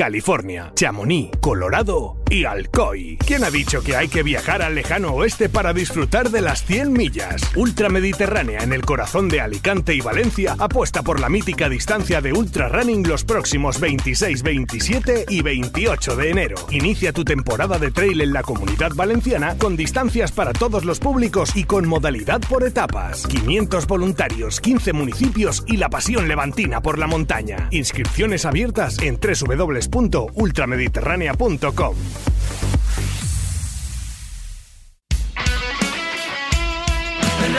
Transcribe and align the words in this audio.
California, 0.00 0.72
Chamonix, 0.74 1.30
Colorado 1.42 2.19
y 2.30 2.44
Alcoy. 2.44 3.18
¿Quién 3.26 3.42
ha 3.44 3.50
dicho 3.50 3.82
que 3.82 3.96
hay 3.96 4.08
que 4.08 4.22
viajar 4.22 4.62
al 4.62 4.76
lejano 4.76 5.12
oeste 5.12 5.48
para 5.48 5.72
disfrutar 5.72 6.30
de 6.30 6.40
las 6.40 6.64
100 6.64 6.92
millas? 6.92 7.42
Ultramediterránea 7.56 8.60
en 8.60 8.72
el 8.72 8.82
corazón 8.82 9.28
de 9.28 9.40
Alicante 9.40 9.94
y 9.94 10.00
Valencia 10.00 10.54
apuesta 10.58 11.02
por 11.02 11.18
la 11.18 11.28
mítica 11.28 11.68
distancia 11.68 12.20
de 12.20 12.32
Ultra 12.32 12.68
Running 12.68 13.08
los 13.08 13.24
próximos 13.24 13.80
26, 13.80 14.42
27 14.42 15.24
y 15.28 15.42
28 15.42 16.14
de 16.16 16.30
enero. 16.30 16.56
Inicia 16.70 17.12
tu 17.12 17.24
temporada 17.24 17.78
de 17.78 17.90
trail 17.90 18.20
en 18.20 18.32
la 18.32 18.42
comunidad 18.42 18.92
valenciana 18.94 19.56
con 19.58 19.76
distancias 19.76 20.30
para 20.30 20.52
todos 20.52 20.84
los 20.84 21.00
públicos 21.00 21.56
y 21.56 21.64
con 21.64 21.88
modalidad 21.88 22.40
por 22.48 22.62
etapas. 22.64 23.26
500 23.26 23.88
voluntarios, 23.88 24.60
15 24.60 24.92
municipios 24.92 25.64
y 25.66 25.78
la 25.78 25.88
pasión 25.88 26.28
levantina 26.28 26.80
por 26.80 26.96
la 26.98 27.08
montaña. 27.08 27.66
Inscripciones 27.70 28.44
abiertas 28.44 28.98
en 29.00 29.18
www.ultramediterránea.com. 29.18 31.96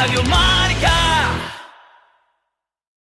Radio 0.02 0.24
Marca. 0.24 1.30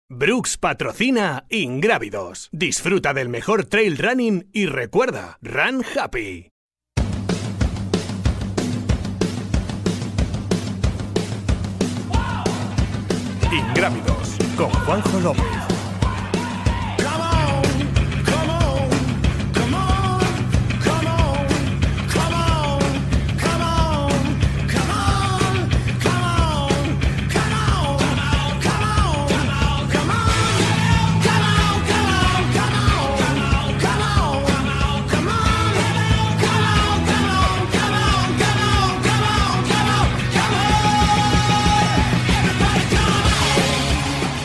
Brooks 0.10 0.58
patrocina 0.58 1.46
Ingrávidos. 1.50 2.50
Disfruta 2.52 3.14
del 3.14 3.30
mejor 3.30 3.64
trail 3.64 3.98
running 3.98 4.50
y 4.52 4.66
recuerda, 4.66 5.38
Run 5.42 5.82
Happy. 5.96 6.52
Ingrávidos 13.50 14.36
con 14.58 14.70
Juanjo 14.70 15.20
López. 15.22 15.63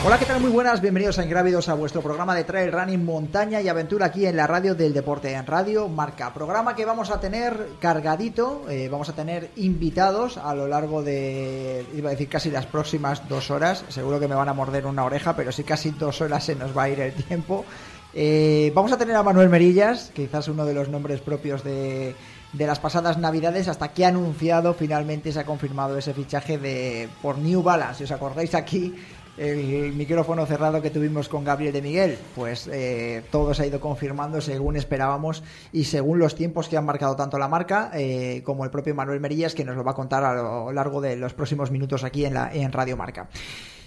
Hola, 0.08 0.18
¿qué 0.18 0.24
tal? 0.24 0.40
Muy 0.40 0.48
buenas, 0.48 0.80
bienvenidos 0.80 1.18
a 1.18 1.24
Ingrávidos 1.24 1.68
a 1.68 1.74
vuestro 1.74 2.00
programa 2.00 2.34
de 2.34 2.44
trail 2.44 2.72
running, 2.72 3.04
montaña 3.04 3.60
y 3.60 3.68
aventura 3.68 4.06
aquí 4.06 4.24
en 4.24 4.38
la 4.38 4.46
radio 4.46 4.74
del 4.74 4.94
deporte, 4.94 5.34
en 5.34 5.44
Radio 5.44 5.86
Marca. 5.86 6.32
Programa 6.32 6.74
que 6.74 6.86
vamos 6.86 7.10
a 7.10 7.20
tener 7.20 7.72
cargadito, 7.78 8.62
eh, 8.70 8.88
vamos 8.90 9.10
a 9.10 9.12
tener 9.12 9.50
invitados 9.56 10.38
a 10.38 10.54
lo 10.54 10.66
largo 10.66 11.02
de, 11.02 11.84
iba 11.94 12.08
a 12.08 12.12
decir 12.12 12.30
casi 12.30 12.50
las 12.50 12.64
próximas 12.64 13.28
dos 13.28 13.50
horas, 13.50 13.84
seguro 13.90 14.18
que 14.18 14.28
me 14.28 14.34
van 14.34 14.48
a 14.48 14.54
morder 14.54 14.86
una 14.86 15.04
oreja, 15.04 15.36
pero 15.36 15.52
sí 15.52 15.62
casi 15.62 15.90
dos 15.90 16.22
horas 16.22 16.42
se 16.42 16.54
nos 16.54 16.74
va 16.74 16.84
a 16.84 16.88
ir 16.88 17.00
el 17.00 17.12
tiempo. 17.12 17.66
Eh, 18.14 18.72
vamos 18.74 18.90
a 18.92 18.96
tener 18.96 19.14
a 19.14 19.22
Manuel 19.22 19.50
Merillas, 19.50 20.10
quizás 20.14 20.48
uno 20.48 20.64
de 20.64 20.72
los 20.72 20.88
nombres 20.88 21.20
propios 21.20 21.62
de, 21.62 22.14
de 22.52 22.66
las 22.66 22.78
pasadas 22.78 23.18
navidades 23.18 23.68
hasta 23.68 23.88
que 23.88 24.06
ha 24.06 24.08
anunciado 24.08 24.72
finalmente 24.72 25.32
se 25.32 25.40
ha 25.40 25.44
confirmado 25.44 25.98
ese 25.98 26.14
fichaje 26.14 26.56
de 26.56 27.08
por 27.20 27.36
New 27.36 27.62
Balance. 27.62 27.98
Si 27.98 28.04
os 28.04 28.10
acordáis 28.10 28.54
aquí 28.54 28.94
el 29.38 29.92
micrófono 29.92 30.44
cerrado 30.46 30.82
que 30.82 30.90
tuvimos 30.90 31.28
con 31.28 31.44
Gabriel 31.44 31.72
de 31.72 31.82
Miguel, 31.82 32.18
pues 32.34 32.68
eh, 32.72 33.22
todo 33.30 33.54
se 33.54 33.62
ha 33.62 33.66
ido 33.66 33.80
confirmando 33.80 34.40
según 34.40 34.76
esperábamos 34.76 35.42
y 35.72 35.84
según 35.84 36.18
los 36.18 36.34
tiempos 36.34 36.68
que 36.68 36.76
han 36.76 36.84
marcado 36.84 37.16
tanto 37.16 37.38
la 37.38 37.48
marca 37.48 37.90
eh, 37.94 38.42
como 38.44 38.64
el 38.64 38.70
propio 38.70 38.94
Manuel 38.94 39.20
Merillas, 39.20 39.54
que 39.54 39.64
nos 39.64 39.76
lo 39.76 39.84
va 39.84 39.92
a 39.92 39.94
contar 39.94 40.24
a 40.24 40.34
lo 40.34 40.72
largo 40.72 41.00
de 41.00 41.16
los 41.16 41.34
próximos 41.34 41.70
minutos 41.70 42.04
aquí 42.04 42.24
en, 42.24 42.34
la, 42.34 42.52
en 42.52 42.72
Radio 42.72 42.96
Marca. 42.96 43.28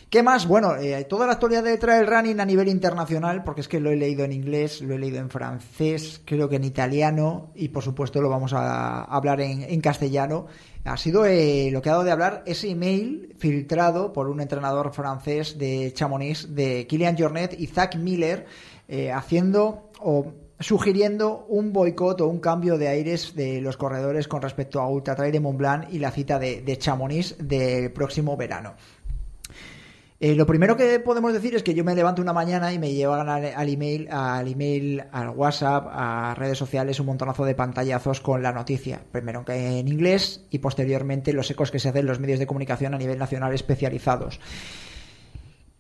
¿Qué 0.10 0.24
más? 0.24 0.46
Bueno, 0.46 0.76
eh, 0.76 1.06
toda 1.06 1.26
la 1.26 1.32
actualidad 1.32 1.64
de 1.64 1.78
trail 1.78 2.06
running 2.06 2.42
a 2.42 2.46
nivel 2.46 2.68
internacional, 2.68 3.46
porque 3.46 3.62
es 3.62 3.70
que 3.70 3.80
lo 3.80 3.92
he 3.92 3.96
leído 3.96 4.26
en 4.26 4.34
inglés, 4.34 4.82
lo 4.82 4.94
he 4.94 5.00
leído 5.00 5.20
en 5.20 5.30
francés, 5.30 6.22
creo 6.26 6.50
que 6.50 6.58
en 6.58 6.66
italiano 6.66 7.52
y 7.56 7.70
por 7.70 7.82
supuesto 7.82 8.22
lo 8.22 8.30
vamos 8.30 8.52
a 8.52 9.04
hablar 9.04 9.40
en, 9.40 9.64
en 9.64 9.80
castellano. 9.80 10.48
Ha 10.84 10.98
sido 10.98 11.26
eh, 11.26 11.70
lo 11.72 11.82
que 11.82 11.90
ha 11.90 11.94
dado 11.94 12.04
de 12.04 12.12
hablar 12.12 12.44
ese 12.46 12.70
email 12.70 13.36
filtrado 13.38 14.14
por 14.14 14.30
un 14.30 14.42
entrenador 14.42 14.94
francés 14.94 15.58
de 15.60 15.92
Chamonix, 15.94 16.56
de 16.56 16.88
Kilian 16.88 17.18
Jornet 17.18 17.60
y 17.60 17.68
Zach 17.68 17.96
Miller, 17.96 18.48
eh, 18.88 19.12
haciendo 19.12 19.92
o 20.00 20.34
sugiriendo 20.60 21.46
un 21.50 21.74
boicot 21.74 22.22
o 22.22 22.28
un 22.28 22.40
cambio 22.40 22.78
de 22.78 22.88
aires 22.88 23.36
de 23.36 23.62
los 23.62 23.78
corredores 23.78 24.28
con 24.28 24.42
respecto 24.42 24.80
a 24.80 24.88
Ultra 24.88 25.16
Trail 25.16 25.32
de 25.32 25.40
Mont 25.40 25.58
Blanc 25.58 25.88
y 25.92 26.00
la 26.00 26.12
cita 26.12 26.40
de, 26.40 26.62
de 26.62 26.78
Chamonix 26.78 27.36
del 27.40 27.92
próximo 27.92 28.38
verano. 28.38 28.76
Eh, 30.24 30.36
lo 30.36 30.46
primero 30.46 30.78
que 30.78 31.00
podemos 31.00 31.34
decir 31.34 31.56
es 31.56 31.64
que 31.64 31.74
yo 31.74 31.84
me 31.84 31.96
levanto 31.96 32.22
una 32.22 32.32
mañana 32.32 32.72
y 32.72 32.78
me 32.78 32.94
llevan 32.94 33.28
al, 33.28 33.70
email, 33.70 34.08
al 34.12 34.48
email, 34.48 35.04
al 35.12 35.30
WhatsApp, 35.30 35.88
a 35.90 36.36
redes 36.38 36.60
sociales 36.60 37.00
un 37.00 37.08
montonazo 37.08 37.44
de 37.44 37.56
pantallazos 37.56 38.22
con 38.22 38.44
la 38.44 38.52
noticia. 38.52 39.02
Primero 39.12 39.44
en 39.48 39.88
inglés 39.88 40.46
y 40.52 40.60
posteriormente 40.60 41.34
los 41.34 41.50
ecos 41.50 41.72
que 41.72 41.80
se 41.80 41.90
hacen 41.90 42.02
en 42.02 42.06
los 42.06 42.20
medios 42.20 42.38
de 42.38 42.46
comunicación 42.46 42.94
a 42.94 43.00
nivel 43.00 43.18
nacional 43.18 43.52
especializados. 43.56 44.40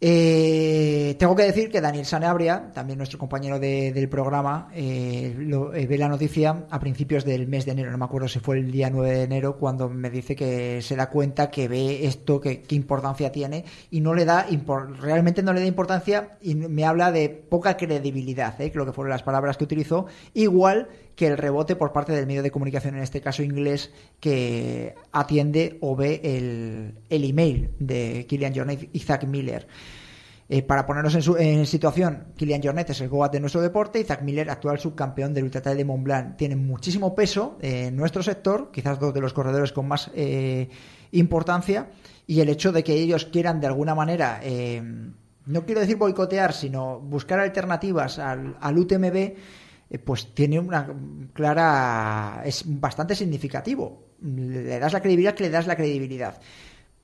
Eh, 0.03 1.15
tengo 1.19 1.35
que 1.35 1.43
decir 1.43 1.69
que 1.69 1.79
Daniel 1.79 2.07
Sanabria, 2.07 2.71
también 2.73 2.97
nuestro 2.97 3.19
compañero 3.19 3.59
de, 3.59 3.91
del 3.91 4.09
programa, 4.09 4.67
eh, 4.73 5.35
eh, 5.75 5.85
ve 5.85 5.97
la 5.99 6.09
noticia 6.09 6.65
a 6.71 6.79
principios 6.79 7.23
del 7.23 7.47
mes 7.47 7.65
de 7.65 7.73
enero, 7.73 7.91
no 7.91 7.99
me 7.99 8.05
acuerdo 8.05 8.27
si 8.27 8.39
fue 8.39 8.57
el 8.57 8.71
día 8.71 8.89
9 8.89 9.11
de 9.11 9.23
enero, 9.25 9.57
cuando 9.57 9.89
me 9.89 10.09
dice 10.09 10.35
que 10.35 10.81
se 10.81 10.95
da 10.95 11.07
cuenta 11.07 11.51
que 11.51 11.67
ve 11.67 12.07
esto, 12.07 12.41
que 12.41 12.63
qué 12.63 12.73
importancia 12.73 13.31
tiene, 13.31 13.63
y 13.91 14.01
no 14.01 14.15
le 14.15 14.25
da, 14.25 14.47
realmente 14.99 15.43
no 15.43 15.53
le 15.53 15.59
da 15.59 15.67
importancia 15.67 16.39
y 16.41 16.55
me 16.55 16.83
habla 16.83 17.11
de 17.11 17.29
poca 17.29 17.77
credibilidad, 17.77 18.59
¿eh? 18.59 18.71
creo 18.71 18.87
que 18.87 18.93
fueron 18.93 19.11
las 19.11 19.21
palabras 19.21 19.55
que 19.55 19.65
utilizó, 19.65 20.07
igual 20.33 20.89
que 21.15 21.27
el 21.27 21.37
rebote 21.37 21.75
por 21.75 21.91
parte 21.91 22.13
del 22.13 22.27
medio 22.27 22.43
de 22.43 22.51
comunicación, 22.51 22.95
en 22.95 23.03
este 23.03 23.21
caso 23.21 23.43
inglés, 23.43 23.91
que 24.19 24.95
atiende 25.11 25.77
o 25.81 25.95
ve 25.95 26.21
el, 26.23 26.95
el 27.09 27.23
email 27.23 27.71
de 27.79 28.25
Kilian 28.27 28.55
Jornet 28.55 28.89
y 28.91 28.99
Zach 28.99 29.25
Miller. 29.25 29.67
Eh, 30.53 30.63
para 30.63 30.85
ponernos 30.85 31.15
en, 31.15 31.21
su, 31.21 31.37
en, 31.37 31.65
situación, 31.65 32.25
Kilian 32.35 32.61
Jornet 32.61 32.89
es 32.89 32.99
el 32.99 33.07
Goat 33.07 33.31
de 33.31 33.39
nuestro 33.39 33.61
deporte 33.61 34.01
y 34.01 34.03
Zach 34.03 34.21
Miller, 34.21 34.49
actual 34.49 34.79
subcampeón 34.79 35.33
del 35.33 35.45
Ultra 35.45 35.61
Trail 35.61 35.77
de 35.77 35.85
Mont 35.85 36.03
Blanc. 36.03 36.35
Tiene 36.35 36.57
muchísimo 36.57 37.15
peso 37.15 37.57
en 37.61 37.95
nuestro 37.95 38.21
sector, 38.21 38.69
quizás 38.69 38.99
dos 38.99 39.13
de 39.13 39.21
los 39.21 39.31
corredores 39.31 39.71
con 39.71 39.87
más 39.87 40.11
eh, 40.13 40.67
importancia, 41.11 41.87
y 42.27 42.41
el 42.41 42.49
hecho 42.49 42.73
de 42.73 42.83
que 42.83 42.93
ellos 42.93 43.25
quieran 43.27 43.61
de 43.61 43.67
alguna 43.67 43.95
manera, 43.95 44.41
eh, 44.43 44.81
no 45.45 45.65
quiero 45.65 45.79
decir 45.79 45.95
boicotear, 45.95 46.51
sino 46.51 46.99
buscar 46.99 47.39
alternativas 47.39 48.19
al, 48.19 48.57
al 48.59 48.77
UTMB, 48.77 49.15
eh, 49.15 49.35
pues 49.99 50.33
tiene 50.33 50.59
una 50.59 50.87
clara. 51.33 52.41
es 52.45 52.63
bastante 52.65 53.15
significativo. 53.15 54.07
Le 54.21 54.79
das 54.79 54.93
la 54.93 55.01
credibilidad 55.01 55.33
que 55.33 55.43
le 55.43 55.49
das 55.49 55.67
la 55.67 55.75
credibilidad. 55.75 56.39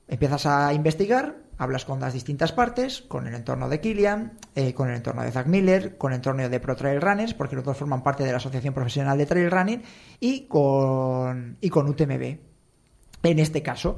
Empiezas 0.06 0.46
a 0.46 0.72
investigar, 0.72 1.36
hablas 1.58 1.84
con 1.84 2.00
las 2.00 2.14
distintas 2.14 2.52
partes, 2.52 3.02
con 3.02 3.26
el 3.26 3.34
entorno 3.34 3.68
de 3.68 3.80
Kilian, 3.80 4.38
eh, 4.54 4.72
con 4.72 4.88
el 4.88 4.96
entorno 4.96 5.22
de 5.22 5.30
Zach 5.30 5.46
Miller, 5.46 5.98
con 5.98 6.12
el 6.12 6.16
entorno 6.16 6.48
de 6.48 6.60
Pro 6.60 6.76
Trail 6.76 7.00
Runners, 7.00 7.34
porque 7.34 7.56
los 7.56 7.64
dos 7.64 7.76
forman 7.76 8.02
parte 8.02 8.24
de 8.24 8.30
la 8.30 8.38
Asociación 8.38 8.72
Profesional 8.72 9.18
de 9.18 9.26
Trail 9.26 9.50
Running, 9.50 9.82
y 10.18 10.46
con, 10.46 11.58
y 11.60 11.68
con 11.68 11.88
UTMB. 11.88 12.38
En 13.22 13.38
este 13.38 13.62
caso, 13.62 13.96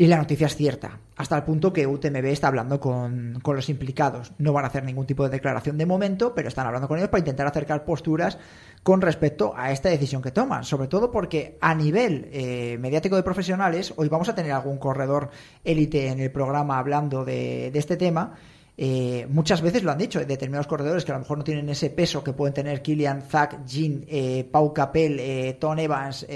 y 0.00 0.06
la 0.06 0.16
noticia 0.16 0.46
es 0.46 0.56
cierta, 0.56 0.98
hasta 1.14 1.36
el 1.36 1.42
punto 1.42 1.74
que 1.74 1.86
UTMB 1.86 2.24
está 2.24 2.48
hablando 2.48 2.80
con, 2.80 3.38
con, 3.42 3.54
los 3.54 3.68
implicados. 3.68 4.32
No 4.38 4.54
van 4.54 4.64
a 4.64 4.68
hacer 4.68 4.82
ningún 4.82 5.04
tipo 5.04 5.24
de 5.24 5.28
declaración 5.28 5.76
de 5.76 5.84
momento, 5.84 6.34
pero 6.34 6.48
están 6.48 6.66
hablando 6.66 6.88
con 6.88 6.96
ellos 6.96 7.10
para 7.10 7.18
intentar 7.18 7.46
acercar 7.46 7.84
posturas 7.84 8.38
con 8.82 9.02
respecto 9.02 9.52
a 9.54 9.72
esta 9.72 9.90
decisión 9.90 10.22
que 10.22 10.30
toman. 10.30 10.64
Sobre 10.64 10.88
todo 10.88 11.10
porque 11.10 11.58
a 11.60 11.74
nivel 11.74 12.30
eh, 12.32 12.78
mediático 12.80 13.14
de 13.14 13.22
profesionales, 13.22 13.92
hoy 13.94 14.08
vamos 14.08 14.30
a 14.30 14.34
tener 14.34 14.52
algún 14.52 14.78
corredor 14.78 15.28
élite 15.64 16.08
en 16.08 16.18
el 16.20 16.32
programa 16.32 16.78
hablando 16.78 17.22
de, 17.22 17.70
de 17.70 17.78
este 17.78 17.98
tema. 17.98 18.36
Eh, 18.78 19.26
muchas 19.28 19.60
veces 19.60 19.82
lo 19.82 19.92
han 19.92 19.98
dicho, 19.98 20.18
determinados 20.24 20.66
corredores 20.66 21.04
que 21.04 21.12
a 21.12 21.16
lo 21.16 21.20
mejor 21.20 21.36
no 21.36 21.44
tienen 21.44 21.68
ese 21.68 21.90
peso 21.90 22.24
que 22.24 22.32
pueden 22.32 22.54
tener 22.54 22.80
Kilian, 22.80 23.20
Zach, 23.20 23.66
Jean, 23.66 24.06
eh, 24.08 24.48
Pau 24.50 24.72
Capel, 24.72 25.58
Tom 25.60 25.78
Evans, 25.78 26.26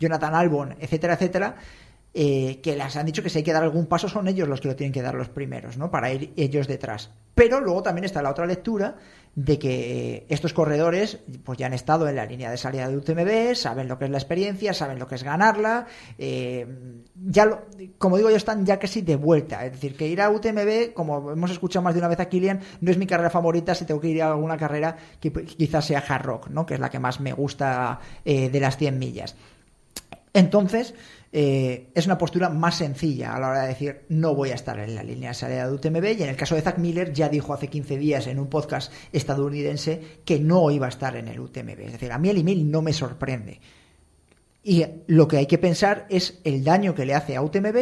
Jonathan 0.00 0.34
Albon, 0.34 0.74
etcétera, 0.80 1.14
etcétera 1.14 1.54
eh, 2.18 2.60
que 2.62 2.74
les 2.74 2.96
han 2.96 3.04
dicho 3.04 3.22
que 3.22 3.28
si 3.28 3.36
hay 3.36 3.44
que 3.44 3.52
dar 3.52 3.62
algún 3.62 3.84
paso 3.84 4.08
son 4.08 4.26
ellos 4.26 4.48
los 4.48 4.62
que 4.62 4.68
lo 4.68 4.74
tienen 4.74 4.90
que 4.90 5.02
dar 5.02 5.14
los 5.14 5.28
primeros, 5.28 5.76
¿no? 5.76 5.90
Para 5.90 6.10
ir 6.10 6.32
ellos 6.34 6.66
detrás. 6.66 7.10
Pero 7.34 7.60
luego 7.60 7.82
también 7.82 8.06
está 8.06 8.22
la 8.22 8.30
otra 8.30 8.46
lectura 8.46 8.96
de 9.34 9.58
que 9.58 10.24
estos 10.30 10.54
corredores 10.54 11.18
pues 11.44 11.58
ya 11.58 11.66
han 11.66 11.74
estado 11.74 12.08
en 12.08 12.16
la 12.16 12.24
línea 12.24 12.50
de 12.50 12.56
salida 12.56 12.88
de 12.88 12.96
UTMB, 12.96 13.54
saben 13.54 13.86
lo 13.86 13.98
que 13.98 14.06
es 14.06 14.10
la 14.10 14.16
experiencia, 14.16 14.72
saben 14.72 14.98
lo 14.98 15.06
que 15.06 15.16
es 15.16 15.24
ganarla, 15.24 15.88
eh, 16.16 16.66
ya 17.14 17.44
lo, 17.44 17.66
como 17.98 18.16
digo 18.16 18.30
yo 18.30 18.36
están 18.36 18.64
ya 18.64 18.78
casi 18.78 19.02
de 19.02 19.16
vuelta, 19.16 19.66
es 19.66 19.72
decir, 19.72 19.94
que 19.94 20.08
ir 20.08 20.22
a 20.22 20.30
UTMB, 20.30 20.94
como 20.94 21.32
hemos 21.32 21.50
escuchado 21.50 21.82
más 21.82 21.92
de 21.92 22.00
una 22.00 22.08
vez 22.08 22.20
a 22.20 22.30
Kilian, 22.30 22.60
no 22.80 22.90
es 22.90 22.96
mi 22.96 23.06
carrera 23.06 23.28
favorita 23.28 23.74
si 23.74 23.84
tengo 23.84 24.00
que 24.00 24.08
ir 24.08 24.22
a 24.22 24.28
alguna 24.28 24.56
carrera 24.56 24.96
que 25.20 25.30
quizás 25.30 25.84
sea 25.84 25.98
hard 25.98 26.24
rock, 26.24 26.48
¿no? 26.48 26.64
que 26.64 26.72
es 26.72 26.80
la 26.80 26.88
que 26.88 26.98
más 26.98 27.20
me 27.20 27.34
gusta 27.34 28.00
eh, 28.24 28.48
de 28.48 28.60
las 28.60 28.78
100 28.78 28.98
millas. 28.98 29.36
Entonces, 30.36 30.94
eh, 31.38 31.90
es 31.94 32.06
una 32.06 32.16
postura 32.16 32.48
más 32.48 32.78
sencilla 32.78 33.36
a 33.36 33.38
la 33.38 33.48
hora 33.48 33.62
de 33.64 33.68
decir 33.68 34.06
no 34.08 34.34
voy 34.34 34.52
a 34.52 34.54
estar 34.54 34.78
en 34.78 34.94
la 34.94 35.02
línea 35.02 35.28
de 35.28 35.34
salida 35.34 35.68
de 35.68 35.74
UTMB 35.74 36.18
y 36.18 36.22
en 36.22 36.30
el 36.30 36.36
caso 36.36 36.54
de 36.54 36.62
Zach 36.62 36.78
Miller 36.78 37.12
ya 37.12 37.28
dijo 37.28 37.52
hace 37.52 37.68
15 37.68 37.98
días 37.98 38.26
en 38.26 38.38
un 38.38 38.46
podcast 38.46 38.90
estadounidense 39.12 40.00
que 40.24 40.40
no 40.40 40.70
iba 40.70 40.86
a 40.86 40.88
estar 40.88 41.14
en 41.14 41.28
el 41.28 41.38
UTMB. 41.38 41.78
Es 41.80 41.92
decir, 41.92 42.10
a 42.10 42.16
mí 42.16 42.30
el 42.30 42.38
email 42.38 42.70
no 42.70 42.80
me 42.80 42.94
sorprende. 42.94 43.60
Y 44.62 44.86
lo 45.08 45.28
que 45.28 45.36
hay 45.36 45.46
que 45.46 45.58
pensar 45.58 46.06
es 46.08 46.40
el 46.42 46.64
daño 46.64 46.94
que 46.94 47.04
le 47.04 47.12
hace 47.12 47.36
a 47.36 47.42
UTMB 47.42 47.76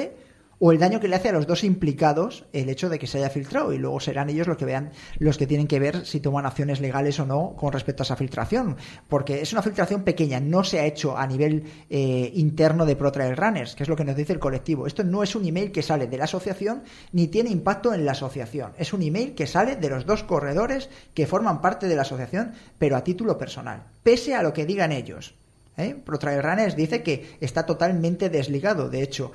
o 0.67 0.73
el 0.73 0.79
daño 0.79 0.99
que 0.99 1.09
le 1.09 1.17
hace 1.17 1.29
a 1.29 1.33
los 1.33 1.47
dos 1.47 1.63
implicados 1.63 2.47
el 2.55 2.71
hecho 2.71 2.89
de 2.89 2.99
que 2.99 3.07
se 3.07 3.19
haya 3.19 3.29
filtrado 3.29 3.75
y 3.75 3.77
luego 3.77 4.01
serán 4.01 4.31
ellos 4.31 4.47
los 4.47 4.57
que 4.57 4.65
vean 4.65 4.93
los 5.19 5.37
que 5.37 5.47
tienen 5.47 5.67
que 5.67 5.79
ver 5.79 6.07
si 6.07 6.21
toman 6.21 6.47
acciones 6.47 6.81
legales 6.81 7.21
o 7.21 7.27
no 7.27 7.55
con 7.55 7.71
respecto 7.71 8.03
a 8.03 8.05
esa 8.05 8.17
filtración 8.17 8.79
porque 9.07 9.43
es 9.43 9.53
una 9.53 9.61
filtración 9.61 10.05
pequeña 10.05 10.41
no 10.41 10.65
se 10.65 10.81
ha 10.81 10.87
hecho 10.87 11.19
a 11.19 11.27
nivel 11.27 11.65
eh, 11.91 12.33
interno 12.33 12.87
de 12.87 12.97
Pro 12.97 13.13
Trail 13.13 13.37
Runners 13.37 13.75
que 13.75 13.83
es 13.83 13.91
lo 13.91 13.97
que 13.97 14.07
nos 14.07 14.17
dice 14.17 14.33
el 14.33 14.39
colectivo 14.39 14.87
esto 14.87 15.05
no 15.05 15.23
es 15.23 15.37
un 15.37 15.45
email 15.45 15.71
que 15.71 15.83
sale 15.83 16.07
de 16.07 16.17
la 16.17 16.25
asociación 16.25 16.83
ni 17.13 17.29
tiene 17.29 17.51
impacto 17.51 17.93
en 17.93 18.07
la 18.07 18.13
asociación 18.13 18.73
es 18.79 18.95
un 18.95 19.03
email 19.03 19.35
que 19.35 19.47
sale 19.47 19.77
de 19.77 19.91
los 19.91 20.07
dos 20.07 20.25
corredores 20.25 20.89
que 21.13 21.27
forman 21.27 21.61
parte 21.61 21.89
de 21.89 21.97
la 21.97 22.03
asociación 22.03 22.55
pero 22.79 22.97
a 22.97 23.05
título 23.05 23.37
personal 23.37 23.83
pese 24.03 24.35
a 24.35 24.43
lo 24.43 24.55
que 24.55 24.65
digan 24.65 24.93
ellos 24.93 25.35
¿Eh? 25.77 25.97
Runners 26.07 26.77
dice 26.77 27.03
que 27.03 27.37
está 27.41 27.67
totalmente 27.67 28.31
desligado. 28.31 28.89
De 28.89 29.03
hecho, 29.03 29.33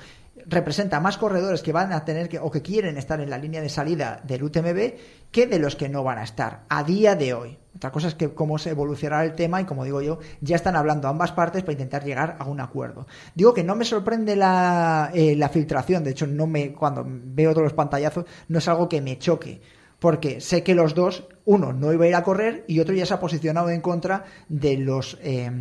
representa 0.48 1.00
más 1.00 1.18
corredores 1.18 1.62
que 1.62 1.72
van 1.72 1.94
a 1.94 2.06
tener 2.06 2.30
que 2.30 2.40
o 2.40 2.52
que 2.52 2.62
quieren 2.62 2.98
estar 2.98 3.20
en 3.22 3.30
la 3.30 3.38
línea 3.38 3.62
de 3.62 3.70
salida 3.70 4.22
del 4.24 4.44
UTMB 4.44 4.94
que 5.32 5.48
de 5.48 5.60
los 5.60 5.76
que 5.76 5.90
no 5.90 6.04
van 6.04 6.18
a 6.18 6.24
estar 6.24 6.62
a 6.70 6.84
día 6.84 7.16
de 7.16 7.34
hoy. 7.34 7.58
Otra 7.76 7.92
cosa 7.92 8.08
es 8.08 8.16
que 8.16 8.30
cómo 8.30 8.58
se 8.58 8.72
evolucionará 8.72 9.24
el 9.24 9.36
tema 9.36 9.62
y 9.62 9.66
como 9.66 9.86
digo 9.86 10.02
yo, 10.02 10.20
ya 10.42 10.56
están 10.56 10.76
hablando 10.76 11.08
ambas 11.08 11.32
partes 11.32 11.64
para 11.64 11.74
intentar 11.74 12.04
llegar 12.04 12.36
a 12.40 12.46
un 12.46 12.60
acuerdo. 12.60 13.08
Digo 13.36 13.54
que 13.54 13.64
no 13.64 13.76
me 13.76 13.86
sorprende 13.86 14.36
la, 14.36 15.12
eh, 15.14 15.40
filtración, 15.52 16.04
de 16.04 16.12
hecho 16.12 16.28
no 16.28 16.48
me 16.48 16.74
cuando 16.74 17.06
veo 17.08 17.52
todos 17.52 17.64
los 17.64 17.74
pantallazos 17.74 18.26
no 18.48 18.58
es 18.58 18.68
algo 18.68 18.90
que 18.90 19.02
me 19.02 19.18
choque 19.18 19.62
porque 20.00 20.40
sé 20.42 20.64
que 20.64 20.76
los 20.76 20.96
dos, 20.96 21.26
uno 21.46 21.74
no 21.74 21.92
iba 21.92 22.06
a 22.06 22.08
ir 22.08 22.16
a 22.16 22.24
correr 22.24 22.64
y 22.68 22.80
otro 22.80 22.96
ya 22.96 23.06
se 23.06 23.14
ha 23.14 23.20
posicionado 23.20 23.70
en 23.70 23.82
contra 23.82 24.24
de 24.48 24.78
los 24.78 25.18
eh, 25.22 25.52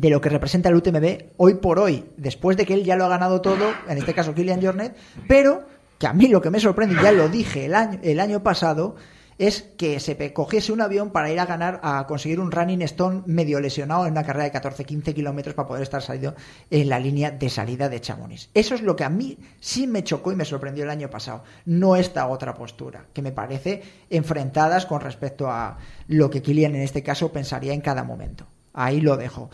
de 0.00 0.10
lo 0.10 0.20
que 0.20 0.28
representa 0.28 0.68
el 0.68 0.76
UTMB 0.76 1.34
hoy 1.36 1.54
por 1.54 1.78
hoy, 1.78 2.04
después 2.16 2.56
de 2.56 2.66
que 2.66 2.74
él 2.74 2.84
ya 2.84 2.96
lo 2.96 3.04
ha 3.04 3.08
ganado 3.08 3.40
todo, 3.40 3.72
en 3.88 3.98
este 3.98 4.14
caso 4.14 4.34
Kilian 4.34 4.62
Jornet, 4.62 4.96
pero 5.28 5.64
que 5.98 6.06
a 6.06 6.12
mí 6.12 6.28
lo 6.28 6.40
que 6.40 6.50
me 6.50 6.60
sorprende, 6.60 6.96
ya 7.02 7.12
lo 7.12 7.28
dije 7.28 7.66
el 7.66 7.74
año, 7.74 8.00
el 8.02 8.18
año 8.20 8.42
pasado, 8.42 8.96
es 9.38 9.62
que 9.76 9.98
se 9.98 10.32
cogiese 10.32 10.72
un 10.72 10.80
avión 10.80 11.10
para 11.10 11.30
ir 11.30 11.40
a 11.40 11.46
ganar, 11.46 11.80
a 11.82 12.06
conseguir 12.06 12.38
un 12.40 12.52
running 12.52 12.82
stone 12.82 13.22
medio 13.26 13.60
lesionado 13.60 14.06
en 14.06 14.12
una 14.12 14.24
carrera 14.24 14.44
de 14.44 14.52
14-15 14.52 15.14
kilómetros 15.14 15.54
para 15.54 15.66
poder 15.66 15.82
estar 15.82 16.02
salido 16.02 16.34
en 16.70 16.88
la 16.88 17.00
línea 17.00 17.30
de 17.30 17.50
salida 17.50 17.88
de 17.88 18.00
Chamonix. 18.00 18.50
Eso 18.54 18.74
es 18.74 18.82
lo 18.82 18.94
que 18.94 19.04
a 19.04 19.10
mí 19.10 19.38
sí 19.60 19.86
me 19.86 20.04
chocó 20.04 20.30
y 20.30 20.36
me 20.36 20.44
sorprendió 20.44 20.84
el 20.84 20.90
año 20.90 21.10
pasado. 21.10 21.42
No 21.64 21.96
esta 21.96 22.28
otra 22.28 22.54
postura, 22.54 23.06
que 23.12 23.22
me 23.22 23.32
parece 23.32 23.82
enfrentadas 24.10 24.86
con 24.86 25.00
respecto 25.00 25.50
a 25.50 25.78
lo 26.06 26.30
que 26.30 26.42
Kilian 26.42 26.76
en 26.76 26.82
este 26.82 27.02
caso 27.02 27.32
pensaría 27.32 27.72
en 27.72 27.80
cada 27.80 28.04
momento. 28.04 28.46
Ahí 28.74 29.00
lo 29.00 29.16
dejo. 29.16 29.50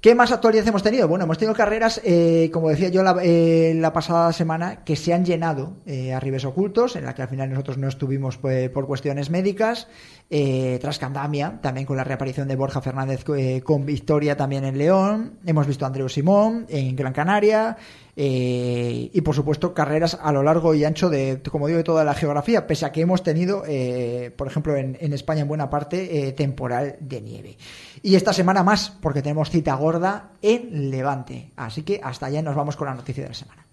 ¿Qué 0.00 0.14
más 0.14 0.32
actualidad 0.32 0.66
hemos 0.66 0.82
tenido? 0.82 1.06
Bueno, 1.08 1.26
hemos 1.26 1.36
tenido 1.36 1.54
carreras, 1.54 2.00
eh, 2.04 2.48
como 2.54 2.70
decía 2.70 2.88
yo 2.88 3.02
la, 3.02 3.18
eh, 3.22 3.78
pasada 3.92 4.32
semana, 4.32 4.82
que 4.82 4.96
se 4.96 5.12
han 5.12 5.26
llenado 5.26 5.74
eh, 5.84 6.14
a 6.14 6.20
ribes 6.20 6.46
ocultos, 6.46 6.96
en 6.96 7.04
la 7.04 7.14
que 7.14 7.20
al 7.20 7.28
final 7.28 7.50
nosotros 7.50 7.76
no 7.76 7.86
estuvimos 7.86 8.38
pues, 8.38 8.70
por 8.70 8.86
cuestiones 8.86 9.28
médicas. 9.28 9.88
Eh, 10.30 10.78
tras 10.80 10.98
Candamia, 11.00 11.58
también 11.60 11.86
con 11.86 11.96
la 11.96 12.04
reaparición 12.04 12.46
de 12.46 12.54
Borja 12.54 12.80
Fernández 12.80 13.24
con 13.64 13.84
victoria 13.84 14.36
también 14.36 14.64
en 14.64 14.78
León. 14.78 15.32
Hemos 15.44 15.66
visto 15.66 15.84
a 15.84 15.88
Andreu 15.88 16.08
Simón 16.08 16.66
en 16.68 16.94
Gran 16.94 17.12
Canaria. 17.12 17.76
Eh, 18.22 19.08
y 19.14 19.20
por 19.22 19.34
supuesto 19.34 19.72
carreras 19.72 20.18
a 20.20 20.30
lo 20.30 20.42
largo 20.42 20.74
y 20.74 20.84
ancho 20.84 21.08
de, 21.08 21.40
como 21.50 21.68
digo, 21.68 21.78
de 21.78 21.84
toda 21.84 22.04
la 22.04 22.12
geografía, 22.12 22.66
pese 22.66 22.84
a 22.84 22.92
que 22.92 23.00
hemos 23.00 23.22
tenido, 23.22 23.62
eh, 23.66 24.30
por 24.36 24.46
ejemplo, 24.46 24.76
en, 24.76 25.14
España 25.14 25.40
en 25.40 25.48
buena 25.48 25.70
parte, 25.70 26.28
eh, 26.28 26.32
temporal 26.32 26.96
de 27.00 27.22
nieve. 27.22 27.56
Y 28.02 28.16
esta 28.16 28.34
semana 28.34 28.62
más, 28.62 28.90
porque 29.00 29.22
tenemos 29.22 29.48
cita 29.48 29.74
gorda 29.74 30.32
en 30.42 30.90
Levante. 30.90 31.52
Así 31.56 31.82
que 31.82 31.98
hasta 32.04 32.26
allá 32.26 32.42
nos 32.42 32.54
vamos 32.54 32.76
con 32.76 32.88
la 32.88 32.94
noticia 32.94 33.22
de 33.22 33.28
la 33.30 33.34
semana. 33.34 33.64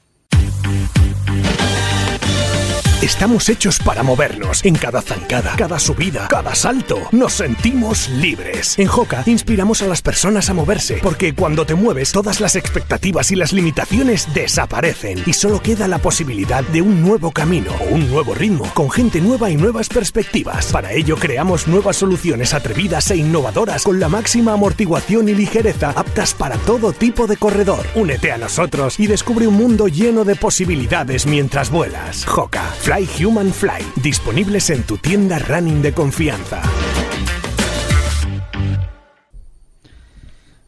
Estamos 3.02 3.48
hechos 3.50 3.78
para 3.78 4.02
movernos. 4.02 4.66
En 4.66 4.74
cada 4.74 5.04
zancada, 5.04 5.54
cada 5.56 5.78
subida, 5.78 6.28
cada 6.28 6.56
salto, 6.56 6.98
nos 7.12 7.34
sentimos 7.34 8.10
libres. 8.10 8.78
En 8.80 8.88
Joca 8.88 9.22
inspiramos 9.28 9.84
a 9.84 9.86
las 9.86 10.02
personas 10.02 10.50
a 10.50 10.56
moverse, 10.56 11.00
porque 11.04 11.36
cuando 11.36 11.64
te 11.64 11.76
mueves, 11.76 12.12
todas 12.12 12.42
las 12.42 12.56
expectativas 12.56 13.32
y 13.32 13.36
las 13.36 13.54
limitaciones 13.54 14.34
desaparecen 14.34 15.22
y 15.28 15.34
solo 15.34 15.62
queda 15.62 15.88
la 15.88 16.00
posibilidad 16.00 16.64
de 16.64 16.82
un 16.82 17.04
nuevo 17.04 17.32
camino 17.32 17.72
o 17.82 17.94
un 17.94 18.10
nuevo 18.10 18.34
ritmo, 18.34 18.66
con 18.74 18.90
gente 18.90 19.22
nueva 19.22 19.52
y 19.52 19.58
nuevas 19.58 19.90
perspectivas. 19.90 20.72
Para 20.72 20.92
ello 20.94 21.18
creamos 21.18 21.68
nuevas 21.68 21.98
soluciones 21.98 22.56
atrevidas 22.56 23.12
e 23.12 23.18
innovadoras 23.18 23.84
con 23.84 24.00
la 24.00 24.10
máxima 24.10 24.54
amortiguación 24.54 25.30
y 25.30 25.36
ligereza 25.36 25.92
aptas 25.92 26.34
para 26.34 26.58
todo 26.58 26.94
tipo 26.94 27.28
de 27.28 27.38
corredor. 27.38 27.86
Únete 27.94 28.32
a 28.32 28.40
nosotros 28.40 29.00
y 29.00 29.06
descubre 29.06 29.46
un 29.46 29.54
mundo 29.54 29.88
lleno 29.88 30.26
de 30.26 30.36
posibilidades 30.36 31.28
mientras 31.28 31.70
vuelas. 31.70 32.26
Joca 32.26 32.74
Fly 32.88 33.26
Human 33.26 33.52
Fly, 33.52 33.86
disponibles 34.02 34.70
en 34.70 34.82
tu 34.84 34.98
tienda 34.98 35.40
running 35.40 35.82
de 35.82 35.92
confianza. 35.92 36.62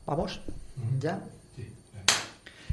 Vamos, 0.06 0.42
ya. 1.00 1.21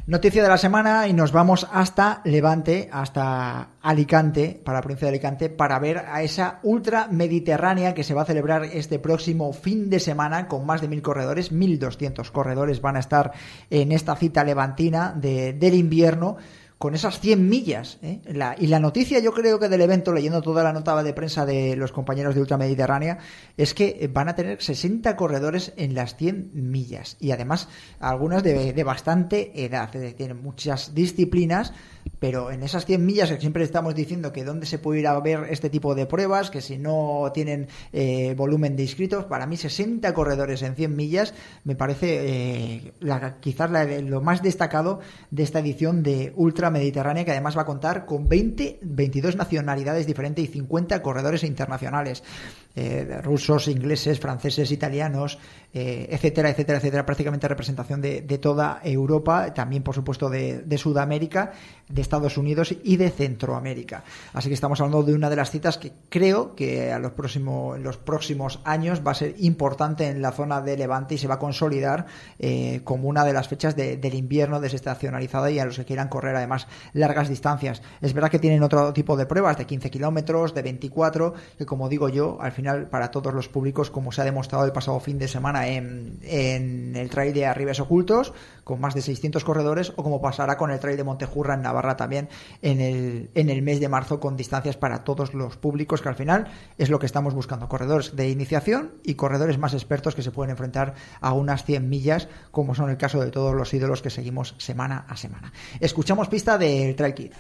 Noticia 0.09 0.43
de 0.43 0.49
la 0.49 0.59
semana 0.59 1.07
y 1.07 1.13
nos 1.13 1.31
vamos 1.31 1.69
hasta 1.73 2.23
Levante, 2.25 2.89
hasta 2.91 3.69
Alicante, 3.83 4.61
para 4.65 4.79
la 4.79 4.83
provincia 4.83 5.07
de 5.07 5.11
Alicante, 5.11 5.49
para 5.49 5.79
ver 5.79 5.99
a 5.99 6.23
esa 6.23 6.59
ultra 6.65 7.07
mediterránea 7.07 7.95
que 7.95 8.03
se 8.03 8.15
va 8.15 8.23
a 8.23 8.27
celebrar 8.27 8.65
este 8.65 8.99
próximo 8.99 9.53
fin 9.53 9.91
de 9.91 10.01
semana 10.01 10.49
con 10.49 10.67
más 10.67 10.81
de 10.81 10.89
mil 10.89 11.03
corredores, 11.03 11.53
1200 11.53 12.33
corredores 12.33 12.81
van 12.81 12.97
a 12.97 13.01
estar 13.01 13.31
en 13.71 13.93
esta 13.93 14.17
cita 14.17 14.43
levantina 14.43 15.13
de, 15.17 15.53
del 15.53 15.75
invierno 15.75 16.37
con 16.79 16.95
esas 16.95 17.21
100 17.21 17.49
millas. 17.49 17.99
¿eh? 18.03 18.21
La, 18.27 18.55
y 18.59 18.67
la 18.67 18.79
noticia, 18.79 19.19
yo 19.19 19.33
creo 19.33 19.59
que 19.59 19.69
del 19.69 19.81
evento, 19.81 20.13
leyendo 20.13 20.43
toda 20.43 20.63
la 20.63 20.73
nota 20.73 21.03
de 21.03 21.13
prensa 21.13 21.47
de 21.47 21.77
los 21.77 21.93
compañeros 21.93 22.35
de 22.35 22.43
Ultramediterránea, 22.43 23.19
es 23.57 23.75
que 23.75 24.11
van 24.13 24.29
a 24.29 24.35
tener 24.35 24.63
60 24.63 25.17
corredores 25.17 25.73
en 25.77 25.95
las 25.95 26.17
100 26.17 26.51
millas. 26.53 27.17
Y 27.19 27.31
además, 27.31 27.69
algunas 28.01 28.43
de, 28.43 28.73
de 28.73 28.85
bastante 28.85 29.65
edad. 29.65 29.91
Tienen 30.17 30.43
muchas 30.43 30.95
disciplinas 30.95 31.73
pero 32.19 32.51
en 32.51 32.63
esas 32.63 32.87
100 32.87 33.05
millas 33.05 33.31
que 33.31 33.41
siempre 33.41 33.65
estamos 33.65 33.95
diciendo 33.95 34.33
que 34.33 34.45
dónde 34.45 34.67
se 34.67 34.79
puede 34.79 35.01
ir 35.01 35.07
a 35.07 35.19
ver 35.21 35.47
este 35.51 35.71
tipo 35.71 35.95
de 35.95 36.07
pruebas, 36.07 36.51
que 36.51 36.61
si 36.61 36.79
no 36.79 37.31
tienen 37.35 37.69
eh, 37.93 38.35
volumen 38.37 38.77
de 38.77 38.83
inscritos, 38.83 39.25
para 39.25 39.47
mí 39.47 39.57
60 39.57 40.13
corredores 40.15 40.63
en 40.63 40.75
100 40.75 40.97
millas 40.97 41.35
me 41.65 41.77
parece 41.77 42.21
eh, 42.23 42.93
la, 43.01 43.37
quizás 43.41 43.71
la, 43.71 43.85
lo 43.85 44.21
más 44.21 44.43
destacado 44.43 45.01
de 45.31 45.43
esta 45.43 45.61
edición 45.61 46.03
de 46.03 46.33
Ultra 46.37 46.71
Mediterránea, 46.71 47.25
que 47.25 47.33
además 47.33 47.57
va 47.57 47.63
a 47.63 47.67
contar 47.67 48.07
con 48.07 48.29
20, 48.29 48.81
22 48.83 49.37
nacionalidades 49.37 50.07
diferentes 50.07 50.45
y 50.45 50.49
50 50.49 51.03
corredores 51.03 51.45
internacionales. 51.45 52.23
Eh, 52.79 53.23
rusos, 53.23 53.69
ingleses, 53.69 54.21
franceses, 54.21 54.71
italianos, 54.71 55.39
eh, 55.73 56.09
etcétera, 56.11 56.51
etcétera, 56.51 56.77
etcétera, 56.77 57.07
prácticamente 57.07 57.49
representación 57.49 58.03
de, 58.03 58.21
de 58.21 58.37
toda 58.37 58.81
Europa, 58.85 59.55
también 59.55 59.83
por 59.83 59.95
supuesto 59.95 60.29
de, 60.29 60.59
de, 60.59 60.77
Sudamérica, 60.77 61.53
de 61.89 62.03
Estados 62.03 62.37
Unidos 62.37 62.75
y 62.85 62.99
de 62.99 63.09
Centroamérica. 63.09 64.05
Así 64.35 64.49
que 64.49 64.55
estamos 64.55 64.79
hablando 64.83 65.03
de 65.03 65.15
una 65.15 65.31
de 65.31 65.37
las 65.37 65.51
citas 65.51 65.79
que 65.79 65.93
creo 66.11 66.55
que 66.55 66.93
a 66.93 66.99
los 66.99 67.13
próximos, 67.13 67.79
los 67.81 67.97
próximos 67.97 68.61
años 68.65 69.01
va 69.07 69.13
a 69.13 69.15
ser 69.15 69.35
importante 69.39 70.09
en 70.09 70.21
la 70.21 70.33
zona 70.33 70.61
de 70.61 70.77
Levante 70.77 71.15
y 71.15 71.19
se 71.19 71.29
va 71.29 71.37
a 71.37 71.39
consolidar 71.39 72.05
eh, 72.39 72.83
como 72.85 73.09
una 73.09 73.25
de 73.25 73.33
las 73.33 73.49
fechas 73.49 73.75
de, 73.75 73.97
del 73.97 74.13
invierno 74.13 74.61
desestacionalizada 74.61 75.51
y 75.51 75.59
a 75.59 75.65
los 75.65 75.77
que 75.77 75.87
quieran 75.87 76.09
correr 76.09 76.37
además 76.37 76.69
largas 76.93 77.31
distancias. 77.31 77.81
Es 78.03 78.13
verdad 78.13 78.31
que 78.31 78.39
tienen 78.39 78.63
otro 78.63 78.93
tipo 78.93 79.17
de 79.17 79.25
pruebas 79.25 79.57
de 79.57 79.65
15 79.65 79.91
kilómetros, 79.91 80.53
de 80.53 80.61
24, 80.61 81.33
que 81.57 81.65
como 81.65 81.89
digo 81.89 82.11
yo, 82.11 82.37
al 82.39 82.53
final 82.53 82.66
para 82.91 83.11
todos 83.11 83.33
los 83.33 83.49
públicos, 83.49 83.91
como 83.91 84.13
se 84.13 84.21
ha 84.21 84.25
demostrado 84.25 84.65
el 84.65 84.73
pasado 84.73 85.01
fin 85.01 85.19
de 85.19 85.29
semana 85.29 85.69
en, 85.69 86.19
en 86.23 86.95
el 86.97 87.11
trail 87.11 87.33
de 87.33 87.47
Arribes 87.47 87.81
Ocultos, 87.81 88.33
con 88.65 88.81
más 88.81 88.95
de 88.95 89.03
600 89.03 89.45
corredores, 89.45 89.93
o 89.97 90.03
como 90.03 90.21
pasará 90.21 90.57
con 90.57 90.71
el 90.71 90.81
trail 90.81 90.97
de 90.97 91.05
Montejurra 91.05 91.55
en 91.55 91.63
Navarra 91.63 91.97
también 91.97 92.29
en 92.63 92.81
el, 92.81 93.31
en 93.35 93.51
el 93.51 93.63
mes 93.63 93.81
de 93.81 93.89
marzo, 93.89 94.21
con 94.21 94.37
distancias 94.37 94.77
para 94.77 95.05
todos 95.05 95.35
los 95.35 95.57
públicos, 95.57 96.03
que 96.03 96.09
al 96.09 96.15
final 96.15 96.49
es 96.79 96.91
lo 96.91 96.99
que 96.99 97.07
estamos 97.07 97.35
buscando, 97.35 97.69
corredores 97.69 98.17
de 98.17 98.29
iniciación 98.29 98.93
y 99.03 99.15
corredores 99.15 99.59
más 99.59 99.75
expertos 99.75 100.15
que 100.15 100.23
se 100.23 100.33
pueden 100.33 100.51
enfrentar 100.51 100.95
a 101.21 101.33
unas 101.33 101.65
100 101.65 101.89
millas, 101.89 102.29
como 102.51 102.75
son 102.75 102.91
el 102.91 102.97
caso 102.97 103.21
de 103.21 103.31
todos 103.31 103.55
los 103.55 103.73
ídolos 103.73 104.03
que 104.03 104.11
seguimos 104.11 104.55
semana 104.59 105.07
a 105.09 105.17
semana. 105.17 105.53
Escuchamos 105.81 106.29
pista 106.29 106.59
del 106.59 106.97
Trail 106.97 107.15
Kid. 107.15 107.33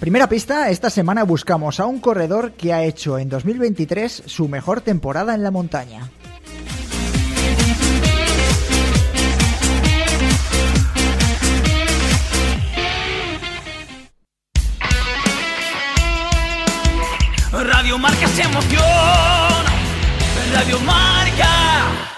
Primera 0.00 0.28
pista, 0.28 0.70
esta 0.70 0.90
semana 0.90 1.24
buscamos 1.24 1.80
a 1.80 1.86
un 1.86 1.98
corredor 1.98 2.52
que 2.52 2.72
ha 2.72 2.84
hecho 2.84 3.18
en 3.18 3.28
2023 3.28 4.22
su 4.26 4.46
mejor 4.46 4.80
temporada 4.80 5.34
en 5.34 5.42
la 5.42 5.50
montaña. 5.50 6.08
Radio 17.50 17.98
Marca 17.98 18.28
se 18.28 18.42
emoción. 18.42 18.84
Radio 20.52 20.78
Marca. 20.80 22.17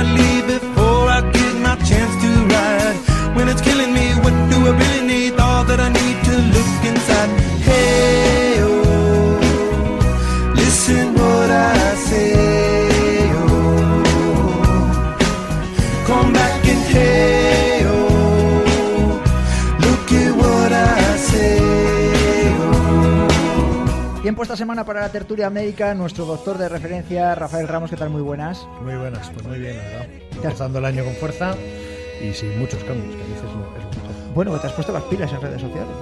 I 0.00 0.39
esta 24.50 24.56
semana 24.56 24.84
para 24.84 25.02
la 25.02 25.12
tertulia 25.12 25.48
médica, 25.48 25.94
nuestro 25.94 26.24
doctor 26.24 26.58
de 26.58 26.68
referencia, 26.68 27.36
Rafael 27.36 27.68
Ramos, 27.68 27.88
¿qué 27.88 27.96
tal? 27.96 28.10
Muy 28.10 28.20
buenas. 28.20 28.66
Muy 28.82 28.96
buenas, 28.96 29.30
pues 29.30 29.46
muy 29.46 29.60
bien, 29.60 29.76
la 29.76 29.84
verdad. 29.84 30.06
Empezando 30.32 30.80
el 30.80 30.86
año 30.86 31.04
con 31.04 31.14
fuerza 31.14 31.54
y 32.20 32.32
sin 32.34 32.58
muchos 32.58 32.82
cambios, 32.82 33.14
que 33.14 33.22
a 33.22 33.26
veces 33.26 33.44
no 33.44 33.64
es 33.76 33.84
lo 33.84 33.90
mejor. 33.90 34.34
Bueno, 34.34 34.58
te 34.58 34.66
has 34.66 34.72
puesto 34.72 34.92
las 34.92 35.04
pilas 35.04 35.32
en 35.32 35.40
redes 35.40 35.60
sociales. 35.60 35.96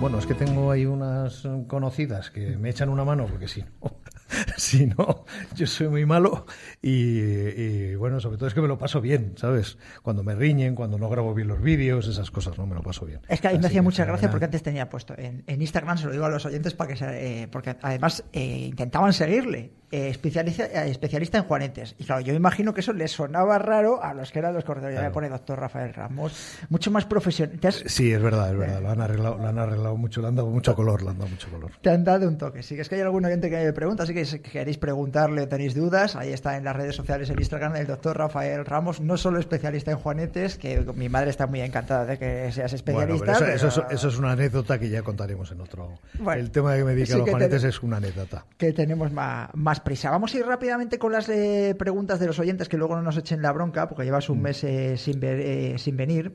Bueno, 0.00 0.18
es 0.18 0.26
que 0.26 0.34
tengo 0.34 0.72
ahí 0.72 0.86
unas 0.86 1.46
conocidas 1.68 2.30
que 2.30 2.56
me 2.56 2.70
echan 2.70 2.88
una 2.88 3.04
mano, 3.04 3.26
porque 3.26 3.46
si 3.46 3.62
no, 3.62 3.92
si 4.56 4.86
no, 4.86 5.24
yo 5.54 5.66
soy 5.66 5.88
muy 5.88 6.06
malo 6.06 6.46
y, 6.82 7.20
y, 7.20 7.94
bueno, 7.94 8.20
sobre 8.20 8.36
todo 8.36 8.48
es 8.48 8.54
que 8.54 8.60
me 8.60 8.68
lo 8.68 8.78
paso 8.78 9.00
bien, 9.00 9.34
¿sabes? 9.36 9.78
Cuando 10.02 10.22
me 10.22 10.34
riñen, 10.34 10.74
cuando 10.74 10.98
no 10.98 11.08
grabo 11.08 11.34
bien 11.34 11.48
los 11.48 11.60
vídeos, 11.60 12.06
esas 12.08 12.30
cosas, 12.30 12.58
¿no? 12.58 12.66
Me 12.66 12.74
lo 12.74 12.82
paso 12.82 13.06
bien. 13.06 13.20
Es 13.28 13.40
que 13.40 13.48
a 13.48 13.52
mí 13.52 13.58
me 13.58 13.66
hacía 13.66 13.82
mucha 13.82 14.04
gracia 14.04 14.30
porque 14.30 14.46
antes 14.46 14.62
tenía 14.62 14.88
puesto 14.88 15.14
en, 15.16 15.44
en 15.46 15.62
Instagram, 15.62 15.98
se 15.98 16.06
lo 16.06 16.12
digo 16.12 16.24
a 16.24 16.30
los 16.30 16.44
oyentes 16.44 16.74
para 16.74 16.88
que 16.88 16.96
se, 16.96 17.42
eh, 17.42 17.48
porque 17.48 17.76
además 17.80 18.24
eh, 18.32 18.66
intentaban 18.68 19.12
seguirle. 19.12 19.72
Eh, 19.90 20.08
especialista, 20.08 20.64
eh, 20.66 20.90
especialista 20.90 21.38
en 21.38 21.44
juanetes. 21.44 21.94
Y 21.98 22.04
claro, 22.04 22.20
yo 22.22 22.32
me 22.32 22.36
imagino 22.38 22.74
que 22.74 22.80
eso 22.80 22.92
les 22.92 23.12
sonaba 23.12 23.58
raro 23.58 24.02
a 24.02 24.14
los 24.14 24.32
que 24.32 24.38
eran 24.40 24.54
los 24.54 24.64
corredores. 24.64 24.94
Ya 24.94 25.00
me 25.00 25.04
Claro. 25.06 25.14
pone 25.14 25.28
doctor 25.28 25.58
Rafael 25.60 25.94
Ramos, 25.94 26.58
mucho 26.68 26.90
más 26.90 27.04
profesional. 27.04 27.58
Has- 27.62 27.82
Sí, 27.86 28.12
es 28.12 28.20
verdad, 28.20 28.50
es 28.50 28.58
verdad. 28.58 28.80
Lo 28.82 28.90
han 28.90 29.00
arreglado, 29.00 29.36
lo 29.38 29.46
han 29.46 29.58
arreglado 29.58 29.96
mucho, 29.96 30.20
le 30.20 30.28
han 30.28 30.34
dado 30.36 30.48
mucho 30.48 30.74
color, 30.74 31.02
le 31.02 31.10
han 31.10 31.18
dado 31.18 31.30
mucho 31.30 31.48
color. 31.50 31.70
te 31.80 31.90
han 31.90 32.04
dado 32.04 32.26
un 32.28 32.36
toque. 32.38 32.62
Sí, 32.62 32.74
que 32.74 32.82
es 32.82 32.88
que 32.88 32.96
hay 32.96 33.00
algún 33.02 33.24
oyente 33.24 33.48
que 33.50 33.56
me 33.64 33.72
pregunta, 33.72 34.02
así 34.02 34.12
que 34.14 34.24
si 34.24 34.40
queréis 34.40 34.78
preguntarle 34.78 35.42
o 35.42 35.48
tenéis 35.48 35.74
dudas, 35.74 36.16
ahí 36.16 36.32
está 36.32 36.56
en 36.56 36.64
las 36.64 36.74
redes 36.76 36.96
sociales 36.96 37.30
el 37.30 37.38
Instagram 37.38 37.72
del 37.74 37.86
doctor 37.86 38.16
Rafael 38.18 38.64
Ramos, 38.64 39.00
no 39.00 39.16
solo 39.16 39.38
especialista 39.38 39.90
en 39.92 39.98
juanetes, 39.98 40.58
que 40.58 40.80
mi 40.94 41.08
madre 41.08 41.30
está 41.30 41.46
muy 41.46 41.60
encantada 41.60 42.04
de 42.06 42.18
que 42.18 42.50
seas 42.52 42.72
Bueno, 42.84 43.02
especialista. 43.14 43.24
pero 43.38 43.52
eso, 43.54 43.66
eso, 43.68 43.80
pero- 43.82 43.88
es- 43.90 43.94
eso 43.98 44.08
es 44.08 44.18
una 44.18 44.32
anécdota 44.32 44.78
que 44.78 44.88
ya 44.88 45.02
contaremos 45.02 45.50
en 45.52 45.60
otro. 45.60 45.94
Bueno, 46.18 46.40
el 46.40 46.50
tema 46.50 46.72
de 46.72 46.78
que 46.78 46.84
me 46.84 46.90
dedique 46.92 47.06
sí 47.06 47.12
a 47.12 47.18
los 47.18 47.30
juanetes 47.30 47.62
te- 47.62 47.68
es 47.68 47.82
una 47.82 47.96
anécdota. 47.98 48.44
que 48.56 48.72
tenemos 48.72 49.12
más, 49.12 49.50
prisa. 49.80 50.10
Vamos 50.10 50.34
a 50.34 50.38
ir 50.38 50.46
rápidamente 50.46 50.98
con 50.98 51.12
las 51.12 51.28
eh, 51.28 51.74
preguntas 51.78 52.18
de 52.20 52.26
los 52.26 52.38
oyentes 52.38 52.68
que 52.68 52.76
luego 52.76 52.96
no 52.96 53.02
nos 53.02 53.16
echen 53.16 53.42
la 53.42 53.52
bronca 53.52 53.88
porque 53.88 54.04
llevas 54.04 54.28
un 54.28 54.42
mes 54.42 54.62
eh, 54.64 54.96
sin, 54.96 55.20
ver- 55.20 55.40
eh, 55.40 55.78
sin 55.78 55.96
venir. 55.96 56.34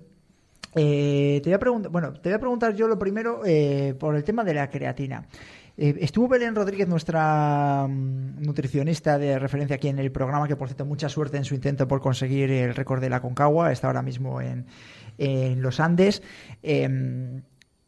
Te 0.73 1.41
voy 1.43 1.53
a 1.53 1.59
preguntar, 1.59 1.91
bueno, 1.91 2.13
te 2.13 2.29
voy 2.29 2.35
a 2.35 2.39
preguntar 2.39 2.73
yo 2.75 2.87
lo 2.87 2.97
primero 2.97 3.41
por 3.99 4.15
el 4.15 4.23
tema 4.23 4.43
de 4.43 4.53
la 4.53 4.69
creatina. 4.69 5.25
Eh, 5.77 5.95
estuvo 6.01 6.27
Belén 6.27 6.53
Rodríguez, 6.55 6.87
nuestra 6.87 7.87
mm, 7.89 8.41
nutricionista 8.41 9.17
de 9.17 9.39
referencia 9.39 9.77
aquí 9.77 9.87
en 9.87 9.99
el 9.99 10.11
programa, 10.11 10.47
que 10.47 10.55
por 10.55 10.67
cierto, 10.67 10.85
mucha 10.85 11.09
suerte 11.09 11.37
en 11.37 11.45
su 11.45 11.55
intento 11.55 11.87
por 11.87 12.01
conseguir 12.01 12.51
el 12.51 12.75
récord 12.75 13.01
de 13.01 13.09
la 13.09 13.21
Concagua, 13.21 13.71
está 13.71 13.87
ahora 13.87 14.01
mismo 14.01 14.41
en, 14.41 14.65
en 15.17 15.61
los 15.61 15.79
Andes. 15.79 16.21
Em, 16.61 17.41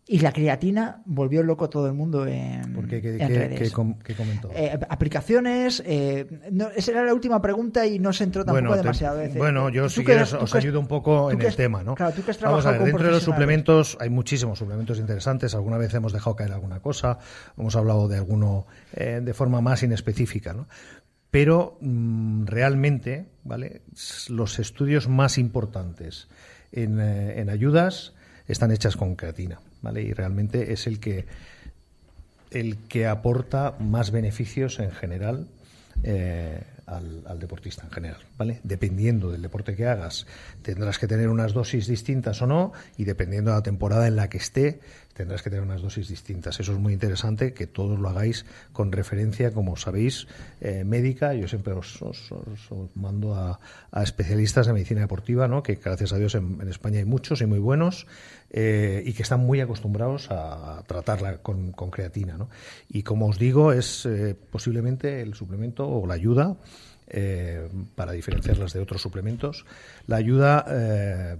y 0.05 0.19
la 0.19 0.33
creatina 0.33 1.01
volvió 1.05 1.43
loco 1.43 1.69
todo 1.69 1.87
el 1.87 1.93
mundo 1.93 2.27
en, 2.27 2.73
¿Por 2.73 2.87
qué? 2.89 3.01
¿Qué, 3.01 3.11
en 3.11 3.17
qué- 3.19 3.27
redes. 3.27 3.59
qué 3.59 3.71
com- 3.71 3.97
qué 3.99 4.13
comentó? 4.15 4.49
Eh, 4.53 4.77
aplicaciones, 4.89 5.81
eh, 5.85 6.27
no, 6.51 6.67
esa 6.75 6.91
era 6.91 7.03
la 7.05 7.13
última 7.13 7.41
pregunta 7.41 7.85
y 7.85 7.99
no 7.99 8.11
se 8.11 8.25
entró 8.25 8.43
tampoco 8.43 8.67
Bueno, 8.67 8.81
demasiado. 8.83 9.21
Bueno, 9.37 9.69
yo 9.69 9.87
si 9.87 10.03
quieres 10.03 10.33
os 10.33 10.53
ayudo 10.55 10.79
un 10.81 10.87
poco 10.87 11.31
en 11.31 11.41
el 11.41 11.55
tema, 11.55 11.83
¿no? 11.83 11.95
Claro, 11.95 12.13
tú 12.13 12.21
que 12.23 12.31
has 12.31 12.41
Vamos 12.41 12.65
a 12.65 12.71
ver, 12.71 12.83
dentro 12.83 13.05
de 13.05 13.11
los 13.11 13.23
suplementos 13.23 13.97
hay 14.01 14.09
muchísimos 14.09 14.59
suplementos 14.59 14.99
interesantes. 14.99 15.55
Alguna 15.55 15.77
vez 15.77 15.93
hemos 15.93 16.11
dejado 16.11 16.35
caer 16.35 16.51
alguna 16.51 16.79
cosa, 16.81 17.19
hemos 17.57 17.75
hablado 17.77 18.09
de 18.09 18.17
alguno 18.17 18.65
eh, 18.93 19.21
de 19.23 19.33
forma 19.33 19.61
más 19.61 19.83
inespecífica, 19.83 20.51
¿no? 20.53 20.67
Pero 21.31 21.77
mm, 21.81 22.45
realmente, 22.45 23.25
¿vale? 23.45 23.81
Los 24.27 24.59
estudios 24.59 25.07
más 25.07 25.37
importantes 25.37 26.27
en, 26.73 26.99
eh, 26.99 27.39
en 27.39 27.49
ayudas 27.49 28.13
están 28.47 28.71
hechas 28.71 28.97
con 28.97 29.15
creatina, 29.15 29.59
Y 29.91 30.13
realmente 30.13 30.73
es 30.73 30.87
el 30.87 30.99
que 30.99 31.25
el 32.51 32.77
que 32.87 33.07
aporta 33.07 33.75
más 33.79 34.11
beneficios 34.11 34.79
en 34.79 34.91
general 34.91 35.47
eh, 36.03 36.61
al, 36.85 37.23
al 37.27 37.39
deportista 37.39 37.83
en 37.83 37.91
general, 37.91 38.21
¿vale? 38.37 38.59
Dependiendo 38.63 39.31
del 39.31 39.41
deporte 39.41 39.75
que 39.75 39.87
hagas, 39.87 40.25
tendrás 40.61 40.99
que 40.99 41.07
tener 41.07 41.29
unas 41.29 41.53
dosis 41.53 41.87
distintas 41.87 42.41
o 42.41 42.47
no, 42.47 42.73
y 42.97 43.05
dependiendo 43.05 43.51
de 43.51 43.57
la 43.57 43.63
temporada 43.63 44.07
en 44.07 44.15
la 44.15 44.29
que 44.29 44.37
esté, 44.37 44.79
tendrás 45.13 45.43
que 45.43 45.51
tener 45.51 45.63
unas 45.63 45.81
dosis 45.81 46.07
distintas. 46.07 46.59
Eso 46.59 46.71
es 46.73 46.79
muy 46.79 46.91
interesante 46.93 47.53
que 47.53 47.67
todos 47.67 47.99
lo 47.99 48.09
hagáis 48.09 48.45
con 48.71 48.91
referencia, 48.91 49.51
como 49.53 49.77
sabéis, 49.77 50.27
eh, 50.59 50.83
médica. 50.83 51.35
Yo 51.35 51.47
siempre 51.47 51.73
os, 51.73 52.01
os- 52.01 52.31
os- 52.31 52.71
os 52.71 52.89
mando 52.95 53.35
a, 53.35 53.59
a 53.91 54.01
especialistas 54.03 54.65
de 54.65 54.73
medicina 54.73 55.01
deportiva, 55.01 55.47
¿no? 55.47 55.61
que 55.61 55.75
gracias 55.75 56.13
a 56.13 56.17
Dios 56.17 56.33
en, 56.33 56.57
en 56.61 56.67
España 56.67 56.97
hay 56.97 57.05
muchos 57.05 57.41
y 57.41 57.45
muy 57.45 57.59
buenos, 57.59 58.07
eh, 58.49 59.03
y 59.05 59.13
que 59.13 59.21
están 59.21 59.41
muy 59.41 59.61
acostumbrados 59.61 60.31
a 60.31 60.83
tratarla 60.87 61.37
con, 61.37 61.71
con 61.73 61.91
creatina. 61.91 62.35
¿no? 62.37 62.49
Y 62.89 63.03
como 63.03 63.27
os 63.27 63.37
digo, 63.37 63.71
es 63.71 64.07
eh, 64.07 64.35
posiblemente 64.51 65.21
el 65.21 65.35
suplemento 65.35 65.87
o 65.87 66.07
la 66.07 66.15
ayuda. 66.15 66.55
Eh, 67.07 67.67
para 67.95 68.11
diferenciarlas 68.11 68.73
de 68.73 68.79
otros 68.79 69.01
suplementos, 69.01 69.65
la 70.07 70.17
ayuda, 70.17 70.65
eh, 70.69 71.35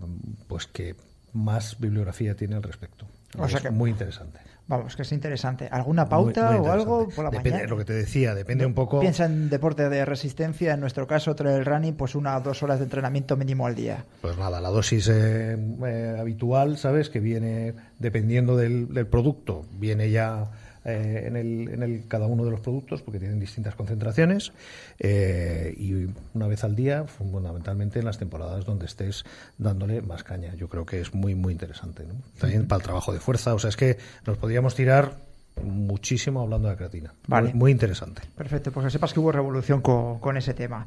pues 0.48 0.68
que 0.68 0.96
más 1.34 1.80
bibliografía 1.80 2.36
tiene 2.36 2.56
al 2.56 2.64
respecto. 2.64 3.06
O 3.38 3.48
sea 3.48 3.58
Es 3.58 3.64
que- 3.64 3.70
muy 3.72 3.90
interesante. 3.92 4.40
Vamos, 4.66 4.96
que 4.96 5.02
es 5.02 5.12
interesante. 5.12 5.68
¿Alguna 5.70 6.08
pauta 6.08 6.52
muy 6.52 6.66
o 6.68 6.72
algo 6.72 7.02
interesante. 7.02 7.16
por 7.16 7.24
la 7.26 7.32
Depende, 7.32 7.50
mañana? 7.52 7.70
Lo 7.70 7.78
que 7.78 7.84
te 7.84 7.94
decía, 7.94 8.34
depende 8.34 8.66
un 8.66 8.74
poco. 8.74 9.02
Piensa 9.02 9.26
en 9.26 9.50
deporte 9.50 9.90
de 9.90 10.06
resistencia, 10.06 10.74
en 10.74 10.80
nuestro 10.80 11.06
caso 11.06 11.36
trail 11.36 11.66
running, 11.66 11.96
pues 11.96 12.16
una 12.16 12.38
o 12.38 12.42
dos 12.42 12.64
horas 12.64 12.80
de 12.80 12.86
entrenamiento 12.86 13.36
mínimo 13.36 13.68
al 13.68 13.76
día. 13.76 14.06
Pues 14.22 14.38
nada, 14.38 14.62
la 14.62 14.70
dosis 14.70 15.10
eh, 15.10 15.58
eh, 15.86 16.18
habitual, 16.18 16.78
¿sabes? 16.78 17.10
Que 17.10 17.20
viene 17.20 17.74
dependiendo 18.00 18.56
del, 18.56 18.94
del 18.94 19.06
producto, 19.06 19.66
viene 19.80 20.10
ya 20.12 20.46
eh, 20.86 21.24
en, 21.28 21.36
el, 21.36 21.70
en 21.70 21.84
el 21.84 22.08
cada 22.08 22.28
uno 22.28 22.44
de 22.44 22.52
los 22.52 22.60
productos 22.60 23.02
porque 23.02 23.20
tienen 23.20 23.40
distintas 23.40 23.76
concentraciones 23.76 24.52
eh, 25.00 25.74
y 25.78 26.08
una 26.34 26.48
vez 26.48 26.64
al 26.64 26.76
día, 26.76 27.06
fundamentalmente 27.06 28.00
en 28.00 28.06
las 28.06 28.18
temporadas 28.18 28.66
donde 28.66 28.86
estés 28.86 29.24
dándole 29.58 30.02
más 30.02 30.24
caña. 30.24 30.54
Yo 30.56 30.68
creo 30.70 30.86
que 30.86 31.00
es 31.00 31.14
muy, 31.14 31.36
muy 31.36 31.54
interesante. 31.54 32.04
¿no? 32.06 32.16
También 32.40 32.68
para 32.68 32.78
el 32.78 32.84
trabajo 32.84 33.14
de 33.14 33.20
fuerza, 33.20 33.54
o 33.54 33.60
sea, 33.60 33.70
es 33.70 33.78
que 33.78 33.98
nos 34.26 34.38
podríamos 34.38 34.76
tirar 34.76 35.18
muchísimo 35.62 36.42
hablando 36.42 36.70
de 36.70 36.76
creatina. 36.76 37.14
Vale. 37.28 37.50
Muy, 37.50 37.60
muy 37.60 37.72
interesante. 37.72 38.22
Perfecto, 38.36 38.72
pues 38.72 38.86
que 38.86 38.92
sepas 38.92 39.14
que 39.14 39.20
hubo 39.20 39.32
revolución 39.32 39.82
con, 39.82 40.20
con 40.20 40.38
ese 40.38 40.54
tema. 40.54 40.86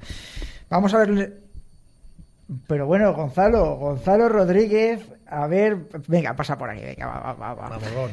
Vamos 0.69 0.93
a 0.95 0.99
ver. 0.99 1.46
Pero 2.69 2.87
bueno, 2.87 3.13
Gonzalo, 3.13 3.75
Gonzalo 3.77 4.29
Rodríguez, 4.29 5.01
a 5.27 5.49
ver, 5.49 5.79
venga, 6.07 6.35
pasa 6.37 6.57
por 6.57 6.71
aquí, 6.71 6.81
venga, 6.83 7.07
va, 7.09 7.33
va, 7.33 7.55
va. 7.55 7.55
va. 7.55 7.69
Vamos, 7.71 8.11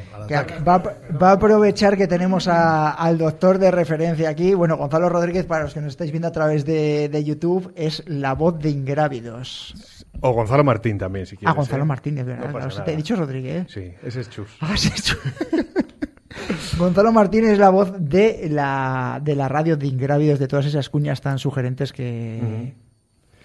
va, 0.66 0.82
va 1.22 1.28
a 1.30 1.32
aprovechar 1.34 1.96
que 1.96 2.08
tenemos 2.08 2.48
a- 2.48 2.90
al 2.90 3.16
doctor 3.16 3.58
de 3.58 3.70
referencia 3.70 4.28
aquí. 4.28 4.52
Bueno, 4.54 4.76
Gonzalo 4.76 5.08
Rodríguez, 5.08 5.46
para 5.46 5.62
los 5.62 5.72
que 5.74 5.80
nos 5.80 5.90
estáis 5.90 6.10
viendo 6.10 6.26
a 6.26 6.32
través 6.32 6.64
de, 6.64 7.08
de 7.08 7.22
YouTube, 7.24 7.72
es 7.76 8.02
la 8.08 8.34
voz 8.34 8.58
de 8.58 8.70
Ingrávidos. 8.70 9.94
O 10.20 10.32
Gonzalo 10.32 10.64
Martín 10.64 10.98
también, 10.98 11.26
si 11.26 11.36
quieres. 11.36 11.52
Ah, 11.52 11.56
Gonzalo 11.56 11.84
¿eh? 11.84 11.86
Martínez, 11.86 12.26
¿verdad? 12.26 12.46
No 12.50 12.58
Claro, 12.58 12.82
te 12.84 12.92
he 12.92 12.96
dicho 12.96 13.14
Rodríguez. 13.14 13.66
Sí, 13.68 13.92
ese 14.02 14.20
es 14.20 14.30
Chus. 14.30 14.48
Ah, 14.60 14.74
sí, 14.76 14.90
chu- 14.90 15.16
Gonzalo 16.78 17.12
Martínez 17.12 17.52
es 17.52 17.58
la 17.58 17.70
voz 17.70 17.92
de 17.98 18.48
la, 18.50 19.20
de 19.22 19.36
la 19.36 19.48
radio 19.48 19.76
de 19.76 19.86
Ingrávidos, 19.86 20.40
de 20.40 20.48
todas 20.48 20.66
esas 20.66 20.88
cuñas 20.90 21.20
tan 21.20 21.38
sugerentes 21.38 21.92
que, 21.92 22.74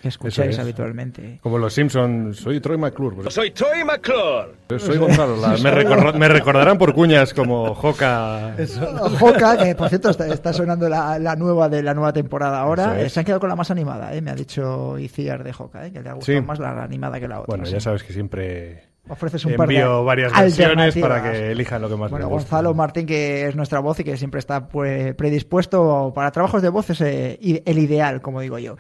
que 0.02 0.08
escucháis 0.08 0.52
es. 0.52 0.60
habitualmente. 0.60 1.40
Como 1.42 1.58
los 1.58 1.74
Simpsons, 1.74 2.38
soy 2.38 2.60
Troy 2.62 2.78
McClure. 2.78 3.18
Pues 3.18 3.34
Soy 3.34 3.52
Troy 3.52 3.84
McClure. 3.84 4.54
yo 4.70 4.80
soy 4.80 4.98
Gonzalo. 4.98 5.36
la- 5.38 5.50
me, 5.58 5.72
recor- 5.72 6.14
me 6.16 6.28
recordarán 6.30 6.78
por 6.78 6.94
cuñas 6.94 7.34
como 7.34 7.76
Joca. 7.76 8.56
Joca, 9.20 9.58
que 9.58 9.76
por 9.76 9.90
cierto 9.90 10.10
está, 10.10 10.28
está 10.28 10.54
sonando 10.54 10.88
la, 10.90 11.20
la 11.20 11.36
nueva 11.36 11.70
de 11.70 11.84
la 11.84 11.94
nueva 11.94 12.14
temporada 12.14 12.60
ahora. 12.60 13.00
Es. 13.02 13.14
Se 13.14 13.20
han 13.20 13.26
quedado 13.26 13.40
con 13.42 13.50
la 13.50 13.56
más 13.56 13.72
animada, 13.72 14.14
¿eh? 14.16 14.22
me 14.22 14.32
ha 14.32 14.36
dicho 14.36 14.98
Iciar 14.98 15.44
de 15.44 15.54
Joca, 15.54 15.86
¿eh? 15.88 15.92
que 15.92 16.02
le 16.02 16.10
ha 16.10 16.14
gustado 16.14 16.40
Sí. 16.40 16.46
más 16.46 16.60
la 16.60 16.84
animada 16.84 17.20
que 17.20 17.28
la 17.28 17.40
otra. 17.42 17.48
Bueno, 17.48 17.66
sí. 17.66 17.74
ya 17.74 17.80
sabes 17.80 18.04
que 18.04 18.14
siempre 18.14 18.84
Ofreces 19.12 19.44
un 19.46 19.56
par 19.56 19.68
de 19.68 19.74
envío 19.76 20.04
varias 20.04 20.32
versiones 20.32 20.96
para 20.98 21.24
que 21.32 21.52
elijan 21.52 21.82
lo 21.82 21.90
que 21.90 21.96
más 21.96 22.12
Bueno, 22.12 22.28
les 22.28 22.32
guste. 22.34 22.50
Gonzalo 22.52 22.74
Martín, 22.76 23.08
que 23.08 23.48
es 23.48 23.56
nuestra 23.56 23.80
voz 23.80 24.00
y 24.00 24.04
que 24.04 24.16
siempre 24.18 24.38
está 24.40 24.68
pues, 24.68 25.16
predispuesto 25.16 26.12
para 26.14 26.30
trabajos 26.32 26.62
de 26.62 26.70
voz, 26.70 26.92
es 26.92 27.02
eh, 27.02 27.40
el 27.66 27.80
ideal, 27.80 28.22
como 28.22 28.40
digo 28.42 28.60
yo. 28.60 28.76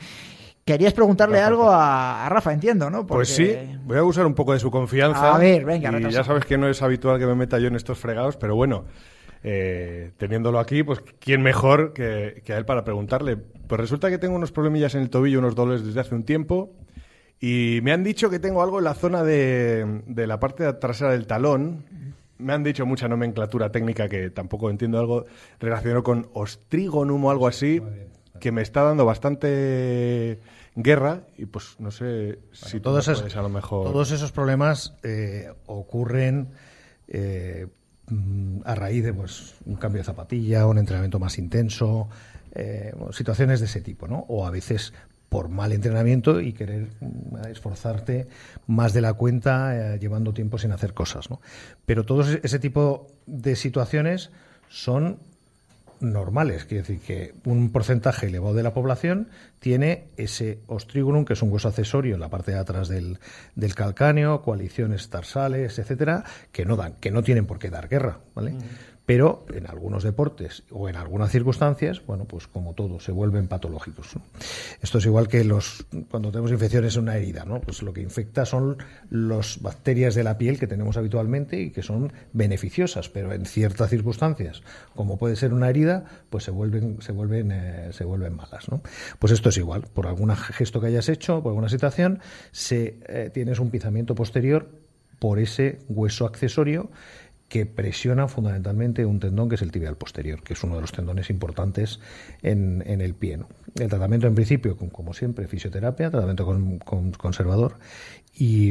Querías 0.69 0.93
preguntarle 0.93 1.39
algo 1.39 1.67
a, 1.71 2.27
a 2.27 2.29
Rafa, 2.29 2.53
entiendo, 2.53 2.91
¿no? 2.91 3.03
Pues 3.03 3.29
sí, 3.29 3.57
voy 3.85 3.97
a 3.97 4.03
usar 4.03 4.27
un 4.27 4.35
poco 4.35 4.53
de 4.53 4.59
su 4.59 4.69
confianza. 4.69 5.33
A 5.33 5.39
ver, 5.39 5.65
venga, 5.65 5.91
Y 5.99 6.11
ya 6.11 6.23
sabes 6.23 6.45
que 6.45 6.59
no 6.59 6.69
es 6.69 6.83
habitual 6.83 7.17
que 7.17 7.25
me 7.25 7.33
meta 7.33 7.57
yo 7.57 7.69
en 7.69 7.75
estos 7.75 7.97
fregados, 7.97 8.37
pero 8.37 8.55
bueno, 8.55 8.85
eh, 9.43 10.11
teniéndolo 10.17 10.59
aquí, 10.59 10.83
pues 10.83 11.01
quién 11.19 11.41
mejor 11.41 11.91
que, 11.93 12.43
que 12.45 12.53
a 12.53 12.57
él 12.59 12.65
para 12.65 12.83
preguntarle. 12.83 13.35
Pues 13.35 13.81
resulta 13.81 14.11
que 14.11 14.19
tengo 14.19 14.35
unos 14.35 14.51
problemillas 14.51 14.93
en 14.93 15.01
el 15.01 15.09
tobillo, 15.09 15.39
unos 15.39 15.55
dolores 15.55 15.83
desde 15.83 16.01
hace 16.01 16.13
un 16.13 16.23
tiempo, 16.23 16.75
y 17.39 17.79
me 17.81 17.91
han 17.91 18.03
dicho 18.03 18.29
que 18.29 18.37
tengo 18.37 18.61
algo 18.61 18.77
en 18.77 18.83
la 18.83 18.93
zona 18.93 19.23
de, 19.23 20.03
de 20.05 20.27
la 20.27 20.39
parte 20.39 20.71
trasera 20.73 21.13
del 21.13 21.25
talón. 21.25 21.83
Me 22.37 22.53
han 22.53 22.63
dicho 22.63 22.85
mucha 22.85 23.07
nomenclatura 23.07 23.71
técnica 23.71 24.07
que 24.07 24.29
tampoco 24.29 24.69
entiendo 24.69 24.99
algo 24.99 25.25
relacionado 25.59 26.03
con 26.03 26.29
ostrigonum 26.33 27.25
o 27.25 27.31
algo 27.31 27.47
así, 27.47 27.81
que 28.39 28.51
me 28.51 28.61
está 28.61 28.83
dando 28.83 29.03
bastante 29.03 30.39
guerra 30.81 31.21
y 31.37 31.45
pues 31.45 31.75
no 31.79 31.91
sé 31.91 32.39
si 32.51 32.79
todos, 32.79 33.07
esos, 33.07 33.35
a 33.35 33.41
lo 33.41 33.49
mejor... 33.49 33.91
todos 33.91 34.11
esos 34.11 34.31
problemas 34.31 34.95
eh, 35.03 35.51
ocurren 35.65 36.49
eh, 37.07 37.67
mm, 38.07 38.61
a 38.65 38.75
raíz 38.75 39.03
de 39.03 39.13
pues, 39.13 39.55
un 39.65 39.75
cambio 39.75 40.01
de 40.01 40.05
zapatilla, 40.05 40.65
un 40.65 40.77
entrenamiento 40.77 41.19
más 41.19 41.37
intenso, 41.37 42.09
eh, 42.55 42.93
situaciones 43.11 43.59
de 43.59 43.65
ese 43.65 43.81
tipo, 43.81 44.07
¿no? 44.07 44.25
O 44.29 44.45
a 44.45 44.51
veces 44.51 44.93
por 45.29 45.49
mal 45.49 45.71
entrenamiento 45.71 46.41
y 46.41 46.53
querer 46.53 46.87
mm, 46.99 47.47
esforzarte 47.49 48.27
más 48.67 48.93
de 48.93 49.01
la 49.01 49.13
cuenta 49.13 49.93
eh, 49.93 49.99
llevando 49.99 50.33
tiempo 50.33 50.57
sin 50.57 50.71
hacer 50.71 50.93
cosas, 50.93 51.29
¿no? 51.29 51.41
Pero 51.85 52.05
todos 52.05 52.29
ese 52.41 52.59
tipo 52.59 53.07
de 53.27 53.55
situaciones 53.55 54.31
son 54.69 55.19
normales, 56.01 56.65
quiere 56.65 56.81
decir 56.81 56.99
que 56.99 57.33
un 57.45 57.71
porcentaje 57.71 58.27
elevado 58.27 58.53
de 58.53 58.63
la 58.63 58.73
población 58.73 59.27
tiene 59.59 60.05
ese 60.17 60.59
ostrigonum, 60.67 61.25
que 61.25 61.33
es 61.33 61.41
un 61.41 61.51
hueso 61.51 61.67
accesorio 61.67 62.15
en 62.15 62.21
la 62.21 62.29
parte 62.29 62.51
de 62.51 62.59
atrás 62.59 62.87
del, 62.87 63.19
del 63.55 63.75
calcáneo, 63.75 64.41
coaliciones 64.41 65.09
tarsales, 65.09 65.77
etcétera, 65.79 66.23
que 66.51 66.65
no 66.65 66.75
dan, 66.75 66.93
que 66.99 67.11
no 67.11 67.23
tienen 67.23 67.45
por 67.45 67.59
qué 67.59 67.69
dar 67.69 67.89
guerra, 67.89 68.19
¿vale? 68.35 68.53
Pero 69.09 69.43
en 69.51 69.65
algunos 69.65 70.03
deportes 70.03 70.61
o 70.69 70.87
en 70.87 70.95
algunas 70.95 71.31
circunstancias, 71.31 71.99
bueno, 72.05 72.25
pues 72.25 72.45
como 72.45 72.75
todo, 72.75 72.99
se 72.99 73.11
vuelven 73.11 73.47
patológicos. 73.47 74.09
Esto 74.83 74.99
es 74.99 75.05
igual 75.07 75.27
que 75.27 75.43
los 75.43 75.83
cuando 76.11 76.29
tenemos 76.29 76.51
infecciones 76.51 76.95
en 76.95 77.01
una 77.01 77.17
herida, 77.17 77.43
¿no? 77.43 77.59
Pues 77.59 77.81
lo 77.81 77.91
que 77.91 78.01
infecta 78.01 78.45
son 78.45 78.77
las 79.09 79.63
bacterias 79.63 80.13
de 80.13 80.23
la 80.23 80.37
piel 80.37 80.59
que 80.59 80.67
tenemos 80.67 80.95
habitualmente 80.95 81.59
y 81.59 81.71
que 81.71 81.81
son 81.81 82.13
beneficiosas, 82.33 83.09
pero 83.09 83.33
en 83.33 83.47
ciertas 83.47 83.89
circunstancias, 83.89 84.61
como 84.93 85.17
puede 85.17 85.35
ser 85.35 85.55
una 85.55 85.71
herida, 85.71 86.05
pues 86.29 86.43
se 86.43 86.51
vuelven 86.51 87.01
se 87.01 87.11
vuelven 87.11 87.51
eh, 87.51 87.89
se 87.91 88.03
vuelven 88.03 88.35
malas, 88.35 88.69
¿no? 88.69 88.83
Pues 89.17 89.33
esto 89.33 89.49
es 89.49 89.57
igual, 89.57 89.87
por 89.91 90.05
algún 90.05 90.35
gesto 90.35 90.79
que 90.79 90.85
hayas 90.85 91.09
hecho, 91.09 91.41
por 91.41 91.49
alguna 91.49 91.69
situación, 91.69 92.19
se 92.51 92.99
eh, 93.07 93.31
tienes 93.33 93.57
un 93.57 93.71
pisamiento 93.71 94.13
posterior 94.13 94.69
por 95.17 95.39
ese 95.39 95.79
hueso 95.89 96.27
accesorio 96.27 96.91
que 97.49 97.65
presiona 97.65 98.27
fundamentalmente 98.27 99.05
un 99.05 99.19
tendón 99.19 99.49
que 99.49 99.55
es 99.55 99.61
el 99.61 99.71
tibial 99.71 99.97
posterior, 99.97 100.41
que 100.43 100.53
es 100.53 100.63
uno 100.63 100.75
de 100.75 100.81
los 100.81 100.91
tendones 100.91 101.29
importantes 101.29 101.99
en, 102.43 102.83
en 102.85 103.01
el 103.01 103.15
pie. 103.15 103.39
El 103.75 103.89
tratamiento, 103.89 104.27
en 104.27 104.35
principio, 104.35 104.77
como 104.77 105.13
siempre, 105.13 105.47
fisioterapia, 105.47 106.11
tratamiento 106.11 106.45
con, 106.45 106.77
con 106.79 107.11
conservador 107.11 107.77
y, 108.35 108.69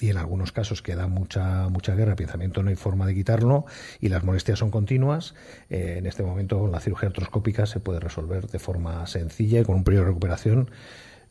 y 0.00 0.10
en 0.10 0.16
algunos 0.16 0.52
casos 0.52 0.82
que 0.82 0.96
da 0.96 1.06
mucha, 1.06 1.68
mucha 1.68 1.94
guerra, 1.94 2.16
pensamiento 2.16 2.62
no 2.62 2.70
hay 2.70 2.76
forma 2.76 3.06
de 3.06 3.14
quitarlo 3.14 3.64
y 4.00 4.08
las 4.08 4.24
molestias 4.24 4.58
son 4.58 4.70
continuas. 4.70 5.34
eh, 5.70 5.96
en 5.98 6.06
este 6.06 6.22
momento, 6.22 6.58
con 6.58 6.72
la 6.72 6.80
cirugía 6.80 7.08
artroscópica 7.08 7.64
se 7.64 7.80
puede 7.80 8.00
resolver 8.00 8.48
de 8.48 8.58
forma 8.58 9.06
sencilla 9.06 9.60
y 9.60 9.64
con 9.64 9.76
un 9.76 9.84
periodo 9.84 10.04
de 10.04 10.08
recuperación 10.10 10.70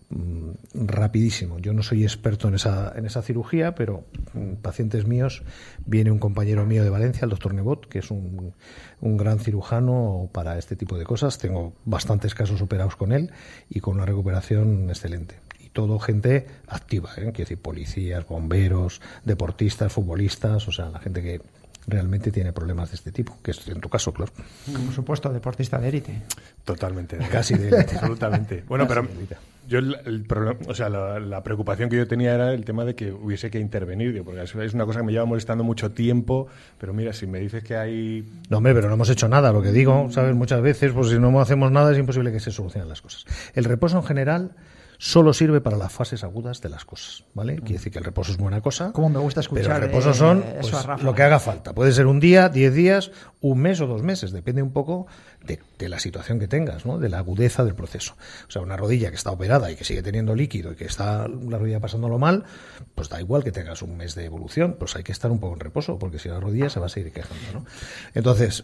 mm, 0.09 0.49
rapidísimo. 0.73 1.59
Yo 1.59 1.73
no 1.73 1.83
soy 1.83 2.03
experto 2.03 2.47
en 2.47 2.55
esa, 2.55 2.93
en 2.95 3.05
esa 3.05 3.21
cirugía, 3.21 3.75
pero 3.75 4.05
mm, 4.33 4.55
pacientes 4.61 5.05
míos, 5.05 5.43
viene 5.85 6.11
un 6.11 6.19
compañero 6.19 6.65
mío 6.65 6.83
de 6.83 6.89
Valencia, 6.89 7.25
el 7.25 7.29
doctor 7.29 7.53
Nebot, 7.53 7.87
que 7.87 7.99
es 7.99 8.11
un, 8.11 8.53
un 9.01 9.17
gran 9.17 9.39
cirujano 9.39 10.29
para 10.31 10.57
este 10.57 10.75
tipo 10.75 10.97
de 10.97 11.05
cosas. 11.05 11.37
Tengo 11.37 11.73
bastantes 11.85 12.35
casos 12.35 12.61
operados 12.61 12.95
con 12.95 13.11
él 13.11 13.31
y 13.69 13.79
con 13.79 13.95
una 13.95 14.05
recuperación 14.05 14.89
excelente. 14.89 15.39
Y 15.59 15.69
todo 15.69 15.99
gente 15.99 16.47
activa, 16.67 17.11
¿eh? 17.17 17.31
quiero 17.33 17.33
decir, 17.33 17.61
policías, 17.61 18.27
bomberos, 18.27 19.01
deportistas, 19.23 19.91
futbolistas, 19.91 20.67
o 20.67 20.71
sea, 20.71 20.89
la 20.89 20.99
gente 20.99 21.21
que 21.21 21.41
realmente 21.87 22.31
tiene 22.31 22.51
problemas 22.53 22.91
de 22.91 22.95
este 22.95 23.11
tipo, 23.11 23.37
que 23.43 23.51
es 23.51 23.67
en 23.67 23.79
tu 23.79 23.89
caso, 23.89 24.13
claro. 24.13 24.31
Por 24.71 24.93
supuesto, 24.93 25.31
deportista 25.31 25.77
de 25.77 25.89
élite. 25.89 26.21
Totalmente. 26.63 27.17
Casi 27.31 27.55
de 27.55 27.69
élite. 27.69 27.95
Absolutamente. 27.95 28.63
Bueno, 28.67 28.87
Casi 28.87 29.01
pero 29.01 29.27
yo 29.67 29.79
el, 29.79 29.97
el 30.05 30.23
problema, 30.23 30.59
o 30.67 30.75
sea, 30.75 30.89
la, 30.89 31.19
la 31.19 31.43
preocupación 31.43 31.89
que 31.89 31.97
yo 31.97 32.07
tenía 32.07 32.33
era 32.35 32.53
el 32.53 32.65
tema 32.65 32.85
de 32.85 32.95
que 32.95 33.11
hubiese 33.11 33.49
que 33.49 33.59
intervenir, 33.59 34.13
digo, 34.13 34.25
porque 34.25 34.43
es 34.43 34.55
es 34.55 34.73
una 34.73 34.85
cosa 34.85 34.99
que 34.99 35.05
me 35.05 35.11
lleva 35.11 35.25
molestando 35.25 35.63
mucho 35.63 35.91
tiempo, 35.91 36.47
pero 36.79 36.93
mira, 36.93 37.13
si 37.13 37.25
me 37.25 37.39
dices 37.39 37.63
que 37.63 37.75
hay 37.75 38.23
No, 38.49 38.57
hombre, 38.57 38.73
pero 38.73 38.87
no 38.87 38.93
hemos 38.93 39.09
hecho 39.09 39.27
nada. 39.27 39.51
Lo 39.51 39.61
que 39.61 39.71
digo, 39.71 40.09
¿sabes? 40.11 40.35
Muchas 40.35 40.61
veces, 40.61 40.91
pues 40.93 41.09
si 41.09 41.19
no 41.19 41.39
hacemos 41.41 41.71
nada 41.71 41.91
es 41.91 41.97
imposible 41.97 42.31
que 42.31 42.39
se 42.39 42.51
solucionen 42.51 42.89
las 42.89 43.01
cosas. 43.01 43.25
El 43.55 43.65
reposo 43.65 43.97
en 43.97 44.03
general 44.03 44.51
solo 44.97 45.33
sirve 45.33 45.61
para 45.61 45.77
las 45.77 45.91
fases 45.91 46.23
agudas 46.23 46.61
de 46.61 46.69
las 46.69 46.85
cosas, 46.85 47.23
¿vale? 47.33 47.55
Quiere 47.57 47.73
decir 47.73 47.91
que 47.91 47.99
el 47.99 48.05
reposo 48.05 48.31
es 48.31 48.37
buena 48.37 48.61
cosa. 48.61 48.91
Como 48.91 49.09
me 49.09 49.19
gusta 49.19 49.41
Pero 49.41 49.57
escuchar 49.57 49.83
el 49.83 49.89
reposo 49.89 50.11
eh, 50.11 50.13
son 50.13 50.43
pues, 50.61 51.03
lo 51.03 51.13
que 51.13 51.23
haga 51.23 51.39
falta. 51.39 51.73
Puede 51.73 51.91
ser 51.91 52.07
un 52.07 52.19
día, 52.19 52.49
diez 52.49 52.73
días, 52.73 53.11
un 53.41 53.59
mes 53.59 53.81
o 53.81 53.87
dos 53.87 54.03
meses. 54.03 54.31
Depende 54.31 54.61
un 54.61 54.71
poco 54.71 55.07
de, 55.43 55.59
de 55.77 55.89
la 55.89 55.99
situación 55.99 56.39
que 56.39 56.47
tengas, 56.47 56.85
¿no? 56.85 56.97
De 56.97 57.09
la 57.09 57.19
agudeza 57.19 57.63
del 57.63 57.75
proceso. 57.75 58.15
O 58.47 58.51
sea, 58.51 58.61
una 58.61 58.77
rodilla 58.77 59.09
que 59.09 59.15
está 59.15 59.31
operada 59.31 59.71
y 59.71 59.75
que 59.75 59.83
sigue 59.83 60.01
teniendo 60.01 60.35
líquido 60.35 60.71
y 60.73 60.75
que 60.75 60.85
está 60.85 61.27
la 61.27 61.57
rodilla 61.57 61.79
pasándolo 61.79 62.17
mal, 62.19 62.45
pues 62.93 63.09
da 63.09 63.19
igual 63.19 63.43
que 63.43 63.51
tengas 63.51 63.81
un 63.81 63.97
mes 63.97 64.15
de 64.15 64.25
evolución. 64.25 64.75
Pues 64.79 64.95
hay 64.95 65.03
que 65.03 65.11
estar 65.11 65.31
un 65.31 65.39
poco 65.39 65.53
en 65.53 65.59
reposo, 65.59 65.99
porque 65.99 66.19
si 66.19 66.29
la 66.29 66.39
rodilla 66.39 66.69
se 66.69 66.79
va 66.79 66.87
a 66.87 66.89
seguir 66.89 67.11
quejando, 67.11 67.43
¿no? 67.53 67.65
Entonces, 68.13 68.63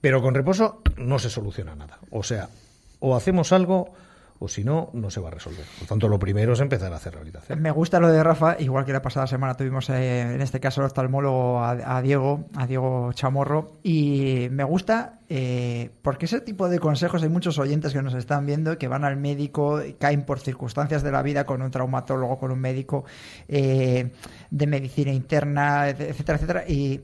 pero 0.00 0.22
con 0.22 0.34
reposo 0.34 0.82
no 0.96 1.18
se 1.18 1.30
soluciona 1.30 1.74
nada. 1.74 1.98
O 2.10 2.22
sea, 2.22 2.48
o 3.00 3.16
hacemos 3.16 3.52
algo 3.52 3.92
o 4.42 4.48
si 4.48 4.64
no, 4.64 4.88
no 4.94 5.10
se 5.10 5.20
va 5.20 5.28
a 5.28 5.32
resolver. 5.32 5.64
Por 5.78 5.86
tanto, 5.86 6.08
lo 6.08 6.18
primero 6.18 6.54
es 6.54 6.60
empezar 6.60 6.90
a 6.92 6.96
hacer 6.96 7.12
rehabilitación. 7.12 7.60
Me 7.60 7.70
gusta 7.70 8.00
lo 8.00 8.08
de 8.08 8.22
Rafa, 8.24 8.56
igual 8.58 8.86
que 8.86 8.92
la 8.92 9.02
pasada 9.02 9.26
semana 9.26 9.54
tuvimos 9.54 9.90
eh, 9.90 10.22
en 10.34 10.40
este 10.40 10.60
caso 10.60 10.80
el 10.80 10.86
oftalmólogo 10.86 11.60
a, 11.60 11.98
a 11.98 12.00
Diego, 12.00 12.46
a 12.56 12.66
Diego 12.66 13.12
Chamorro, 13.12 13.72
y 13.82 14.48
me 14.50 14.64
gusta 14.64 15.20
eh, 15.28 15.90
porque 16.00 16.24
ese 16.24 16.40
tipo 16.40 16.70
de 16.70 16.78
consejos 16.78 17.22
hay 17.22 17.28
muchos 17.28 17.58
oyentes 17.58 17.92
que 17.92 18.02
nos 18.02 18.14
están 18.14 18.46
viendo 18.46 18.78
que 18.78 18.88
van 18.88 19.04
al 19.04 19.16
médico, 19.16 19.80
caen 19.98 20.24
por 20.24 20.40
circunstancias 20.40 21.02
de 21.02 21.12
la 21.12 21.22
vida 21.22 21.44
con 21.44 21.60
un 21.60 21.70
traumatólogo, 21.70 22.38
con 22.38 22.50
un 22.50 22.60
médico 22.60 23.04
eh, 23.46 24.10
de 24.50 24.66
medicina 24.66 25.12
interna, 25.12 25.90
etcétera, 25.90 26.36
etcétera, 26.36 26.64
y 26.66 27.02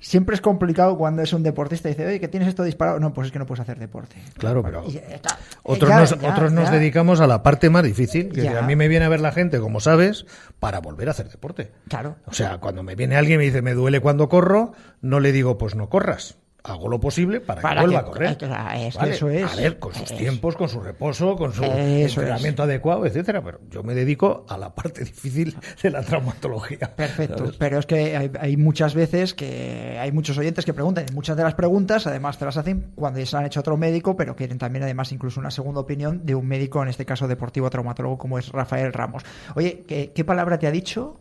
siempre 0.00 0.34
es 0.34 0.40
complicado 0.40 0.96
cuando 0.96 1.22
es 1.22 1.32
un 1.32 1.42
deportista 1.42 1.88
y 1.88 1.92
dice, 1.92 2.06
oye, 2.06 2.20
que 2.20 2.28
tienes 2.28 2.48
esto 2.48 2.62
disparado. 2.62 3.00
No, 3.00 3.12
pues 3.12 3.26
es 3.26 3.32
que 3.32 3.38
no 3.38 3.46
puedes 3.46 3.60
hacer 3.60 3.78
deporte. 3.78 4.16
Claro, 4.38 4.62
pero 4.62 4.84
Y, 4.86 4.92
claro, 4.94 5.40
otros, 5.62 5.88
ya, 5.88 6.00
nos, 6.00 6.20
ya, 6.20 6.30
otros 6.32 6.52
nos 6.52 6.70
dedicamos 6.70 7.20
a 7.20 7.26
la 7.26 7.42
parte 7.42 7.70
más 7.70 7.82
difícil, 7.82 8.30
que 8.30 8.48
a 8.48 8.62
mí 8.62 8.76
me 8.76 8.88
viene 8.88 9.04
a 9.04 9.08
ver 9.08 9.20
la 9.20 9.32
gente, 9.32 9.58
como 9.60 9.80
sabes, 9.80 10.26
para 10.60 10.80
volver 10.80 11.08
a 11.08 11.12
hacer 11.12 11.28
deporte. 11.28 11.72
Claro. 11.88 12.16
O 12.26 12.32
sea, 12.32 12.58
cuando 12.58 12.82
me 12.82 12.94
viene 12.94 13.16
alguien 13.16 13.36
y 13.36 13.38
me 13.38 13.44
dice, 13.44 13.62
me 13.62 13.74
duele 13.74 14.00
cuando 14.00 14.28
corro, 14.28 14.72
no 15.00 15.20
le 15.20 15.32
digo, 15.32 15.58
pues 15.58 15.74
no 15.74 15.88
corras. 15.88 16.38
Hago 16.68 16.88
lo 16.88 16.98
posible 16.98 17.40
para, 17.40 17.62
Para 17.62 17.80
que 17.82 17.86
vuelva 17.86 18.00
que- 18.02 18.06
a 18.08 18.12
correr. 18.12 18.36
claro, 18.38 18.78
es 18.80 18.94
que 18.94 18.98
¿Vale? 19.00 19.14
eso 19.14 19.28
es. 19.30 19.52
A 19.52 19.56
ver, 19.56 19.78
con 19.78 19.94
sus 19.94 20.08
tiempos, 20.16 20.56
con 20.56 20.68
su 20.68 20.80
reposo, 20.80 21.36
con 21.36 21.52
su 21.52 21.62
Eso 21.62 22.20
entrenamiento 22.20 22.64
adecuado, 22.64 23.06
etcétera. 23.06 23.40
Pero 23.42 23.60
yo 23.70 23.82
me 23.84 23.94
dedico 23.94 24.44
a 24.48 24.58
la 24.58 24.74
parte 24.74 25.04
difícil 25.04 25.56
de 25.82 25.90
la 25.90 26.02
traumatología. 26.02 26.94
Perfecto, 26.96 27.38
¿sabes? 27.38 27.56
pero 27.56 27.78
es 27.78 27.86
que 27.86 28.16
hay, 28.16 28.30
hay 28.40 28.56
muchas 28.56 28.94
veces 28.94 29.32
que 29.34 29.96
hay 30.00 30.10
muchos 30.12 30.36
oyentes 30.38 30.64
que 30.64 30.74
preguntan 30.74 31.06
y 31.08 31.12
muchas 31.14 31.36
de 31.36 31.44
las 31.44 31.54
preguntas 31.54 32.06
además 32.06 32.36
te 32.38 32.44
las 32.44 32.56
hacen 32.56 32.90
cuando 32.96 33.20
ya 33.20 33.26
se 33.26 33.32
las 33.36 33.40
han 33.40 33.46
hecho 33.46 33.60
a 33.60 33.62
otro 33.62 33.76
médico, 33.76 34.16
pero 34.16 34.34
quieren 34.34 34.58
también 34.58 34.82
además 34.82 35.12
incluso 35.12 35.38
una 35.40 35.50
segunda 35.50 35.80
opinión 35.80 36.26
de 36.26 36.34
un 36.34 36.46
médico, 36.46 36.82
en 36.82 36.88
este 36.88 37.04
caso 37.06 37.28
deportivo 37.28 37.70
traumatólogo 37.70 38.18
como 38.18 38.38
es 38.38 38.48
Rafael 38.48 38.92
Ramos. 38.92 39.22
Oye, 39.54 39.84
¿qué, 39.86 40.10
qué 40.14 40.24
palabra 40.24 40.58
te 40.58 40.66
ha 40.66 40.70
dicho? 40.72 41.16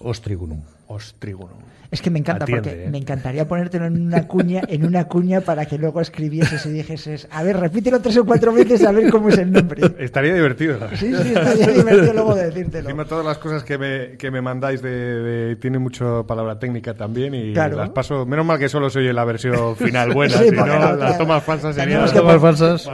Ostrigunum. 0.00 0.62
Ostrigunum. 0.86 1.58
Es 1.90 2.02
que 2.02 2.10
me 2.10 2.18
encanta 2.18 2.44
Atiende, 2.44 2.68
porque 2.70 2.84
¿eh? 2.84 2.90
me 2.90 2.98
encantaría 2.98 3.48
ponértelo 3.48 3.86
en 3.86 4.06
una 4.08 4.26
cuña, 4.28 4.60
en 4.68 4.84
una 4.84 5.04
cuña 5.04 5.40
para 5.40 5.64
que 5.64 5.78
luego 5.78 6.02
escribieses 6.02 6.66
y 6.66 6.70
dijeses, 6.70 7.26
a 7.30 7.42
ver, 7.42 7.56
repítelo 7.56 7.98
tres 8.00 8.18
o 8.18 8.26
cuatro 8.26 8.52
veces 8.52 8.84
a 8.84 8.92
ver 8.92 9.10
cómo 9.10 9.30
es 9.30 9.38
el 9.38 9.50
nombre. 9.50 9.80
Estaría 9.98 10.34
divertido. 10.34 10.78
la 10.78 10.90
Sí, 10.94 11.14
sí, 11.14 11.28
estaría 11.34 11.66
divertido 11.68 12.12
luego 12.12 12.34
decírtelo. 12.34 12.88
Encima 12.90 13.06
todas 13.06 13.24
las 13.24 13.38
cosas 13.38 13.64
que 13.64 13.78
me, 13.78 14.16
que 14.18 14.30
me 14.30 14.42
mandáis 14.42 14.82
de, 14.82 14.90
de- 14.90 15.56
tiene 15.56 15.78
mucho 15.78 16.26
palabra 16.26 16.58
técnica 16.58 16.92
también 16.94 17.34
y 17.34 17.54
Claro. 17.54 17.76
las 17.78 17.88
paso. 17.90 18.26
Menos 18.26 18.44
mal 18.44 18.58
que 18.58 18.68
solo 18.68 18.90
soy 18.90 19.10
la 19.12 19.24
versión 19.24 19.74
final 19.76 20.12
buena, 20.12 20.36
Sí, 20.36 20.50
si 20.50 20.54
no 20.56 20.66
las 20.66 21.16
tomas 21.16 21.42
falsas 21.42 21.74
serían 21.74 22.04
que 22.04 22.12
Tomas 22.12 22.40
falsas. 22.40 22.86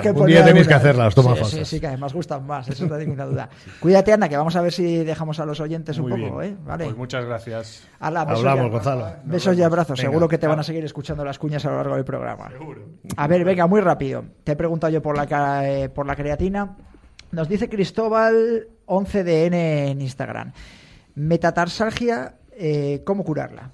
Que 0.00 0.10
Un 0.12 0.26
día 0.26 0.44
tenéis 0.44 0.68
que 0.68 0.74
algunas. 0.74 0.80
hacerlas, 0.80 1.14
toma 1.16 1.32
sí, 1.34 1.40
falsas. 1.40 1.58
Sí, 1.58 1.64
sí, 1.64 1.80
que 1.80 1.88
además 1.88 2.12
gustan 2.12 2.46
más, 2.46 2.68
eso 2.68 2.84
no 2.84 2.90
tengo 2.90 3.00
ninguna 3.00 3.24
duda. 3.24 3.48
Cuídate, 3.80 4.12
Ana, 4.12 4.28
que 4.28 4.36
vamos 4.36 4.54
a 4.54 4.60
ver 4.62 4.72
si 4.72 4.98
dejamos 5.04 5.40
a 5.40 5.46
los 5.46 5.58
oyentes 5.58 5.98
Muy 5.98 6.12
un 6.12 6.20
poco, 6.20 6.38
bien. 6.38 6.52
¿eh? 6.52 6.56
Vale. 6.64 6.84
Pues 6.84 6.96
muchas 6.96 7.24
gracias. 7.24 7.82
Ala, 7.98 8.24
besos 8.24 8.35
Hablamos, 8.38 8.66
y- 8.66 8.70
Gonzalo. 8.70 9.12
Besos 9.24 9.56
y 9.56 9.62
abrazos, 9.62 9.98
Venga. 9.98 10.10
seguro 10.10 10.28
que 10.28 10.38
te 10.38 10.46
van 10.46 10.58
a 10.58 10.62
seguir 10.62 10.84
escuchando 10.84 11.24
las 11.24 11.38
cuñas 11.38 11.64
a 11.64 11.70
lo 11.70 11.76
largo 11.76 11.94
del 11.96 12.04
programa. 12.04 12.50
A 13.16 13.26
ver, 13.26 13.44
venga, 13.44 13.66
muy 13.66 13.80
rápido. 13.80 14.24
Te 14.44 14.52
he 14.52 14.56
preguntado 14.56 14.92
yo 14.92 15.02
por 15.02 15.16
la, 15.16 15.68
eh, 15.70 15.88
por 15.88 16.06
la 16.06 16.16
creatina. 16.16 16.76
Nos 17.32 17.48
dice 17.48 17.68
Cristóbal 17.68 18.68
11DN 18.86 19.88
en 19.90 20.00
Instagram. 20.00 20.52
Metatarsalgia, 21.16 22.34
eh, 22.52 23.02
¿cómo 23.04 23.24
curarla? 23.24 23.72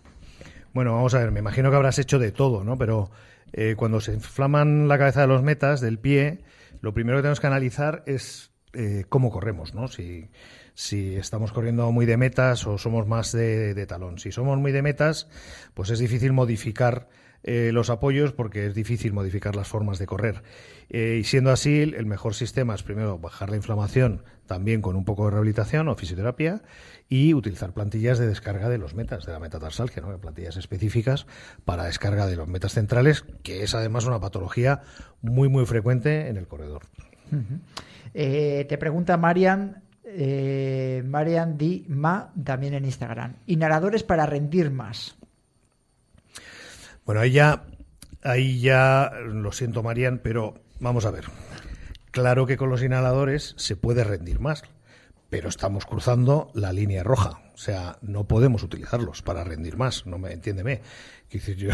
Bueno, 0.72 0.94
vamos 0.94 1.12
a 1.14 1.18
ver, 1.18 1.30
me 1.32 1.40
imagino 1.40 1.68
que 1.70 1.76
habrás 1.76 1.98
hecho 1.98 2.18
de 2.18 2.32
todo, 2.32 2.64
¿no? 2.64 2.78
Pero 2.78 3.10
eh, 3.52 3.74
cuando 3.76 4.00
se 4.00 4.14
inflaman 4.14 4.88
la 4.88 4.96
cabeza 4.96 5.20
de 5.22 5.26
los 5.26 5.42
metas, 5.42 5.80
del 5.80 5.98
pie, 5.98 6.40
lo 6.80 6.94
primero 6.94 7.18
que 7.18 7.22
tenemos 7.22 7.40
que 7.40 7.46
analizar 7.48 8.02
es 8.06 8.51
eh, 8.72 9.04
cómo 9.08 9.30
corremos, 9.30 9.74
¿no? 9.74 9.88
Si, 9.88 10.28
estamos 10.74 11.52
corriendo 11.52 11.90
muy 11.92 12.06
de 12.06 12.16
metas 12.16 12.66
o 12.66 12.78
somos 12.78 13.06
más 13.06 13.32
de, 13.32 13.74
de 13.74 13.86
talón. 13.86 14.18
Si 14.18 14.32
somos 14.32 14.58
muy 14.58 14.72
de 14.72 14.82
metas, 14.82 15.28
pues 15.74 15.90
es 15.90 15.98
difícil 15.98 16.32
modificar 16.32 17.08
eh, 17.44 17.70
los 17.72 17.90
apoyos 17.90 18.32
porque 18.32 18.66
es 18.66 18.74
difícil 18.74 19.12
modificar 19.12 19.56
las 19.56 19.66
formas 19.66 19.98
de 19.98 20.06
correr. 20.06 20.42
Eh, 20.90 21.18
y 21.20 21.24
siendo 21.24 21.50
así, 21.50 21.80
el 21.80 22.06
mejor 22.06 22.34
sistema 22.34 22.74
es 22.74 22.82
primero 22.82 23.18
bajar 23.18 23.50
la 23.50 23.56
inflamación 23.56 24.22
también 24.46 24.80
con 24.80 24.96
un 24.96 25.04
poco 25.04 25.24
de 25.24 25.32
rehabilitación 25.32 25.88
o 25.88 25.96
fisioterapia 25.96 26.62
y 27.08 27.34
utilizar 27.34 27.72
plantillas 27.72 28.18
de 28.18 28.26
descarga 28.26 28.68
de 28.68 28.78
los 28.78 28.94
metas, 28.94 29.26
de 29.26 29.32
la 29.32 29.40
metatarsalgia, 29.40 30.02
¿no? 30.02 30.16
plantillas 30.18 30.56
específicas 30.56 31.26
para 31.64 31.84
descarga 31.84 32.26
de 32.26 32.36
los 32.36 32.48
metas 32.48 32.72
centrales, 32.72 33.24
que 33.42 33.62
es 33.62 33.74
además 33.74 34.04
una 34.04 34.20
patología 34.20 34.82
muy, 35.20 35.48
muy 35.48 35.66
frecuente 35.66 36.28
en 36.28 36.36
el 36.36 36.46
corredor. 36.46 36.82
Eh, 38.14 38.66
te 38.68 38.78
pregunta 38.78 39.16
Marian, 39.16 39.82
eh, 40.04 41.02
Marian 41.06 41.56
Di 41.56 41.84
Ma, 41.88 42.32
también 42.44 42.74
en 42.74 42.84
Instagram. 42.84 43.36
Inhaladores 43.46 44.02
para 44.02 44.26
rendir 44.26 44.70
más. 44.70 45.16
Bueno, 47.06 47.20
ahí 47.20 47.32
ya, 47.32 47.64
ahí 48.22 48.60
ya, 48.60 49.10
lo 49.24 49.52
siento, 49.52 49.82
Marian, 49.82 50.20
pero 50.22 50.54
vamos 50.80 51.06
a 51.06 51.10
ver. 51.10 51.24
Claro 52.10 52.46
que 52.46 52.58
con 52.58 52.68
los 52.68 52.82
inhaladores 52.82 53.54
se 53.56 53.74
puede 53.74 54.04
rendir 54.04 54.38
más, 54.38 54.64
pero 55.32 55.48
estamos 55.48 55.86
cruzando 55.86 56.50
la 56.52 56.74
línea 56.74 57.02
roja. 57.02 57.40
O 57.54 57.56
sea, 57.56 57.96
no 58.02 58.24
podemos 58.24 58.62
utilizarlos 58.62 59.22
para 59.22 59.42
rendir 59.44 59.78
más, 59.78 60.04
no 60.04 60.18
me 60.18 60.30
entiéndeme. 60.30 60.82
Decir, 61.30 61.56
yo, 61.56 61.70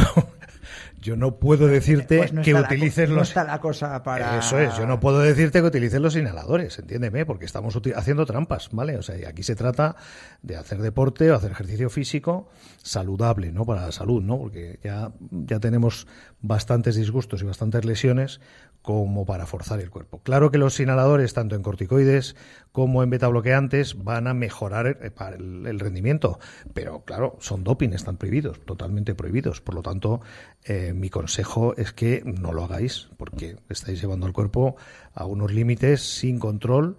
yo 1.01 1.17
no 1.17 1.41
puedo 1.41 1.67
decirte 1.67 2.19
Pues 2.19 2.33
no 2.33 2.43
que 2.43 2.53
la 2.53 2.61
utilices 2.61 3.09
no 3.11 3.17
los 3.17 3.31
está 3.31 3.43
la 3.43 3.61
cosa 3.61 4.01
para... 4.05 4.39
Eso 4.39 4.61
es, 4.61 4.77
yo 4.77 4.87
no 4.87 5.01
puedo 5.01 5.19
decirte 5.19 5.61
que 5.61 5.67
utilices 5.67 6.01
los 6.01 6.15
inhaladores, 6.15 6.79
entiéndeme, 6.79 7.27
porque 7.27 7.47
estamos 7.47 7.77
haciendo 7.97 8.27
trampas, 8.27 8.69
¿vale? 8.71 8.97
O 8.97 9.03
sea, 9.03 9.19
y 9.19 9.25
aquí 9.25 9.43
se 9.43 9.57
trata 9.57 9.97
de 10.43 10.55
hacer 10.55 10.79
deporte 10.79 11.29
o 11.33 11.35
hacer 11.35 11.51
ejercicio 11.51 11.91
físico 11.91 12.49
saludable, 12.85 13.51
¿no? 13.51 13.67
Para 13.67 13.87
la 13.87 13.91
salud, 13.91 14.23
¿no? 14.23 14.39
Porque 14.39 14.79
ya, 14.85 15.11
ya 15.33 15.59
tenemos 15.59 16.07
bastantes 16.41 16.95
disgustos 16.95 17.43
y 17.43 17.45
bastantes 17.45 17.85
lesiones 17.85 18.41
como 18.83 19.27
para 19.27 19.45
forzar 19.45 19.81
el 19.81 19.91
cuerpo. 19.91 20.21
Claro 20.23 20.51
que 20.51 20.57
los 20.59 20.81
inhaladores, 20.81 21.35
tanto 21.35 21.55
en 21.57 21.63
corticoides 21.63 22.37
como 22.73 23.03
en 23.03 23.11
betabloqueantes, 23.11 24.03
van 24.03 24.27
a 24.27 24.35
mejorar 24.35 24.87
eh, 25.03 25.11
el, 25.37 25.67
el 25.67 25.79
rendimiento. 25.81 26.39
Pero 26.73 27.05
claro, 27.05 27.37
son 27.41 27.65
doping, 27.65 27.91
están 27.91 28.17
prohibidos, 28.17 28.61
totalmente 28.65 29.15
prohibidos. 29.15 29.61
Por 29.61 29.75
lo 29.75 29.83
tanto, 29.83 30.21
eh, 30.65 30.93
mi 30.95 31.11
consejo 31.11 31.77
es 31.77 31.93
que 31.93 32.23
no 32.25 32.53
lo 32.53 32.65
hagáis, 32.65 33.09
porque 33.19 33.57
estáis 33.69 34.01
llevando 34.01 34.27
al 34.27 34.33
cuerpo 34.33 34.77
a 35.13 35.27
unos 35.27 35.53
límites 35.53 36.01
sin 36.01 36.39
control 36.39 36.97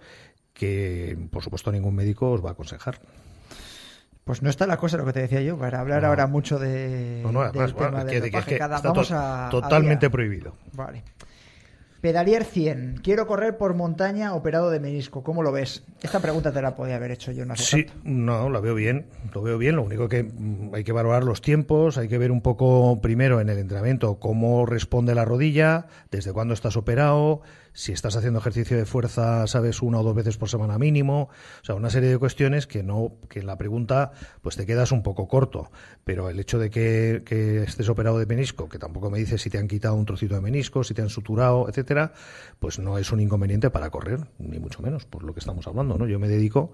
que, 0.54 1.18
por 1.32 1.42
supuesto, 1.44 1.72
ningún 1.72 1.96
médico 1.96 2.30
os 2.32 2.44
va 2.46 2.50
a 2.50 2.54
aconsejar. 2.54 3.00
Pues 4.26 4.44
no 4.44 4.50
está 4.52 4.68
la 4.68 4.78
cosa 4.78 4.98
lo 4.98 5.06
que 5.06 5.14
te 5.14 5.22
decía 5.22 5.42
yo, 5.42 5.58
para 5.58 5.80
hablar 5.80 6.06
ahora 6.06 6.28
mucho 6.28 6.60
de, 6.60 7.22
No, 7.24 7.32
no, 7.32 7.40
del 7.40 7.50
además, 7.50 7.74
tema 7.74 7.90
bueno, 7.90 8.06
del 8.06 8.22
que- 8.46 8.58
Cada- 8.60 8.76
está 8.76 8.90
vamos 8.90 9.08
to- 9.08 9.16
a- 9.18 9.48
totalmente 9.50 10.10
prohibido. 10.12 10.54
Vale. 10.74 11.02
Pedalier 12.02 12.46
100. 12.46 13.02
Quiero 13.04 13.28
correr 13.28 13.58
por 13.58 13.74
montaña 13.74 14.34
operado 14.34 14.70
de 14.70 14.80
menisco. 14.80 15.22
¿Cómo 15.24 15.44
lo 15.44 15.52
ves? 15.52 15.84
Esta 16.02 16.20
pregunta 16.22 16.52
te 16.54 16.62
la 16.62 16.74
podía 16.76 16.96
haber 16.96 17.12
hecho 17.12 17.32
yo, 17.34 17.46
no 17.46 17.54
hace 17.54 17.64
Sí, 17.64 17.84
tanto. 17.84 18.02
no, 18.06 18.50
la 18.50 18.62
veo 18.62 18.74
bien, 18.74 19.08
lo 19.34 19.42
veo 19.42 19.58
bien. 19.58 19.76
Lo 19.76 19.84
único 19.84 20.08
que 20.08 20.24
mm, 20.24 20.74
hay 20.74 20.84
que 20.86 20.94
valorar 20.94 21.24
los 21.26 21.42
tiempos, 21.42 21.98
hay 21.98 22.08
que 22.08 22.18
ver 22.18 22.32
un 22.32 22.42
poco 22.42 23.02
primero 23.02 23.42
en 23.42 23.50
el 23.50 23.58
entrenamiento 23.58 24.18
cómo 24.20 24.66
responde 24.66 25.14
la 25.14 25.26
rodilla, 25.26 25.88
desde 26.10 26.32
cuándo 26.32 26.54
estás 26.54 26.78
operado, 26.78 27.42
si 27.74 27.92
estás 27.92 28.16
haciendo 28.16 28.40
ejercicio 28.40 28.78
de 28.78 28.86
fuerza, 28.86 29.48
sabes, 29.48 29.82
una 29.82 30.00
o 30.00 30.04
dos 30.04 30.16
veces 30.16 30.38
por 30.38 30.50
semana 30.50 30.78
mínimo. 30.78 31.30
O 31.62 31.66
sea, 31.66 31.76
una 31.76 31.90
serie 31.90 32.10
de 32.10 32.18
cuestiones 32.18 32.68
que 32.68 32.84
no, 32.84 33.14
que 33.30 33.40
en 33.40 33.48
la 33.48 33.58
pregunta 33.58 34.12
pues 34.42 34.56
te 34.56 34.66
quedas 34.66 34.92
un 34.92 35.04
poco 35.04 35.28
corto. 35.28 35.72
Pero 36.04 36.30
el 36.30 36.40
hecho 36.40 36.60
de 36.60 36.70
que, 36.70 37.24
que 37.26 37.64
estés 37.64 37.90
operado 37.90 38.20
de 38.20 38.26
menisco, 38.26 38.70
que 38.70 38.80
tampoco 38.80 39.10
me 39.10 39.20
dices 39.20 39.42
si 39.42 39.50
te 39.50 39.58
han 39.58 39.68
quitado 39.68 39.96
un 39.96 40.06
trocito 40.06 40.36
de 40.36 40.42
menisco, 40.42 40.84
si 40.84 40.94
te 40.94 41.02
han 41.02 41.10
suturado, 41.10 41.68
etcétera, 41.70 42.14
pues 42.60 42.80
no 42.80 42.98
es 42.98 43.12
un 43.12 43.20
inconveniente 43.20 43.70
para 43.70 43.90
correr, 43.90 44.28
ni 44.38 44.60
mucho 44.60 44.82
menos, 44.82 45.06
por 45.06 45.24
lo 45.24 45.34
que 45.34 45.40
estamos 45.40 45.68
hablando, 45.68 45.98
¿no? 45.98 46.08
Yo 46.08 46.20
me 46.20 46.28
dedico 46.28 46.72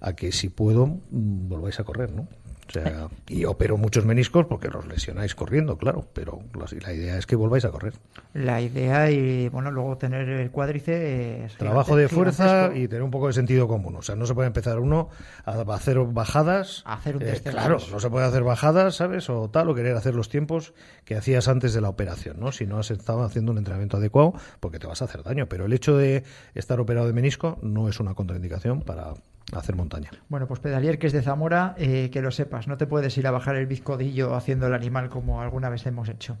a 0.00 0.14
que 0.14 0.32
si 0.32 0.48
puedo, 0.48 0.86
mm, 0.86 1.48
volváis 1.48 1.78
a 1.80 1.84
correr, 1.84 2.12
¿no? 2.12 2.28
O 2.68 2.72
sea, 2.72 3.08
y 3.28 3.46
opero 3.46 3.78
muchos 3.78 4.04
meniscos 4.04 4.46
porque 4.46 4.68
los 4.68 4.86
lesionáis 4.86 5.34
corriendo, 5.34 5.78
claro, 5.78 6.04
pero 6.12 6.40
la, 6.54 6.92
idea 6.92 7.16
es 7.16 7.26
que 7.26 7.34
volváis 7.34 7.64
a 7.64 7.70
correr. 7.70 7.94
La 8.34 8.60
idea 8.60 9.10
y, 9.10 9.48
bueno, 9.48 9.70
luego 9.70 9.96
tener 9.96 10.28
el 10.28 10.50
cuádriceps. 10.50 11.56
Trabajo 11.56 11.94
gigante- 11.94 12.02
de 12.02 12.08
fuerza 12.08 12.44
gigantesco. 12.44 12.78
y 12.78 12.88
tener 12.88 13.02
un 13.02 13.10
poco 13.10 13.28
de 13.28 13.32
sentido 13.32 13.68
común. 13.68 13.96
O 13.96 14.02
sea, 14.02 14.16
no 14.16 14.26
se 14.26 14.34
puede 14.34 14.48
empezar 14.48 14.78
uno 14.80 15.08
a 15.46 15.52
hacer 15.74 15.98
bajadas. 15.98 16.82
A 16.84 16.94
hacer 16.94 17.16
un 17.16 17.22
eh, 17.22 17.40
claro, 17.42 17.78
no 17.90 18.00
se 18.00 18.10
puede 18.10 18.26
hacer 18.26 18.42
bajadas, 18.42 18.96
¿sabes? 18.96 19.30
O 19.30 19.48
tal, 19.48 19.70
o 19.70 19.74
querer 19.74 19.96
hacer 19.96 20.14
los 20.14 20.28
tiempos 20.28 20.74
que 21.04 21.16
hacías 21.16 21.48
antes 21.48 21.72
de 21.72 21.80
la 21.80 21.88
operación, 21.88 22.38
¿no? 22.38 22.52
Si 22.52 22.66
no 22.66 22.78
has 22.78 22.90
estado 22.90 23.22
haciendo 23.22 23.52
un 23.52 23.58
entrenamiento 23.58 23.96
adecuado, 23.96 24.34
porque 24.60 24.78
te 24.78 24.86
vas 24.86 25.00
a 25.00 25.06
hacer 25.06 25.22
daño. 25.22 25.48
Pero 25.48 25.64
el 25.64 25.72
hecho 25.72 25.96
de 25.96 26.24
estar 26.54 26.80
operado 26.80 27.06
de 27.06 27.14
menisco 27.14 27.58
no 27.62 27.88
es 27.88 27.98
una 27.98 28.14
contraindicación 28.14 28.82
para 28.82 29.14
hacer 29.52 29.76
montaña. 29.76 30.10
Bueno, 30.28 30.46
pues 30.46 30.60
Pedalier, 30.60 30.98
que 30.98 31.06
es 31.06 31.12
de 31.12 31.22
Zamora, 31.22 31.74
eh, 31.78 32.10
que 32.12 32.20
lo 32.20 32.30
sepas, 32.30 32.68
no 32.68 32.76
te 32.76 32.86
puedes 32.86 33.16
ir 33.16 33.26
a 33.26 33.30
bajar 33.30 33.56
el 33.56 33.66
bizcodillo 33.66 34.34
haciendo 34.34 34.66
el 34.66 34.74
animal 34.74 35.08
como 35.08 35.40
alguna 35.40 35.68
vez 35.68 35.86
hemos 35.86 36.08
hecho. 36.08 36.36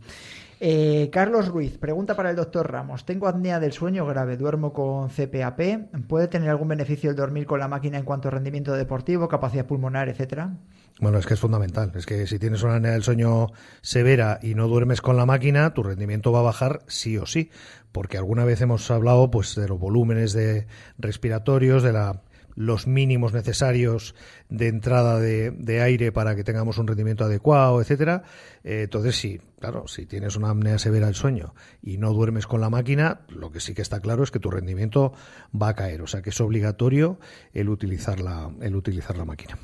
Eh, 0.60 1.08
Carlos 1.12 1.48
Ruiz, 1.48 1.78
pregunta 1.78 2.16
para 2.16 2.30
el 2.30 2.36
doctor 2.36 2.70
Ramos. 2.70 3.04
Tengo 3.04 3.28
apnea 3.28 3.60
del 3.60 3.72
sueño 3.72 4.04
grave, 4.06 4.36
duermo 4.36 4.72
con 4.72 5.08
CPAP. 5.08 5.60
¿Puede 6.08 6.26
tener 6.26 6.50
algún 6.50 6.68
beneficio 6.68 7.10
el 7.10 7.16
dormir 7.16 7.46
con 7.46 7.60
la 7.60 7.68
máquina 7.68 7.96
en 7.96 8.04
cuanto 8.04 8.28
a 8.28 8.32
rendimiento 8.32 8.72
deportivo, 8.72 9.28
capacidad 9.28 9.66
pulmonar, 9.66 10.08
etcétera? 10.08 10.56
Bueno, 11.00 11.18
es 11.18 11.26
que 11.26 11.34
es 11.34 11.40
fundamental. 11.40 11.92
Es 11.94 12.06
que 12.06 12.26
si 12.26 12.40
tienes 12.40 12.64
una 12.64 12.76
apnea 12.76 12.90
del 12.90 13.04
sueño 13.04 13.46
severa 13.82 14.40
y 14.42 14.56
no 14.56 14.66
duermes 14.66 15.00
con 15.00 15.16
la 15.16 15.26
máquina, 15.26 15.74
tu 15.74 15.84
rendimiento 15.84 16.32
va 16.32 16.40
a 16.40 16.42
bajar 16.42 16.80
sí 16.88 17.16
o 17.18 17.26
sí. 17.26 17.50
Porque 17.92 18.18
alguna 18.18 18.44
vez 18.44 18.60
hemos 18.60 18.90
hablado 18.90 19.30
pues 19.30 19.54
de 19.54 19.68
los 19.68 19.78
volúmenes 19.78 20.32
de 20.32 20.66
respiratorios, 20.98 21.84
de 21.84 21.92
la 21.92 22.22
los 22.58 22.88
mínimos 22.88 23.32
necesarios 23.32 24.16
de 24.48 24.66
entrada 24.66 25.20
de, 25.20 25.52
de 25.52 25.80
aire 25.80 26.10
para 26.10 26.34
que 26.34 26.42
tengamos 26.42 26.76
un 26.78 26.88
rendimiento 26.88 27.24
adecuado, 27.24 27.80
etcétera. 27.80 28.24
Eh, 28.64 28.82
entonces, 28.82 29.16
sí, 29.16 29.40
claro, 29.60 29.86
si 29.86 30.06
tienes 30.06 30.34
una 30.34 30.50
apnea 30.50 30.76
severa 30.80 31.06
del 31.06 31.14
sueño 31.14 31.54
y 31.80 31.98
no 31.98 32.12
duermes 32.12 32.48
con 32.48 32.60
la 32.60 32.68
máquina, 32.68 33.20
lo 33.28 33.52
que 33.52 33.60
sí 33.60 33.74
que 33.74 33.82
está 33.82 34.00
claro 34.00 34.24
es 34.24 34.32
que 34.32 34.40
tu 34.40 34.50
rendimiento 34.50 35.12
va 35.54 35.68
a 35.68 35.74
caer. 35.74 36.02
O 36.02 36.08
sea 36.08 36.20
que 36.20 36.30
es 36.30 36.40
obligatorio 36.40 37.20
el 37.54 37.68
utilizar 37.68 38.18
la, 38.18 38.50
el 38.60 38.74
utilizar 38.74 39.16
la 39.16 39.24
máquina. 39.24 39.56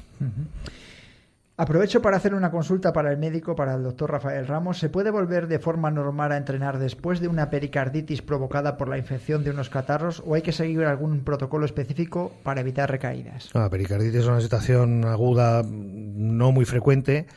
Aprovecho 1.56 2.02
para 2.02 2.16
hacer 2.16 2.34
una 2.34 2.50
consulta 2.50 2.92
para 2.92 3.12
el 3.12 3.18
médico, 3.18 3.54
para 3.54 3.76
el 3.76 3.84
doctor 3.84 4.10
Rafael 4.10 4.48
Ramos. 4.48 4.80
¿Se 4.80 4.88
puede 4.88 5.12
volver 5.12 5.46
de 5.46 5.60
forma 5.60 5.88
normal 5.92 6.32
a 6.32 6.36
entrenar 6.36 6.80
después 6.80 7.20
de 7.20 7.28
una 7.28 7.48
pericarditis 7.48 8.22
provocada 8.22 8.76
por 8.76 8.88
la 8.88 8.98
infección 8.98 9.44
de 9.44 9.50
unos 9.50 9.70
catarros 9.70 10.20
o 10.26 10.34
hay 10.34 10.42
que 10.42 10.50
seguir 10.50 10.82
algún 10.82 11.22
protocolo 11.22 11.64
específico 11.64 12.32
para 12.42 12.60
evitar 12.60 12.90
recaídas? 12.90 13.50
La 13.54 13.70
pericarditis 13.70 14.16
es 14.22 14.26
una 14.26 14.40
situación 14.40 15.04
aguda 15.04 15.62
mm, 15.62 16.36
no 16.36 16.50
muy 16.50 16.64
frecuente, 16.64 17.28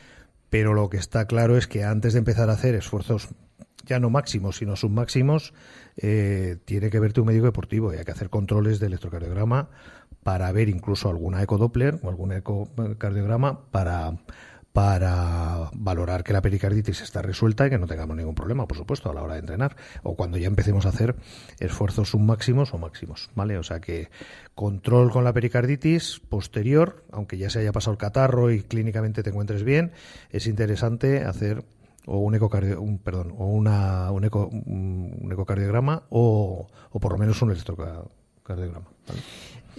pero 0.50 0.74
lo 0.74 0.90
que 0.90 0.96
está 0.96 1.26
claro 1.26 1.56
es 1.56 1.68
que 1.68 1.84
antes 1.84 2.14
de 2.14 2.18
empezar 2.18 2.50
a 2.50 2.54
hacer 2.54 2.74
esfuerzos 2.74 3.28
ya 3.86 4.00
no 4.00 4.10
máximos, 4.10 4.56
sino 4.56 4.74
submáximos, 4.74 5.54
eh, 5.96 6.56
tiene 6.64 6.90
que 6.90 6.98
verte 6.98 7.20
un 7.20 7.28
médico 7.28 7.46
deportivo 7.46 7.94
y 7.94 7.98
hay 7.98 8.04
que 8.04 8.10
hacer 8.10 8.30
controles 8.30 8.80
de 8.80 8.86
electrocardiograma 8.86 9.70
para 10.28 10.52
ver 10.52 10.68
incluso 10.68 11.08
alguna 11.08 11.42
ecodoppler 11.42 12.00
o 12.02 12.10
algún 12.10 12.32
ecocardiograma 12.32 13.70
para 13.70 14.18
para 14.74 15.70
valorar 15.72 16.22
que 16.22 16.34
la 16.34 16.42
pericarditis 16.42 17.00
está 17.00 17.22
resuelta 17.22 17.66
y 17.66 17.70
que 17.70 17.78
no 17.78 17.86
tengamos 17.86 18.14
ningún 18.14 18.34
problema, 18.34 18.68
por 18.68 18.76
supuesto, 18.76 19.10
a 19.10 19.14
la 19.14 19.22
hora 19.22 19.32
de 19.32 19.40
entrenar 19.40 19.74
o 20.02 20.16
cuando 20.16 20.36
ya 20.36 20.46
empecemos 20.46 20.84
a 20.84 20.90
hacer 20.90 21.16
esfuerzos 21.60 22.10
submáximos 22.10 22.74
o 22.74 22.78
máximos, 22.78 23.30
¿vale? 23.36 23.56
O 23.56 23.62
sea 23.62 23.80
que 23.80 24.10
control 24.54 25.10
con 25.10 25.24
la 25.24 25.32
pericarditis 25.32 26.20
posterior, 26.28 27.06
aunque 27.10 27.38
ya 27.38 27.48
se 27.48 27.60
haya 27.60 27.72
pasado 27.72 27.92
el 27.92 27.98
catarro 27.98 28.50
y 28.50 28.60
clínicamente 28.60 29.22
te 29.22 29.30
encuentres 29.30 29.64
bien, 29.64 29.92
es 30.28 30.46
interesante 30.46 31.24
hacer 31.24 31.64
o 32.04 32.18
un 32.18 32.34
ecocardio, 32.34 32.82
un, 32.82 32.98
perdón, 32.98 33.32
o 33.38 33.46
una, 33.46 34.12
un, 34.12 34.26
eco, 34.26 34.48
un 34.48 35.30
ecocardiograma 35.32 36.02
o, 36.10 36.68
o 36.90 37.00
por 37.00 37.12
lo 37.12 37.18
menos 37.18 37.40
un 37.40 37.50
electrocardiograma. 37.50 38.88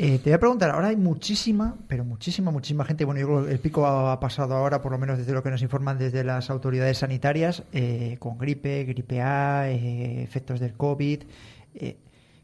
Eh, 0.02 0.18
te 0.20 0.30
voy 0.30 0.34
a 0.36 0.40
preguntar, 0.40 0.70
ahora 0.70 0.88
hay 0.88 0.96
muchísima, 0.96 1.76
pero 1.90 2.06
muchísima, 2.06 2.52
muchísima 2.52 2.86
gente, 2.86 3.04
bueno, 3.04 3.20
yo 3.20 3.28
creo 3.28 3.46
que 3.46 3.52
el 3.52 3.60
pico 3.60 3.86
ha, 3.86 4.14
ha 4.14 4.20
pasado 4.22 4.56
ahora, 4.56 4.82
por 4.82 4.94
lo 4.94 4.98
menos 4.98 5.18
desde 5.18 5.34
lo 5.34 5.44
que 5.44 5.52
nos 5.52 5.62
informan 5.62 5.98
desde 5.98 6.24
las 6.24 6.50
autoridades 6.50 7.00
sanitarias, 7.00 7.64
eh, 7.74 8.16
con 8.18 8.38
gripe, 8.38 8.86
gripe 8.86 9.22
A, 9.22 9.70
eh, 9.70 10.24
efectos 10.24 10.62
del 10.62 10.72
COVID. 10.76 11.24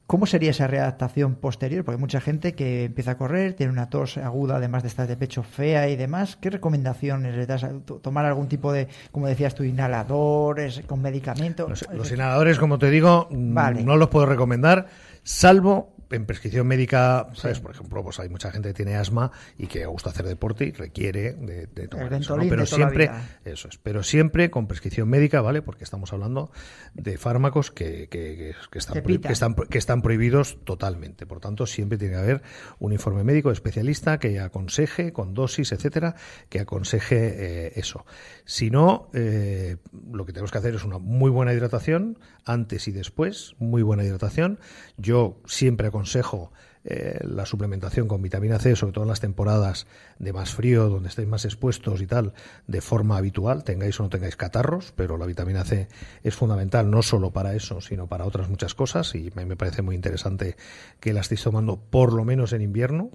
¿Cómo 0.05 0.27
sería 0.27 0.51
esa 0.51 0.67
readaptación 0.67 1.35
posterior? 1.35 1.83
Porque 1.83 1.95
hay 1.95 2.01
mucha 2.01 2.19
gente 2.19 2.53
que 2.53 2.83
empieza 2.83 3.11
a 3.11 3.17
correr, 3.17 3.53
tiene 3.53 3.71
una 3.71 3.89
tos 3.89 4.17
aguda, 4.17 4.57
además 4.57 4.83
de 4.83 4.89
estar 4.89 5.07
de 5.07 5.15
pecho 5.15 5.41
fea 5.41 5.89
y 5.89 5.95
demás. 5.95 6.35
¿Qué 6.35 6.51
recomendaciones 6.51 7.35
le 7.35 7.47
das? 7.47 7.65
¿Tomar 8.03 8.25
algún 8.25 8.47
tipo 8.47 8.71
de, 8.71 8.87
como 9.11 9.27
decías 9.27 9.55
tú, 9.55 9.63
inhaladores, 9.63 10.81
con 10.85 11.01
medicamento? 11.01 11.67
Los, 11.67 11.87
los 11.91 12.11
inhaladores, 12.11 12.59
como 12.59 12.77
te 12.77 12.91
digo, 12.91 13.29
Vale. 13.31 13.83
no 13.83 13.95
los 13.95 14.09
puedo 14.09 14.27
recomendar, 14.27 14.85
salvo 15.23 15.94
en 16.15 16.25
prescripción 16.25 16.65
médica, 16.67 17.27
¿sabes? 17.33 17.59
Por 17.59 17.71
ejemplo, 17.71 18.03
pues 18.03 18.19
hay 18.19 18.29
mucha 18.29 18.51
gente 18.51 18.69
que 18.69 18.73
tiene 18.73 18.95
asma 18.95 19.31
y 19.57 19.67
que 19.67 19.85
gusta 19.85 20.09
hacer 20.09 20.25
deporte 20.25 20.65
y 20.65 20.71
requiere 20.71 21.33
de, 21.33 21.67
de 21.67 21.87
tomar 21.87 22.13
El 22.13 22.21
eso, 22.21 22.35
¿no? 22.35 22.41
Ventolin 22.41 22.49
Pero 22.49 22.65
siempre, 22.65 23.05
eso 23.45 23.67
es, 23.67 23.77
pero 23.77 24.03
siempre 24.03 24.49
con 24.49 24.67
prescripción 24.67 25.07
médica, 25.09 25.41
¿vale? 25.41 25.61
Porque 25.61 25.83
estamos 25.83 26.11
hablando 26.13 26.51
de 26.93 27.17
fármacos 27.17 27.71
que, 27.71 28.07
que- 28.09 28.35
que- 28.35 28.55
que 28.71 28.79
están, 28.79 28.95
que, 29.27 29.33
están, 29.33 29.55
que 29.55 29.77
están 29.77 30.01
prohibidos 30.01 30.57
totalmente. 30.63 31.25
Por 31.25 31.39
tanto, 31.39 31.65
siempre 31.65 31.97
tiene 31.97 32.13
que 32.15 32.19
haber 32.19 32.41
un 32.79 32.93
informe 32.93 33.23
médico 33.23 33.51
especialista 33.51 34.17
que 34.19 34.39
aconseje, 34.39 35.11
con 35.13 35.33
dosis, 35.33 35.71
etcétera, 35.71 36.15
que 36.49 36.59
aconseje 36.59 37.67
eh, 37.67 37.71
eso. 37.75 38.05
Si 38.45 38.69
no, 38.69 39.09
eh, 39.13 39.77
lo 40.11 40.25
que 40.25 40.33
tenemos 40.33 40.51
que 40.51 40.57
hacer 40.57 40.75
es 40.75 40.83
una 40.83 40.97
muy 40.97 41.29
buena 41.31 41.53
hidratación, 41.53 42.17
antes 42.45 42.87
y 42.87 42.91
después, 42.91 43.55
muy 43.59 43.81
buena 43.81 44.03
hidratación. 44.03 44.59
Yo 44.97 45.41
siempre 45.45 45.87
aconsejo 45.87 46.51
eh, 46.87 47.17
la 47.23 47.47
suplementación 47.47 48.07
con 48.07 48.21
vitamina 48.21 48.59
C, 48.59 48.75
sobre 48.75 48.93
todo 48.93 49.05
en 49.05 49.09
las 49.09 49.19
temporadas 49.19 49.87
de 50.19 50.33
más 50.33 50.53
frío, 50.53 50.87
donde 50.87 51.09
estéis 51.09 51.27
más 51.27 51.43
expuestos 51.43 51.99
y 52.01 52.05
tal, 52.05 52.33
de 52.67 52.79
forma 52.79 53.17
habitual, 53.17 53.63
tengáis 53.63 53.99
o 53.99 54.03
no 54.03 54.09
tengáis 54.09 54.35
catarros, 54.35 54.93
pero 54.95 55.17
la 55.17 55.25
vitamina 55.25 55.65
C 55.65 55.87
es 56.21 56.35
fundamental 56.35 56.91
no 56.91 57.01
solo 57.01 57.31
para 57.31 57.55
eso, 57.55 57.81
sino 57.81 58.05
para 58.07 58.25
otras 58.25 58.49
muchas 58.49 58.75
cosas 58.75 59.15
y 59.15 59.31
me 59.33 59.45
me 59.45 59.55
parece 59.55 59.81
muy 59.81 59.95
interesante 59.95 60.57
que 60.99 61.13
la 61.13 61.21
estéis 61.21 61.41
tomando 61.41 61.77
por 61.77 62.13
lo 62.13 62.23
menos 62.23 62.53
en 62.53 62.61
invierno. 62.61 63.09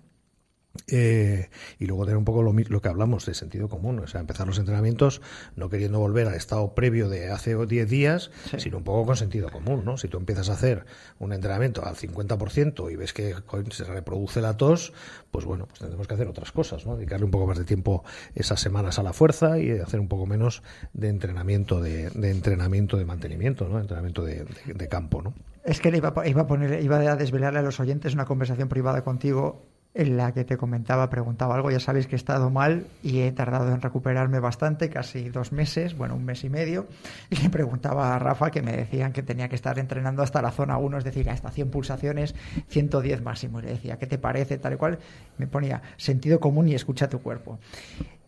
Eh, 0.87 1.48
y 1.80 1.87
luego 1.87 2.04
tener 2.04 2.16
un 2.16 2.24
poco 2.24 2.42
lo, 2.42 2.52
lo 2.52 2.80
que 2.80 2.88
hablamos 2.88 3.26
de 3.26 3.35
sentido 3.35 3.68
común, 3.68 3.98
o 3.98 4.06
sea, 4.06 4.20
empezar 4.20 4.46
los 4.46 4.59
entrenamientos 4.59 5.20
no 5.56 5.68
queriendo 5.68 5.98
volver 5.98 6.28
al 6.28 6.35
estado 6.35 6.74
previo 6.74 7.09
de 7.09 7.30
hace 7.30 7.56
10 7.66 7.88
días, 7.90 8.30
sino 8.59 8.78
un 8.78 8.85
poco 8.85 9.06
con 9.06 9.16
sentido 9.16 9.50
común, 9.50 9.85
¿no? 9.85 9.96
Si 9.96 10.06
tú 10.09 10.16
empiezas 10.18 10.48
a 10.48 10.52
hacer 10.52 10.85
un 11.18 11.33
entrenamiento 11.33 11.85
al 11.85 11.96
50% 11.96 12.90
y 12.92 12.96
ves 12.96 13.12
que 13.12 13.35
se 13.70 13.85
reproduce 13.85 14.40
la 14.40 14.56
tos, 14.56 14.92
pues 15.33 15.44
bueno, 15.44 15.66
pues 15.66 15.80
tendremos 15.80 16.06
que 16.06 16.14
hacer 16.14 16.28
otras 16.28 16.52
cosas, 16.52 16.87
¿no? 16.87 16.96
Dedicarle 16.96 17.24
un 17.24 17.30
poco 17.33 17.46
más 17.48 17.59
de 17.59 17.64
tiempo 17.64 18.04
esas 18.35 18.61
semanas 18.61 18.98
a 18.98 19.02
la 19.02 19.12
fuerza 19.12 19.59
y 19.59 19.70
hacer 19.72 19.98
un 19.98 20.09
poco 20.09 20.26
menos 20.26 20.62
de 20.92 21.09
entrenamiento 21.09 21.80
de, 21.80 22.11
de 22.11 22.30
entrenamiento 22.30 22.96
de 22.96 23.04
mantenimiento, 23.04 23.68
¿no? 23.68 23.80
Entrenamiento 23.80 24.24
de, 24.24 24.44
de- 24.66 24.74
de 24.74 24.88
campo, 24.88 25.20
¿no? 25.22 25.35
Es 25.64 25.80
que 25.80 25.90
le 25.90 25.98
iba, 25.98 26.14
iba 26.26 26.42
a 26.42 26.46
poner, 26.46 26.83
iba 26.83 26.96
a 26.98 27.16
desvelarle 27.16 27.59
a 27.59 27.62
los 27.62 27.80
oyentes 27.80 28.14
una 28.14 28.24
conversación 28.24 28.68
privada 28.68 29.04
contigo 29.04 29.66
en 29.92 30.16
la 30.16 30.33
que 30.33 30.44
te 30.44 30.57
comentaba, 30.57 31.11
preguntaba 31.11 31.57
algo, 31.57 31.70
ya 31.70 31.81
sabéis 31.81 32.07
que 32.07 32.14
he 32.14 32.16
estado 32.16 32.48
mal 32.48 32.87
y 33.03 33.20
he 33.20 33.33
tardado 33.33 33.72
en 33.74 33.81
recuperarme 33.81 34.38
bastante, 34.38 34.88
casi 34.88 35.31
dos 35.31 35.50
meses, 35.50 35.96
bueno, 35.96 36.14
un 36.14 36.24
mes 36.24 36.44
y 36.44 36.48
medio, 36.48 36.87
y 37.29 37.37
le 37.37 37.50
preguntaba 37.50 38.14
a 38.14 38.18
Rafa 38.18 38.50
que 38.50 38.62
me 38.62 38.72
decían 38.72 39.12
que 39.12 39.22
tenía 39.22 39.48
que 39.48 39.57
estar 39.57 39.79
entrenando 39.79 40.22
hasta 40.22 40.42
la 40.42 40.53
zona 40.53 40.79
1, 40.79 40.98
es 40.98 41.05
decir, 41.05 41.29
hasta 41.29 41.50
100 41.50 41.70
pulsaciones, 41.70 42.37
110 42.68 43.22
máximo, 43.22 43.59
y 43.59 43.62
le 43.62 43.70
decía, 43.70 43.98
¿qué 43.98 44.07
te 44.07 44.18
parece? 44.18 44.59
Tal 44.59 44.74
y 44.74 44.76
cual, 44.76 44.98
me 45.38 45.48
ponía 45.48 45.83
sentido 45.96 46.38
común 46.38 46.68
y 46.68 46.74
escucha 46.74 47.09
tu 47.09 47.20
cuerpo. 47.20 47.59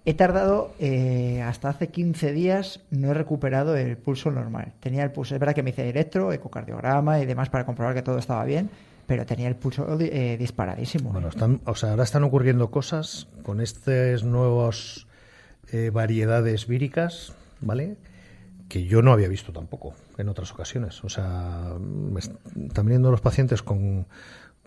He 0.05 0.15
tardado 0.15 0.75
eh, 0.81 1.43
hasta 1.43 1.69
hace 1.69 1.89
15 1.89 2.33
días, 2.33 2.81
no 2.91 3.13
he 3.13 3.15
recuperado 3.15 3.77
el 3.77 3.97
pulso 3.97 4.33
normal. 4.33 4.73
Tenía 4.81 5.05
el 5.05 5.13
pulso, 5.13 5.35
es 5.35 5.41
verdad 5.41 5.55
que 5.55 5.63
me 5.63 5.71
hice 5.71 5.89
electro, 5.89 6.33
ecocardiograma 6.33 7.21
y 7.21 7.27
demás 7.27 7.51
para 7.51 7.65
comprobar 7.65 7.95
que 7.95 8.03
todo 8.03 8.19
estaba 8.19 8.45
bien, 8.45 8.69
pero 9.07 9.27
tenía 9.27 9.49
el 9.49 9.57
pulso 9.57 9.87
eh, 10.01 10.37
disparadísimo. 10.39 11.11
Bueno, 11.13 11.29
están, 11.29 11.61
o 11.65 11.75
sea, 11.75 11.91
ahora 11.91 12.05
están 12.05 12.25
ocurriendo 12.25 12.71
cosas 12.71 13.29
con 13.43 13.61
estas 13.61 14.23
nuevas 14.25 15.07
eh, 15.73 15.91
variedades 15.93 16.67
víricas, 16.67 17.33
¿vale? 17.61 17.97
Que 18.69 18.85
yo 18.85 19.03
no 19.03 19.13
había 19.13 19.29
visto 19.29 19.53
tampoco 19.53 19.95
en 20.19 20.29
otras 20.29 20.53
ocasiones. 20.53 21.03
O 21.05 21.09
sea, 21.09 21.75
me 21.79 22.21
están 22.21 22.87
viniendo 22.87 23.11
los 23.11 23.21
pacientes 23.21 23.63
con, 23.63 24.07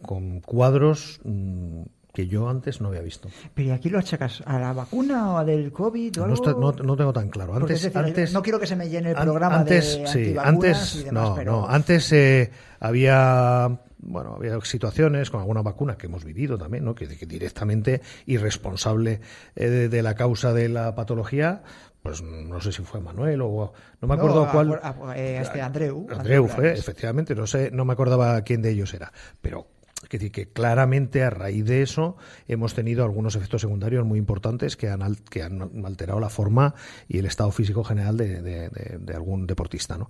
con 0.02 0.42
cuadros 0.42 1.20
mm, 1.24 1.82
que 2.14 2.28
yo 2.28 2.48
antes 2.48 2.80
no 2.82 2.88
había 2.90 3.02
visto. 3.02 3.30
Pero 3.54 3.70
¿y 3.70 3.72
aquí 3.72 3.90
lo 3.90 4.00
achacas 4.00 4.42
a 4.46 4.58
la 4.60 4.74
vacuna 4.74 5.34
o 5.34 5.44
del 5.46 5.72
COVID 5.72 6.22
o 6.22 6.28
No, 6.28 6.34
está- 6.34 6.52
no, 6.52 6.72
no 6.72 6.96
tengo 6.96 7.12
tan 7.14 7.30
claro. 7.30 7.56
Antes, 7.56 7.82
decir, 7.82 7.98
antes, 7.98 8.32
no 8.34 8.42
quiero 8.42 8.60
que 8.60 8.68
se 8.68 8.76
me 8.76 8.88
llene 8.90 9.10
el 9.12 9.16
programa 9.18 9.60
antes, 9.60 9.98
de 9.98 10.08
sí, 10.08 10.36
antes, 10.42 10.96
y 10.96 11.04
demás, 11.04 11.30
no, 11.30 11.36
pero... 11.36 11.52
no, 11.52 11.68
antes 11.68 12.12
eh, 12.14 12.52
había 12.80 13.80
bueno, 14.06 14.36
había 14.36 14.60
situaciones 14.62 15.30
con 15.30 15.40
alguna 15.42 15.62
vacuna 15.62 15.98
que 15.98 16.06
hemos 16.08 16.24
vivido 16.24 16.58
también, 16.58 16.86
¿no? 16.86 16.96
Que, 16.96 17.08
que 17.08 17.26
directamente 17.26 18.02
irresponsable 18.26 19.20
eh, 19.56 19.68
de, 19.68 19.90
de 19.90 20.02
la 20.04 20.16
causa 20.16 20.54
de 20.54 20.70
la 20.70 20.96
patología, 20.96 21.64
pues 22.04 22.22
no 22.22 22.62
sé 22.62 22.72
si 22.72 22.84
fue 22.84 23.02
Manuel 23.02 23.42
o 23.42 23.74
no 24.02 24.08
me 24.08 24.14
acuerdo 24.14 24.48
cuál. 24.52 24.80
a- 24.84 25.18
eh, 25.18 25.40
este 25.42 25.62
Andreu. 25.62 26.06
Andreu 26.20 26.48
fue, 26.48 26.74
efectivamente, 26.80 27.34
no 27.36 27.48
sé, 27.48 27.72
no 27.72 27.84
me 27.84 27.94
acordaba 27.94 28.40
quién 28.44 28.62
de 28.62 28.70
ellos 28.72 28.94
era, 28.94 29.12
pero 29.42 29.68
es 30.04 30.10
decir, 30.10 30.32
que 30.32 30.48
claramente 30.50 31.24
a 31.24 31.32
raíz 31.32 31.66
de 31.66 31.82
eso 31.82 32.16
hemos 32.48 32.76
tenido 32.76 33.04
algunos 33.04 33.36
efectos 33.36 33.62
secundarios 33.62 34.06
muy 34.06 34.20
importantes 34.20 34.78
que 34.78 34.88
han, 34.90 35.16
que 35.32 35.42
han 35.42 35.84
alterado 35.84 36.20
la 36.20 36.30
forma 36.30 36.76
y 37.08 37.18
el 37.18 37.26
estado 37.26 37.50
físico 37.52 37.84
general 37.84 38.16
de, 38.18 38.40
de- 38.44 38.70
de- 38.70 38.98
de 39.00 39.14
algún 39.16 39.48
deportista, 39.48 39.98
¿no? 39.98 40.08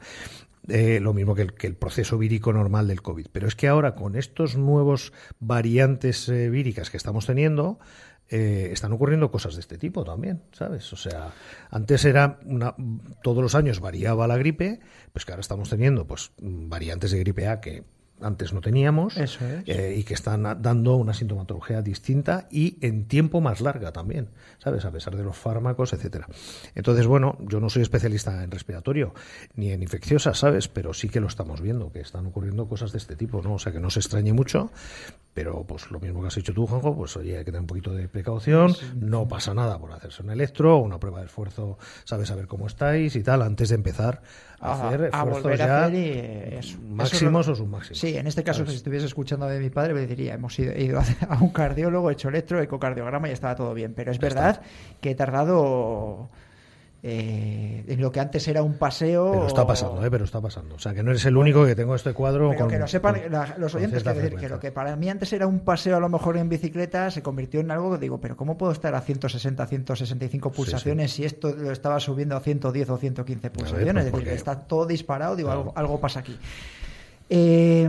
Eh, 0.68 1.00
lo 1.00 1.14
mismo 1.14 1.36
que 1.36 1.48
el, 1.62 1.76
proceso 1.76 2.18
vírico 2.18 2.52
normal 2.52 2.88
del 2.88 3.02
COVID. 3.02 3.28
Pero 3.32 3.48
es 3.48 3.56
que 3.56 3.68
ahora, 3.68 3.96
con 3.96 4.16
estos 4.16 4.56
nuevos 4.56 5.14
variantes 5.40 6.28
eh, 6.30 6.50
víricas 6.50 6.90
que 6.90 6.98
estamos 6.98 7.26
teniendo, 7.26 7.80
eh, 8.30 8.70
están 8.72 8.92
ocurriendo 8.92 9.30
cosas 9.30 9.54
de 9.56 9.62
este 9.62 9.78
tipo 9.78 10.04
también, 10.04 10.42
¿sabes? 10.52 10.92
O 10.92 10.96
sea, 10.96 11.34
antes 11.70 12.06
era 12.06 12.40
una, 12.46 12.76
todos 13.22 13.44
los 13.44 13.54
años 13.54 13.80
variaba 13.80 14.28
la 14.28 14.38
gripe, 14.38 14.80
pues 15.14 15.26
que 15.26 15.32
ahora 15.32 15.42
estamos 15.42 15.70
teniendo 15.70 16.08
pues 16.08 16.32
variantes 16.40 17.12
de 17.12 17.20
gripe 17.20 17.48
A 17.48 17.62
que 17.62 17.84
antes 18.22 18.54
no 18.54 18.62
teníamos 18.62 19.18
Eso 19.18 19.46
es. 19.46 19.64
eh, 19.68 19.96
y 19.98 20.04
que 20.04 20.14
están 20.14 20.46
a- 20.46 20.56
dando 20.56 20.96
una 20.96 21.14
sintomatología 21.14 21.82
distinta 21.82 22.48
y 22.50 22.78
en 22.86 23.06
tiempo 23.08 23.42
más 23.42 23.60
larga 23.62 23.92
también, 23.92 24.30
¿sabes? 24.58 24.86
A 24.86 24.92
pesar 24.92 25.16
de 25.16 25.24
los 25.24 25.36
fármacos, 25.38 25.92
etcétera. 25.94 26.28
Entonces, 26.76 27.08
bueno, 27.08 27.38
yo 27.42 27.60
no 27.60 27.70
soy 27.70 27.82
especialista 27.82 28.44
en 28.44 28.52
respiratorio 28.52 29.14
ni 29.56 29.72
en 29.72 29.84
infecciosas, 29.84 30.38
¿sabes? 30.40 30.68
Pero 30.68 30.94
sí 30.94 31.10
que 31.10 31.20
lo 31.20 31.28
estamos 31.28 31.62
viendo, 31.62 31.92
que 31.92 32.00
están 32.00 32.26
ocurriendo 32.26 32.68
cosas 32.68 32.92
de 32.92 32.98
este 33.00 33.16
tipo, 33.16 33.42
¿no? 33.42 33.56
O 33.56 33.60
sea, 33.60 33.72
que 33.72 33.80
no 33.80 33.90
se 33.90 34.00
extrañe 34.00 34.32
mucho, 34.34 34.72
pero 35.34 35.66
pues 35.68 35.92
lo 35.92 36.00
mismo 36.00 36.22
que 36.22 36.28
has 36.28 36.38
hecho 36.38 36.54
tú, 36.54 36.66
Juanjo, 36.68 36.96
pues 36.96 37.18
oye, 37.18 37.34
hay 37.38 37.40
que 37.44 37.52
tener 37.52 37.62
un 37.62 37.68
poquito 37.68 37.94
de 37.94 38.08
precaución, 38.08 38.74
no 39.00 39.28
pasa 39.28 39.54
nada 39.54 39.78
por 39.78 39.92
hacerse 39.92 40.24
un 40.24 40.30
electro, 40.30 40.78
una 40.78 41.00
prueba 41.00 41.20
de 41.20 41.26
esfuerzo, 41.26 41.78
sabes 42.06 42.30
saber 42.30 42.48
cómo 42.48 42.68
estáis 42.68 43.16
y 43.18 43.24
tal, 43.24 43.42
antes 43.42 43.70
de 43.70 43.76
empezar 43.76 44.22
a, 44.66 44.88
hacer 44.88 45.12
volver 45.44 45.62
a 45.62 45.86
hacer 45.86 45.94
y 45.96 46.58
eso. 46.58 46.78
máximos 46.90 47.48
Eso 47.48 47.52
o 47.52 47.54
es 47.54 47.60
lo- 47.60 47.66
submáximos. 47.66 48.00
Sí, 48.00 48.16
en 48.18 48.28
este 48.28 48.44
caso, 48.44 48.60
¿sabes? 48.60 48.72
si 48.72 48.78
estuviese 48.78 49.06
escuchando 49.06 49.46
de 49.48 49.60
mi 49.60 49.70
padre, 49.70 49.94
me 49.94 50.06
diría, 50.06 50.34
hemos 50.34 50.58
ido, 50.60 50.74
ido 50.78 51.00
a 51.00 51.04
a 51.30 51.42
un 51.42 51.50
cardiólogo, 51.50 52.10
he 52.10 52.14
hecho 52.14 52.30
electro, 52.30 52.62
ecocardiograma 52.62 53.30
y 53.30 53.32
estaba 53.32 53.56
todo 53.56 53.74
bien. 53.74 53.94
Pero 53.96 54.12
es 54.12 54.20
verdad 54.20 54.62
que 55.02 55.12
he 55.12 55.16
tardado 55.16 56.30
eh, 57.08 57.84
en 57.88 58.02
lo 58.02 58.12
que 58.12 58.20
antes 58.20 58.48
era 58.48 58.64
un 58.64 58.80
paseo. 58.80 59.30
Pero 59.32 59.46
está 59.46 59.68
pasando, 59.68 60.04
¿eh? 60.04 60.10
Pero 60.10 60.26
está 60.26 60.42
pasando. 60.42 60.74
O 60.74 60.80
sea, 60.80 60.96
que 60.96 61.04
no 61.04 61.12
eres 61.12 61.24
el 61.26 61.38
único 61.38 61.64
que 61.64 61.76
tengo 61.76 61.94
este 61.94 62.14
cuadro 62.14 62.50
Pero 62.50 62.62
con... 62.62 62.70
que 62.72 62.80
lo 62.80 62.88
sepan 62.88 63.22
con- 63.22 63.32
la- 63.32 63.56
los 63.60 63.76
oyentes, 63.76 64.02
quiero 64.02 64.20
decir, 64.20 64.40
que 64.40 64.50
lo 64.50 64.60
que 64.60 64.72
para 64.72 64.96
mí 64.96 65.08
antes 65.08 65.32
era 65.32 65.46
un 65.46 65.60
paseo 65.60 65.98
a 65.98 66.00
lo 66.00 66.10
mejor 66.10 66.36
en 66.38 66.50
bicicleta 66.50 67.12
se 67.12 67.22
convirtió 67.22 67.60
en 67.60 67.70
algo 67.70 67.92
que 67.92 68.00
digo, 68.00 68.20
pero 68.20 68.36
¿cómo 68.36 68.58
puedo 68.58 68.72
estar 68.72 68.96
a 68.96 69.02
160, 69.02 69.68
165 69.68 70.52
pulsaciones 70.52 71.12
si 71.14 71.26
esto 71.26 71.54
lo 71.56 71.72
estaba 71.72 72.00
subiendo 72.00 72.36
a 72.36 72.40
110 72.40 72.90
o 72.90 72.98
115 72.98 73.50
pulsaciones? 73.52 73.94
pues 73.94 74.06
es 74.08 74.12
decir, 74.12 74.28
que 74.28 74.34
está 74.34 74.62
todo 74.62 74.88
disparado, 74.88 75.36
digo, 75.36 75.50
Claro. 75.50 75.60
algo, 75.62 75.74
algo 75.76 76.00
pasa 76.00 76.22
aquí. 76.22 76.36
Eh, 77.30 77.88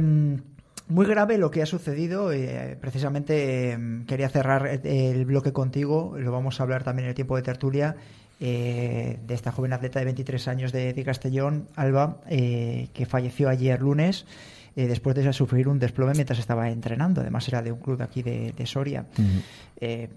muy 0.88 1.07
grave 1.07 1.38
lo 1.38 1.50
que 1.50 1.62
ha 1.62 1.66
sucedido. 1.66 2.33
eh, 2.33 2.76
precisamente 2.81 3.72
eh, 3.72 3.79
quería 4.07 4.29
cerrar 4.29 4.66
el, 4.66 4.87
el 4.87 5.24
bloque 5.24 5.52
contigo. 5.52 6.14
Lo 6.18 6.31
vamos 6.33 6.61
a 6.61 6.62
hablar 6.62 6.85
también 6.85 7.05
en 7.07 7.09
el 7.11 7.14
tiempo 7.14 7.35
de 7.37 7.42
tertulia. 7.42 7.96
Eh, 8.40 9.18
de 9.27 9.35
esta 9.35 9.53
joven 9.53 9.72
atleta 9.72 9.99
de 9.99 10.05
23 10.05 10.49
años 10.49 10.72
de, 10.72 10.92
de 10.92 11.05
Castellón, 11.05 11.68
Alba, 11.75 12.20
eh, 12.29 12.88
que 12.92 13.07
falleció 13.07 13.49
ayer 13.49 13.81
lunes 13.81 14.27
eh, 14.77 14.87
después 14.87 15.16
de 15.16 15.33
sufrir 15.33 15.68
un 15.68 15.79
desplome 15.79 16.12
mientras 16.12 16.38
estaba 16.38 16.70
entrenando. 16.70 17.22
Además, 17.22 17.49
era 17.49 17.62
de 17.62 17.72
un 17.72 17.81
club 17.81 17.96
de 17.96 18.05
aquí 18.05 18.22
de, 18.22 18.53
de 18.53 18.66
Soria. 18.66 19.07
Eh, 19.81 20.09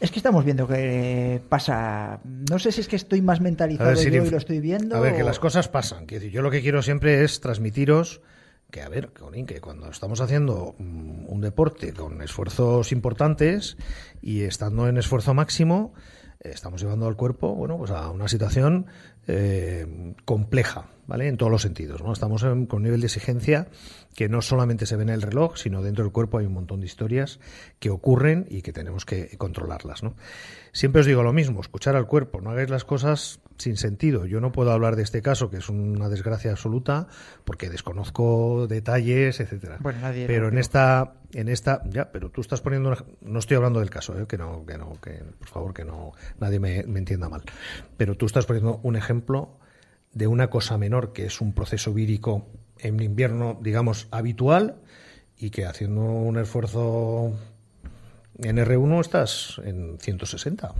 es 0.00 0.10
que 0.10 0.18
estamos 0.18 0.44
viendo 0.44 0.66
que 0.66 1.40
pasa. 1.48 2.18
No 2.24 2.58
sé 2.58 2.72
si 2.72 2.80
es 2.80 2.88
que 2.88 2.96
estoy 2.96 3.22
más 3.22 3.40
mentalizado 3.40 3.90
ver, 3.90 4.10
yo 4.10 4.24
y 4.24 4.30
lo 4.30 4.36
estoy 4.36 4.58
viendo. 4.58 4.96
A 4.96 5.00
ver, 5.00 5.14
que 5.14 5.22
las 5.22 5.38
cosas 5.38 5.68
pasan. 5.68 6.06
Quiero 6.06 6.22
decir, 6.22 6.34
yo 6.34 6.42
lo 6.42 6.50
que 6.50 6.60
quiero 6.60 6.82
siempre 6.82 7.22
es 7.22 7.40
transmitiros 7.40 8.20
que, 8.72 8.80
a 8.80 8.88
ver, 8.88 9.10
que 9.46 9.60
cuando 9.60 9.90
estamos 9.90 10.20
haciendo 10.20 10.74
mm, 10.78 11.26
un 11.28 11.40
deporte 11.40 11.92
con 11.92 12.20
esfuerzos 12.22 12.90
importantes 12.90 13.76
y 14.22 14.42
estando 14.42 14.88
en 14.88 14.96
esfuerzo 14.96 15.34
máximo, 15.34 15.92
estamos 16.44 16.80
llevando 16.80 17.06
al 17.06 17.16
cuerpo, 17.16 17.54
bueno, 17.54 17.76
pues 17.78 17.90
a 17.90 18.10
una 18.10 18.28
situación 18.28 18.86
eh, 19.28 20.14
compleja, 20.24 20.86
¿vale? 21.06 21.28
En 21.28 21.36
todos 21.36 21.52
los 21.52 21.62
sentidos, 21.62 22.02
¿no? 22.02 22.12
Estamos 22.12 22.42
en- 22.42 22.66
con 22.66 22.78
un 22.78 22.82
nivel 22.84 23.00
de 23.00 23.06
exigencia 23.06 23.68
que 24.14 24.28
no 24.28 24.42
solamente 24.42 24.84
se 24.86 24.96
ve 24.96 25.04
en 25.04 25.08
el 25.08 25.22
reloj, 25.22 25.56
sino 25.56 25.82
dentro 25.82 26.04
del 26.04 26.12
cuerpo 26.12 26.38
hay 26.38 26.46
un 26.46 26.52
montón 26.52 26.80
de 26.80 26.86
historias 26.86 27.40
que 27.78 27.88
ocurren 27.90 28.46
y 28.50 28.60
que 28.62 28.72
tenemos 28.72 29.04
que 29.06 29.36
controlarlas, 29.38 30.02
¿no? 30.02 30.14
Siempre 30.72 31.00
os 31.00 31.06
digo 31.06 31.22
lo 31.22 31.32
mismo, 31.32 31.60
escuchar 31.60 31.96
al 31.96 32.06
cuerpo, 32.06 32.40
no 32.40 32.50
hagáis 32.50 32.70
las 32.70 32.84
cosas 32.84 33.40
sin 33.58 33.76
sentido. 33.76 34.24
Yo 34.26 34.40
no 34.40 34.52
puedo 34.52 34.72
hablar 34.72 34.96
de 34.96 35.02
este 35.02 35.22
caso, 35.22 35.50
que 35.50 35.58
es 35.58 35.68
una 35.68 36.08
desgracia 36.08 36.50
absoluta, 36.50 37.06
porque 37.44 37.68
desconozco 37.70 38.66
detalles, 38.66 39.40
etcétera. 39.40 39.78
Bueno, 39.80 40.00
nadie 40.00 40.26
pero 40.26 40.48
en 40.48 40.58
esta, 40.58 41.14
en 41.32 41.48
esta, 41.48 41.82
ya, 41.90 42.10
pero 42.10 42.30
tú 42.30 42.40
estás 42.40 42.60
poniendo, 42.60 42.88
un 42.90 42.94
ej- 42.96 43.04
no 43.20 43.38
estoy 43.38 43.56
hablando 43.56 43.80
del 43.80 43.90
caso, 43.90 44.18
¿eh? 44.18 44.26
que 44.26 44.38
no, 44.38 44.64
que 44.66 44.78
no, 44.78 44.92
que 45.02 45.22
por 45.38 45.48
favor 45.48 45.74
que 45.74 45.84
no, 45.84 46.12
nadie 46.40 46.58
me, 46.58 46.82
me 46.84 46.98
entienda 46.98 47.28
mal. 47.28 47.42
Pero 47.96 48.16
tú 48.16 48.26
estás 48.26 48.46
poniendo 48.46 48.80
un 48.82 48.96
ejemplo 48.96 49.58
de 50.12 50.26
una 50.26 50.48
cosa 50.50 50.76
menor 50.78 51.12
que 51.12 51.26
es 51.26 51.40
un 51.40 51.54
proceso 51.54 51.92
vírico 51.94 52.46
en 52.82 53.00
invierno, 53.00 53.58
digamos, 53.62 54.08
habitual 54.10 54.76
y 55.38 55.50
que 55.50 55.66
haciendo 55.66 56.02
un 56.02 56.38
esfuerzo 56.38 57.32
en 58.38 58.56
R1 58.58 59.00
estás 59.00 59.60
en 59.64 59.98
160. 60.00 60.74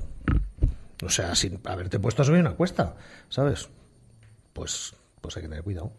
O 1.04 1.08
sea, 1.10 1.34
sin 1.34 1.60
haberte 1.64 1.98
puesto 1.98 2.22
a 2.22 2.24
subir 2.24 2.40
una 2.40 2.52
cuesta, 2.54 2.94
¿sabes? 3.28 3.68
Pues, 4.52 4.94
pues 5.20 5.36
hay 5.36 5.42
que 5.42 5.48
tener 5.48 5.64
cuidado, 5.64 5.92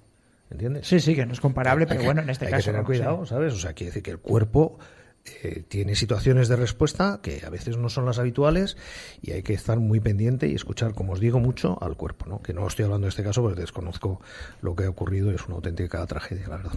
¿entiendes? 0.50 0.88
Sí, 0.88 1.00
sí, 1.00 1.16
que 1.16 1.26
no 1.26 1.34
es 1.34 1.42
comparable, 1.42 1.84
Hay 1.84 1.88
pero 1.90 2.00
que- 2.02 2.06
bueno, 2.06 2.22
en 2.22 2.30
este 2.30 2.46
hay 2.46 2.52
caso. 2.52 2.62
que 2.62 2.66
tener 2.72 2.82
no, 2.82 2.86
cuidado, 2.88 3.26
sí. 3.26 3.30
¿sabes? 3.30 3.54
O 3.54 3.58
sea, 3.58 3.74
quiere 3.74 3.90
decir 3.90 4.04
que 4.04 4.12
el 4.12 4.20
cuerpo 4.20 4.80
eh, 5.26 5.64
tiene 5.68 5.96
situaciones 5.96 6.50
de 6.50 6.58
respuesta 6.58 7.20
que 7.24 7.44
a 7.46 7.50
veces 7.50 7.78
no 7.78 7.88
son 7.88 8.06
las 8.06 8.20
habituales 8.20 8.76
y 9.22 9.32
hay 9.32 9.42
que 9.42 9.54
estar 9.54 9.80
muy 9.80 10.02
pendiente 10.02 10.48
y 10.48 10.56
escuchar, 10.56 10.94
como 10.94 11.14
os 11.14 11.22
digo, 11.22 11.40
mucho 11.40 11.78
al 11.82 11.96
cuerpo, 11.96 12.26
¿no? 12.28 12.42
Que 12.42 12.54
no 12.54 12.68
estoy 12.68 12.86
hablando 12.86 13.06
de 13.06 13.10
este 13.10 13.24
caso 13.24 13.42
porque 13.42 13.62
desconozco 13.62 14.20
lo 14.62 14.76
que 14.76 14.84
ha 14.84 14.90
ocurrido 14.90 15.32
es 15.32 15.46
una 15.46 15.56
auténtica 15.56 16.06
tragedia, 16.08 16.48
la 16.50 16.58
verdad. 16.58 16.74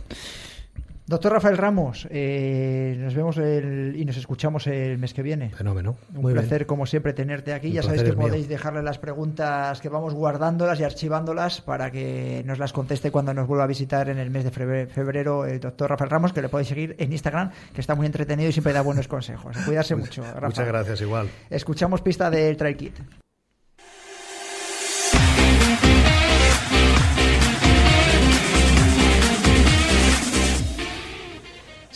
Doctor 1.09 1.33
Rafael 1.35 1.57
Ramos, 1.57 2.09
eh, 2.11 2.97
nos 2.99 3.14
vemos 3.14 3.37
el- 3.37 3.95
y 3.97 4.05
nos 4.05 4.16
escuchamos 4.16 4.66
el 4.66 4.99
mes 4.99 5.14
que 5.14 5.23
viene. 5.23 5.51
Fenómeno. 5.51 5.97
Un 6.12 6.21
Muy 6.23 6.33
placer, 6.33 6.62
bien. 6.62 6.66
como 6.66 6.85
siempre, 6.85 7.12
tenerte 7.12 7.53
aquí. 7.53 7.71
Ya 7.71 7.83
sabéis 7.85 8.03
que 8.03 8.11
mío. 8.11 8.19
podéis 8.27 8.49
dejarle 8.49 8.83
las 8.83 8.99
preguntas 8.99 9.81
que 9.81 9.88
vamos 9.88 10.14
guardándolas 10.14 10.81
y 10.81 10.85
archivándolas 10.85 11.61
para 11.61 11.92
que 11.92 12.42
nos 12.45 12.59
las 12.59 12.73
conteste 12.73 13.12
cuando 13.12 13.33
nos 13.35 13.47
vuelva 13.47 13.62
a 13.62 13.69
visitar 13.69 14.09
en 14.09 14.19
el 14.19 14.31
mes 14.31 14.42
de 14.42 14.51
febre- 14.51 14.88
febrero 14.88 15.47
el 15.47 15.61
doctor 15.61 15.90
Rafael 15.90 16.11
Ramos, 16.11 16.33
que 16.33 16.42
le 16.42 16.49
podéis 16.49 16.69
seguir 16.71 16.97
en 16.99 17.12
Instagram, 17.12 17.53
que 17.73 17.81
está 17.81 17.95
muy 17.95 18.07
entretenido 18.07 18.49
y 18.49 18.53
siempre 18.53 18.73
da 18.73 18.81
buenos 18.83 19.07
consejos. 19.07 19.57
Cuidarse 19.64 19.95
mucho, 19.95 20.25
Rafa. 20.25 20.47
Muchas 20.49 20.66
gracias, 20.66 21.01
igual. 21.03 21.29
Escuchamos 21.49 22.01
pista 22.03 22.29
del 22.31 22.57
Trail 22.57 22.77
Kit. 22.77 22.95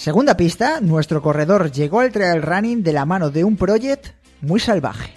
Segunda 0.00 0.34
pista, 0.34 0.80
nuestro 0.80 1.20
corredor 1.20 1.70
llegó 1.70 2.00
al 2.00 2.10
trail 2.10 2.40
running 2.40 2.82
de 2.82 2.94
la 2.94 3.04
mano 3.04 3.28
de 3.28 3.44
un 3.44 3.58
project 3.58 4.14
muy 4.40 4.58
salvaje. 4.58 5.12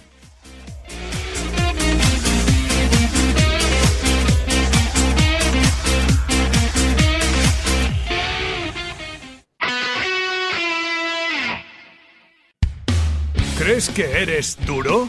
¿Crees 13.56 13.88
que 13.88 14.22
eres 14.22 14.58
duro? 14.66 15.08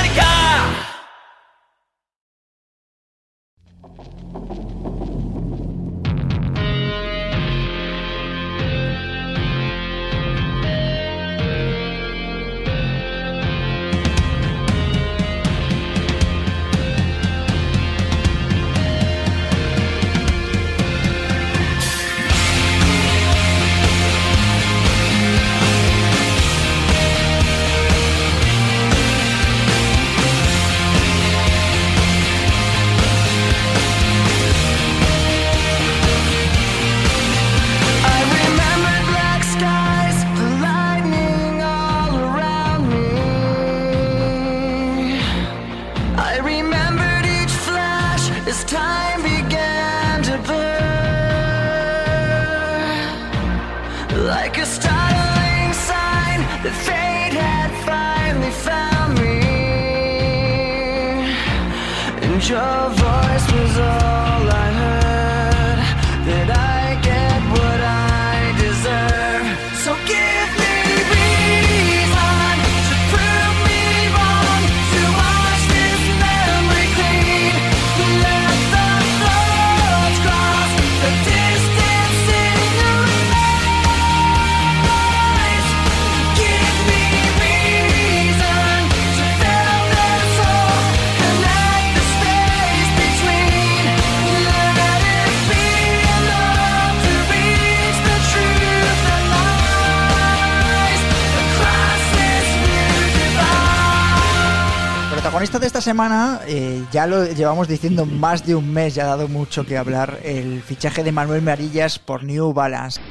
Esta 105.81 105.89
semana, 105.93 106.41
eh, 106.47 106.83
ya 106.91 107.07
lo 107.07 107.25
llevamos 107.25 107.67
diciendo 107.67 108.05
más 108.05 108.45
de 108.45 108.53
un 108.53 108.71
mes, 108.71 108.93
ya 108.93 109.05
ha 109.05 109.07
dado 109.07 109.27
mucho 109.27 109.65
que 109.65 109.79
hablar, 109.79 110.19
el 110.23 110.61
fichaje 110.61 111.03
de 111.03 111.11
Manuel 111.11 111.41
Marillas 111.41 111.97
por 111.97 112.23
New 112.23 112.53
Balance. 112.53 113.01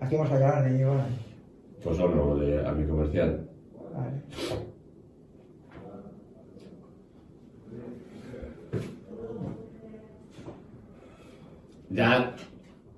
Aquí 0.00 0.16
vamos 0.16 0.32
a 0.32 0.36
llegar 0.36 0.64
de 0.64 0.70
New 0.70 0.88
Balance. 0.88 1.20
Pues 1.84 1.98
no, 1.98 2.36
de, 2.36 2.66
a 2.66 2.72
mi 2.72 2.86
comercial. 2.88 3.46
Ya, 11.90 12.34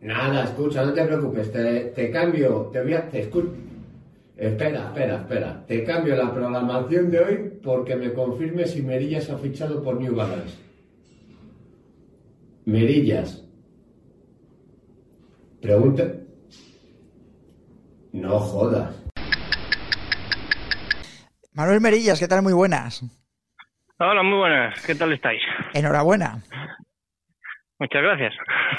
nada, 0.01 0.45
escucha, 0.45 0.85
no 0.85 0.93
te 0.93 1.05
preocupes, 1.05 1.51
te, 1.53 1.81
te 1.97 2.11
cambio, 2.13 2.71
te 2.73 2.81
voy 2.81 2.95
a, 2.95 3.11
te 3.11 3.29
escu- 3.29 3.51
Espera, 4.39 4.85
espera, 4.85 5.17
espera. 5.17 5.67
Te 5.67 5.83
cambio 5.83 6.15
la 6.15 6.33
programación 6.33 7.11
de 7.11 7.19
hoy 7.19 7.61
porque 7.61 7.97
me 7.97 8.13
confirme 8.13 8.67
si 8.67 8.83
Merillas 8.83 9.29
ha 9.31 9.39
fichado 9.39 9.83
por 9.83 10.01
New 10.01 10.15
Balance. 10.15 10.57
Merillas. 12.65 13.45
Pregunta. 15.61 16.05
No 18.13 18.39
jodas. 18.39 18.95
Manuel 21.53 21.81
Merillas, 21.81 22.21
¿qué 22.21 22.29
tal? 22.29 22.43
Muy 22.43 22.53
buenas. 22.53 23.03
Hola, 23.99 24.23
muy 24.23 24.39
buenas. 24.39 24.87
¿Qué 24.87 24.95
tal 24.95 25.13
estáis? 25.13 25.43
Enhorabuena. 25.75 26.41
Muchas 27.81 28.03
gracias. 28.03 28.35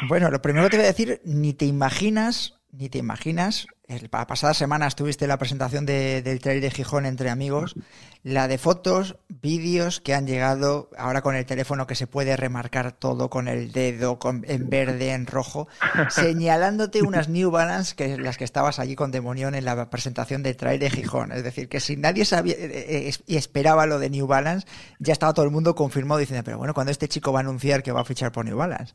Bueno, 0.07 0.31
lo 0.31 0.41
primero 0.41 0.67
que 0.67 0.71
te 0.71 0.77
voy 0.77 0.85
a 0.85 0.87
decir, 0.87 1.19
ni 1.25 1.53
te 1.53 1.65
imaginas, 1.65 2.58
ni 2.71 2.87
te 2.89 2.97
imaginas, 2.99 3.65
el, 3.87 4.07
la 4.11 4.27
pasada 4.27 4.53
semana 4.53 4.85
estuviste 4.87 5.25
en 5.25 5.29
la 5.29 5.37
presentación 5.39 5.85
de- 5.85 6.21
del 6.21 6.39
trailer 6.39 6.61
de 6.63 6.71
Gijón 6.71 7.05
entre 7.07 7.29
amigos, 7.31 7.75
la 8.21 8.47
de 8.47 8.57
fotos, 8.59 9.17
vídeos 9.29 9.99
que 10.01 10.13
han 10.13 10.27
llegado 10.27 10.89
ahora 10.97 11.21
con 11.23 11.35
el 11.35 11.45
teléfono 11.45 11.87
que 11.87 11.95
se 11.95 12.05
puede 12.05 12.37
remarcar 12.37 12.91
todo 12.91 13.29
con 13.31 13.47
el 13.47 13.71
dedo, 13.71 14.19
con- 14.19 14.45
en 14.47 14.69
verde, 14.69 15.13
en 15.13 15.25
rojo, 15.25 15.67
señalándote 16.09 17.01
unas 17.01 17.29
New 17.29 17.49
Balance 17.49 17.95
que 17.95 18.17
las 18.17 18.37
que 18.37 18.43
estabas 18.43 18.77
allí 18.79 18.95
con 18.95 19.11
Demonión 19.11 19.55
en 19.55 19.65
la 19.65 19.89
presentación 19.89 20.43
del 20.43 20.55
trailer 20.57 20.91
de 20.91 20.97
Gijón. 20.97 21.31
Es 21.31 21.43
decir, 21.43 21.67
que 21.69 21.79
si 21.79 21.97
nadie 21.97 22.25
sabía 22.25 22.53
eh, 22.55 23.07
eh, 23.09 23.13
y 23.25 23.37
esperaba 23.37 23.85
lo 23.87 23.97
de 23.99 24.09
New 24.09 24.27
Balance, 24.27 24.67
ya 24.99 25.13
estaba 25.13 25.33
todo 25.33 25.45
el 25.45 25.51
mundo 25.51 25.73
confirmado 25.75 26.19
diciendo, 26.19 26.43
pero 26.43 26.57
bueno, 26.59 26.73
cuando 26.73 26.91
este 26.91 27.07
chico 27.07 27.31
va 27.33 27.39
a 27.39 27.41
anunciar 27.41 27.81
que 27.81 27.91
va 27.91 28.01
a 28.01 28.05
fichar 28.05 28.31
por 28.31 28.45
New 28.45 28.57
Balance. 28.57 28.93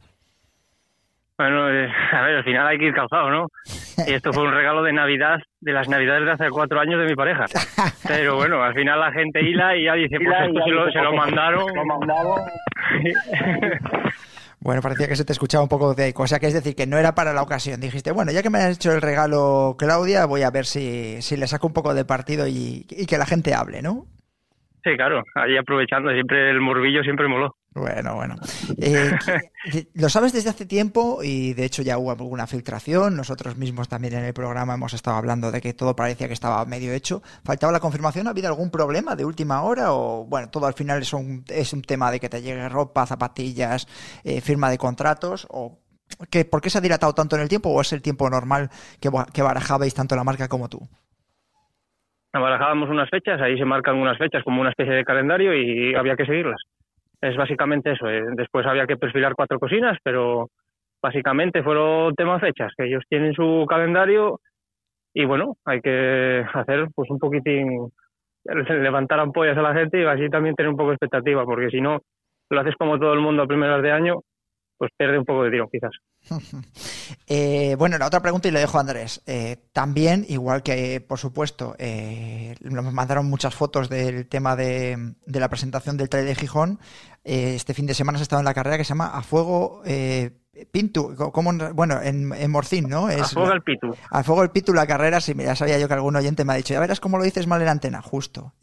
Bueno, 1.37 1.69
eh, 1.69 1.89
a 2.13 2.23
ver, 2.23 2.37
al 2.37 2.45
final 2.45 2.67
hay 2.67 2.79
que 2.79 2.85
ir 2.87 2.95
calzado, 2.95 3.29
¿no? 3.29 3.47
Y 4.07 4.13
esto 4.13 4.33
fue 4.33 4.45
un 4.45 4.53
regalo 4.55 4.83
de 4.83 4.93
Navidad, 4.93 5.39
de 5.61 5.73
las 5.73 5.89
Navidades 5.89 6.25
de 6.25 6.31
hace 6.31 6.51
cuatro 6.51 6.79
años 6.81 7.01
de 7.01 7.07
mi 7.07 7.15
pareja. 7.15 7.47
Pero 8.07 8.37
bueno, 8.37 8.63
al 8.63 8.75
final 8.75 9.01
la 9.01 9.13
gente 9.13 9.43
hila 9.43 9.77
y 9.77 9.85
ya 9.85 9.95
dice, 9.95 10.17
pues 10.17 10.37
esto 10.47 10.61
se 10.65 10.71
lo, 10.71 10.91
se 10.93 11.01
lo 11.01 11.13
mandaron. 11.13 11.65
Bueno, 14.61 14.81
parecía 14.81 15.07
que 15.07 15.17
se 15.17 15.27
te 15.27 15.33
escuchaba 15.35 15.63
un 15.63 15.69
poco 15.69 15.95
de 15.95 16.15
cosa, 16.15 16.41
que 16.41 16.47
es 16.47 16.55
decir, 16.55 16.75
que 16.75 16.87
no 16.87 16.97
era 16.97 17.15
para 17.15 17.35
la 17.35 17.43
ocasión. 17.43 17.79
Dijiste, 17.83 18.13
bueno, 18.13 18.33
ya 18.33 18.43
que 18.43 18.49
me 18.49 18.57
has 18.61 18.77
hecho 18.77 18.93
el 18.95 19.03
regalo 19.03 19.77
Claudia, 19.79 20.25
voy 20.25 20.41
a 20.41 20.51
ver 20.51 20.65
si, 20.65 21.21
si 21.21 21.37
le 21.37 21.47
saco 21.47 21.67
un 21.67 21.75
poco 21.75 21.93
de 21.93 22.07
partido 22.07 22.49
y, 22.49 22.87
y 22.89 23.05
que 23.05 23.19
la 23.19 23.27
gente 23.27 23.53
hable, 23.53 23.83
¿no? 23.83 24.07
Sí, 24.83 24.97
claro, 24.97 25.23
ahí 25.35 25.59
aprovechando, 25.59 26.11
siempre 26.13 26.49
el 26.49 26.63
morbillo 26.63 27.03
siempre 27.03 27.29
moló. 27.29 27.55
Bueno, 27.75 28.15
bueno. 28.15 28.37
Eh, 28.77 29.87
lo 29.95 30.09
sabes 30.09 30.33
desde 30.33 30.51
hace 30.51 30.67
tiempo 30.67 31.21
y 31.23 31.55
de 31.55 31.65
hecho 31.65 31.83
ya 31.83 31.97
hubo 31.97 32.11
alguna 32.11 32.47
filtración. 32.47 33.17
Nosotros 33.17 33.57
mismos 33.57 33.89
también 33.89 34.15
en 34.15 34.25
el 34.25 34.35
programa 34.35 34.75
hemos 34.75 34.93
estado 34.93 35.17
hablando 35.17 35.51
de 35.51 35.61
que 35.61 35.73
todo 35.73 35.97
parecía 35.97 36.27
que 36.27 36.35
estaba 36.35 36.65
medio 36.67 36.93
hecho. 36.93 37.23
¿Faltaba 37.45 37.73
la 37.73 37.81
confirmación? 37.81 38.27
¿Ha 38.27 38.31
habido 38.31 38.49
algún 38.49 38.71
problema 38.71 39.17
de 39.17 39.25
última 39.25 39.63
hora? 39.63 39.93
O 39.93 40.27
bueno, 40.27 40.51
todo 40.51 40.67
al 40.67 40.75
final 40.75 41.01
es 41.01 41.13
un, 41.13 41.45
es 41.49 41.73
un 41.73 41.83
tema 41.83 42.11
de 42.11 42.21
que 42.21 42.29
te 42.29 42.43
llegue 42.43 42.69
ropa, 42.69 43.07
zapatillas, 43.07 43.87
eh, 44.23 44.41
firma 44.41 44.71
de 44.71 44.79
contratos 44.79 45.47
o 45.51 45.81
que, 46.31 46.45
¿Por 46.45 46.61
qué 46.61 46.71
se 46.71 46.79
ha 46.79 46.83
dilatado 46.83 47.15
tanto 47.15 47.37
en 47.37 47.43
el 47.43 47.49
tiempo 47.49 47.71
o 47.71 47.81
es 47.81 47.93
el 47.93 48.03
tiempo 48.03 48.29
normal 48.29 48.69
que, 49.01 49.11
que 49.33 49.43
barajabais 49.43 49.95
tanto 49.95 50.15
la 50.15 50.25
marca 50.25 50.49
como 50.49 50.69
tú? 50.69 50.81
Barajábamos 52.33 52.91
unas 52.91 53.09
fechas, 53.09 53.41
ahí 53.41 53.57
se 53.57 53.65
marcan 53.65 53.97
unas 53.97 54.19
fechas 54.19 54.43
como 54.45 54.61
una 54.61 54.71
especie 54.71 54.93
de 54.93 55.05
calendario 55.05 55.55
y 55.55 55.95
había 55.95 56.17
que 56.17 56.27
seguirlas. 56.27 56.61
Es 57.21 57.37
básicamente 57.37 57.93
eso. 57.93 58.09
eh. 58.09 58.23
Después 58.37 58.67
había 58.67 58.87
que 58.87 58.97
perfilar 58.97 59.35
cuatro 59.35 59.59
cocinas, 59.59 59.99
pero 60.03 60.51
básicamente 61.03 61.63
fueron 61.63 62.15
temas 62.15 62.41
fechas, 62.41 62.73
que 62.77 62.85
ellos 62.87 63.03
tienen 63.09 63.35
su 63.35 63.67
calendario 63.69 64.41
y 65.15 65.25
bueno, 65.25 65.57
hay 65.65 65.81
que 65.81 66.45
hacer 66.55 66.89
pues 66.95 67.11
un 67.11 67.19
poquitín, 67.19 67.91
levantar 68.45 69.21
ampollas 69.21 69.57
a 69.57 69.63
la 69.63 69.75
gente 69.75 70.01
y 70.01 70.05
así 70.05 70.29
también 70.29 70.55
tener 70.55 70.71
un 70.71 70.77
poco 70.77 70.91
de 70.91 70.95
expectativa, 70.97 71.45
porque 71.45 71.71
si 71.71 71.81
no 71.81 72.01
lo 72.51 72.61
haces 72.61 72.75
como 72.77 72.99
todo 72.99 73.15
el 73.15 73.21
mundo 73.21 73.43
a 73.43 73.47
primeras 73.47 73.83
de 73.83 73.93
año, 73.93 74.21
pues 74.79 74.91
pierde 74.97 75.19
un 75.19 75.25
poco 75.25 75.45
de 75.45 75.51
tiro 75.51 75.69
quizás. 75.71 75.93
Eh, 77.27 77.75
bueno, 77.79 77.97
la 77.97 78.07
otra 78.07 78.21
pregunta 78.21 78.49
y 78.49 78.51
le 78.51 78.61
dejo 78.61 78.77
a 78.77 78.83
Andrés. 78.83 79.23
Eh, 79.27 79.57
también, 79.73 80.27
igual 80.29 80.63
que, 80.63 81.01
por 81.01 81.19
supuesto, 81.19 81.75
eh, 81.79 82.55
nos 82.61 82.93
mandaron 82.93 83.29
muchas 83.29 83.55
fotos 83.55 83.89
del 83.89 84.27
tema 84.27 84.57
de, 84.57 85.15
de 85.25 85.41
la 85.41 85.49
presentación 85.49 85.97
del 85.97 86.11
trailer 86.11 86.35
de 86.35 86.41
Gijón. 86.41 86.81
Este 87.25 87.73
fin 87.73 87.87
de 87.87 87.95
semana 87.95 88.17
has 88.17 88.23
estado 88.23 88.41
en 88.41 88.45
la 88.45 88.55
carrera 88.55 88.77
que 88.77 88.85
se 88.85 88.91
llama 88.91 89.09
A 89.15 89.23
Fuego 89.23 89.83
Pintu. 90.71 91.15
¿cómo? 91.33 91.53
bueno, 91.73 92.01
en, 92.03 92.33
en 92.33 92.51
Morcín, 92.51 92.89
¿no? 92.89 93.07
a 93.07 93.25
fuego 93.25 93.53
el 93.53 93.63
pitu. 93.63 93.95
A 94.11 94.23
fuego 94.23 94.43
el 94.43 94.51
pitu 94.51 94.73
la 94.73 94.87
carrera, 94.87 95.21
sí, 95.21 95.35
ya 95.37 95.57
sabía 95.57 95.79
yo 95.79 95.89
que 95.89 95.95
algún 95.95 96.15
oyente 96.17 96.45
me 96.45 96.53
ha 96.53 96.57
dicho, 96.57 96.75
ya 96.75 96.81
verás 96.81 97.01
cómo 97.01 97.19
lo 97.19 97.25
dices 97.25 97.47
mal 97.47 97.63
en 97.63 97.69
antena, 97.69 98.03
justo. 98.03 98.53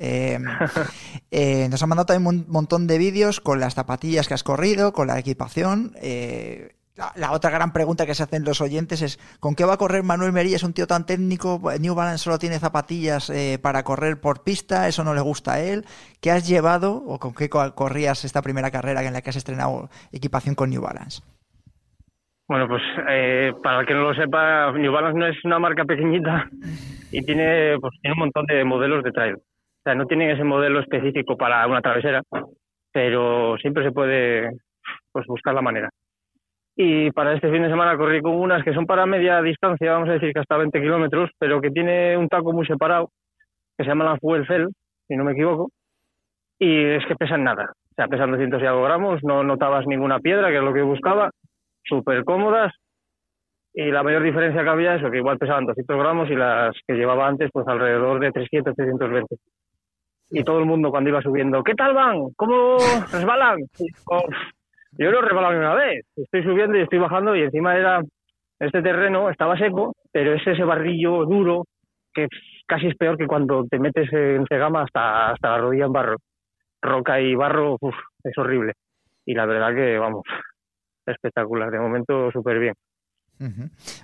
Eh, 1.33 1.67
nos 1.69 1.81
han 1.81 1.89
mandado 1.89 2.05
también 2.07 2.27
un 2.27 2.45
montón 2.49 2.87
de 2.87 2.97
vídeos 2.97 3.39
con 3.39 3.59
las 3.59 3.75
zapatillas 3.75 4.27
que 4.27 4.33
has 4.33 4.43
corrido, 4.43 4.91
con 4.91 5.07
la 5.07 5.17
equipación. 5.17 5.95
Eh, 6.01 6.75
la, 7.15 7.31
otra 7.31 7.49
gran 7.49 7.73
pregunta 7.73 8.05
que 8.05 8.15
se 8.15 8.23
hacen 8.23 8.43
los 8.43 8.61
oyentes 8.61 9.01
es, 9.01 9.17
¿con 9.39 9.55
qué 9.55 9.65
va 9.65 9.73
a 9.73 9.77
correr 9.77 10.03
Manuel 10.03 10.31
Mería? 10.31 10.55
Es 10.55 10.63
un 10.63 10.73
tío 10.73 10.87
tan 10.87 11.05
técnico, 11.05 11.61
New 11.79 11.95
Balance 11.95 12.23
solo 12.23 12.37
tiene 12.39 12.59
zapatillas 12.59 13.29
eh, 13.29 13.59
para 13.61 13.83
correr 13.83 14.19
por 14.19 14.43
pista, 14.43 14.87
eso 14.87 15.03
no 15.03 15.13
le 15.13 15.21
gusta 15.21 15.53
a 15.53 15.59
él. 15.61 15.85
¿Qué 16.21 16.31
has 16.31 16.47
llevado 16.47 16.95
o 16.95 17.19
con 17.19 17.33
qué 17.33 17.49
co- 17.49 17.73
corrías 17.75 18.25
esta 18.25 18.41
primera 18.41 18.71
carrera 18.71 19.03
en 19.03 19.13
la 19.13 19.21
que 19.21 19.29
has 19.31 19.35
estrenado 19.35 19.89
equipación 20.11 20.55
con 20.55 20.69
New 20.69 20.81
Balance? 20.81 21.21
Bueno, 22.47 22.67
pues 22.67 22.81
eh, 23.07 23.53
para 23.63 23.79
el 23.79 23.85
que 23.87 23.93
no 23.93 24.01
lo 24.01 24.13
sepa, 24.13 24.71
New 24.73 24.91
Balance 24.91 25.17
no 25.17 25.25
es 25.27 25.37
una 25.45 25.57
marca 25.57 25.85
pequeñita 25.85 26.49
y 27.11 27.23
tiene, 27.23 27.77
pues, 27.79 27.93
tiene 28.01 28.13
un 28.13 28.19
montón 28.19 28.45
de 28.45 28.63
modelos 28.65 29.03
de 29.03 29.11
trail. 29.11 29.35
O 29.35 29.83
sea, 29.83 29.95
no 29.95 30.05
tienen 30.05 30.31
ese 30.31 30.43
modelo 30.43 30.81
específico 30.81 31.37
para 31.37 31.65
una 31.65 31.81
travesera, 31.81 32.21
pero 32.91 33.57
siempre 33.57 33.83
se 33.85 33.91
puede 33.91 34.51
pues, 35.13 35.25
buscar 35.27 35.53
la 35.53 35.61
manera. 35.61 35.89
Y 36.83 37.11
para 37.11 37.35
este 37.35 37.51
fin 37.51 37.61
de 37.61 37.69
semana 37.69 37.95
corrí 37.95 38.21
con 38.23 38.33
unas 38.33 38.63
que 38.63 38.73
son 38.73 38.87
para 38.87 39.05
media 39.05 39.39
distancia, 39.43 39.91
vamos 39.91 40.09
a 40.09 40.13
decir 40.13 40.33
que 40.33 40.39
hasta 40.39 40.57
20 40.57 40.81
kilómetros, 40.81 41.29
pero 41.37 41.61
que 41.61 41.69
tiene 41.69 42.17
un 42.17 42.27
taco 42.27 42.53
muy 42.53 42.65
separado, 42.65 43.11
que 43.77 43.83
se 43.83 43.89
llama 43.91 44.05
la 44.05 44.17
Fuel 44.17 44.47
Cell, 44.47 44.65
si 45.07 45.15
no 45.15 45.23
me 45.23 45.33
equivoco, 45.33 45.69
y 46.57 46.83
es 46.85 47.05
que 47.05 47.15
pesan 47.15 47.43
nada. 47.43 47.71
O 47.91 47.93
sea, 47.95 48.07
pesan 48.07 48.31
200 48.31 48.59
y 48.59 48.65
algo 48.65 48.81
gramos, 48.81 49.23
no 49.23 49.43
notabas 49.43 49.85
ninguna 49.85 50.17
piedra, 50.21 50.49
que 50.49 50.57
es 50.57 50.63
lo 50.63 50.73
que 50.73 50.81
buscaba, 50.81 51.29
súper 51.83 52.23
cómodas, 52.23 52.73
y 53.75 53.91
la 53.91 54.01
mayor 54.01 54.23
diferencia 54.23 54.63
que 54.63 54.69
había 54.69 54.95
es 54.95 55.03
que 55.07 55.17
igual 55.17 55.37
pesaban 55.37 55.67
200 55.67 55.99
gramos 55.99 56.31
y 56.31 56.35
las 56.35 56.75
que 56.87 56.95
llevaba 56.95 57.27
antes, 57.27 57.51
pues 57.53 57.67
alrededor 57.67 58.19
de 58.19 58.31
300, 58.31 58.73
320. 58.73 59.35
Y 60.31 60.43
todo 60.43 60.57
el 60.57 60.65
mundo 60.65 60.89
cuando 60.89 61.11
iba 61.11 61.21
subiendo, 61.21 61.61
¿qué 61.61 61.75
tal 61.75 61.93
van? 61.93 62.31
¿Cómo 62.35 62.77
resbalan? 63.11 63.59
Y 63.77 63.83
digo, 63.83 64.23
yo 64.91 65.11
no 65.11 65.21
resbalado 65.21 65.53
ni 65.53 65.59
una 65.59 65.75
vez. 65.75 66.05
Estoy 66.15 66.43
subiendo 66.43 66.77
y 66.77 66.81
estoy 66.81 66.99
bajando 66.99 67.35
y 67.35 67.43
encima 67.43 67.75
era 67.75 68.01
este 68.59 68.81
terreno 68.81 69.29
estaba 69.29 69.57
seco, 69.57 69.93
pero 70.11 70.33
es 70.33 70.45
ese 70.45 70.63
barrillo 70.63 71.25
duro 71.25 71.65
que 72.13 72.27
casi 72.67 72.87
es 72.87 72.95
peor 72.95 73.17
que 73.17 73.25
cuando 73.27 73.65
te 73.69 73.79
metes 73.79 74.11
en 74.13 74.45
cegama 74.47 74.83
hasta, 74.83 75.31
hasta 75.31 75.49
la 75.49 75.57
rodilla 75.57 75.85
en 75.85 75.93
barro. 75.93 76.17
Roca 76.81 77.19
y 77.19 77.35
barro, 77.35 77.77
uf, 77.79 77.95
es 78.23 78.37
horrible. 78.37 78.73
Y 79.25 79.33
la 79.33 79.45
verdad 79.45 79.73
que, 79.73 79.97
vamos, 79.97 80.23
espectacular. 81.05 81.69
De 81.71 81.79
momento, 81.79 82.31
súper 82.31 82.59
bien. 82.59 82.73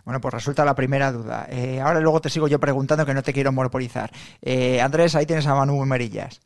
Bueno, 0.04 0.20
pues 0.20 0.34
resulta 0.34 0.66
la 0.66 0.74
primera 0.74 1.12
duda. 1.12 1.46
Eh, 1.52 1.80
ahora 1.80 2.00
luego 2.00 2.20
te 2.22 2.30
sigo 2.30 2.48
yo 2.48 2.60
preguntando 2.60 3.06
que 3.06 3.14
no 3.14 3.22
te 3.22 3.34
quiero 3.34 3.52
monopolizar. 3.52 4.10
Eh, 4.42 4.82
Andrés, 4.82 5.16
ahí 5.16 5.28
tienes 5.28 5.48
a 5.48 5.54
Manu 5.54 5.86
Merillas. 5.86 6.42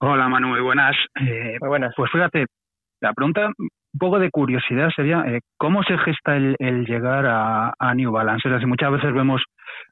Hola 0.00 0.28
Manu, 0.28 0.48
muy 0.48 0.60
buenas. 0.60 0.96
Eh, 1.20 1.56
Muy 1.60 1.68
buenas. 1.68 1.94
Pues 1.96 2.10
fíjate, 2.10 2.46
la 3.02 3.12
pregunta, 3.12 3.50
un 3.58 3.98
poco 3.98 4.18
de 4.18 4.30
curiosidad 4.30 4.90
sería, 4.94 5.24
eh, 5.26 5.40
¿cómo 5.58 5.82
se 5.82 5.98
gesta 5.98 6.36
el, 6.36 6.56
el 6.60 6.86
llegar 6.86 7.26
a, 7.26 7.72
a 7.78 7.94
New 7.94 8.12
Balance? 8.12 8.48
Es 8.48 8.54
decir, 8.54 8.68
muchas 8.68 8.92
veces 8.92 9.12
vemos 9.12 9.42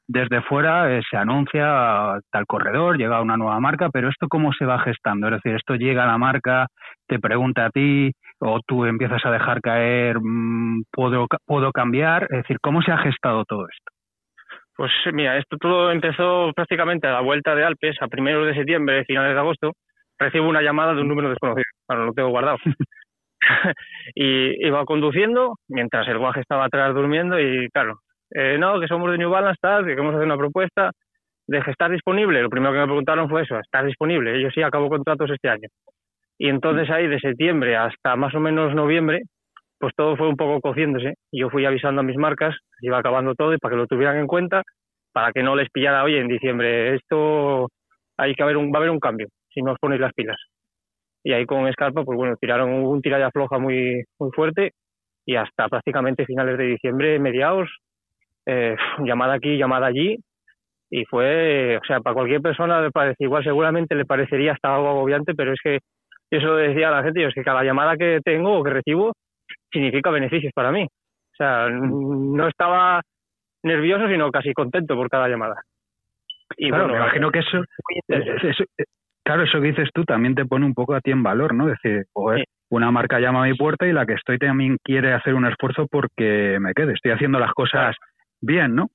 desde 0.07 0.41
fuera, 0.43 0.91
eh, 0.91 1.01
se 1.09 1.17
anuncia 1.17 2.17
tal 2.31 2.45
corredor, 2.47 2.97
llega 2.97 3.21
una 3.21 3.37
nueva 3.37 3.59
marca, 3.59 3.89
pero 3.91 4.09
¿esto 4.09 4.27
cómo 4.29 4.53
se 4.53 4.65
va 4.65 4.79
gestando? 4.79 5.27
Es 5.27 5.33
decir, 5.33 5.55
¿esto 5.55 5.75
llega 5.75 6.03
a 6.03 6.07
la 6.07 6.17
marca, 6.17 6.67
te 7.05 7.19
pregunta 7.19 7.65
a 7.65 7.69
ti, 7.69 8.11
o 8.39 8.59
tú 8.65 8.85
empiezas 8.85 9.23
a 9.25 9.31
dejar 9.31 9.59
caer, 9.61 10.17
mm, 10.21 10.83
¿puedo, 10.91 11.27
puedo 11.45 11.71
cambiar? 11.71 12.23
Es 12.23 12.43
decir, 12.43 12.57
¿cómo 12.61 12.81
se 12.81 12.91
ha 12.91 12.97
gestado 12.97 13.43
todo 13.43 13.67
esto? 13.67 13.91
Pues 14.77 14.91
mira, 15.13 15.37
esto 15.37 15.57
todo 15.57 15.91
empezó 15.91 16.51
prácticamente 16.55 17.07
a 17.07 17.11
la 17.11 17.21
vuelta 17.21 17.53
de 17.55 17.65
Alpes, 17.65 17.97
a 18.01 18.07
primeros 18.07 18.47
de 18.47 18.55
septiembre, 18.55 19.03
finales 19.03 19.33
de 19.33 19.39
agosto. 19.39 19.73
Recibo 20.17 20.47
una 20.47 20.61
llamada 20.61 20.93
de 20.93 21.01
un 21.01 21.09
número 21.09 21.29
desconocido, 21.29 21.65
bueno, 21.87 22.05
lo 22.05 22.13
tengo 22.13 22.29
guardado. 22.29 22.57
y 24.15 24.65
iba 24.65 24.85
conduciendo 24.85 25.55
mientras 25.67 26.07
el 26.07 26.17
guaje 26.17 26.41
estaba 26.41 26.65
atrás 26.65 26.93
durmiendo 26.93 27.39
y 27.39 27.67
claro, 27.69 27.99
eh, 28.31 28.57
no, 28.57 28.79
que 28.79 28.87
somos 28.87 29.11
de 29.11 29.17
New 29.17 29.29
Balance, 29.29 29.59
tal, 29.61 29.83
que 29.83 29.91
queremos 29.91 30.15
hacer 30.15 30.25
una 30.25 30.37
propuesta 30.37 30.91
de 31.47 31.59
estar 31.59 31.91
disponible. 31.91 32.41
Lo 32.41 32.49
primero 32.49 32.73
que 32.73 32.79
me 32.79 32.85
preguntaron 32.85 33.29
fue 33.29 33.43
eso, 33.43 33.59
¿estás 33.59 33.85
disponible? 33.85 34.41
Yo 34.41 34.49
sí 34.51 34.61
acabo 34.61 34.89
contratos 34.89 35.29
este 35.29 35.49
año. 35.49 35.67
Y 36.37 36.49
entonces 36.49 36.89
ahí 36.89 37.07
de 37.07 37.19
septiembre 37.19 37.75
hasta 37.75 38.15
más 38.15 38.33
o 38.33 38.39
menos 38.39 38.73
noviembre, 38.73 39.21
pues 39.79 39.93
todo 39.95 40.15
fue 40.15 40.27
un 40.27 40.37
poco 40.37 40.61
cociéndose. 40.61 41.15
Yo 41.31 41.49
fui 41.49 41.65
avisando 41.65 42.01
a 42.01 42.03
mis 42.03 42.17
marcas, 42.17 42.55
iba 42.81 42.97
acabando 42.97 43.35
todo 43.35 43.53
y 43.53 43.57
para 43.57 43.73
que 43.73 43.77
lo 43.77 43.87
tuvieran 43.87 44.17
en 44.17 44.27
cuenta, 44.27 44.63
para 45.11 45.31
que 45.33 45.43
no 45.43 45.55
les 45.55 45.69
pillara, 45.69 46.03
oye, 46.03 46.19
en 46.19 46.27
diciembre, 46.27 46.95
esto 46.95 47.67
hay 48.17 48.33
que 48.33 48.43
haber 48.43 48.57
un, 48.57 48.71
va 48.71 48.75
a 48.75 48.77
haber 48.77 48.91
un 48.91 48.99
cambio, 48.99 49.27
si 49.49 49.61
no 49.61 49.73
os 49.73 49.79
ponéis 49.79 50.01
las 50.01 50.13
pilas. 50.13 50.37
Y 51.23 51.33
ahí 51.33 51.45
con 51.45 51.71
Scarpa, 51.71 52.03
pues 52.03 52.17
bueno, 52.17 52.35
tiraron 52.39 52.71
un 52.71 53.01
tiralla 53.01 53.29
floja 53.31 53.59
muy, 53.59 54.03
muy 54.19 54.31
fuerte 54.31 54.71
y 55.25 55.35
hasta 55.35 55.67
prácticamente 55.69 56.25
finales 56.25 56.57
de 56.57 56.63
diciembre, 56.65 57.19
mediados, 57.19 57.69
eh, 58.45 58.75
llamada 59.05 59.33
aquí, 59.35 59.57
llamada 59.57 59.87
allí, 59.87 60.17
y 60.89 61.05
fue, 61.05 61.77
o 61.77 61.85
sea, 61.85 62.01
para 62.01 62.15
cualquier 62.15 62.41
persona 62.41 62.81
le 62.81 62.91
parece 62.91 63.23
igual, 63.23 63.43
seguramente 63.43 63.95
le 63.95 64.05
parecería 64.05 64.51
hasta 64.53 64.75
algo 64.75 64.89
agobiante, 64.89 65.33
pero 65.33 65.53
es 65.53 65.59
que 65.63 65.79
yo 66.31 66.39
se 66.39 66.45
lo 66.45 66.55
decía 66.55 66.89
a 66.89 66.91
la 66.91 67.03
gente, 67.03 67.21
yo 67.21 67.27
es 67.29 67.33
que 67.33 67.43
cada 67.43 67.63
llamada 67.63 67.95
que 67.95 68.19
tengo 68.23 68.57
o 68.57 68.63
que 68.63 68.71
recibo 68.71 69.13
significa 69.71 70.09
beneficios 70.09 70.51
para 70.53 70.71
mí. 70.71 70.83
O 70.83 71.35
sea, 71.37 71.69
no 71.69 72.47
estaba 72.47 73.01
nervioso, 73.63 74.07
sino 74.07 74.31
casi 74.31 74.53
contento 74.53 74.95
por 74.95 75.09
cada 75.09 75.29
llamada. 75.29 75.55
Y 76.57 76.69
claro, 76.69 76.85
bueno, 76.85 76.99
me 76.99 77.05
imagino 77.05 77.31
que 77.31 77.39
eso, 77.39 77.63
eso- 78.07 78.63
claro, 79.23 79.43
eso 79.43 79.59
que 79.61 79.67
dices 79.67 79.89
tú 79.93 80.03
también 80.03 80.35
te 80.35 80.45
pone 80.45 80.65
un 80.65 80.73
poco 80.73 80.93
a 80.95 81.01
ti 81.01 81.11
en 81.11 81.23
valor, 81.23 81.53
¿no? 81.53 81.69
Es 81.69 81.77
decir, 81.81 82.05
joder, 82.13 82.45
una 82.69 82.91
marca 82.91 83.19
llama 83.19 83.43
a 83.43 83.47
mi 83.47 83.53
puerta 83.55 83.85
y 83.87 83.91
la 83.93 84.05
que 84.05 84.13
estoy 84.13 84.37
también 84.37 84.77
quiere 84.83 85.13
hacer 85.13 85.33
un 85.33 85.45
esfuerzo 85.45 85.87
porque 85.89 86.57
me 86.61 86.73
quede. 86.73 86.93
Estoy 86.93 87.11
haciendo 87.11 87.39
las 87.39 87.51
cosas 87.53 87.95
bien, 88.41 88.75
¿no? 88.75 88.87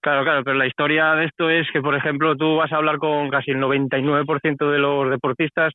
Claro, 0.00 0.22
claro, 0.24 0.44
pero 0.44 0.56
la 0.56 0.66
historia 0.66 1.14
de 1.14 1.24
esto 1.26 1.48
es 1.48 1.66
que, 1.72 1.80
por 1.80 1.94
ejemplo, 1.94 2.36
tú 2.36 2.56
vas 2.56 2.70
a 2.72 2.76
hablar 2.76 2.98
con 2.98 3.30
casi 3.30 3.52
el 3.52 3.58
99% 3.58 4.70
de 4.70 4.78
los 4.78 5.10
deportistas 5.10 5.72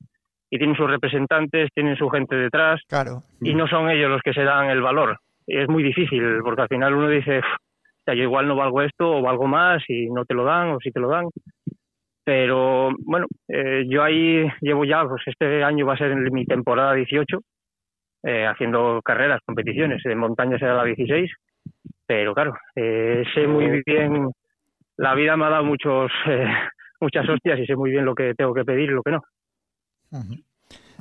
y 0.51 0.57
tienen 0.57 0.75
sus 0.75 0.89
representantes, 0.89 1.69
tienen 1.73 1.95
su 1.97 2.09
gente 2.09 2.35
detrás 2.35 2.81
Claro. 2.87 3.23
y 3.41 3.53
no 3.55 3.67
son 3.67 3.89
ellos 3.89 4.09
los 4.09 4.21
que 4.21 4.33
se 4.33 4.43
dan 4.43 4.69
el 4.69 4.81
valor. 4.81 5.17
Y 5.47 5.57
es 5.57 5.67
muy 5.67 5.81
difícil 5.81 6.23
porque 6.43 6.61
al 6.63 6.67
final 6.67 6.93
uno 6.93 7.09
dice, 7.09 7.39
"Uf, 7.39 7.45
o 7.45 8.01
sea, 8.05 8.13
yo 8.13 8.23
igual 8.23 8.47
no 8.47 8.55
valgo 8.55 8.81
esto 8.83 9.17
o 9.17 9.21
valgo 9.21 9.47
más 9.47 9.83
y 9.87 10.09
no 10.11 10.25
te 10.25 10.33
lo 10.35 10.43
dan 10.43 10.69
o 10.69 10.79
si 10.79 10.91
te 10.91 10.99
lo 10.99 11.09
dan. 11.09 11.25
Pero 12.23 12.91
bueno, 12.99 13.25
eh, 13.47 13.85
yo 13.87 14.03
ahí 14.03 14.47
llevo 14.61 14.85
ya, 14.85 15.03
pues 15.07 15.21
este 15.25 15.63
año 15.63 15.85
va 15.85 15.93
a 15.93 15.97
ser 15.97 16.15
mi 16.31 16.45
temporada 16.45 16.93
18, 16.93 17.39
eh, 18.23 18.45
haciendo 18.45 19.01
carreras, 19.03 19.41
competiciones. 19.45 20.05
En 20.05 20.17
montaña 20.19 20.59
será 20.59 20.75
la 20.75 20.83
16, 20.83 21.31
pero 22.05 22.33
claro, 22.33 22.53
eh, 22.75 23.23
sé 23.33 23.47
muy 23.47 23.81
bien, 23.85 24.29
la 24.97 25.15
vida 25.15 25.37
me 25.37 25.45
ha 25.45 25.49
dado 25.49 25.63
muchos, 25.63 26.11
eh, 26.27 26.45
muchas 26.99 27.27
hostias 27.29 27.59
y 27.59 27.65
sé 27.65 27.75
muy 27.75 27.91
bien 27.91 28.05
lo 28.05 28.13
que 28.15 28.33
tengo 28.35 28.53
que 28.53 28.65
pedir 28.65 28.89
y 28.89 28.93
lo 28.93 29.01
que 29.03 29.11
no. 29.11 29.21
Ujú. 30.11 30.35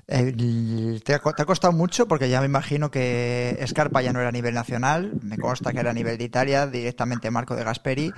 El- 0.07 1.03
¿te, 1.05 1.15
ha, 1.15 1.19
co- 1.19 1.33
te 1.35 1.43
ha 1.43 1.45
costado 1.45 1.73
mucho? 1.75 2.09
Porque 2.09 2.31
ya 2.31 2.41
me 2.41 2.47
imagino 2.47 2.91
que 2.91 3.55
Scarpa 3.67 4.01
ya 4.01 4.13
no 4.13 4.21
era 4.21 4.31
a 4.31 4.33
nivel 4.33 4.55
nacional, 4.55 5.13
me 5.23 5.37
consta 5.37 5.73
que 5.73 5.81
era 5.81 5.91
a 5.91 5.95
nivel 5.95 6.17
de 6.17 6.25
Italia, 6.25 6.67
directamente 6.67 7.31
Marco 7.31 7.55
de 7.57 7.65
Gasperi. 7.65 8.13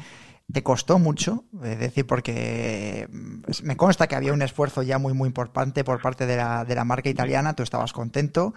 ¿Te 0.53 0.63
costó 0.63 0.99
mucho? 0.99 1.45
Es 1.63 1.79
decir, 1.79 2.07
porque 2.07 3.07
mm, 3.11 3.43
me 3.65 3.77
consta 3.77 4.07
que 4.07 4.17
había 4.17 4.33
un 4.33 4.43
esfuerzo 4.43 4.83
ya 4.83 4.99
muy, 4.99 5.13
muy 5.13 5.27
importante 5.29 5.85
por 5.85 6.01
parte 6.01 6.27
de 6.27 6.37
la, 6.37 6.65
de 6.65 6.75
la 6.75 6.85
marca 6.85 7.09
italiana, 7.09 7.55
tú 7.55 7.63
estabas 7.63 7.93
contento, 7.93 8.55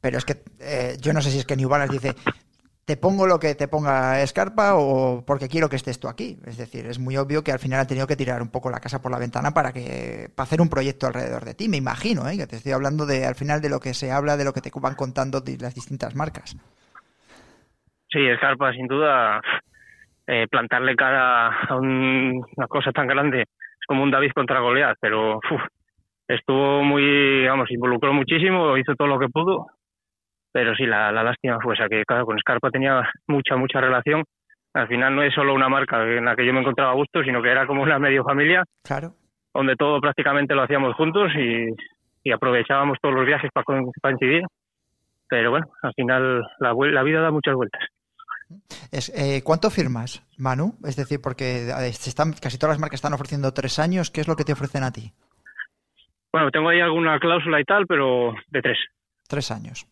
pero 0.00 0.18
es 0.18 0.24
que 0.24 0.42
eh, 0.60 0.96
yo 1.00 1.12
no 1.12 1.20
sé 1.20 1.30
si 1.30 1.38
es 1.38 1.46
que 1.46 1.56
New 1.56 1.68
Balance 1.68 1.92
dice, 1.92 2.14
te 2.90 2.96
pongo 2.96 3.26
lo 3.28 3.38
que 3.38 3.54
te 3.54 3.68
ponga 3.68 4.26
Scarpa 4.26 4.74
o 4.74 5.24
porque 5.24 5.48
quiero 5.48 5.68
que 5.68 5.76
estés 5.76 6.00
tú 6.00 6.08
aquí. 6.08 6.38
Es 6.44 6.56
decir, 6.56 6.86
es 6.86 6.98
muy 6.98 7.16
obvio 7.16 7.44
que 7.44 7.52
al 7.52 7.60
final 7.60 7.78
han 7.78 7.86
tenido 7.86 8.08
que 8.08 8.16
tirar 8.16 8.42
un 8.42 8.50
poco 8.50 8.68
la 8.68 8.80
casa 8.80 9.00
por 9.00 9.12
la 9.12 9.18
ventana 9.18 9.52
para 9.52 9.72
que 9.72 10.28
para 10.34 10.44
hacer 10.44 10.60
un 10.60 10.68
proyecto 10.68 11.06
alrededor 11.06 11.44
de 11.44 11.54
ti. 11.54 11.68
Me 11.68 11.76
imagino, 11.76 12.28
¿eh? 12.28 12.36
que 12.36 12.48
te 12.48 12.56
estoy 12.56 12.72
hablando 12.72 13.06
de 13.06 13.26
al 13.26 13.36
final 13.36 13.60
de 13.60 13.68
lo 13.68 13.78
que 13.78 13.94
se 13.94 14.10
habla, 14.10 14.36
de 14.36 14.44
lo 14.44 14.52
que 14.52 14.60
te 14.60 14.72
van 14.74 14.96
contando 14.96 15.40
las 15.60 15.74
distintas 15.74 16.16
marcas. 16.16 16.56
Sí, 18.08 18.18
Scarpa, 18.38 18.72
sin 18.72 18.88
duda, 18.88 19.40
eh, 20.32 20.46
plantarle 20.48 20.94
cara 20.94 21.48
a 21.68 21.74
un- 21.76 22.44
una 22.56 22.66
cosa 22.68 22.92
tan 22.92 23.06
grande 23.08 23.42
es 23.42 23.86
como 23.86 24.02
un 24.04 24.10
David 24.10 24.30
contra 24.32 24.60
Goliat, 24.60 24.96
pero 25.00 25.38
uf, 25.38 25.62
estuvo 26.28 26.82
muy, 26.84 27.46
vamos, 27.46 27.70
involucró 27.70 28.12
muchísimo, 28.12 28.76
hizo 28.76 28.94
todo 28.94 29.08
lo 29.08 29.18
que 29.18 29.28
pudo, 29.28 29.66
pero 30.52 30.74
sí, 30.74 30.86
la, 30.86 31.10
la 31.10 31.22
lástima 31.24 31.58
fue 31.60 31.74
esa, 31.74 31.88
que 31.88 32.04
claro, 32.04 32.26
con 32.26 32.38
Scarpa 32.38 32.70
tenía 32.70 33.02
mucha, 33.26 33.56
mucha 33.56 33.80
relación. 33.80 34.22
Al 34.74 34.86
final 34.86 35.16
no 35.16 35.22
es 35.22 35.34
solo 35.34 35.52
una 35.54 35.68
marca 35.68 36.00
en 36.04 36.24
la 36.24 36.36
que 36.36 36.46
yo 36.46 36.52
me 36.52 36.60
encontraba 36.60 36.92
a 36.92 36.94
gusto, 36.94 37.24
sino 37.24 37.42
que 37.42 37.50
era 37.50 37.66
como 37.66 37.82
una 37.82 37.98
medio 37.98 38.22
familia, 38.22 38.62
Claro. 38.84 39.14
donde 39.52 39.74
todo 39.74 40.00
prácticamente 40.00 40.54
lo 40.54 40.62
hacíamos 40.62 40.94
juntos 40.94 41.32
y, 41.36 41.68
y 42.22 42.30
aprovechábamos 42.32 42.98
todos 43.02 43.14
los 43.16 43.26
viajes 43.26 43.50
para 43.52 43.64
coincidir. 44.00 44.44
Pero 45.28 45.50
bueno, 45.50 45.66
al 45.82 45.92
final 45.94 46.42
la 46.60 47.02
vida 47.02 47.20
da 47.20 47.30
muchas 47.32 47.54
vueltas. 47.54 47.82
Es, 48.90 49.10
eh, 49.14 49.42
¿Cuánto 49.44 49.70
firmas, 49.70 50.22
Manu? 50.36 50.76
Es 50.84 50.96
decir, 50.96 51.20
porque 51.20 51.72
están, 51.84 52.32
casi 52.34 52.58
todas 52.58 52.74
las 52.74 52.80
marcas 52.80 52.98
están 52.98 53.12
ofreciendo 53.12 53.52
tres 53.54 53.78
años. 53.78 54.10
¿Qué 54.10 54.20
es 54.20 54.28
lo 54.28 54.36
que 54.36 54.44
te 54.44 54.52
ofrecen 54.52 54.82
a 54.82 54.92
ti? 54.92 55.12
Bueno, 56.32 56.50
tengo 56.50 56.68
ahí 56.68 56.80
alguna 56.80 57.18
cláusula 57.18 57.60
y 57.60 57.64
tal, 57.64 57.86
pero 57.86 58.32
de 58.50 58.62
tres. 58.62 58.78
Tres 59.28 59.50
años. 59.50 59.86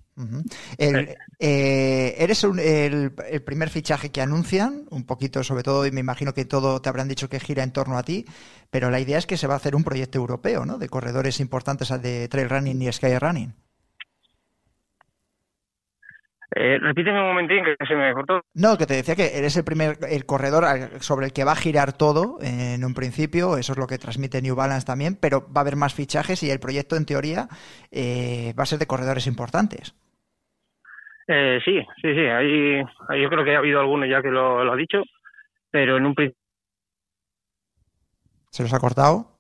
El- 0.79 1.17
eh, 1.39 2.17
eres 2.19 2.43
un- 2.43 2.59
el, 2.59 3.13
el 3.31 3.43
primer 3.43 3.71
fichaje 3.71 4.11
que 4.11 4.21
anuncian, 4.21 4.85
un 4.91 5.05
poquito 5.07 5.45
sobre 5.45 5.63
todo, 5.63 5.87
y 5.87 5.93
me 5.93 6.01
imagino 6.01 6.35
que 6.35 6.45
todo 6.45 6.81
te 6.83 6.89
habrán 6.89 7.07
dicho 7.07 7.29
que 7.29 7.39
gira 7.39 7.63
en 7.63 7.73
torno 7.73 7.97
a 7.97 8.03
ti, 8.03 8.25
pero 8.71 8.91
la 8.91 8.99
idea 8.99 9.19
es 9.19 9.27
que 9.27 9.37
se 9.37 9.47
va 9.47 9.55
a 9.55 9.59
hacer 9.59 9.77
un 9.77 9.85
proyecto 9.85 10.19
europeo, 10.19 10.67
¿no? 10.67 10.79
De 10.79 10.89
corredores 10.89 11.39
importantes 11.39 11.89
de 12.03 12.27
trail 12.29 12.51
running 12.51 12.83
y 12.83 12.93
sky 12.93 13.17
running. 13.17 13.55
Eh, 16.55 16.79
repíteme 16.81 17.21
un 17.21 17.29
momentín 17.29 17.63
que 17.63 17.77
se 17.87 17.95
me 17.95 18.13
cortó. 18.15 18.41
No, 18.55 18.79
que 18.79 18.87
te 18.87 18.95
decía 18.95 19.15
que 19.15 19.37
eres 19.39 19.57
el 19.57 19.65
primer 19.65 19.99
el 20.09 20.25
corredor 20.25 20.65
sobre 21.01 21.27
el 21.27 21.33
que 21.33 21.45
va 21.45 21.53
a 21.53 21.57
girar 21.57 21.93
todo 21.93 22.39
eh, 22.41 22.75
en 22.75 22.85
un 22.85 22.95
principio, 22.95 23.59
eso 23.59 23.73
es 23.73 23.79
lo 23.79 23.87
que 23.87 23.99
transmite 23.99 24.41
New 24.41 24.57
Balance 24.57 24.87
también, 24.87 25.19
pero 25.21 25.43
va 25.53 25.61
a 25.61 25.61
haber 25.61 25.77
más 25.77 25.95
fichajes 25.95 26.43
y 26.43 26.51
el 26.51 26.59
proyecto 26.59 26.97
en 26.97 27.05
teoría 27.05 27.49
eh, 27.91 28.55
va 28.59 28.63
a 28.63 28.67
ser 28.67 28.79
de 28.79 28.87
corredores 28.87 29.27
importantes. 29.27 29.95
Eh, 31.27 31.61
sí, 31.63 31.81
sí, 32.01 32.15
sí. 32.15 32.21
Ahí, 32.21 32.83
ahí 33.09 33.23
yo 33.23 33.29
creo 33.29 33.45
que 33.45 33.55
ha 33.55 33.59
habido 33.59 33.81
alguno 33.81 34.07
ya 34.07 34.23
que 34.23 34.31
lo, 34.31 34.65
lo 34.65 34.73
ha 34.73 34.77
dicho, 34.77 35.03
pero 35.71 35.99
en 35.99 36.07
un 36.07 36.15
principio 36.15 36.39
¿Se 38.51 38.63
los 38.63 38.73
ha 38.73 38.81
cortado? 38.81 39.38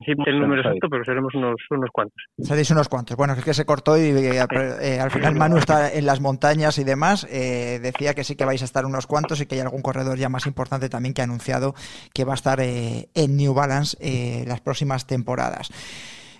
El 0.00 0.40
número 0.40 0.62
exacto, 0.62 0.88
pero 0.90 1.04
seremos 1.04 1.34
unos, 1.34 1.56
unos 1.70 1.90
cuantos. 1.92 2.22
Seréis 2.38 2.70
unos 2.70 2.88
cuantos. 2.88 3.16
Bueno, 3.16 3.34
es 3.34 3.44
que 3.44 3.54
se 3.54 3.64
cortó 3.64 3.96
y 3.96 4.02
eh, 4.10 4.44
eh, 4.80 5.00
al 5.00 5.10
final 5.10 5.34
Manu 5.34 5.58
está 5.58 5.92
en 5.92 6.06
las 6.06 6.20
montañas 6.20 6.78
y 6.78 6.84
demás. 6.84 7.26
eh, 7.30 7.80
decía 7.82 8.14
que 8.14 8.24
sí 8.24 8.36
que 8.36 8.44
vais 8.44 8.62
a 8.62 8.64
estar 8.64 8.84
unos 8.86 9.06
cuantos 9.06 9.40
y 9.40 9.46
que 9.46 9.54
hay 9.54 9.60
algún 9.60 9.82
corredor 9.82 10.18
ya 10.18 10.28
más 10.28 10.46
importante 10.46 10.88
también 10.88 11.14
que 11.14 11.22
ha 11.22 11.24
anunciado 11.24 11.74
que 12.12 12.24
va 12.24 12.32
a 12.32 12.36
estar 12.36 12.60
eh, 12.60 13.08
en 13.14 13.36
New 13.36 13.54
Balance 13.54 13.96
eh, 14.00 14.44
las 14.46 14.60
próximas 14.60 15.06
temporadas. 15.06 15.70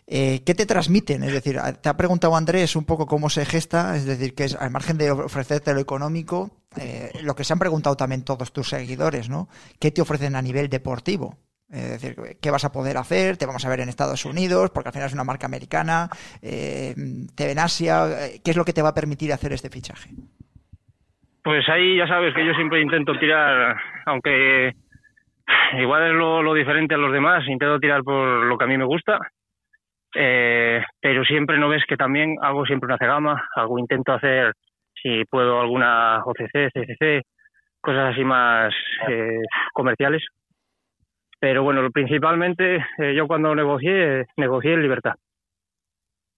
Eh, 0.06 0.42
¿Qué 0.44 0.54
te 0.54 0.66
transmiten? 0.66 1.22
Es 1.22 1.32
decir, 1.32 1.58
te 1.80 1.88
ha 1.88 1.96
preguntado 1.96 2.36
Andrés 2.36 2.76
un 2.76 2.84
poco 2.84 3.06
cómo 3.06 3.30
se 3.30 3.46
gesta, 3.46 3.96
es 3.96 4.04
decir, 4.04 4.34
que 4.34 4.44
es 4.44 4.54
al 4.54 4.70
margen 4.70 4.98
de 4.98 5.10
ofrecerte 5.10 5.72
lo 5.72 5.80
económico, 5.80 6.50
eh, 6.76 7.10
lo 7.22 7.34
que 7.34 7.44
se 7.44 7.54
han 7.54 7.58
preguntado 7.58 7.96
también 7.96 8.22
todos 8.22 8.52
tus 8.52 8.68
seguidores, 8.68 9.30
¿no? 9.30 9.48
¿Qué 9.78 9.90
te 9.90 10.02
ofrecen 10.02 10.36
a 10.36 10.42
nivel 10.42 10.68
deportivo? 10.68 11.38
Es 11.70 12.00
decir, 12.00 12.16
¿qué 12.40 12.50
vas 12.50 12.64
a 12.64 12.72
poder 12.72 12.96
hacer? 12.96 13.36
Te 13.36 13.46
vamos 13.46 13.64
a 13.64 13.68
ver 13.68 13.80
en 13.80 13.88
Estados 13.88 14.24
Unidos, 14.24 14.70
porque 14.70 14.88
al 14.88 14.92
final 14.92 15.08
es 15.08 15.14
una 15.14 15.24
marca 15.24 15.46
americana, 15.46 16.08
eh, 16.42 16.94
te 17.36 17.46
ven 17.46 17.58
Asia. 17.58 18.06
¿Qué 18.44 18.50
es 18.50 18.56
lo 18.56 18.64
que 18.64 18.72
te 18.72 18.82
va 18.82 18.90
a 18.90 18.94
permitir 18.94 19.32
hacer 19.32 19.52
este 19.52 19.70
fichaje? 19.70 20.10
Pues 21.42 21.68
ahí 21.68 21.98
ya 21.98 22.06
sabes 22.06 22.34
que 22.34 22.46
yo 22.46 22.54
siempre 22.54 22.80
intento 22.80 23.18
tirar, 23.18 23.76
aunque 24.06 24.72
igual 25.78 26.06
es 26.06 26.14
lo, 26.14 26.42
lo 26.42 26.54
diferente 26.54 26.94
a 26.94 26.98
los 26.98 27.12
demás, 27.12 27.46
intento 27.48 27.78
tirar 27.78 28.02
por 28.02 28.46
lo 28.46 28.56
que 28.56 28.64
a 28.64 28.68
mí 28.68 28.78
me 28.78 28.86
gusta, 28.86 29.18
eh, 30.14 30.82
pero 31.00 31.24
siempre 31.24 31.58
no 31.58 31.68
ves 31.68 31.82
que 31.88 31.96
también 31.96 32.36
hago 32.40 32.64
siempre 32.64 32.86
una 32.86 32.98
cegama, 32.98 33.46
algo 33.56 33.78
intento 33.78 34.12
hacer, 34.12 34.52
si 34.94 35.24
puedo, 35.24 35.60
alguna 35.60 36.22
OCC, 36.24 36.70
CCC, 36.72 37.22
cosas 37.80 38.12
así 38.12 38.24
más 38.24 38.72
eh, 39.08 39.42
comerciales. 39.72 40.24
Pero 41.44 41.62
bueno, 41.62 41.86
principalmente 41.90 42.76
eh, 42.96 43.14
yo 43.14 43.26
cuando 43.26 43.54
negocié, 43.54 44.24
negocié 44.38 44.72
en 44.72 44.80
libertad, 44.80 45.12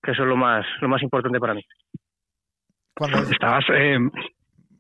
que 0.03 0.11
eso 0.11 0.23
es 0.25 0.29
lo 0.29 0.35
más, 0.37 0.67
lo 0.81 0.89
más 0.89 1.01
importante 1.01 1.39
para 1.39 1.55
mí. 1.55 1.63
Estabas, 3.31 3.65
eh, 3.73 3.99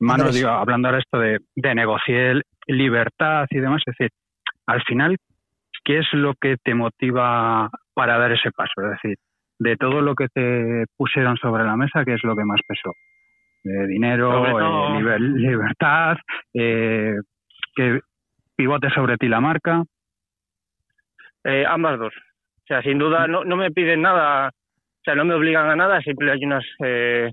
Andrés. 0.01 0.35
digo, 0.35 0.49
hablando 0.49 0.89
ahora 0.89 0.99
esto 0.99 1.21
de, 1.21 1.39
de 1.55 1.75
negociar 1.77 2.43
libertad 2.67 3.47
y 3.51 3.61
demás, 3.61 3.83
es 3.87 3.95
decir, 3.97 4.11
al 4.67 4.83
final, 4.83 5.17
¿qué 5.85 5.99
es 6.01 6.07
lo 6.13 6.35
que 6.41 6.57
te 6.61 6.75
motiva 6.75 7.71
para 7.95 8.19
dar 8.19 8.33
ese 8.33 8.51
paso? 8.51 8.73
Es 8.83 9.01
decir, 9.01 9.17
de 9.61 9.77
todo 9.77 10.01
lo 10.01 10.17
que 10.17 10.27
te 10.35 10.87
pusieron 10.97 11.37
sobre 11.37 11.63
la 11.63 11.77
mesa, 11.77 12.05
¿qué 12.05 12.15
es 12.15 12.25
lo 12.25 12.35
que 12.35 12.43
más 12.45 12.59
pesó? 12.67 12.91
Eh, 13.63 13.87
dinero, 13.87 14.33
Sobre 14.33 14.51
todo- 14.51 14.89
eh, 14.89 14.99
liber- 15.03 15.21
libertad, 15.21 16.17
eh, 16.53 17.15
que 17.77 18.01
pivote 18.57 18.91
sobre 18.91 19.19
ti 19.19 19.29
la 19.29 19.41
marca. 19.41 19.85
Eh, 21.47 21.65
ambas 21.65 21.99
dos. 21.99 22.13
O 22.13 22.67
sea, 22.67 22.83
sin 22.83 22.99
duda 22.99 23.29
no, 23.29 23.45
no 23.45 23.57
me 23.57 23.71
piden 23.71 24.03
nada, 24.03 24.49
o 24.49 25.03
sea, 25.05 25.15
no 25.15 25.25
me 25.25 25.35
obligan 25.35 25.71
a 25.71 25.77
nada, 25.77 26.01
siempre 26.01 26.33
hay 26.33 26.45
unas, 26.45 26.65
eh, 26.85 27.33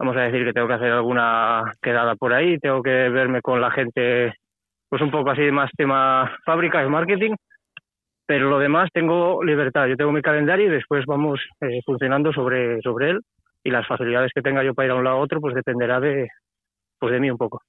vamos 0.00 0.16
a 0.16 0.22
decir 0.22 0.44
que 0.44 0.52
tengo 0.52 0.66
que 0.66 0.74
hacer 0.74 0.90
alguna 0.90 1.72
quedada 1.80 2.16
por 2.16 2.32
ahí, 2.32 2.58
tengo 2.58 2.82
que 2.82 3.08
verme 3.08 3.40
con 3.40 3.60
la 3.60 3.70
gente, 3.70 4.34
pues 4.88 5.00
un 5.00 5.12
poco 5.12 5.30
así 5.30 5.42
de 5.42 5.52
más 5.52 5.70
tema 5.76 6.36
fábrica 6.44 6.84
y 6.84 6.88
marketing, 6.88 7.36
pero 8.26 8.50
lo 8.50 8.58
demás 8.58 8.88
tengo 8.92 9.44
libertad, 9.44 9.86
yo 9.86 9.96
tengo 9.96 10.10
mi 10.10 10.22
calendario 10.22 10.66
y 10.66 10.70
después 10.70 11.04
vamos 11.06 11.40
eh, 11.60 11.80
funcionando 11.86 12.32
sobre, 12.32 12.80
sobre 12.82 13.10
él 13.10 13.20
y 13.62 13.70
las 13.70 13.86
facilidades 13.86 14.32
que 14.34 14.42
tenga 14.42 14.64
yo 14.64 14.74
para 14.74 14.86
ir 14.86 14.92
a 14.92 14.96
un 14.96 15.04
lado 15.04 15.18
a 15.18 15.20
otro, 15.20 15.40
pues 15.40 15.54
dependerá 15.54 16.00
de, 16.00 16.28
pues 16.98 17.12
de 17.12 17.20
mí 17.20 17.30
un 17.30 17.38
poco. 17.38 17.62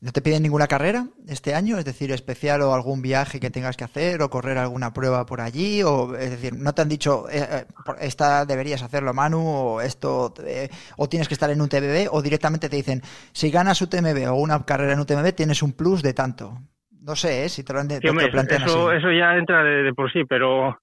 ¿No 0.00 0.12
te 0.12 0.22
piden 0.22 0.42
ninguna 0.42 0.66
carrera 0.66 1.06
este 1.28 1.54
año? 1.54 1.78
Es 1.78 1.84
decir, 1.84 2.10
especial 2.12 2.62
o 2.62 2.74
algún 2.74 3.02
viaje 3.02 3.40
que 3.40 3.50
tengas 3.50 3.76
que 3.76 3.84
hacer 3.84 4.22
o 4.22 4.30
correr 4.30 4.58
alguna 4.58 4.92
prueba 4.92 5.24
por 5.26 5.40
allí. 5.40 5.82
O, 5.82 6.14
es 6.16 6.30
decir, 6.30 6.52
¿no 6.54 6.72
te 6.72 6.82
han 6.82 6.88
dicho, 6.88 7.26
eh, 7.30 7.46
eh, 7.50 7.64
esta 8.00 8.44
deberías 8.44 8.82
hacerlo, 8.82 9.12
Manu, 9.14 9.40
o 9.46 9.80
esto, 9.80 10.32
eh, 10.46 10.68
o 10.96 11.08
tienes 11.08 11.28
que 11.28 11.34
estar 11.34 11.50
en 11.50 11.60
un 11.60 11.68
TBB, 11.68 12.08
o 12.10 12.22
directamente 12.22 12.68
te 12.68 12.76
dicen, 12.76 13.00
si 13.32 13.50
ganas 13.50 13.80
UTMB 13.82 14.30
o 14.30 14.34
una 14.34 14.64
carrera 14.64 14.92
en 14.94 15.00
UTMB, 15.00 15.32
tienes 15.34 15.62
un 15.62 15.72
plus 15.74 16.02
de 16.02 16.14
tanto? 16.14 16.58
No 17.02 17.16
sé, 17.16 17.44
¿eh? 17.44 17.48
si 17.48 17.64
te 17.64 17.72
lo, 17.72 17.80
han 17.80 17.88
de- 17.88 17.94
Sí, 17.96 18.00
te 18.02 18.06
lo 18.08 18.10
hombre, 18.12 18.28
plantean 18.30 18.62
eso, 18.62 18.90
así. 18.90 18.98
eso 18.98 19.10
ya 19.12 19.36
entra 19.36 19.62
de, 19.64 19.82
de 19.84 19.94
por 19.94 20.12
sí, 20.12 20.24
pero 20.28 20.78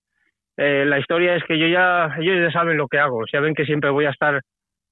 eh, 0.58 0.84
la 0.86 1.00
historia 1.00 1.36
es 1.36 1.44
que 1.48 1.60
yo 1.60 1.68
ya, 1.68 2.10
ellos 2.20 2.36
ya 2.42 2.52
saben 2.52 2.78
lo 2.78 2.88
que 2.88 2.98
hago, 2.98 3.22
saben 3.32 3.54
que 3.54 3.66
siempre 3.66 3.92
voy 3.92 4.06
a 4.06 4.10
estar 4.10 4.42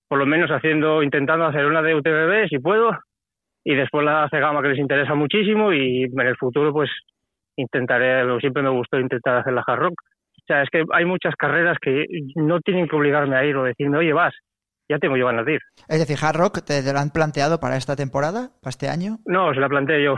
por 0.07 0.19
lo 0.19 0.27
menos 0.27 0.51
haciendo, 0.51 1.01
intentando 1.01 1.45
hacer 1.45 1.65
una 1.65 1.81
de 1.81 1.95
UTBB 1.95 2.47
si 2.49 2.59
puedo, 2.59 2.91
y 3.65 3.75
después 3.75 4.05
la 4.05 4.29
Cegama 4.29 4.61
que 4.61 4.69
les 4.69 4.79
interesa 4.79 5.15
muchísimo 5.15 5.73
y 5.73 6.03
en 6.03 6.19
el 6.19 6.37
futuro 6.37 6.71
pues 6.71 6.89
intentaré, 7.57 8.23
siempre 8.39 8.61
me 8.61 8.69
gustó 8.69 8.99
intentar 8.99 9.37
hacer 9.37 9.53
la 9.53 9.63
Hard 9.65 9.79
Rock. 9.79 9.95
O 10.37 10.43
sea, 10.45 10.61
es 10.61 10.69
que 10.69 10.83
hay 10.93 11.05
muchas 11.05 11.35
carreras 11.35 11.77
que 11.81 12.05
no 12.35 12.59
tienen 12.59 12.87
que 12.87 12.95
obligarme 12.95 13.35
a 13.35 13.43
ir 13.43 13.57
o 13.57 13.63
decirme, 13.63 13.97
oye, 13.97 14.13
vas, 14.13 14.35
ya 14.87 14.99
tengo 14.99 15.17
yo 15.17 15.25
ganas 15.25 15.45
de 15.47 15.53
ir. 15.53 15.61
Es 15.87 15.99
decir, 15.99 16.17
Hard 16.21 16.37
Rock, 16.37 16.63
¿te, 16.63 16.83
te 16.83 16.93
lo 16.93 16.99
han 16.99 17.09
planteado 17.09 17.59
para 17.59 17.75
esta 17.75 17.95
temporada, 17.95 18.51
para 18.61 18.69
este 18.69 18.87
año? 18.87 19.17
No, 19.25 19.51
se 19.53 19.59
la 19.59 19.67
planteé 19.67 20.03
yo. 20.03 20.15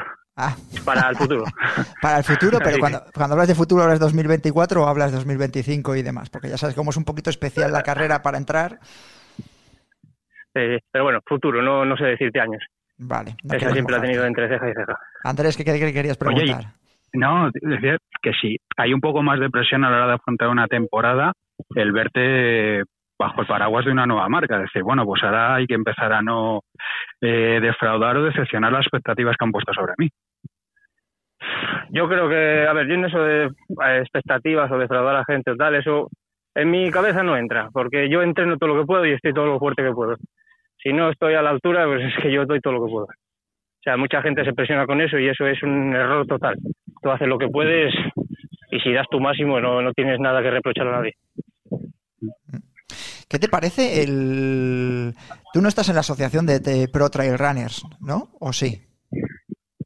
Para 0.85 1.09
el 1.09 1.15
futuro. 1.15 1.45
Para 2.01 2.17
el 2.19 2.23
futuro, 2.23 2.59
pero 2.63 2.77
cuando 2.79 3.33
hablas 3.33 3.47
de 3.47 3.55
futuro, 3.55 3.81
¿hablas 3.81 3.99
2024 3.99 4.83
o 4.83 4.85
hablas 4.85 5.11
2025 5.11 5.95
y 5.95 6.03
demás? 6.03 6.29
Porque 6.29 6.47
ya 6.49 6.57
sabes 6.57 6.75
cómo 6.75 6.91
es 6.91 6.97
un 6.97 7.05
poquito 7.05 7.31
especial 7.31 7.71
la 7.71 7.81
carrera 7.81 8.21
para 8.21 8.37
entrar. 8.37 8.77
Eh, 10.53 10.79
pero 10.91 11.05
bueno, 11.05 11.21
futuro, 11.25 11.61
no, 11.63 11.85
no 11.85 11.97
sé 11.97 12.05
decirte 12.05 12.39
años. 12.39 12.63
Vale. 12.97 13.35
no 13.43 13.59
siempre 13.59 13.95
la 13.95 13.97
he 13.99 14.01
tenido 14.01 14.25
entre 14.25 14.47
ceja 14.47 14.69
y 14.69 14.73
ceja. 14.73 14.97
Andrés, 15.23 15.55
¿qué, 15.55 15.63
qué 15.63 15.93
querías 15.93 16.17
Oye, 16.21 16.35
preguntar? 16.35 16.71
No, 17.13 17.49
decía 17.53 17.97
que 18.21 18.31
sí, 18.33 18.57
hay 18.75 18.93
un 18.93 19.01
poco 19.01 19.21
más 19.23 19.39
de 19.39 19.49
presión 19.49 19.83
a 19.83 19.89
la 19.89 19.97
hora 19.97 20.07
de 20.07 20.13
afrontar 20.13 20.49
una 20.49 20.67
temporada, 20.67 21.33
el 21.75 21.91
verte 21.91 22.83
bajo 23.17 23.41
el 23.41 23.47
paraguas 23.47 23.85
de 23.85 23.91
una 23.91 24.05
nueva 24.05 24.29
marca, 24.29 24.59
decir, 24.59 24.83
bueno, 24.83 25.05
pues 25.05 25.23
ahora 25.23 25.55
hay 25.55 25.65
que 25.65 25.73
empezar 25.73 26.13
a 26.13 26.21
no 26.21 26.61
eh, 27.21 27.59
defraudar 27.61 28.17
o 28.17 28.23
decepcionar 28.23 28.71
las 28.71 28.85
expectativas 28.85 29.35
que 29.37 29.45
han 29.45 29.51
puesto 29.51 29.73
sobre 29.73 29.93
mí. 29.97 30.09
Yo 31.89 32.07
creo 32.07 32.29
que, 32.29 32.67
a 32.67 32.73
ver, 32.73 32.87
yo 32.87 32.93
en 32.95 33.05
eso 33.05 33.19
de 33.19 33.45
eh, 33.45 33.99
expectativas 34.01 34.71
o 34.71 34.77
defraudar 34.77 35.15
a 35.15 35.19
la 35.19 35.25
gente 35.25 35.51
o 35.51 35.55
tal, 35.55 35.75
eso 35.75 36.09
en 36.53 36.69
mi 36.69 36.91
cabeza 36.91 37.23
no 37.23 37.37
entra, 37.37 37.69
porque 37.71 38.09
yo 38.09 38.21
entreno 38.21 38.57
todo 38.57 38.73
lo 38.73 38.81
que 38.81 38.87
puedo 38.87 39.05
y 39.05 39.13
estoy 39.13 39.33
todo 39.33 39.45
lo 39.45 39.59
fuerte 39.59 39.83
que 39.83 39.91
puedo. 39.91 40.15
Si 40.87 40.93
no 40.93 41.09
estoy 41.09 41.33
a 41.33 41.41
la 41.41 41.49
altura, 41.49 41.85
pues 41.85 42.01
es 42.01 42.23
que 42.23 42.31
yo 42.31 42.45
doy 42.45 42.61
todo 42.61 42.71
lo 42.71 42.85
que 42.85 42.91
puedo. 42.91 43.07
O 43.07 43.83
sea, 43.83 43.97
mucha 43.97 44.21
gente 44.21 44.45
se 44.45 44.53
presiona 44.53 44.85
con 44.85 45.01
eso 45.01 45.19
y 45.19 45.27
eso 45.27 45.45
es 45.45 45.61
un 45.61 45.93
error 45.93 46.25
total. 46.25 46.55
Tú 47.03 47.11
haces 47.11 47.27
lo 47.27 47.37
que 47.37 47.49
puedes 47.49 47.93
y 48.71 48.79
si 48.79 48.93
das 48.93 49.05
tu 49.11 49.19
máximo 49.19 49.59
no, 49.59 49.81
no 49.81 49.91
tienes 49.91 50.17
nada 50.21 50.41
que 50.41 50.49
reprochar 50.49 50.87
a 50.87 50.91
nadie. 50.91 51.15
¿Qué 53.27 53.37
te 53.37 53.49
parece 53.49 54.01
el... 54.01 55.13
Tú 55.51 55.61
no 55.61 55.67
estás 55.67 55.89
en 55.89 55.95
la 55.95 55.99
asociación 55.99 56.45
de, 56.45 56.61
de 56.61 56.87
Pro 56.87 57.09
Trail 57.09 57.37
Runners, 57.37 57.83
¿no? 57.99 58.29
¿O 58.39 58.53
sí? 58.53 58.86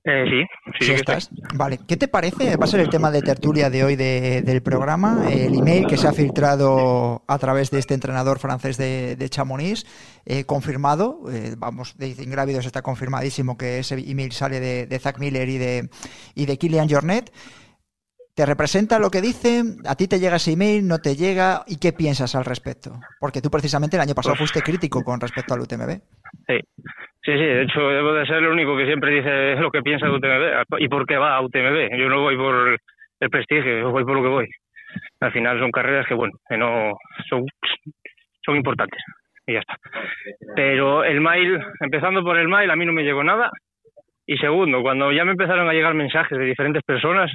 Eh, 0.03 0.25
sí, 0.27 0.41
sí, 0.79 0.85
Sí 0.85 0.85
que 0.93 0.95
estoy. 0.95 1.15
estás. 1.17 1.29
Vale, 1.53 1.79
¿qué 1.87 1.95
te 1.95 2.07
parece? 2.07 2.57
Va 2.57 2.63
a 2.65 2.67
ser 2.67 2.79
el 2.79 2.89
tema 2.89 3.11
de 3.11 3.21
tertulia 3.21 3.69
de 3.69 3.83
hoy 3.83 3.95
de- 3.95 4.41
del 4.41 4.63
programa, 4.63 5.29
el 5.31 5.53
email 5.53 5.85
que 5.85 5.95
se 5.97 6.07
ha 6.07 6.11
filtrado 6.13 7.23
a 7.27 7.37
través 7.37 7.69
de 7.69 7.77
este 7.79 7.93
entrenador 7.93 8.39
francés 8.39 8.77
de, 8.77 9.15
de 9.15 9.29
Chamonix, 9.29 9.85
eh, 10.25 10.43
confirmado, 10.45 11.19
eh, 11.31 11.53
vamos, 11.55 11.95
de 11.97 12.07
Ingrávidos 12.09 12.65
está 12.65 12.81
confirmadísimo 12.81 13.57
que 13.57 13.79
ese 13.79 13.95
email 13.99 14.31
sale 14.31 14.59
de, 14.59 14.87
de 14.87 14.99
Zach 14.99 15.19
Miller 15.19 15.47
y 15.49 15.57
de, 15.59 15.89
y 16.33 16.45
de 16.47 16.57
Kilian 16.57 16.89
Jornet. 16.89 17.31
¿Te 18.33 18.45
representa 18.45 18.97
lo 18.97 19.11
que 19.11 19.21
dice? 19.21 19.61
¿A 19.85 19.95
ti 19.95 20.07
te 20.07 20.19
llega 20.19 20.37
ese 20.37 20.53
email? 20.53 20.87
¿No 20.87 20.99
te 20.99 21.15
llega? 21.15 21.63
¿Y 21.67 21.75
qué 21.75 21.91
piensas 21.93 22.33
al 22.33 22.45
respecto? 22.45 22.97
Porque 23.19 23.41
tú 23.41 23.51
precisamente 23.51 23.97
el 23.97 24.01
año 24.01 24.15
pasado 24.15 24.35
fuiste 24.37 24.61
crítico 24.61 25.03
con 25.03 25.19
respecto 25.19 25.53
al 25.53 25.59
UTMB. 25.61 25.99
Sí. 26.47 26.59
Sí, 27.23 27.34
sí, 27.34 27.38
de 27.38 27.63
hecho 27.63 27.88
debo 27.89 28.13
de 28.13 28.25
ser 28.25 28.38
el 28.38 28.47
único 28.47 28.75
que 28.75 28.86
siempre 28.86 29.11
dice 29.11 29.55
lo 29.57 29.69
que 29.69 29.84
piensa 29.84 30.07
de 30.07 30.13
UTMB 30.13 30.79
y 30.79 30.88
por 30.88 31.05
qué 31.05 31.17
va 31.17 31.36
a 31.36 31.41
UTMB. 31.41 31.95
Yo 31.97 32.09
no 32.09 32.21
voy 32.21 32.36
por 32.36 32.79
el 33.19 33.29
prestigio, 33.29 33.79
yo 33.79 33.91
voy 33.91 34.03
por 34.03 34.15
lo 34.15 34.23
que 34.23 34.29
voy. 34.29 34.47
Al 35.19 35.32
final 35.32 35.59
son 35.59 35.71
carreras 35.71 36.07
que, 36.07 36.15
bueno, 36.15 36.34
que 36.49 36.57
no 36.57 36.93
son, 37.29 37.45
son 38.43 38.55
importantes 38.55 38.99
y 39.45 39.53
ya 39.53 39.59
está. 39.59 39.75
Pero 40.55 41.03
el 41.03 41.21
mail, 41.21 41.59
empezando 41.79 42.23
por 42.23 42.38
el 42.38 42.47
mail, 42.47 42.71
a 42.71 42.75
mí 42.75 42.86
no 42.86 42.93
me 42.93 43.03
llegó 43.03 43.23
nada. 43.23 43.51
Y 44.25 44.38
segundo, 44.38 44.82
cuando 44.82 45.11
ya 45.11 45.25
me 45.25 45.32
empezaron 45.32 45.67
a 45.69 45.73
llegar 45.73 45.93
mensajes 45.93 46.38
de 46.38 46.45
diferentes 46.45 46.84
personas, 46.84 47.32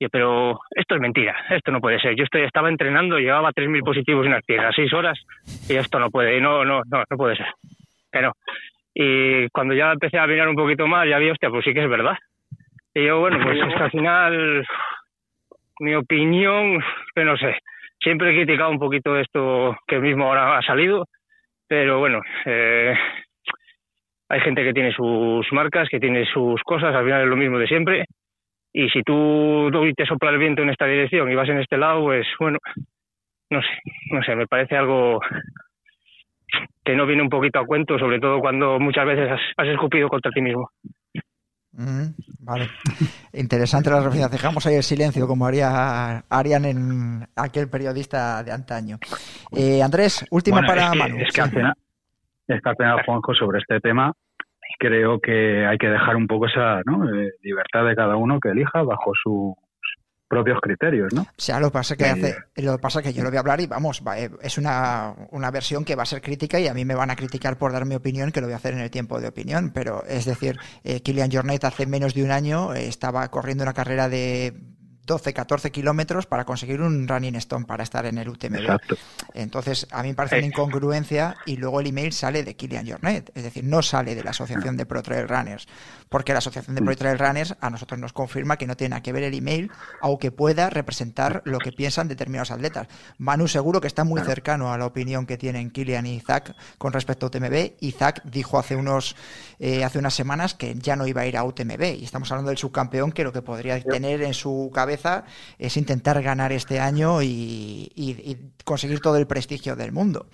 yo, 0.00 0.08
pero 0.08 0.58
esto 0.70 0.94
es 0.94 1.00
mentira, 1.00 1.36
esto 1.50 1.70
no 1.70 1.80
puede 1.80 2.00
ser. 2.00 2.16
Yo 2.16 2.24
estoy, 2.24 2.42
estaba 2.42 2.70
entrenando, 2.70 3.18
llevaba 3.18 3.52
3.000 3.52 3.84
positivos 3.84 4.24
en 4.24 4.32
las 4.32 4.44
piernas, 4.44 4.74
6 4.74 4.92
horas, 4.94 5.18
y 5.68 5.76
esto 5.76 5.98
no 5.98 6.10
puede, 6.10 6.40
no, 6.40 6.64
no, 6.64 6.80
no, 6.90 7.04
no 7.08 7.16
puede 7.16 7.36
ser. 7.36 7.46
No. 8.12 8.32
Y 8.94 9.48
cuando 9.50 9.74
ya 9.74 9.92
empecé 9.92 10.18
a 10.18 10.26
mirar 10.26 10.48
un 10.48 10.56
poquito 10.56 10.86
más, 10.86 11.08
ya 11.08 11.18
vi, 11.18 11.30
hostia, 11.30 11.50
pues 11.50 11.64
sí 11.64 11.72
que 11.72 11.82
es 11.82 11.88
verdad. 11.88 12.16
Y 12.94 13.06
yo, 13.06 13.20
bueno, 13.20 13.38
pues 13.42 13.58
es 13.58 13.74
que 13.74 13.82
al 13.82 13.90
final, 13.90 14.66
mi 15.78 15.94
opinión, 15.94 16.82
que 17.14 17.24
no 17.24 17.36
sé, 17.36 17.56
siempre 18.00 18.30
he 18.30 18.34
criticado 18.34 18.70
un 18.70 18.78
poquito 18.78 19.16
esto 19.16 19.76
que 19.86 20.00
mismo 20.00 20.24
ahora 20.24 20.58
ha 20.58 20.62
salido, 20.62 21.06
pero 21.68 22.00
bueno, 22.00 22.20
eh, 22.46 22.94
hay 24.28 24.40
gente 24.40 24.64
que 24.64 24.72
tiene 24.72 24.92
sus 24.92 25.46
marcas, 25.52 25.88
que 25.88 26.00
tiene 26.00 26.24
sus 26.26 26.60
cosas, 26.62 26.94
al 26.94 27.04
final 27.04 27.22
es 27.22 27.28
lo 27.28 27.36
mismo 27.36 27.58
de 27.58 27.68
siempre. 27.68 28.06
Y 28.72 28.88
si 28.90 29.02
tú 29.02 29.70
te 29.96 30.06
sopla 30.06 30.30
el 30.30 30.38
viento 30.38 30.62
en 30.62 30.70
esta 30.70 30.86
dirección 30.86 31.30
y 31.30 31.34
vas 31.34 31.48
en 31.48 31.58
este 31.58 31.76
lado, 31.76 32.02
pues 32.02 32.26
bueno, 32.38 32.58
no 33.50 33.62
sé, 33.62 33.68
no 34.12 34.22
sé, 34.22 34.36
me 34.36 34.46
parece 34.46 34.76
algo 34.76 35.20
que 36.90 36.96
no 36.96 37.06
viene 37.06 37.22
un 37.22 37.28
poquito 37.28 37.60
a 37.60 37.66
cuento, 37.66 37.98
sobre 37.98 38.18
todo 38.18 38.40
cuando 38.40 38.78
muchas 38.80 39.06
veces 39.06 39.30
has, 39.30 39.40
has 39.56 39.68
escupido 39.68 40.08
contra 40.08 40.30
ti 40.32 40.40
mismo. 40.40 40.68
Mm, 41.72 42.06
vale. 42.40 42.68
Interesante 43.32 43.90
la 43.90 43.98
referencia. 43.98 44.28
Dejamos 44.28 44.66
ahí 44.66 44.74
el 44.74 44.82
silencio, 44.82 45.26
como 45.28 45.46
haría 45.46 46.18
harían 46.28 46.64
en 46.64 47.26
aquel 47.36 47.68
periodista 47.70 48.42
de 48.42 48.52
antaño. 48.52 48.98
Eh, 49.52 49.82
Andrés, 49.82 50.26
última 50.30 50.58
Bueno, 50.58 50.68
para 50.68 50.84
es 50.86 50.90
que, 50.92 50.98
Manu. 50.98 51.16
es 51.20 51.32
que 51.32 51.40
al 51.40 51.50
Sí. 51.50 51.56
final, 51.56 51.74
es 52.48 52.60
que 52.60 52.68
al 52.68 52.76
final, 52.76 53.02
Juanjo, 53.06 53.34
sobre 53.34 53.58
este 53.60 53.78
tema, 53.80 54.12
creo 54.80 55.20
que 55.20 55.64
hay 55.66 55.78
que 55.78 55.86
dejar 55.88 56.16
un 56.16 56.26
poco 56.26 56.46
esa 56.46 56.80
¿no? 56.86 57.08
Eh, 57.14 57.30
libertad 57.42 57.84
de 57.86 57.94
cada 57.94 58.16
uno 58.16 58.40
que 58.40 58.48
elija 58.50 58.82
bajo 58.82 59.12
sus 59.22 59.54
propios 60.30 60.60
criterios, 60.62 61.12
¿no? 61.12 61.22
O 61.22 61.26
sea, 61.36 61.58
lo 61.58 61.70
que 61.70 61.72
pasa 61.72 61.96
que 61.96 62.04
Eh, 62.04 62.10
hace, 62.10 62.36
lo 62.62 62.76
que 62.76 62.78
pasa 62.78 63.02
que 63.02 63.12
yo 63.12 63.24
lo 63.24 63.30
voy 63.30 63.36
a 63.36 63.40
hablar 63.40 63.60
y 63.60 63.66
vamos, 63.66 64.00
va, 64.06 64.16
eh, 64.16 64.30
es 64.40 64.58
una, 64.58 65.12
una 65.32 65.50
versión 65.50 65.84
que 65.84 65.96
va 65.96 66.04
a 66.04 66.06
ser 66.06 66.22
crítica 66.22 66.60
y 66.60 66.68
a 66.68 66.72
mí 66.72 66.84
me 66.84 66.94
van 66.94 67.10
a 67.10 67.16
criticar 67.16 67.58
por 67.58 67.72
dar 67.72 67.84
mi 67.84 67.96
opinión, 67.96 68.30
que 68.30 68.40
lo 68.40 68.46
voy 68.46 68.54
a 68.54 68.56
hacer 68.56 68.74
en 68.74 68.80
el 68.80 68.92
tiempo 68.92 69.20
de 69.20 69.26
opinión. 69.26 69.72
Pero 69.74 70.04
es 70.06 70.26
decir, 70.26 70.56
eh, 70.84 71.02
Kilian 71.02 71.32
Jornet 71.32 71.64
hace 71.64 71.84
menos 71.84 72.14
de 72.14 72.22
un 72.22 72.30
año 72.30 72.74
eh, 72.74 72.86
estaba 72.86 73.28
corriendo 73.28 73.64
una 73.64 73.72
carrera 73.74 74.08
de 74.08 74.54
12, 75.06 75.32
14 75.32 75.70
kilómetros 75.72 76.26
para 76.26 76.44
conseguir 76.44 76.80
un 76.80 77.08
running 77.08 77.36
stone 77.36 77.64
para 77.64 77.82
estar 77.82 78.06
en 78.06 78.18
el 78.18 78.28
UTMB. 78.28 78.56
Exacto. 78.56 78.96
Entonces, 79.34 79.86
a 79.90 80.02
mí 80.02 80.10
me 80.10 80.14
parece 80.14 80.38
una 80.38 80.46
incongruencia 80.46 81.36
y 81.46 81.56
luego 81.56 81.80
el 81.80 81.88
email 81.88 82.12
sale 82.12 82.44
de 82.44 82.54
Kilian 82.54 82.86
Jornet, 82.86 83.32
es 83.34 83.42
decir, 83.42 83.64
no 83.64 83.82
sale 83.82 84.14
de 84.14 84.22
la 84.22 84.30
Asociación 84.30 84.76
de 84.76 84.86
Pro 84.86 85.02
Trail 85.02 85.28
Runners, 85.28 85.66
porque 86.08 86.32
la 86.32 86.38
Asociación 86.38 86.76
de 86.76 86.82
Pro 86.82 86.96
Trail 86.96 87.18
Runners 87.18 87.56
a 87.60 87.70
nosotros 87.70 87.98
nos 87.98 88.12
confirma 88.12 88.56
que 88.56 88.66
no 88.66 88.76
tiene 88.76 88.90
nada 88.90 89.02
que 89.02 89.12
ver 89.12 89.24
el 89.24 89.34
email, 89.34 89.70
aunque 90.00 90.30
pueda 90.30 90.70
representar 90.70 91.42
lo 91.44 91.58
que 91.58 91.72
piensan 91.72 92.08
determinados 92.08 92.50
atletas. 92.50 92.86
Manu 93.18 93.48
seguro 93.48 93.80
que 93.80 93.86
está 93.88 94.04
muy 94.04 94.20
cercano 94.20 94.72
a 94.72 94.78
la 94.78 94.86
opinión 94.86 95.26
que 95.26 95.36
tienen 95.36 95.70
Kilian 95.70 96.06
y 96.06 96.20
Zach 96.20 96.54
con 96.78 96.92
respecto 96.92 97.26
a 97.26 97.28
UTMB, 97.28 97.72
y 97.80 97.92
Zach 97.92 98.22
dijo 98.24 98.58
hace 98.58 98.76
unos 98.76 99.16
eh, 99.58 99.84
hace 99.84 99.98
unas 99.98 100.14
semanas 100.14 100.54
que 100.54 100.74
ya 100.74 100.96
no 100.96 101.06
iba 101.06 101.22
a 101.22 101.26
ir 101.26 101.36
a 101.36 101.44
UTMB, 101.44 101.82
y 101.98 102.04
estamos 102.04 102.30
hablando 102.30 102.50
del 102.50 102.58
subcampeón 102.58 103.12
que 103.12 103.24
lo 103.24 103.32
que 103.32 103.42
podría 103.42 103.82
tener 103.82 104.22
en 104.22 104.34
su 104.34 104.70
cabeza 104.72 104.89
es 105.58 105.76
intentar 105.76 106.20
ganar 106.22 106.52
este 106.52 106.80
año 106.80 107.22
y, 107.22 107.90
y- 107.94 108.30
y 108.30 108.36
conseguir 108.64 109.00
todo 109.00 109.16
el 109.16 109.26
prestigio 109.26 109.76
del 109.76 109.92
mundo. 109.92 110.26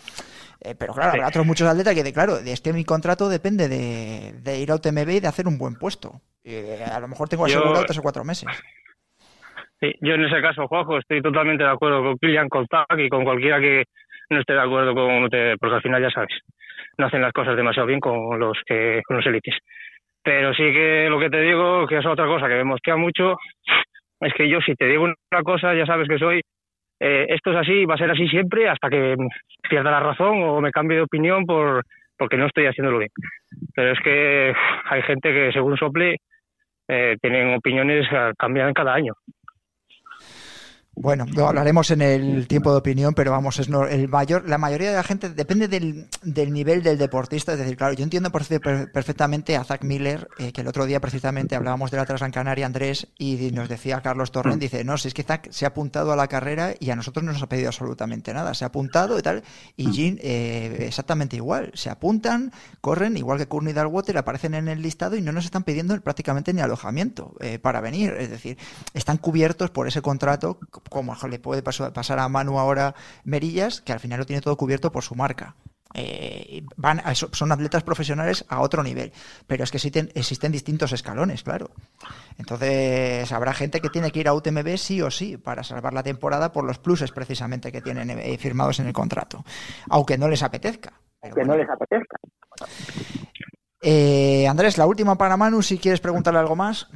Eh, 0.60 0.74
pero 0.78 0.94
claro, 0.94 1.10
habrá 1.12 1.28
otros 1.28 1.44
muchos 1.46 1.68
atletas 1.68 1.94
que, 1.94 2.02
de, 2.02 2.12
claro, 2.12 2.38
de 2.42 2.52
este 2.52 2.72
mi 2.72 2.84
contrato 2.84 3.28
depende 3.28 3.68
de, 3.68 4.32
de 4.40 4.58
ir 4.58 4.70
a 4.70 4.76
UTMB 4.76 5.10
y 5.10 5.20
de 5.20 5.28
hacer 5.28 5.46
un 5.46 5.58
buen 5.58 5.74
puesto. 5.76 6.20
Eh, 6.44 6.82
a 6.90 6.98
lo 7.00 7.08
mejor 7.08 7.28
tengo 7.28 7.46
Yo- 7.46 7.58
asegurado 7.58 7.84
tres 7.84 7.98
o 7.98 8.02
cuatro 8.02 8.24
meses. 8.24 8.48
Sí, 9.80 9.92
yo 10.00 10.14
en 10.14 10.24
ese 10.24 10.40
caso, 10.40 10.66
Juanjo, 10.68 10.96
estoy 10.98 11.20
totalmente 11.20 11.62
de 11.64 11.70
acuerdo 11.70 12.02
con 12.02 12.16
Kilian, 12.18 12.48
con 12.48 12.66
Tac 12.66 12.86
y 12.98 13.08
con 13.10 13.24
cualquiera 13.24 13.60
que 13.60 13.84
no 14.30 14.40
esté 14.40 14.54
de 14.54 14.62
acuerdo 14.62 14.94
con 14.94 15.24
UTMB, 15.24 15.58
porque 15.60 15.76
al 15.76 15.82
final 15.82 16.02
ya 16.02 16.10
sabes, 16.10 16.32
no 16.96 17.06
hacen 17.06 17.20
las 17.20 17.32
cosas 17.32 17.56
demasiado 17.56 17.86
bien 17.86 18.00
con 18.00 18.38
los 18.40 18.56
que 18.66 19.02
con 19.06 19.18
los 19.18 19.26
élites. 19.26 19.54
Pero 20.22 20.52
sí 20.54 20.62
que 20.72 21.06
lo 21.10 21.20
que 21.20 21.30
te 21.30 21.40
digo, 21.42 21.86
que 21.86 21.98
es 21.98 22.06
otra 22.06 22.26
cosa 22.26 22.48
que 22.48 22.54
me 22.54 22.64
mosquea 22.64 22.96
mucho, 22.96 23.36
es 24.20 24.32
que 24.34 24.48
yo 24.48 24.60
si 24.60 24.74
te 24.74 24.86
digo 24.86 25.04
una 25.04 25.42
cosa, 25.42 25.74
ya 25.74 25.86
sabes 25.86 26.08
que 26.08 26.18
soy, 26.18 26.40
eh, 27.00 27.26
esto 27.28 27.50
es 27.50 27.56
así, 27.58 27.84
va 27.84 27.94
a 27.94 27.98
ser 27.98 28.10
así 28.10 28.28
siempre 28.28 28.68
hasta 28.68 28.88
que 28.88 29.16
pierda 29.68 29.90
la 29.90 30.00
razón 30.00 30.42
o 30.42 30.60
me 30.60 30.70
cambie 30.70 30.98
de 30.98 31.02
opinión 31.02 31.44
por 31.44 31.84
porque 32.18 32.38
no 32.38 32.46
estoy 32.46 32.66
haciéndolo 32.66 32.98
bien. 32.98 33.10
Pero 33.74 33.92
es 33.92 34.00
que 34.00 34.54
hay 34.88 35.02
gente 35.02 35.32
que 35.32 35.52
según 35.52 35.76
sople 35.76 36.16
eh, 36.88 37.16
tienen 37.20 37.54
opiniones 37.54 38.08
que 38.08 38.32
cambian 38.38 38.72
cada 38.72 38.94
año. 38.94 39.12
Bueno, 40.98 41.26
lo 41.34 41.46
hablaremos 41.46 41.90
en 41.90 42.00
el 42.00 42.48
tiempo 42.48 42.72
de 42.72 42.78
opinión, 42.78 43.12
pero 43.12 43.30
vamos, 43.30 43.58
es 43.58 43.68
no- 43.68 43.86
el 43.86 44.08
mayor, 44.08 44.48
la 44.48 44.56
mayoría 44.56 44.88
de 44.88 44.96
la 44.96 45.02
gente 45.02 45.28
depende 45.28 45.68
del, 45.68 46.08
del 46.22 46.54
nivel 46.54 46.82
del 46.82 46.96
deportista. 46.96 47.52
Es 47.52 47.58
decir, 47.58 47.76
claro, 47.76 47.92
yo 47.92 48.02
entiendo 48.02 48.32
perfectamente 48.32 49.56
a 49.58 49.64
Zach 49.64 49.82
Miller, 49.84 50.26
eh, 50.38 50.52
que 50.52 50.62
el 50.62 50.68
otro 50.68 50.86
día 50.86 50.98
precisamente 50.98 51.54
hablábamos 51.54 51.90
de 51.90 51.98
la 51.98 52.06
Transgran 52.06 52.30
Canaria, 52.32 52.64
Andrés, 52.64 53.08
y 53.18 53.50
nos 53.52 53.68
decía 53.68 54.00
Carlos 54.00 54.32
Torrent, 54.32 54.58
dice, 54.58 54.84
no, 54.84 54.96
si 54.96 55.08
es 55.08 55.14
que 55.14 55.22
Zach 55.22 55.48
se 55.50 55.66
ha 55.66 55.68
apuntado 55.68 56.12
a 56.12 56.16
la 56.16 56.28
carrera 56.28 56.72
y 56.80 56.88
a 56.88 56.96
nosotros 56.96 57.22
no 57.24 57.32
nos 57.32 57.42
ha 57.42 57.48
pedido 57.48 57.68
absolutamente 57.68 58.32
nada, 58.32 58.54
se 58.54 58.64
ha 58.64 58.68
apuntado 58.68 59.18
y 59.18 59.22
tal, 59.22 59.42
y 59.76 59.90
Jean 59.92 60.18
eh, 60.22 60.78
exactamente 60.88 61.36
igual, 61.36 61.72
se 61.74 61.90
apuntan, 61.90 62.52
corren, 62.80 63.18
igual 63.18 63.36
que 63.38 63.46
Courtney 63.48 63.74
Dalwater, 63.74 64.16
aparecen 64.16 64.54
en 64.54 64.66
el 64.68 64.80
listado 64.80 65.14
y 65.16 65.20
no 65.20 65.32
nos 65.32 65.44
están 65.44 65.62
pidiendo 65.62 66.00
prácticamente 66.00 66.54
ni 66.54 66.62
alojamiento 66.62 67.34
eh, 67.40 67.58
para 67.58 67.82
venir, 67.82 68.14
es 68.18 68.30
decir, 68.30 68.56
están 68.94 69.18
cubiertos 69.18 69.68
por 69.70 69.86
ese 69.88 70.00
contrato, 70.00 70.58
como 70.90 71.14
le 71.28 71.38
puede 71.38 71.62
pasar 71.62 72.18
a 72.18 72.28
Manu 72.28 72.58
ahora 72.58 72.94
Merillas, 73.24 73.80
que 73.80 73.92
al 73.92 74.00
final 74.00 74.18
lo 74.20 74.26
tiene 74.26 74.42
todo 74.42 74.56
cubierto 74.56 74.90
por 74.92 75.02
su 75.02 75.14
marca. 75.14 75.56
Eh, 75.94 76.62
van 76.76 77.00
a- 77.00 77.14
son 77.14 77.52
atletas 77.52 77.82
profesionales 77.82 78.44
a 78.48 78.60
otro 78.60 78.82
nivel, 78.82 79.12
pero 79.46 79.64
es 79.64 79.70
que 79.70 79.78
existen, 79.78 80.10
existen 80.14 80.52
distintos 80.52 80.92
escalones, 80.92 81.42
claro. 81.42 81.70
Entonces 82.36 83.30
habrá 83.32 83.54
gente 83.54 83.80
que 83.80 83.88
tiene 83.88 84.10
que 84.10 84.20
ir 84.20 84.28
a 84.28 84.34
UTMB 84.34 84.76
sí 84.76 85.00
o 85.00 85.10
sí 85.10 85.38
para 85.38 85.62
salvar 85.64 85.94
la 85.94 86.02
temporada 86.02 86.52
por 86.52 86.64
los 86.64 86.78
pluses 86.78 87.12
precisamente 87.12 87.72
que 87.72 87.80
tienen 87.80 88.10
eh, 88.10 88.36
firmados 88.36 88.78
en 88.80 88.88
el 88.88 88.92
contrato, 88.92 89.44
aunque 89.88 90.18
no 90.18 90.28
les 90.28 90.42
apetezca. 90.42 90.92
que 91.34 91.44
no 91.44 91.56
les 91.56 91.68
apetezca. 91.70 92.16
Eh, 93.80 94.46
Andrés, 94.48 94.78
la 94.78 94.86
última 94.86 95.16
para 95.16 95.36
Manu, 95.36 95.62
si 95.62 95.78
quieres 95.78 96.00
preguntarle 96.00 96.40
algo 96.40 96.56
más. 96.56 96.88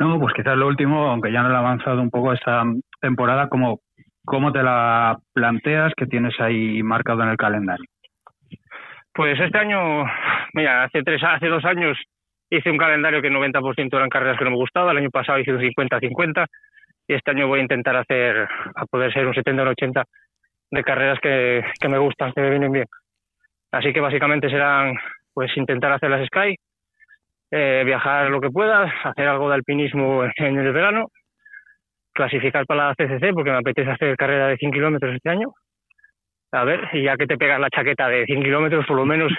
No, 0.00 0.18
pues 0.18 0.32
quizás 0.32 0.56
lo 0.56 0.66
último, 0.66 1.10
aunque 1.10 1.30
ya 1.30 1.42
no 1.42 1.50
lo 1.50 1.56
he 1.56 1.58
avanzado 1.58 2.00
un 2.00 2.08
poco 2.08 2.32
esta 2.32 2.64
temporada, 3.02 3.50
¿cómo, 3.50 3.80
cómo 4.24 4.50
te 4.50 4.62
la 4.62 5.18
planteas 5.34 5.92
que 5.94 6.06
tienes 6.06 6.34
ahí 6.40 6.82
marcado 6.82 7.22
en 7.22 7.28
el 7.28 7.36
calendario? 7.36 7.84
Pues 9.12 9.38
este 9.38 9.58
año, 9.58 10.06
mira, 10.54 10.84
hace 10.84 11.02
tres, 11.02 11.22
hace 11.22 11.48
dos 11.48 11.66
años 11.66 11.98
hice 12.48 12.70
un 12.70 12.78
calendario 12.78 13.20
que 13.20 13.28
el 13.28 13.34
90% 13.34 13.94
eran 13.94 14.08
carreras 14.08 14.38
que 14.38 14.44
no 14.44 14.52
me 14.52 14.56
gustaba, 14.56 14.92
el 14.92 14.98
año 14.98 15.10
pasado 15.10 15.38
hice 15.38 15.52
un 15.52 15.60
50-50 15.60 16.46
y 17.06 17.14
este 17.14 17.32
año 17.32 17.46
voy 17.46 17.58
a 17.58 17.62
intentar 17.62 17.94
hacer, 17.96 18.48
a 18.74 18.86
poder 18.86 19.12
ser 19.12 19.26
un 19.26 19.34
70 19.34 19.60
o 19.60 19.64
un 19.66 19.70
80 19.72 20.04
de 20.70 20.82
carreras 20.82 21.18
que, 21.20 21.62
que 21.78 21.88
me 21.90 21.98
gustan, 21.98 22.32
que 22.32 22.40
me 22.40 22.48
vienen 22.48 22.72
bien. 22.72 22.86
Así 23.70 23.92
que 23.92 24.00
básicamente 24.00 24.48
serán, 24.48 24.94
pues 25.34 25.54
intentar 25.58 25.92
hacer 25.92 26.08
las 26.08 26.26
Sky, 26.26 26.56
eh, 27.50 27.82
viajar 27.84 28.30
lo 28.30 28.40
que 28.40 28.50
pueda, 28.50 28.92
hacer 29.04 29.28
algo 29.28 29.48
de 29.48 29.56
alpinismo 29.56 30.24
en 30.36 30.58
el 30.58 30.72
verano, 30.72 31.08
clasificar 32.12 32.66
para 32.66 32.88
la 32.88 32.94
CCC 32.94 33.32
porque 33.32 33.50
me 33.50 33.58
apetece 33.58 33.90
hacer 33.90 34.16
carrera 34.16 34.48
de 34.48 34.56
100 34.56 34.72
kilómetros 34.72 35.14
este 35.14 35.30
año 35.30 35.52
a 36.52 36.64
ver, 36.64 36.88
y 36.92 37.04
ya 37.04 37.16
que 37.16 37.26
te 37.26 37.36
pegas 37.36 37.60
la 37.60 37.70
chaqueta 37.70 38.08
de 38.08 38.24
100 38.26 38.42
kilómetros, 38.42 38.86
por 38.86 38.96
lo 38.96 39.06
menos 39.06 39.32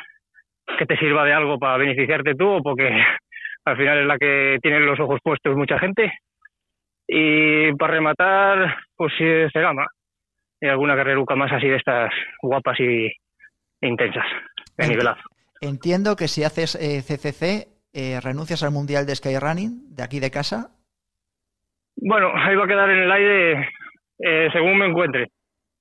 que 0.77 0.85
te 0.85 0.97
sirva 0.97 1.25
de 1.25 1.33
algo 1.33 1.59
para 1.59 1.77
beneficiarte 1.77 2.35
tú, 2.35 2.47
o 2.47 2.61
porque 2.61 2.89
al 3.65 3.77
final 3.77 3.99
es 3.99 4.05
la 4.05 4.17
que 4.17 4.57
tienen 4.61 4.85
los 4.85 4.99
ojos 4.99 5.19
puestos 5.23 5.55
mucha 5.55 5.77
gente. 5.79 6.11
Y 7.07 7.73
para 7.73 7.95
rematar, 7.95 8.77
pues 8.95 9.11
se 9.17 9.59
gama. 9.59 9.85
Y 10.61 10.67
alguna 10.67 10.95
carreruca 10.95 11.35
más 11.35 11.51
así 11.51 11.67
de 11.67 11.75
estas 11.75 12.13
guapas 12.41 12.79
y 12.79 13.11
intensas, 13.81 14.25
de 14.77 14.87
nivelazo. 14.87 15.21
Entiendo 15.59 16.15
que 16.15 16.27
si 16.27 16.43
haces 16.43 16.75
eh, 16.75 17.01
CCC, 17.01 17.67
eh, 17.93 18.19
renuncias 18.21 18.63
al 18.63 18.71
Mundial 18.71 19.05
de 19.05 19.15
Skyrunning 19.15 19.95
de 19.95 20.03
aquí 20.03 20.19
de 20.19 20.31
casa. 20.31 20.69
Bueno, 21.95 22.31
ahí 22.35 22.55
va 22.55 22.65
a 22.65 22.67
quedar 22.67 22.89
en 22.89 22.99
el 22.99 23.11
aire 23.11 23.69
eh, 24.19 24.49
según 24.53 24.77
me 24.77 24.87
encuentre. 24.87 25.27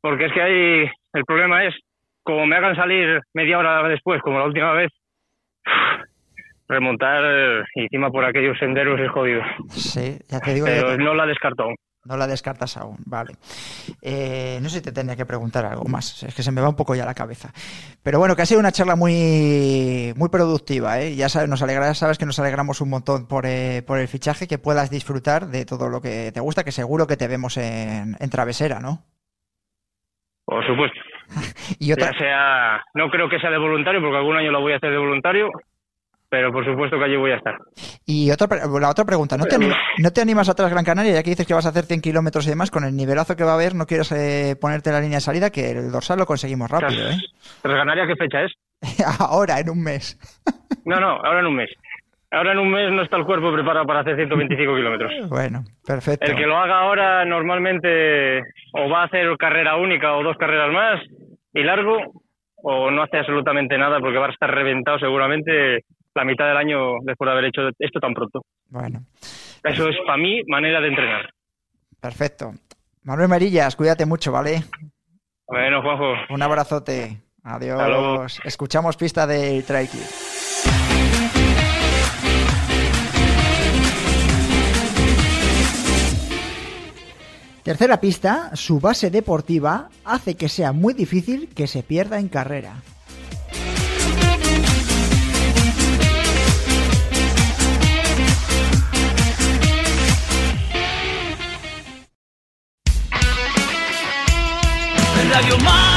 Porque 0.03 0.27
es 0.27 0.33
que 0.33 0.43
ahí 0.43 0.91
el 1.13 1.25
problema 1.25 1.65
es, 1.65 1.75
como 2.23 2.47
me 2.47 2.57
hagan 2.57 2.75
salir 2.77 3.21
media 3.35 3.59
hora 3.59 3.87
después, 3.89 4.21
como 4.23 4.39
la 4.39 4.47
última 4.47 4.73
vez, 4.73 4.91
remontar 6.69 7.23
eh, 7.25 7.63
encima 7.75 8.11
por 8.11 8.25
aquellos 8.25 8.59
senderos 8.59 9.01
es 9.01 9.11
jodido. 9.11 9.43
Sí, 9.71 10.19
ya 10.29 10.41
te 10.41 10.55
digo. 10.55 10.67
Pero 10.67 10.91
ya 10.93 10.97
te- 10.97 11.03
no 11.03 11.15
la 11.15 11.27
descarto 11.27 11.65
aún. 11.65 11.77
No 12.05 12.17
la 12.17 12.27
descartas 12.27 12.79
aún, 12.79 12.97
vale. 13.05 13.35
Eh, 14.01 14.59
no 14.63 14.71
sé 14.71 14.79
si 14.79 14.83
te 14.83 14.93
tenía 14.93 15.17
que 15.17 15.27
preguntar 15.27 15.67
algo 15.67 15.85
más, 15.85 16.23
es 16.23 16.35
que 16.35 16.43
se 16.43 16.51
me 16.51 16.63
va 16.63 16.69
un 16.71 16.77
poco 16.77 16.95
ya 16.95 17.05
la 17.05 17.15
cabeza. 17.15 17.53
Pero 18.03 18.19
bueno, 18.19 18.35
que 18.35 18.43
ha 18.43 18.47
sido 18.47 18.59
una 18.59 18.73
charla 18.73 18.97
muy, 18.97 20.15
muy 20.17 20.31
productiva, 20.31 20.99
¿eh? 21.01 21.15
Ya 21.15 21.29
sabes, 21.29 21.51
nos 21.51 21.61
alegra, 21.63 21.93
sabes 21.93 22.17
que 22.17 22.25
nos 22.25 22.39
alegramos 22.39 22.81
un 22.81 22.89
montón 22.89 23.29
por, 23.29 23.45
eh, 23.45 23.83
por 23.87 23.99
el 23.99 24.09
fichaje, 24.09 24.49
que 24.49 24.57
puedas 24.59 24.89
disfrutar 24.89 25.49
de 25.49 25.67
todo 25.67 25.91
lo 25.91 26.01
que 26.01 26.33
te 26.33 26.41
gusta, 26.41 26.65
que 26.65 26.73
seguro 26.73 27.07
que 27.07 27.19
te 27.19 27.29
vemos 27.29 27.59
en, 27.59 28.17
en 28.19 28.31
Travesera, 28.31 28.81
¿no? 28.81 29.05
Por 30.47 30.67
supuesto. 30.67 30.99
Y 31.79 31.93
otra, 31.93 32.13
Ya 32.13 32.19
sea, 32.19 32.85
no 32.95 33.09
creo 33.11 33.29
que 33.29 33.39
sea 33.39 33.51
de 33.51 33.59
voluntario, 33.59 34.01
porque 34.01 34.17
algún 34.17 34.37
año 34.37 34.51
lo 34.51 34.61
voy 34.61 34.73
a 34.73 34.77
hacer 34.77 34.91
de 34.91 34.99
voluntario, 34.99 35.51
pero 36.31 36.53
por 36.53 36.65
supuesto 36.65 36.97
que 36.97 37.05
allí 37.05 37.17
voy 37.17 37.33
a 37.33 37.37
estar. 37.37 37.57
y 38.07 38.31
otra, 38.31 38.47
la 38.67 38.89
otra 38.89 39.05
pregunta, 39.05 39.37
¿no 39.37 39.45
te, 39.45 39.59
¿no 39.59 40.11
te 40.13 40.21
animas 40.21 40.49
a 40.49 40.69
Gran 40.69 40.85
Canaria, 40.85 41.13
ya 41.13 41.23
que 41.23 41.31
dices 41.31 41.47
que 41.47 41.55
vas 41.55 41.67
a 41.67 41.71
hacer 41.71 41.85
100 41.85 42.01
kilómetros 42.01 42.47
y 42.47 42.51
demás, 42.51 42.71
con 42.71 42.85
el 42.85 42.95
nivelazo 42.95 43.35
que 43.35 43.45
va 43.45 43.53
a 43.53 43.55
haber, 43.55 43.75
no 43.75 43.87
quieres 43.87 44.13
eh, 44.13 44.57
ponerte 44.61 44.93
la 44.93 45.01
línea 45.01 45.17
de 45.17 45.23
salida, 45.23 45.51
que 45.51 45.73
el 45.73 45.91
dorsal 45.91 46.19
lo 46.19 46.27
conseguimos 46.27 46.71
rápido, 46.71 47.11
¿eh? 47.11 47.17
¿Transganaria 47.63 48.07
qué 48.07 48.15
fecha 48.17 48.43
es? 48.43 48.53
Ahora, 49.21 49.59
en 49.59 49.71
un 49.71 49.83
mes. 49.83 50.19
No, 50.87 50.99
no, 50.99 51.09
ahora 51.11 51.41
en 51.41 51.47
un 51.47 51.57
mes. 51.57 51.71
Ahora 52.31 52.53
en 52.53 52.59
un 52.59 52.71
mes 52.71 52.91
no 52.91 53.03
está 53.03 53.17
el 53.17 53.27
cuerpo 53.27 53.53
preparado 53.53 53.87
para 53.87 54.01
hacer 54.01 54.17
125 54.17 54.75
kilómetros. 54.75 55.13
Bueno, 55.29 55.63
perfecto. 55.87 56.25
El 56.31 56.37
que 56.37 56.47
lo 56.47 56.57
haga 56.57 56.79
ahora 56.81 57.25
normalmente 57.25 58.41
o 58.73 58.89
va 58.89 59.03
a 59.03 59.05
hacer 59.05 59.37
carrera 59.37 59.77
única 59.77 60.15
o 60.15 60.23
dos 60.23 60.37
carreras 60.39 60.73
más 60.73 61.01
y 61.53 61.63
largo, 61.63 61.99
o 62.63 62.91
no 62.91 63.03
hace 63.03 63.19
absolutamente 63.19 63.77
nada 63.77 64.01
porque 64.01 64.19
va 64.19 64.27
a 64.27 64.31
estar 64.31 64.51
reventado 64.51 64.99
seguramente 64.99 65.85
la 66.15 66.25
mitad 66.25 66.47
del 66.49 66.57
año 66.57 66.97
después 67.03 67.27
de 67.27 67.33
haber 67.33 67.45
hecho 67.47 67.63
esto 67.79 68.01
tan 68.01 68.15
pronto. 68.15 68.43
Bueno, 68.69 69.01
Eso 69.65 69.89
es 69.89 69.97
para 70.07 70.17
mí 70.19 70.43
manera 70.49 70.81
de 70.81 70.89
entrenar. 70.89 71.31
perfecto. 72.01 72.53
Manuel 73.03 73.29
Merillas, 73.29 73.77
cuídate 73.77 74.05
mucho, 74.07 74.31
¿vale? 74.33 74.63
Bueno, 75.47 75.83
Juanjo. 75.83 76.13
Un 76.35 76.43
abrazote. 76.43 77.21
Adiós. 77.43 77.81
Hasta 77.81 77.89
luego. 77.89 78.27
Escuchamos 78.45 78.97
pista 78.97 79.27
del 79.27 79.65
Trail. 79.65 79.89
Tercera 87.63 88.01
pista, 88.01 88.51
su 88.55 88.81
base 88.81 89.11
deportiva 89.11 89.91
hace 90.05 90.35
que 90.35 90.49
sea 90.49 90.73
muy 90.73 90.95
difícil 90.95 91.49
que 91.55 91.67
se 91.67 91.83
pierda 91.83 92.19
en 92.19 92.29
carrera. 92.29 92.83
Radio 105.31 105.57
Marca. 105.59 105.90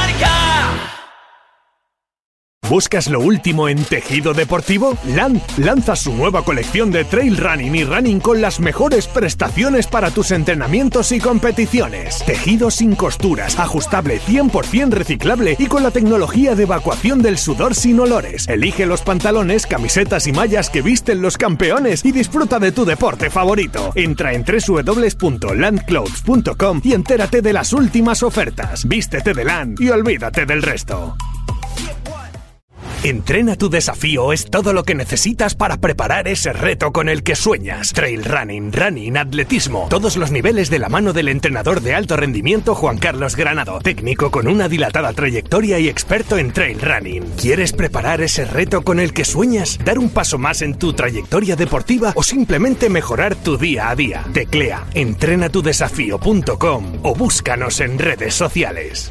¿Buscas 2.68 3.08
lo 3.08 3.20
último 3.20 3.68
en 3.68 3.84
tejido 3.84 4.32
deportivo? 4.32 4.96
Land 5.04 5.42
lanza 5.58 5.94
su 5.96 6.14
nueva 6.14 6.42
colección 6.44 6.90
de 6.90 7.04
trail 7.04 7.36
running 7.36 7.74
y 7.74 7.84
running 7.84 8.20
con 8.20 8.40
las 8.40 8.58
mejores 8.58 9.06
prestaciones 9.06 9.86
para 9.86 10.10
tus 10.10 10.30
entrenamientos 10.30 11.12
y 11.12 11.20
competiciones. 11.20 12.24
Tejido 12.24 12.70
sin 12.70 12.94
costuras, 12.94 13.58
ajustable 13.58 14.18
100% 14.18 14.88
reciclable 14.90 15.56
y 15.58 15.66
con 15.66 15.82
la 15.82 15.90
tecnología 15.90 16.54
de 16.54 16.62
evacuación 16.62 17.20
del 17.20 17.36
sudor 17.36 17.74
sin 17.74 18.00
olores. 18.00 18.48
Elige 18.48 18.86
los 18.86 19.02
pantalones, 19.02 19.66
camisetas 19.66 20.26
y 20.26 20.32
mallas 20.32 20.70
que 20.70 20.80
visten 20.80 21.20
los 21.20 21.36
campeones 21.36 22.02
y 22.04 22.12
disfruta 22.12 22.58
de 22.58 22.72
tu 22.72 22.86
deporte 22.86 23.28
favorito. 23.28 23.92
Entra 23.94 24.32
en 24.32 24.42
www.landclothes.com 24.44 26.80
y 26.82 26.94
entérate 26.94 27.42
de 27.42 27.52
las 27.52 27.74
últimas 27.74 28.22
ofertas. 28.22 28.88
Vístete 28.88 29.34
de 29.34 29.44
Land 29.44 29.82
y 29.82 29.90
olvídate 29.90 30.46
del 30.46 30.62
resto. 30.62 31.14
Entrena 33.04 33.56
tu 33.56 33.68
desafío 33.68 34.32
es 34.32 34.46
todo 34.46 34.72
lo 34.72 34.84
que 34.84 34.94
necesitas 34.94 35.54
para 35.54 35.76
preparar 35.76 36.26
ese 36.26 36.54
reto 36.54 36.90
con 36.90 37.10
el 37.10 37.22
que 37.22 37.36
sueñas. 37.36 37.92
Trail 37.92 38.24
running, 38.24 38.72
running, 38.72 39.18
atletismo, 39.18 39.88
todos 39.90 40.16
los 40.16 40.30
niveles 40.30 40.70
de 40.70 40.78
la 40.78 40.88
mano 40.88 41.12
del 41.12 41.28
entrenador 41.28 41.82
de 41.82 41.94
alto 41.94 42.16
rendimiento 42.16 42.74
Juan 42.74 42.96
Carlos 42.96 43.36
Granado, 43.36 43.78
técnico 43.80 44.30
con 44.30 44.48
una 44.48 44.70
dilatada 44.70 45.12
trayectoria 45.12 45.78
y 45.78 45.90
experto 45.90 46.38
en 46.38 46.54
trail 46.54 46.80
running. 46.80 47.24
¿Quieres 47.36 47.74
preparar 47.74 48.22
ese 48.22 48.46
reto 48.46 48.80
con 48.80 48.98
el 48.98 49.12
que 49.12 49.26
sueñas? 49.26 49.78
¿Dar 49.84 49.98
un 49.98 50.08
paso 50.08 50.38
más 50.38 50.62
en 50.62 50.78
tu 50.78 50.94
trayectoria 50.94 51.56
deportiva 51.56 52.14
o 52.16 52.22
simplemente 52.22 52.88
mejorar 52.88 53.34
tu 53.34 53.58
día 53.58 53.90
a 53.90 53.96
día? 53.96 54.24
Teclea 54.32 54.86
entrenatudesafío.com 54.94 57.00
o 57.02 57.14
búscanos 57.14 57.80
en 57.80 57.98
redes 57.98 58.32
sociales. 58.32 59.10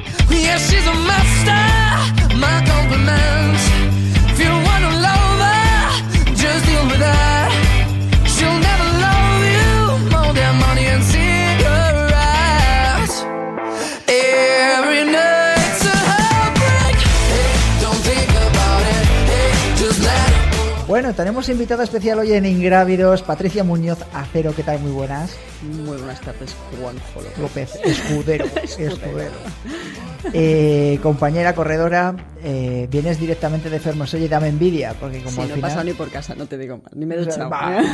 Yeah, 0.31 0.57
she's 0.57 0.87
a 0.87 0.95
master. 1.11 1.61
My 2.37 2.57
compliments. 2.65 3.63
If 4.31 4.39
you 4.39 4.51
her, 5.47 6.33
just 6.35 6.65
deal 6.65 6.85
with 6.91 7.01
her. 7.01 7.49
She'll 8.33 8.59
never 8.69 8.87
love 9.05 9.41
you 9.55 9.71
more 10.13 10.33
than 10.33 10.55
money 10.65 10.85
Bueno, 21.01 21.15
tenemos 21.15 21.49
invitada 21.49 21.83
especial 21.83 22.19
hoy 22.19 22.33
en 22.33 22.45
Ingrávidos, 22.45 23.23
Patricia 23.23 23.63
Muñoz 23.63 24.05
Acero, 24.13 24.53
¿qué 24.55 24.61
tal? 24.61 24.77
Muy 24.81 24.91
buenas. 24.91 25.35
Muy 25.63 25.97
buenas 25.97 26.21
tardes, 26.21 26.55
Juanjo 26.79 27.21
López, 27.41 27.73
escudero, 27.83 28.45
escudero. 28.45 29.31
Eh, 30.31 30.99
compañera 31.01 31.55
corredora, 31.55 32.15
eh, 32.43 32.87
vienes 32.91 33.19
directamente 33.19 33.71
de 33.71 33.79
Fermoselle 33.79 34.25
y 34.25 34.27
dame 34.27 34.49
envidia, 34.49 34.93
porque 34.99 35.23
como 35.23 35.31
Sí, 35.31 35.41
al 35.41 35.47
no 35.47 35.53
he 35.53 35.55
final... 35.55 35.69
pasado 35.71 35.83
ni 35.85 35.93
por 35.93 36.11
casa, 36.11 36.35
no 36.35 36.45
te 36.45 36.59
digo 36.59 36.77
más, 36.77 36.93
ni 36.93 37.07
me 37.07 37.15
he 37.15 37.23
sea, 37.23 37.45
duchado. 37.45 37.81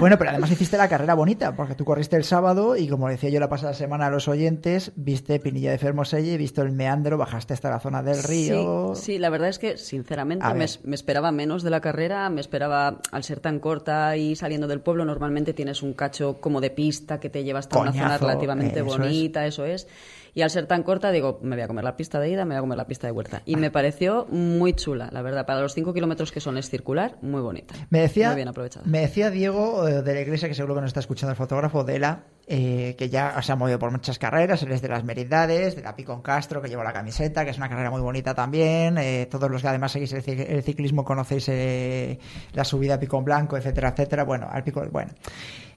Bueno, 0.00 0.16
pero 0.18 0.30
además 0.30 0.50
hiciste 0.50 0.76
la 0.78 0.88
carrera 0.88 1.14
bonita, 1.14 1.54
porque 1.54 1.74
tú 1.74 1.84
corriste 1.84 2.16
el 2.16 2.24
sábado 2.24 2.76
y 2.76 2.88
como 2.88 3.08
decía 3.08 3.28
yo 3.30 3.40
la 3.40 3.48
pasada 3.48 3.74
semana 3.74 4.06
a 4.06 4.10
los 4.10 4.26
oyentes, 4.26 4.92
viste 4.96 5.38
Pinilla 5.38 5.70
de 5.70 5.78
Fermoselle, 5.78 6.36
viste 6.38 6.60
el 6.62 6.72
meandro, 6.72 7.18
bajaste 7.18 7.52
hasta 7.54 7.68
la 7.68 7.78
zona 7.78 8.02
del 8.02 8.22
río. 8.22 8.94
Sí, 8.94 9.02
sí, 9.04 9.18
la 9.18 9.28
verdad 9.28 9.48
es 9.48 9.58
que 9.58 9.76
sinceramente 9.76 10.46
me 10.54 10.94
esperaba 10.94 11.30
menos 11.30 11.62
de 11.62 11.70
la 11.70 11.80
carrera, 11.80 12.11
me 12.30 12.40
esperaba, 12.40 12.98
al 13.10 13.24
ser 13.24 13.40
tan 13.40 13.58
corta 13.58 14.16
y 14.16 14.36
saliendo 14.36 14.66
del 14.66 14.80
pueblo, 14.80 15.04
normalmente 15.04 15.52
tienes 15.52 15.82
un 15.82 15.94
cacho 15.94 16.40
como 16.40 16.60
de 16.60 16.70
pista 16.70 17.18
que 17.20 17.30
te 17.30 17.44
lleva 17.44 17.60
hasta 17.60 17.78
una 17.78 17.92
zona 17.92 18.18
relativamente 18.18 18.80
eso 18.80 18.90
es. 18.90 18.98
bonita, 18.98 19.46
eso 19.46 19.64
es. 19.64 19.86
Y 20.34 20.40
al 20.42 20.48
ser 20.50 20.66
tan 20.66 20.82
corta, 20.82 21.10
digo, 21.10 21.38
me 21.42 21.56
voy 21.56 21.62
a 21.62 21.68
comer 21.68 21.84
la 21.84 21.94
pista 21.94 22.18
de 22.18 22.30
ida, 22.30 22.44
me 22.46 22.54
voy 22.54 22.58
a 22.58 22.60
comer 22.62 22.78
la 22.78 22.86
pista 22.86 23.06
de 23.06 23.12
vuelta. 23.12 23.42
Y 23.44 23.56
me 23.56 23.70
pareció 23.70 24.26
muy 24.30 24.72
chula, 24.72 25.10
la 25.12 25.20
verdad. 25.20 25.44
Para 25.44 25.60
los 25.60 25.74
5 25.74 25.92
kilómetros 25.92 26.32
que 26.32 26.40
son 26.40 26.56
es 26.56 26.70
circular, 26.70 27.18
muy 27.20 27.42
bonita. 27.42 27.74
Me 27.90 28.00
decía, 28.00 28.28
Muy 28.28 28.36
bien 28.36 28.48
aprovechada. 28.48 28.86
me 28.86 29.00
decía 29.00 29.30
Diego 29.30 29.86
eh, 29.86 30.00
de 30.02 30.14
la 30.14 30.20
iglesia, 30.22 30.48
que 30.48 30.54
seguro 30.54 30.74
que 30.76 30.80
nos 30.80 30.88
está 30.88 31.00
escuchando 31.00 31.32
el 31.32 31.36
fotógrafo, 31.36 31.84
de 31.84 31.98
la, 31.98 32.24
eh, 32.46 32.94
que 32.96 33.10
ya 33.10 33.40
se 33.42 33.52
ha 33.52 33.56
movido 33.56 33.78
por 33.78 33.90
muchas 33.90 34.18
carreras, 34.18 34.62
él 34.62 34.72
es 34.72 34.80
de 34.80 34.88
las 34.88 35.04
Merindades, 35.04 35.76
de 35.76 35.82
la 35.82 35.94
Picón 35.94 36.22
Castro, 36.22 36.62
que 36.62 36.68
lleva 36.70 36.82
la 36.82 36.94
camiseta, 36.94 37.44
que 37.44 37.50
es 37.50 37.58
una 37.58 37.68
carrera 37.68 37.90
muy 37.90 38.00
bonita 38.00 38.34
también. 38.34 38.96
eh, 38.96 39.28
todos 39.30 39.50
los 39.50 39.60
que 39.60 39.68
además 39.68 39.92
seguís 39.92 40.12
el, 40.14 40.22
ci- 40.24 40.46
el 40.48 40.62
ciclismo 40.62 41.04
conocéis 41.04 41.46
eh, 41.50 42.18
la 42.54 42.64
subida 42.64 42.94
a 42.94 42.98
Picón 42.98 43.24
Blanco, 43.24 43.58
etcétera, 43.58 43.90
etcétera. 43.90 44.24
Bueno, 44.24 44.48
al 44.50 44.64
Pico, 44.64 44.82
bueno, 44.90 45.12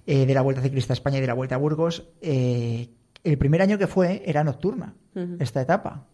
eh, 0.07 0.25
de 0.25 0.33
la 0.33 0.41
Vuelta 0.41 0.61
Ciclista 0.61 0.93
a 0.93 0.95
España 0.95 1.17
y 1.17 1.21
de 1.21 1.27
la 1.27 1.33
Vuelta 1.33 1.55
a 1.55 1.57
Burgos. 1.57 2.07
El 3.25 3.37
primer 3.37 3.61
año 3.61 3.77
que 3.77 3.87
fue 3.87 4.23
era 4.25 4.43
nocturna, 4.43 4.93
esta 5.39 5.61
etapa. 5.61 6.05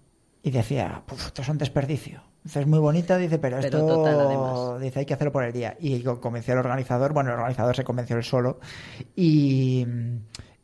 Y 0.44 0.50
decía, 0.52 1.04
"Puf, 1.06 1.28
esto 1.28 1.42
es 1.44 1.50
un 1.50 1.58
desperdicio. 1.60 2.22
Dice, 2.44 2.62
es 2.62 2.66
muy 2.68 2.80
bonita, 2.80 3.18
dice, 3.18 3.38
pero, 3.38 3.58
Pero 3.62 3.78
esto 3.78 3.86
total, 3.86 4.20
además. 4.20 4.82
dice, 4.82 5.00
hay 5.00 5.06
que 5.06 5.14
hacerlo 5.14 5.32
por 5.32 5.44
el 5.44 5.54
día. 5.54 5.78
Y 5.80 6.02
co- 6.02 6.20
convenció 6.20 6.54
al 6.54 6.60
organizador, 6.60 7.14
bueno, 7.14 7.30
el 7.30 7.36
organizador 7.38 7.76
se 7.76 7.84
convenció 7.84 8.18
él 8.18 8.24
solo 8.24 8.60
y, 9.16 9.86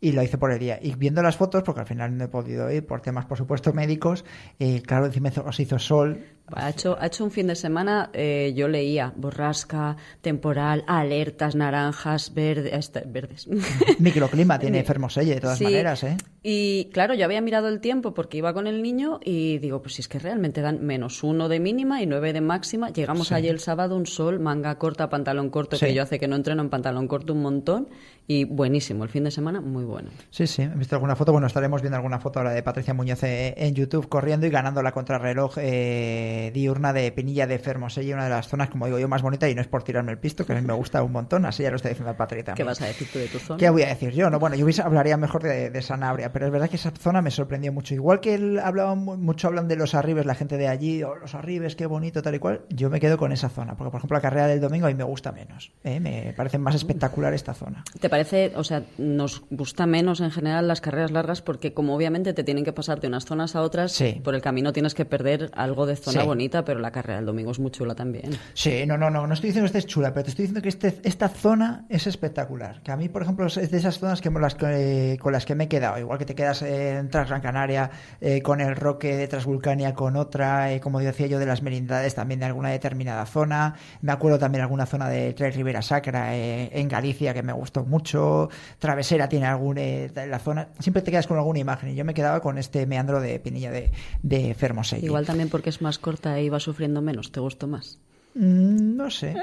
y 0.01 0.11
lo 0.11 0.23
hice 0.23 0.37
por 0.39 0.51
el 0.51 0.57
día. 0.59 0.79
Y 0.81 0.95
viendo 0.95 1.21
las 1.21 1.37
fotos, 1.37 1.61
porque 1.63 1.81
al 1.81 1.87
final 1.87 2.17
no 2.17 2.23
he 2.23 2.27
podido 2.27 2.71
ir 2.71 2.85
por 2.87 3.01
temas, 3.01 3.25
por 3.25 3.37
supuesto, 3.37 3.73
médicos, 3.73 4.25
eh, 4.59 4.81
claro, 4.81 5.05
encima 5.05 5.29
os 5.45 5.59
hizo 5.59 5.77
sol. 5.77 6.23
Ha 6.53 6.69
hecho, 6.69 6.97
ha 6.99 7.07
hecho 7.07 7.23
un 7.25 7.31
fin 7.31 7.47
de 7.47 7.55
semana, 7.55 8.09
eh, 8.13 8.53
yo 8.55 8.67
leía 8.69 9.11
borrasca, 9.17 9.97
temporal, 10.21 10.83
alertas 10.87 11.55
naranjas, 11.55 12.33
verde- 12.33 12.69
este, 12.73 13.03
verdes. 13.05 13.47
Microclima 13.99 14.57
tiene 14.57 14.83
Fermoselle, 14.85 15.35
de 15.35 15.41
todas 15.41 15.57
Sí. 15.57 15.65
maneras, 15.65 16.03
¿eh? 16.03 16.17
Y 16.43 16.89
claro, 16.93 17.13
yo 17.13 17.25
había 17.25 17.41
mirado 17.41 17.67
el 17.67 17.81
tiempo 17.81 18.13
porque 18.13 18.37
iba 18.37 18.53
con 18.53 18.67
el 18.67 18.81
niño 18.81 19.19
y 19.23 19.57
digo, 19.57 19.81
pues 19.81 19.95
si 19.95 20.01
es 20.01 20.07
que 20.07 20.19
realmente 20.19 20.61
dan 20.61 20.85
menos 20.85 21.21
uno 21.23 21.49
de 21.49 21.59
mínima 21.59 22.01
y 22.01 22.05
nueve 22.05 22.31
de 22.31 22.39
máxima. 22.39 22.89
Llegamos 22.91 23.27
Sí. 23.29 23.33
allí 23.33 23.49
el 23.49 23.59
sábado, 23.59 23.97
un 23.97 24.05
sol, 24.05 24.39
manga 24.39 24.77
corta, 24.77 25.09
pantalón 25.09 25.49
corto, 25.49 25.75
Sí. 25.75 25.87
que 25.87 25.93
yo 25.93 26.03
hace 26.03 26.19
que 26.19 26.27
no 26.29 26.37
entreno 26.37 26.61
en 26.61 26.69
pantalón 26.69 27.07
corto 27.09 27.33
un 27.33 27.41
montón. 27.41 27.89
Y 28.29 28.43
buenísimo, 28.43 29.03
el 29.05 29.09
fin 29.09 29.23
de 29.23 29.31
semana 29.31 29.61
muy 29.61 29.83
bueno. 29.85 30.09
Sí, 30.29 30.47
sí, 30.47 30.61
he 30.61 30.67
visto 30.67 30.95
alguna 30.95 31.15
foto. 31.15 31.31
Bueno, 31.31 31.47
estaremos 31.47 31.81
viendo 31.81 31.95
alguna 31.97 32.19
foto 32.19 32.39
ahora 32.39 32.51
de 32.51 32.61
Patricia 32.63 32.93
Muñoz 32.93 33.23
eh, 33.23 33.53
en 33.57 33.73
YouTube 33.73 34.07
corriendo 34.09 34.45
y 34.45 34.49
ganando 34.49 34.81
la 34.83 34.91
contrarreloj 34.91 35.57
eh, 35.59 36.36
diurna 36.53 36.93
de 36.93 37.11
Pinilla 37.11 37.47
de 37.47 37.59
Fermoselle, 37.59 38.13
una 38.13 38.25
de 38.25 38.29
las 38.29 38.47
zonas, 38.47 38.69
como 38.69 38.85
digo 38.85 38.99
yo, 38.99 39.07
más 39.07 39.21
bonita. 39.21 39.49
Y 39.49 39.55
no 39.55 39.61
es 39.61 39.67
por 39.67 39.83
tirarme 39.83 40.11
el 40.11 40.17
pisto, 40.19 40.45
que 40.45 40.53
a 40.53 40.55
mí 40.55 40.61
me 40.61 40.73
gusta 40.73 41.03
un 41.03 41.11
montón. 41.11 41.45
Así 41.45 41.63
ya 41.63 41.69
lo 41.69 41.75
estoy 41.77 41.89
diciendo 41.89 42.11
a 42.11 42.17
Patricia. 42.17 42.53
¿Qué 42.53 42.63
vas 42.63 42.81
a 42.81 42.85
decir 42.85 43.07
tú 43.11 43.19
de 43.19 43.27
tu 43.27 43.39
zona? 43.39 43.57
¿Qué 43.59 43.69
voy 43.69 43.83
a 43.83 43.87
decir 43.87 44.11
yo? 44.11 44.29
No, 44.29 44.39
bueno, 44.39 44.55
yo 44.55 44.65
hablaría 44.83 45.17
mejor 45.17 45.43
de, 45.43 45.69
de 45.69 45.81
Sanabria, 45.81 46.31
pero 46.31 46.45
es 46.45 46.51
verdad 46.51 46.69
que 46.69 46.75
esa 46.77 46.91
zona 46.91 47.21
me 47.21 47.31
sorprendió 47.31 47.71
mucho. 47.73 47.93
Igual 47.93 48.19
que 48.19 48.35
él 48.35 48.59
hablaba 48.59 48.95
mu- 48.95 49.17
mucho 49.17 49.47
hablan 49.47 49.67
de 49.67 49.75
los 49.75 49.95
arribes, 49.95 50.25
la 50.25 50.35
gente 50.35 50.57
de 50.57 50.67
allí, 50.67 51.03
oh, 51.03 51.15
los 51.15 51.35
arribes, 51.35 51.75
qué 51.75 51.85
bonito, 51.85 52.21
tal 52.21 52.35
y 52.35 52.39
cual. 52.39 52.61
Yo 52.69 52.89
me 52.89 52.99
quedo 52.99 53.17
con 53.17 53.31
esa 53.31 53.49
zona, 53.49 53.75
porque 53.75 53.91
por 53.91 53.99
ejemplo 53.99 54.15
la 54.17 54.21
carrera 54.21 54.47
del 54.47 54.59
domingo 54.61 54.85
a 54.87 54.89
mí 54.89 54.95
me 54.95 55.03
gusta 55.03 55.31
menos. 55.31 55.71
¿eh? 55.83 55.99
Me 55.99 56.33
parece 56.35 56.57
más 56.57 56.75
espectacular 56.75 57.33
esta 57.33 57.53
zona. 57.53 57.83
¿Te 57.99 58.09
parece, 58.09 58.51
o 58.55 58.63
sea, 58.63 58.83
nos 58.97 59.43
gusta 59.49 59.85
menos 59.85 60.19
en 60.21 60.31
general 60.31 60.67
las 60.67 60.81
carreras 60.81 61.11
largas 61.11 61.41
porque 61.41 61.73
como 61.73 61.95
obviamente 61.95 62.33
te 62.33 62.43
tienen 62.43 62.63
que 62.63 62.73
pasar 62.73 62.99
de 62.99 63.07
unas 63.07 63.25
zonas 63.25 63.55
a 63.55 63.61
otras, 63.61 63.91
Sí. 63.91 64.21
por 64.23 64.35
el 64.35 64.41
camino 64.41 64.73
tienes 64.73 64.93
que 64.93 65.05
perder 65.05 65.49
algo 65.53 65.85
de 65.85 65.95
zona 65.95 66.21
Sí. 66.21 66.26
Bonita, 66.27 66.63
pero 66.65 66.79
la 66.79 66.91
carrera 66.91 67.17
del 67.17 67.25
domingo 67.25 67.51
es 67.51 67.59
muy 67.59 67.71
chula 67.71 67.95
también. 67.95 68.31
Sí, 68.53 68.85
no, 68.85 68.97
no, 68.97 69.09
no, 69.09 69.25
no 69.27 69.33
estoy 69.33 69.49
diciendo 69.49 69.71
que 69.71 69.77
esté 69.77 69.89
chula, 69.89 70.13
pero 70.13 70.25
te 70.25 70.29
estoy 70.31 70.43
diciendo 70.43 70.61
que 70.61 70.69
este, 70.69 70.99
esta 71.03 71.29
zona 71.29 71.85
es 71.89 72.07
espectacular. 72.07 72.81
Que 72.83 72.91
a 72.91 72.97
mí, 72.97 73.09
por 73.09 73.21
ejemplo, 73.23 73.45
es 73.47 73.55
de 73.71 73.77
esas 73.77 73.99
zonas 73.99 74.21
que, 74.21 74.29
las 74.29 74.55
que- 74.55 75.17
con 75.21 75.33
las 75.33 75.45
que 75.45 75.55
me 75.55 75.65
he 75.65 75.67
quedado. 75.67 75.97
Igual 75.99 76.17
que 76.19 76.25
te 76.25 76.35
quedas 76.35 76.61
en 76.61 77.09
Gran 77.09 77.41
Canaria 77.41 77.89
eh, 78.21 78.41
con 78.41 78.61
el 78.61 78.75
Roque 78.75 79.15
de 79.15 79.27
Transvulcania, 79.27 79.93
con 79.93 80.15
otra, 80.15 80.71
eh, 80.73 80.79
como 80.79 80.99
decía 80.99 81.27
yo, 81.27 81.39
de 81.39 81.45
las 81.45 81.61
merindades 81.61 82.15
también 82.15 82.39
de 82.39 82.45
alguna 82.45 82.69
determinada 82.69 83.25
zona. 83.25 83.75
Me 84.01 84.11
acuerdo 84.11 84.37
también 84.39 84.61
alguna 84.61 84.85
zona 84.85 85.09
de 85.09 85.33
Trail 85.33 85.53
Ribera 85.53 85.81
Sacra 85.81 86.35
eh, 86.35 86.69
en 86.73 86.87
Galicia 86.87 87.33
que 87.33 87.43
me 87.43 87.53
gustó 87.53 87.85
mucho. 87.85 88.49
Travesera 88.79 89.29
tiene 89.29 89.45
alguna 89.45 89.81
eh, 89.81 90.11
la 90.27 90.39
zona. 90.39 90.69
Siempre 90.79 91.01
te 91.01 91.11
quedas 91.11 91.27
con 91.27 91.37
alguna 91.37 91.59
imagen. 91.59 91.89
Y 91.89 91.95
yo 91.95 92.05
me 92.05 92.13
quedaba 92.13 92.39
con 92.41 92.57
este 92.57 92.85
meandro 92.85 93.19
de 93.21 93.39
Pinilla 93.39 93.71
de, 93.71 93.91
de 94.23 94.53
Fermoselle. 94.53 95.05
Igual 95.05 95.25
también 95.25 95.49
porque 95.49 95.69
es 95.69 95.81
más 95.81 95.99
corta 96.17 96.37
e 96.37 96.43
iba 96.43 96.59
sufriendo 96.59 97.01
menos, 97.01 97.31
¿te 97.31 97.39
gustó 97.39 97.67
más? 97.67 97.99
Mm, 98.33 98.95
No 98.95 99.09
sé. 99.09 99.35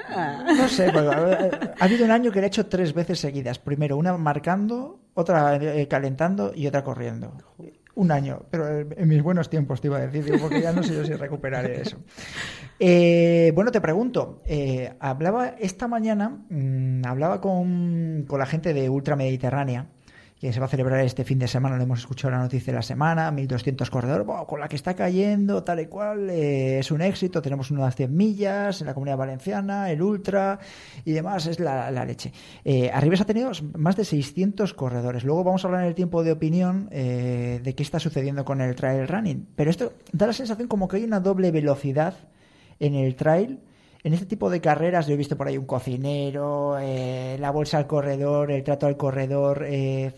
No 0.58 0.68
sé. 0.68 0.90
porque, 0.92 1.08
ha, 1.10 1.74
ha 1.80 1.84
habido 1.84 2.04
un 2.04 2.10
año 2.10 2.30
que 2.30 2.40
le 2.40 2.46
he 2.46 2.48
hecho 2.48 2.66
tres 2.66 2.92
veces 2.92 3.18
seguidas. 3.20 3.58
Primero 3.58 3.96
una 3.96 4.16
marcando, 4.16 4.98
otra 5.14 5.56
eh, 5.56 5.86
calentando 5.88 6.52
y 6.54 6.66
otra 6.66 6.82
corriendo. 6.84 7.32
Un 7.96 8.10
año, 8.10 8.42
pero 8.50 8.80
en 8.80 9.08
mis 9.08 9.22
buenos 9.22 9.48
tiempos 9.48 9.80
te 9.80 9.86
iba 9.86 9.98
a 9.98 10.06
decir, 10.06 10.36
porque 10.40 10.60
ya 10.60 10.72
no 10.72 10.82
sé 10.82 10.94
yo 10.94 11.04
si 11.04 11.12
recuperaré 11.14 11.80
eso. 11.80 11.98
Eh, 12.80 13.52
bueno, 13.54 13.70
te 13.70 13.80
pregunto, 13.80 14.42
eh, 14.46 14.92
hablaba 14.98 15.50
esta 15.60 15.86
mañana, 15.86 16.28
mm, 16.50 17.02
hablaba 17.06 17.40
con, 17.40 18.24
con 18.26 18.40
la 18.40 18.46
gente 18.46 18.74
de 18.74 18.88
Ultra 18.90 19.14
Mediterránea, 19.14 19.86
que 20.44 20.52
se 20.52 20.60
va 20.60 20.66
a 20.66 20.68
celebrar 20.68 21.00
este 21.00 21.24
fin 21.24 21.38
de 21.38 21.48
semana, 21.48 21.78
lo 21.78 21.84
hemos 21.84 22.00
escuchado 22.00 22.32
la 22.32 22.38
noticia 22.38 22.70
de 22.70 22.76
la 22.76 22.82
semana, 22.82 23.30
1200 23.30 23.88
corredores, 23.88 24.26
con 24.46 24.60
la 24.60 24.68
que 24.68 24.76
está 24.76 24.92
cayendo, 24.92 25.64
tal 25.64 25.80
y 25.80 25.86
cual, 25.86 26.28
eh, 26.28 26.80
es 26.80 26.90
un 26.90 27.00
éxito, 27.00 27.40
tenemos 27.40 27.70
unas 27.70 27.96
100 27.96 28.14
millas 28.14 28.82
en 28.82 28.88
la 28.88 28.92
comunidad 28.92 29.16
valenciana, 29.16 29.90
el 29.90 30.02
Ultra 30.02 30.58
y 31.06 31.12
demás, 31.12 31.46
es 31.46 31.60
la, 31.60 31.90
la 31.90 32.04
leche. 32.04 32.30
Eh, 32.62 32.90
Arribes 32.92 33.22
ha 33.22 33.24
tenido 33.24 33.52
más 33.78 33.96
de 33.96 34.04
600 34.04 34.74
corredores, 34.74 35.24
luego 35.24 35.44
vamos 35.44 35.64
a 35.64 35.68
hablar 35.68 35.80
en 35.80 35.88
el 35.88 35.94
tiempo 35.94 36.22
de 36.22 36.32
opinión 36.32 36.88
eh, 36.90 37.62
de 37.64 37.74
qué 37.74 37.82
está 37.82 37.98
sucediendo 37.98 38.44
con 38.44 38.60
el 38.60 38.74
trail 38.74 39.08
running, 39.08 39.48
pero 39.56 39.70
esto 39.70 39.94
da 40.12 40.26
la 40.26 40.34
sensación 40.34 40.68
como 40.68 40.88
que 40.88 40.98
hay 40.98 41.04
una 41.04 41.20
doble 41.20 41.52
velocidad 41.52 42.16
en 42.80 42.94
el 42.94 43.16
trail. 43.16 43.60
En 44.04 44.12
este 44.12 44.26
tipo 44.26 44.50
de 44.50 44.60
carreras 44.60 45.06
yo 45.06 45.14
he 45.14 45.16
visto 45.16 45.36
por 45.36 45.48
ahí 45.48 45.56
un 45.58 45.64
cocinero, 45.66 46.76
eh, 46.78 47.36
la 47.40 47.50
bolsa 47.50 47.78
al 47.78 47.86
corredor, 47.86 48.50
el 48.52 48.62
trato 48.62 48.86
al 48.86 48.96
corredor, 48.96 49.64
eh, 49.66 50.12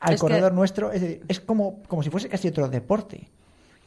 al 0.00 0.12
Es 0.14 0.20
que- 0.20 0.26
corredor 0.26 0.52
nuestro. 0.52 0.92
Es, 0.92 1.00
decir, 1.00 1.22
es 1.28 1.40
como, 1.40 1.82
como 1.88 2.02
si 2.02 2.10
fuese 2.10 2.28
casi 2.28 2.48
otro 2.48 2.68
deporte. 2.68 3.28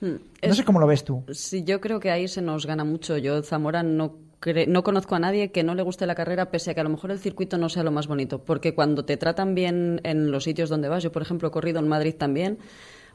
Hmm, 0.01 0.15
No 0.47 0.53
sé 0.55 0.63
cómo 0.65 0.79
lo 0.79 0.87
ves 0.87 1.03
tú. 1.05 1.23
Sí, 1.31 1.63
yo 1.63 1.79
creo 1.79 1.99
que 1.99 2.11
ahí 2.11 2.27
se 2.27 2.41
nos 2.41 2.65
gana 2.65 2.83
mucho. 2.83 3.17
Yo, 3.17 3.41
Zamora, 3.43 3.81
no, 3.83 4.15
no 4.67 4.83
conozco 4.83 5.15
a 5.15 5.19
nadie 5.19 5.51
que 5.51 5.63
no 5.63 5.73
le 5.75 5.83
guste 5.83 6.05
la 6.05 6.15
carrera, 6.15 6.49
pese 6.51 6.71
a 6.71 6.73
que 6.73 6.81
a 6.81 6.83
lo 6.83 6.89
mejor 6.89 7.11
el 7.11 7.19
circuito 7.19 7.57
no 7.57 7.69
sea 7.69 7.83
lo 7.83 7.91
más 7.91 8.07
bonito. 8.07 8.39
Porque 8.43 8.73
cuando 8.75 9.05
te 9.05 9.15
tratan 9.15 9.55
bien 9.55 10.01
en 10.03 10.31
los 10.31 10.43
sitios 10.43 10.69
donde 10.69 10.89
vas, 10.89 11.03
yo, 11.03 11.11
por 11.11 11.21
ejemplo, 11.21 11.47
he 11.47 11.51
corrido 11.51 11.79
en 11.79 11.87
Madrid 11.87 12.15
también, 12.17 12.57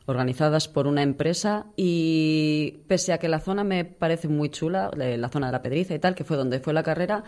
organizadas 0.07 0.68
por 0.68 0.86
una 0.86 1.03
empresa, 1.03 1.66
y 1.76 2.80
pese 2.88 3.12
a 3.12 3.18
que 3.18 3.28
la 3.28 3.40
zona 3.40 3.64
me 3.64 3.84
parece 3.84 4.28
muy 4.28 4.48
chula, 4.51 4.90
eh, 5.01 5.16
la 5.16 5.28
zona 5.28 5.46
de 5.46 5.53
la 5.53 5.62
Pedriza 5.62 5.94
y 5.94 5.98
tal, 5.98 6.14
que 6.14 6.24
fue 6.24 6.36
donde 6.36 6.61
fue 6.61 6.72
la 6.72 6.82
carrera, 6.82 7.24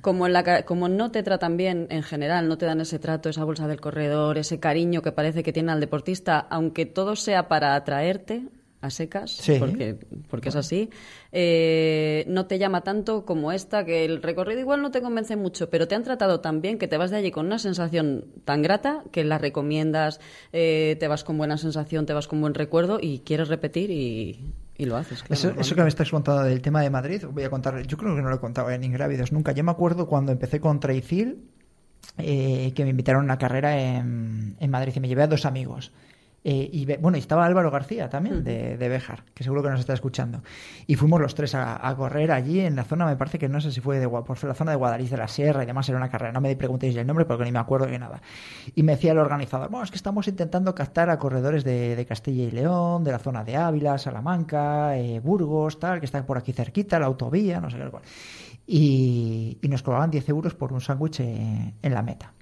como, 0.00 0.26
en 0.26 0.32
la, 0.32 0.64
como 0.64 0.88
no 0.88 1.10
te 1.10 1.22
tratan 1.22 1.56
bien 1.56 1.88
en 1.90 2.02
general, 2.02 2.48
no 2.48 2.58
te 2.58 2.66
dan 2.66 2.80
ese 2.80 2.98
trato, 2.98 3.28
esa 3.28 3.44
bolsa 3.44 3.66
del 3.66 3.80
corredor, 3.80 4.38
ese 4.38 4.60
cariño 4.60 5.02
que 5.02 5.12
parece 5.12 5.42
que 5.42 5.52
tiene 5.52 5.72
al 5.72 5.80
deportista, 5.80 6.38
aunque 6.38 6.86
todo 6.86 7.16
sea 7.16 7.48
para 7.48 7.74
atraerte 7.74 8.46
a 8.80 8.90
secas, 8.90 9.30
Sí. 9.32 9.56
porque, 9.58 9.96
porque 10.28 10.50
es 10.50 10.56
así, 10.56 10.90
eh, 11.32 12.24
no 12.28 12.46
te 12.46 12.58
llama 12.58 12.82
tanto 12.82 13.24
como 13.24 13.50
esta, 13.52 13.84
que 13.84 14.04
el 14.04 14.22
recorrido 14.22 14.60
igual 14.60 14.82
no 14.82 14.90
te 14.90 15.00
convence 15.00 15.34
mucho, 15.36 15.70
pero 15.70 15.88
te 15.88 15.94
han 15.94 16.02
tratado 16.04 16.40
tan 16.40 16.60
bien 16.60 16.78
que 16.78 16.86
te 16.88 16.96
vas 16.96 17.10
de 17.10 17.16
allí 17.16 17.30
con 17.30 17.46
una 17.46 17.58
sensación 17.58 18.26
tan 18.44 18.62
grata 18.62 19.02
que 19.12 19.24
la 19.24 19.38
recomiendas, 19.38 20.20
eh, 20.52 20.96
te 21.00 21.08
vas 21.08 21.24
con 21.24 21.38
buena 21.38 21.56
sensación, 21.58 22.06
te 22.06 22.12
vas 22.12 22.28
con 22.28 22.40
buen 22.40 22.54
recuerdo 22.54 22.98
y 23.00 23.20
quieres 23.20 23.48
repetir 23.48 23.90
y, 23.90 24.52
y 24.76 24.84
lo 24.84 24.96
haces. 24.96 25.22
claro, 25.22 25.54
Eso, 25.60 25.74
que 25.74 25.82
me 25.82 25.88
estás 25.88 26.10
contando 26.10 26.42
del 26.44 26.60
tema 26.60 26.82
de 26.82 26.90
Madrid, 26.90 27.24
voy 27.30 27.44
a 27.44 27.50
contar, 27.50 27.84
yo 27.86 27.96
creo 27.96 28.14
que 28.14 28.22
no 28.22 28.28
lo 28.28 28.36
he 28.36 28.40
contado 28.40 28.70
en 28.70 28.84
Ingrávidos 28.84 29.32
nunca. 29.32 29.52
Yo 29.52 29.64
me 29.64 29.70
acuerdo 29.72 30.06
cuando 30.06 30.32
empecé 30.32 30.60
con 30.60 30.80
Traicil, 30.80 31.44
eh, 32.18 32.72
que 32.74 32.84
me 32.84 32.90
invitaron 32.90 33.22
a 33.22 33.24
una 33.24 33.38
carrera 33.38 33.78
en, 33.80 34.56
en 34.60 34.70
Madrid 34.70 34.92
y 34.94 35.00
me 35.00 35.08
llevé 35.08 35.22
a 35.22 35.26
dos 35.26 35.44
amigos. 35.44 35.92
Eh, 36.48 36.70
y 36.72 36.86
bueno, 36.98 37.16
y 37.16 37.20
estaba 37.20 37.44
Álvaro 37.44 37.72
García 37.72 38.08
también, 38.08 38.44
de, 38.44 38.76
de 38.76 38.88
Béjar, 38.88 39.24
que 39.34 39.42
seguro 39.42 39.64
que 39.64 39.70
nos 39.70 39.80
está 39.80 39.94
escuchando. 39.94 40.42
Y 40.86 40.94
fuimos 40.94 41.20
los 41.20 41.34
tres 41.34 41.56
a, 41.56 41.84
a 41.84 41.96
correr 41.96 42.30
allí 42.30 42.60
en 42.60 42.76
la 42.76 42.84
zona, 42.84 43.04
me 43.04 43.16
parece 43.16 43.36
que 43.36 43.48
no 43.48 43.60
sé 43.60 43.72
si 43.72 43.80
fue 43.80 43.98
de, 43.98 44.08
por 44.08 44.44
la 44.44 44.54
zona 44.54 44.70
de 44.70 44.76
Guadalís 44.76 45.10
de 45.10 45.16
la 45.16 45.26
Sierra 45.26 45.64
y 45.64 45.66
demás, 45.66 45.88
era 45.88 45.98
una 45.98 46.08
carrera. 46.08 46.30
No 46.30 46.40
me 46.40 46.54
preguntéis 46.54 46.94
el 46.94 47.04
nombre 47.04 47.24
porque 47.24 47.42
ni 47.42 47.50
me 47.50 47.58
acuerdo 47.58 47.86
de 47.88 47.98
nada. 47.98 48.22
Y 48.76 48.84
me 48.84 48.92
decía 48.92 49.10
el 49.10 49.18
organizador, 49.18 49.70
bueno, 49.70 49.82
es 49.82 49.90
que 49.90 49.96
estamos 49.96 50.28
intentando 50.28 50.72
captar 50.72 51.10
a 51.10 51.18
corredores 51.18 51.64
de, 51.64 51.96
de 51.96 52.06
Castilla 52.06 52.44
y 52.44 52.52
León, 52.52 53.02
de 53.02 53.10
la 53.10 53.18
zona 53.18 53.42
de 53.42 53.56
Ávila, 53.56 53.98
Salamanca, 53.98 54.96
eh, 54.96 55.18
Burgos, 55.18 55.80
tal, 55.80 55.98
que 55.98 56.06
está 56.06 56.24
por 56.24 56.38
aquí 56.38 56.52
cerquita, 56.52 57.00
la 57.00 57.06
autovía, 57.06 57.60
no 57.60 57.70
sé 57.70 57.76
qué. 57.76 57.90
cuál. 57.90 58.04
Y, 58.68 59.58
y 59.60 59.68
nos 59.68 59.82
cobraban 59.82 60.12
10 60.12 60.28
euros 60.28 60.54
por 60.54 60.72
un 60.72 60.80
sándwich 60.80 61.18
en 61.18 61.74
la 61.82 62.02
meta. 62.02 62.35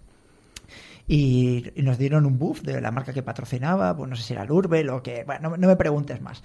Y, 1.07 1.73
nos 1.77 1.99
dieron 1.99 2.27
un 2.27 2.39
buff 2.39 2.63
de 2.63 2.81
la 2.81 2.91
marca 2.91 3.13
que 3.13 3.23
patrocinaba, 3.23 3.97
pues 3.97 4.09
no 4.09 4.17
sé 4.17 4.23
si 4.23 4.33
era 4.33 4.45
Lurbel 4.45 4.91
o 4.91 5.03
que, 5.03 5.25
bueno, 5.25 5.51
no, 5.51 5.57
no 5.57 5.69
me 5.69 5.77
preguntes 5.77 6.21
más. 6.21 6.43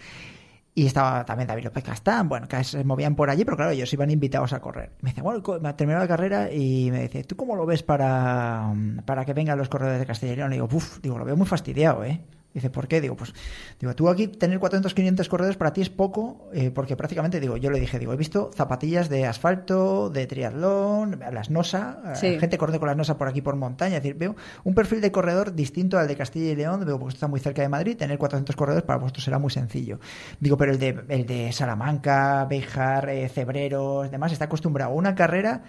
Y 0.76 0.86
estaba 0.86 1.26
también 1.26 1.47
David 1.47 1.66
López 1.66 1.84
Castán, 1.84 2.30
bueno, 2.30 2.47
que 2.47 2.64
se 2.64 2.84
movían 2.84 3.16
por 3.16 3.30
allí, 3.30 3.43
pero 3.43 3.57
claro, 3.57 3.72
ellos 3.72 3.91
iban 3.91 4.12
invitados 4.12 4.53
a 4.53 4.62
correr. 4.62 4.91
Me 5.01 5.10
dice, 5.10 5.22
bueno, 5.22 5.41
me 5.62 5.70
ha 5.70 5.76
terminado 5.76 6.03
la 6.03 6.07
carrera 6.07 6.51
y 6.51 6.89
me 6.91 7.01
dice, 7.01 7.24
¿tú 7.24 7.36
cómo 7.36 7.55
lo 7.55 7.66
ves 7.66 7.84
para, 7.84 8.74
para 9.05 9.26
que 9.26 9.34
vengan 9.34 9.57
los 9.57 9.68
corredores 9.68 10.22
de 10.22 10.36
León? 10.36 10.51
Y 10.51 10.55
digo, 10.55 10.70
uff, 10.72 10.99
digo, 11.01 11.18
lo 11.18 11.26
veo 11.26 11.36
muy 11.36 11.47
fastidiado, 11.47 12.03
¿eh? 12.03 12.22
Dice, 12.52 12.72
¿por 12.72 12.88
qué? 12.88 13.00
Digo, 13.00 13.16
pues, 13.16 13.32
digo, 13.80 13.93
tú 13.93 14.10
aquí 14.10 14.28
tener 14.28 14.58
400, 14.58 14.95
500 14.95 15.30
corredores 15.30 15.56
para 15.56 15.72
ti 15.72 15.82
es 15.82 15.89
poco, 15.91 16.50
eh, 16.52 16.72
porque 16.72 16.95
prácticamente, 16.95 17.39
digo, 17.39 17.58
yo 17.58 17.70
le 17.70 17.80
dije, 17.80 18.00
digo, 18.00 18.12
he 18.12 18.18
visto 18.18 18.50
zapatillas 18.56 19.08
de 19.08 19.28
asfalto, 19.28 20.10
de 20.10 20.26
triatlón, 20.26 21.20
las 21.32 21.52
NOSA, 21.52 22.00
eh, 22.06 22.16
Sí. 22.16 22.39
gente 22.39 22.58
corriendo 22.58 22.80
con 22.80 22.88
las 22.88 22.97
NOSA 22.97 23.20
por 23.20 23.28
aquí 23.28 23.41
por 23.43 23.56
montaña, 23.56 23.97
es 23.97 24.04
decir, 24.04 24.18
veo 24.18 24.36
un 24.64 24.74
perfil 24.74 25.00
de 25.00 25.12
corredor 25.12 25.54
distinto 25.54 26.00
al 26.00 26.08
de 26.08 26.16
Castilla 26.16 26.52
y 26.52 26.56
León, 26.56 26.84
veo, 26.86 26.97
porque 26.97 27.14
está 27.14 27.28
muy 27.28 27.39
cerca 27.39 27.62
de 27.62 27.70
Madrid, 27.70 27.95
tener 27.95 28.18
400 28.18 28.56
corredores 28.56 28.84
para 28.84 28.97
vosotros 28.97 29.24
será 29.24 29.38
muy 29.38 29.52
sencillo. 29.52 30.00
Digo, 30.39 30.58
pero 30.58 30.72
el 30.72 30.80
de, 30.80 31.04
el 31.08 31.28
de 31.28 31.52
Salamanca, 31.52 32.45
Béjar, 32.45 33.10
eh, 33.10 33.30
Cebreros, 33.30 34.10
demás, 34.10 34.32
está 34.32 34.45
acostumbrado 34.45 34.91
a 34.91 34.95
una 34.95 35.14
carrera 35.14 35.62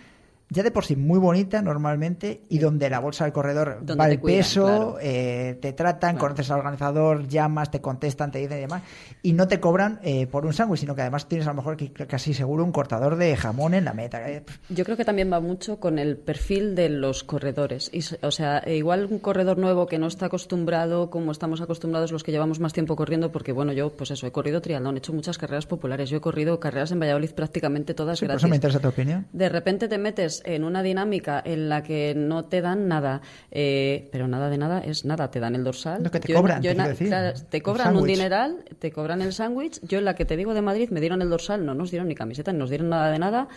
ya 0.51 0.63
de 0.63 0.71
por 0.71 0.85
sí 0.85 0.97
muy 0.97 1.19
bonita 1.19 1.63
normalmente 1.63 2.43
y 2.49 2.59
donde 2.59 2.91
la 2.91 2.99
bolsa 3.01 3.25
del 3.25 3.33
corredor 3.33 3.83
va 3.99 4.09
el 4.09 4.21
cuidan, 4.21 4.39
peso, 4.41 4.65
claro. 4.67 4.97
eh, 5.01 5.59
te 5.61 5.73
tratan, 5.73 6.17
conoces 6.17 6.51
al 6.51 6.59
organizador, 6.59 7.27
llamas, 7.29 7.71
te 7.71 7.81
contestan, 7.81 8.31
te 8.31 8.39
dicen 8.41 8.59
y 8.59 8.61
demás, 8.63 8.83
y 9.23 9.33
no 9.33 9.49
te 9.49 9.61
cobran 9.61 10.01
eh, 10.03 10.27
por 10.27 10.45
un 10.47 10.53
sándwich, 10.53 10.81
sino 10.81 10.95
que 10.95 11.03
además 11.03 11.27
tienes 11.29 11.47
a 11.47 11.51
lo 11.51 11.57
mejor 11.57 11.77
casi 12.09 12.35
seguro 12.35 12.65
un 12.65 12.73
cortador 12.73 13.17
de 13.17 13.37
jamón 13.37 13.75
en 13.75 13.85
la 13.85 13.93
meta. 13.95 14.29
Eh, 14.31 14.45
Yo 14.69 14.85
creo 14.85 14.97
que 14.97 15.05
también 15.05 15.33
va 15.33 15.41
mucho 15.41 15.79
con 15.81 15.99
el 15.99 16.17
perfil 16.17 16.75
de 16.75 16.89
los 16.89 17.25
corredores. 17.25 17.91
Y, 17.93 18.01
o 18.25 18.31
sea, 18.31 18.59
e 18.59 18.77
igual 18.77 19.07
un 19.11 19.19
corredor 19.19 19.59
nuevo 19.59 19.87
que 19.87 19.99
no 19.99 20.07
está 20.07 20.27
acostumbrado 20.27 21.11
como 21.11 21.33
estamos 21.33 21.61
acostumbrados 21.61 22.13
los 22.13 22.25
que 22.25 22.33
llevamos 22.33 22.61
más 22.61 22.73
tiempo 22.73 22.97
corriendo, 22.97 23.31
porque 23.31 23.53
bueno, 23.53 23.73
yo 23.73 23.91
pues 23.91 24.11
eso, 24.11 24.27
he 24.27 24.33
corrido 24.33 24.61
triatlón, 24.61 24.97
he 24.97 24.99
hecho 24.99 25.13
muchas 25.13 25.39
carreras 25.39 25.67
populares, 25.67 26.11
yo 26.11 26.17
he 26.19 26.21
corrido 26.21 26.59
carreras 26.61 26.91
en 26.93 27.01
Valladolid 27.01 27.31
prácticamente 27.33 27.95
todas 27.95 28.19
Sí, 28.19 28.25
por 28.25 28.29
gratis. 28.29 28.43
eso 28.43 28.49
me 28.49 28.57
interesa 28.57 28.81
tu 28.81 28.89
opinión. 28.89 29.27
De 29.33 29.49
repente 29.49 29.89
te 29.89 29.99
metes 29.99 30.40
en 30.45 30.65
una 30.65 30.83
dinámica 30.83 31.43
en 31.45 31.69
la 31.69 31.83
que 31.83 32.15
no 32.17 32.45
te 32.45 32.61
dan 32.61 32.89
nada, 32.89 33.21
eh, 33.51 34.09
pero 34.13 34.29
nada 34.29 34.51
de 34.51 34.59
nada 34.59 34.81
es 34.81 35.05
nada, 35.05 35.31
te 35.31 35.41
dan 35.41 35.55
el 35.55 35.65
dorsal. 35.65 36.03
Lo 36.03 36.11
que 36.11 36.21
te 36.21 36.29
Yo 36.29 36.37
cobran, 36.37 36.63
yo 36.63 36.75
te 36.75 36.83
decir, 36.83 37.09
claro, 37.09 37.39
te 37.49 37.61
cobran 37.63 37.97
un 37.97 38.07
dineral, 38.07 38.65
te 38.79 38.91
cobran 38.93 39.23
el 39.23 39.33
sándwich. 39.33 39.81
Yo 39.83 39.99
en 39.99 40.05
la 40.05 40.15
que 40.15 40.25
te 40.25 40.37
digo 40.37 40.55
de 40.55 40.63
Madrid 40.63 40.91
me 40.91 41.01
dieron 41.01 41.23
el 41.23 41.31
dorsal, 41.31 41.65
no 41.65 41.75
nos 41.75 41.91
dieron 41.91 42.09
ni 42.09 42.15
camiseta, 42.15 42.53
ni 42.53 42.59
nos 42.59 42.71
dieron 42.71 42.89
nada 42.89 43.11
de 43.11 43.19
nada. 43.19 43.49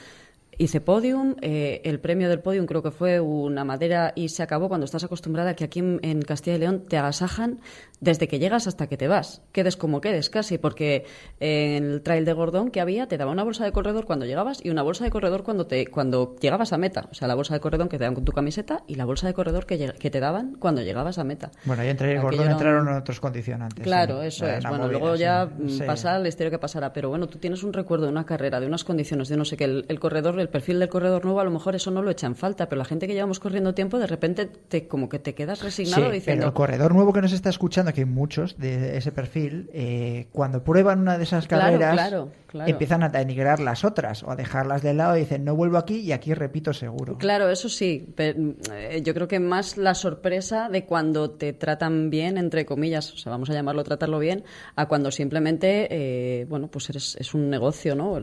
Hice 0.58 0.82
podium, 0.82 1.36
eh, 1.42 1.82
el 1.84 2.00
premio 2.00 2.30
del 2.30 2.40
podium 2.40 2.66
creo 2.66 2.84
que 2.84 2.92
fue 2.92 3.20
una 3.20 3.64
madera 3.64 4.14
y 4.16 4.30
se 4.30 4.44
acabó 4.44 4.68
cuando 4.70 4.86
estás 4.86 5.04
acostumbrada 5.04 5.52
a 5.52 5.54
que 5.56 5.64
aquí 5.64 5.80
en, 5.80 6.00
en 6.04 6.22
Castilla 6.22 6.56
y 6.58 6.60
León 6.60 6.84
te 6.88 6.98
agasajan 6.98 7.60
desde 8.00 8.28
que 8.28 8.38
llegas 8.38 8.68
hasta 8.68 8.88
que 8.88 8.98
te 8.98 9.08
vas, 9.08 9.42
quedes 9.54 9.78
como 9.78 10.02
quedes 10.02 10.30
casi, 10.30 10.58
porque 10.58 11.06
en 11.40 11.84
el 11.86 12.02
trail 12.02 12.26
de 12.26 12.34
Gordón 12.34 12.70
que 12.70 12.82
había 12.82 13.08
te 13.08 13.18
daba 13.18 13.32
una 13.32 13.44
bolsa 13.44 13.64
de 13.64 13.72
corredor 13.72 14.06
cuando 14.06 14.26
llegabas 14.26 14.60
y 14.64 14.70
una 14.70 14.82
bolsa 14.84 15.06
de 15.06 15.10
corredor 15.12 15.44
cuando 15.44 15.66
te 15.68 15.88
cuando 15.88 16.36
llegabas 16.42 16.74
a 16.74 16.78
meta, 16.78 17.08
o 17.12 17.14
sea 17.14 17.28
la 17.28 17.36
bolsa 17.36 17.54
de 17.54 17.60
corredor 17.60 17.88
que 17.90 17.98
te 17.98 18.04
daban 18.04 18.16
con 18.16 18.26
tu 18.26 18.32
camiseta 18.34 18.84
y 18.88 18.96
la 18.96 19.06
bolsa 19.06 19.28
de 19.28 19.34
corredor 19.34 19.66
que, 19.66 19.80
lleg- 19.80 19.98
que 19.98 20.10
te 20.10 20.20
daban 20.20 20.56
cuando 20.60 20.82
llegabas 20.82 21.18
a 21.18 21.24
meta. 21.24 21.52
Bueno, 21.66 21.82
ahí 21.82 21.90
entre 21.90 22.14
el 22.14 22.22
gordón 22.22 22.46
un- 22.48 22.52
entraron 22.52 22.88
otros 22.90 23.20
condicionantes. 23.20 23.84
Claro, 23.84 24.22
sí. 24.22 24.28
eso 24.28 24.48
es. 24.48 24.64
Bueno, 24.64 24.84
movida, 24.86 25.00
luego 25.00 25.16
ya 25.16 25.50
Sí. 25.68 25.82
pasará 25.86 26.20
la 26.20 26.28
historia 26.28 26.52
que 26.52 26.60
pasará. 26.60 26.92
Pero 26.94 27.10
bueno, 27.10 27.28
tú 27.28 27.38
tienes 27.40 27.64
un 27.64 27.74
recuerdo 27.74 28.06
de 28.06 28.12
una 28.12 28.26
carrera, 28.26 28.60
de 28.60 28.68
unas 28.68 28.84
condiciones, 28.84 29.30
de 29.30 29.38
no 29.38 29.46
sé 29.46 29.56
qué. 29.58 29.64
El, 29.64 29.86
el 29.88 30.00
corredor, 30.00 30.40
el 30.44 30.50
perfil 30.50 30.80
del 30.80 30.90
corredor 30.90 31.26
nuevo, 31.26 31.40
a 31.40 31.44
lo 31.44 31.50
mejor 31.52 31.74
eso 31.76 31.90
no 31.90 32.02
lo 32.04 32.12
echa 32.12 32.28
en 32.28 32.36
falta. 32.36 32.70
Pero 32.70 32.78
la 32.80 32.86
gente 32.86 33.08
que 33.08 33.14
llevamos 33.14 33.40
corriendo 33.40 33.74
tiempo, 33.74 33.98
de 33.98 34.06
repente 34.08 34.46
te, 34.46 34.88
como 34.88 35.10
que 35.10 35.18
te 35.20 35.34
quedas 35.34 35.64
resignado 35.64 36.06
Sí, 36.06 36.12
diciendo. 36.12 36.42
pero 36.42 36.48
el 36.50 36.54
corredor 36.54 36.94
nuevo 36.94 37.12
que 37.14 37.22
nos 37.22 37.34
está 37.34 37.50
escuchando, 37.50 37.92
que 37.94 38.02
hay 38.02 38.06
muchos 38.06 38.58
de 38.60 38.98
ese 38.98 39.12
perfil, 39.12 39.70
eh, 39.74 40.28
cuando 40.32 40.64
prueban 40.64 41.00
una 41.00 41.18
de 41.18 41.24
esas 41.24 41.48
Claro, 41.48 41.64
carreras, 41.80 41.94
claro, 41.96 42.30
claro. 42.48 42.70
empiezan 42.70 43.02
a 43.04 43.10
denigrar 43.10 43.60
las 43.60 43.84
otras 43.84 44.22
o 44.24 44.30
a 44.32 44.36
dejarlas 44.36 44.84
de 44.84 44.94
lado 44.94 45.18
y 45.18 45.22
dicen, 45.22 45.44
no 45.46 45.56
vuelvo 45.56 45.78
aquí 45.78 45.98
y 46.02 46.12
aquí 46.12 46.34
repito 46.34 46.74
seguro. 46.74 47.18
Claro, 47.18 47.50
eso 47.50 47.70
sí. 47.70 48.14
Pero, 48.16 48.54
eh, 48.74 49.02
yo 49.04 49.14
creo 49.14 49.28
que 49.28 49.40
más 49.40 49.78
la 49.78 49.96
sorpresa 49.96 50.70
de 50.70 50.86
cuando 50.86 51.32
te 51.32 51.54
tratan 51.54 52.10
bien, 52.10 52.38
entre 52.38 52.66
comillas, 52.66 53.12
o 53.14 53.18
sea, 53.18 53.32
vamos 53.32 53.50
a 53.50 53.54
llamarlo 53.54 53.84
tratarlo 53.84 54.20
bien, 54.20 54.44
a 54.76 54.88
cuando 54.88 55.12
simplemente, 55.12 55.88
eh, 55.90 56.46
bueno, 56.50 56.68
pues 56.68 56.90
eres, 56.90 57.16
es 57.20 57.34
un 57.34 57.50
negocio, 57.50 57.96
¿no? 57.96 58.20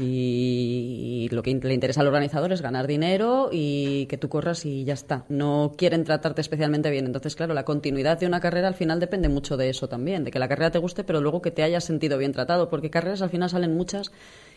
Y, 0.00 1.24
y 1.24 1.28
lo 1.34 1.39
que 1.42 1.52
le 1.54 1.74
interesa 1.74 2.00
al 2.00 2.06
organizador 2.06 2.52
es 2.52 2.62
ganar 2.62 2.86
dinero 2.86 3.48
y 3.52 4.06
que 4.06 4.16
tú 4.18 4.28
corras 4.28 4.64
y 4.66 4.84
ya 4.84 4.94
está. 4.94 5.24
No 5.28 5.72
quieren 5.76 6.04
tratarte 6.04 6.40
especialmente 6.40 6.90
bien. 6.90 7.06
Entonces, 7.06 7.36
claro, 7.36 7.54
la 7.54 7.64
continuidad 7.64 8.18
de 8.18 8.26
una 8.26 8.40
carrera 8.40 8.68
al 8.68 8.74
final 8.74 9.00
depende 9.00 9.28
mucho 9.28 9.56
de 9.56 9.68
eso 9.70 9.88
también, 9.88 10.24
de 10.24 10.30
que 10.30 10.38
la 10.38 10.48
carrera 10.48 10.70
te 10.70 10.78
guste, 10.78 11.04
pero 11.04 11.20
luego 11.20 11.42
que 11.42 11.50
te 11.50 11.62
hayas 11.62 11.84
sentido 11.84 12.18
bien 12.18 12.32
tratado, 12.32 12.68
porque 12.68 12.90
carreras 12.90 13.22
al 13.22 13.30
final 13.30 13.50
salen 13.50 13.76
muchas 13.76 14.10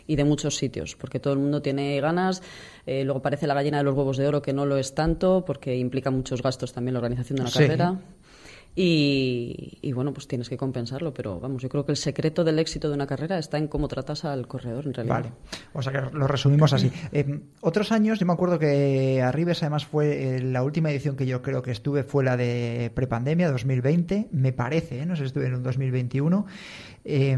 y 0.05 0.15
de 0.17 0.23
muchos 0.25 0.57
sitios, 0.57 0.95
porque 0.97 1.19
todo 1.19 1.33
el 1.33 1.39
mundo 1.39 1.61
tiene 1.61 1.99
ganas. 2.01 2.41
eh, 2.85 3.03
luego 3.05 3.21
parece 3.21 3.47
la 3.47 3.53
gallina 3.53 3.77
de 3.77 3.83
los 3.85 3.95
huevos 3.95 4.17
de 4.17 4.27
oro, 4.27 4.41
que 4.41 4.51
no 4.51 4.65
lo 4.65 4.77
es 4.77 4.93
tanto, 4.93 5.43
porque 5.45 5.75
implica 5.77 6.11
muchos 6.11 6.41
gastos 6.41 6.73
también 6.73 6.93
la 6.93 6.99
organización 6.99 7.37
de 7.37 7.41
una 7.43 7.51
Sí. 7.51 7.59
carrera. 7.59 7.99
Y, 8.75 9.77
y, 9.81 9.91
bueno, 9.93 10.13
pues 10.13 10.27
tienes 10.27 10.49
que 10.49 10.57
compensarlo, 10.57 11.13
pero 11.13 11.39
vamos, 11.39 11.61
yo 11.61 11.69
creo 11.69 11.85
que 11.85 11.91
el 11.91 11.97
secreto 11.97 12.43
del 12.43 12.57
éxito 12.57 12.89
de 12.89 12.95
una 12.95 13.05
carrera 13.05 13.37
está 13.37 13.59
en 13.59 13.67
cómo 13.67 13.87
tratas 13.87 14.25
al 14.25 14.47
corredor, 14.47 14.87
en 14.87 14.95
realidad. 14.95 15.15
Vale, 15.15 15.31
o 15.73 15.81
sea 15.83 15.91
que 15.91 16.17
lo 16.17 16.27
resumimos 16.27 16.73
así. 16.73 16.91
Eh, 17.11 17.41
otros 17.61 17.91
años, 17.91 18.19
yo 18.19 18.25
me 18.25 18.33
acuerdo 18.33 18.57
que 18.57 19.21
Arribes 19.21 19.61
además 19.61 19.85
fue 19.85 20.37
eh, 20.37 20.39
la 20.41 20.63
última 20.63 20.89
edición 20.89 21.15
que 21.15 21.27
yo 21.27 21.43
creo 21.43 21.61
que 21.61 21.69
estuve 21.69 22.03
fue 22.03 22.23
la 22.23 22.37
de 22.37 22.91
prepandemia 22.95 23.51
2020, 23.51 24.29
me 24.31 24.51
parece, 24.51 25.01
¿eh? 25.01 25.05
no 25.05 25.15
sé 25.15 25.23
si 25.23 25.27
estuve 25.27 25.47
en 25.47 25.55
un 25.55 25.63
2021. 25.63 26.45
Eh, 27.05 27.37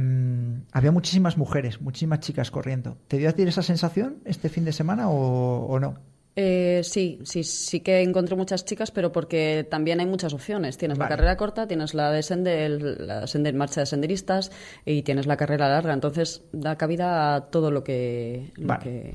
había 0.71 0.91
muchísimas 0.91 1.37
mujeres, 1.37 1.81
muchísimas 1.81 2.21
chicas 2.21 2.51
corriendo. 2.51 2.97
¿Te 3.07 3.17
dio 3.17 3.27
a 3.27 3.33
ti 3.33 3.41
esa 3.41 3.63
sensación 3.63 4.19
este 4.23 4.47
fin 4.47 4.63
de 4.63 4.71
semana 4.71 5.09
o, 5.09 5.65
o 5.65 5.79
no? 5.79 5.95
Eh, 6.37 6.81
sí, 6.83 7.19
sí, 7.23 7.43
sí 7.43 7.79
que 7.79 8.01
encontré 8.01 8.35
muchas 8.35 8.65
chicas, 8.65 8.91
pero 8.91 9.11
porque 9.11 9.65
también 9.69 9.99
hay 10.01 10.05
muchas 10.05 10.33
opciones. 10.33 10.77
Tienes 10.77 10.97
Vale. 10.97 11.09
la 11.09 11.15
carrera 11.15 11.37
corta, 11.37 11.67
tienes 11.67 11.93
la 11.93 12.11
de 12.11 12.23
sender, 12.23 12.81
la 12.99 13.25
sender, 13.25 13.53
marcha 13.53 13.81
de 13.81 13.85
senderistas 13.85 14.51
y 14.85 15.03
tienes 15.03 15.27
la 15.27 15.37
carrera 15.37 15.69
larga. 15.69 15.93
Entonces 15.93 16.43
da 16.51 16.77
cabida 16.77 17.35
a 17.35 17.41
todo 17.49 17.71
lo 17.71 17.83
que, 17.83 18.51
lo 18.55 18.67
Vale. 18.67 18.83
que 18.83 19.13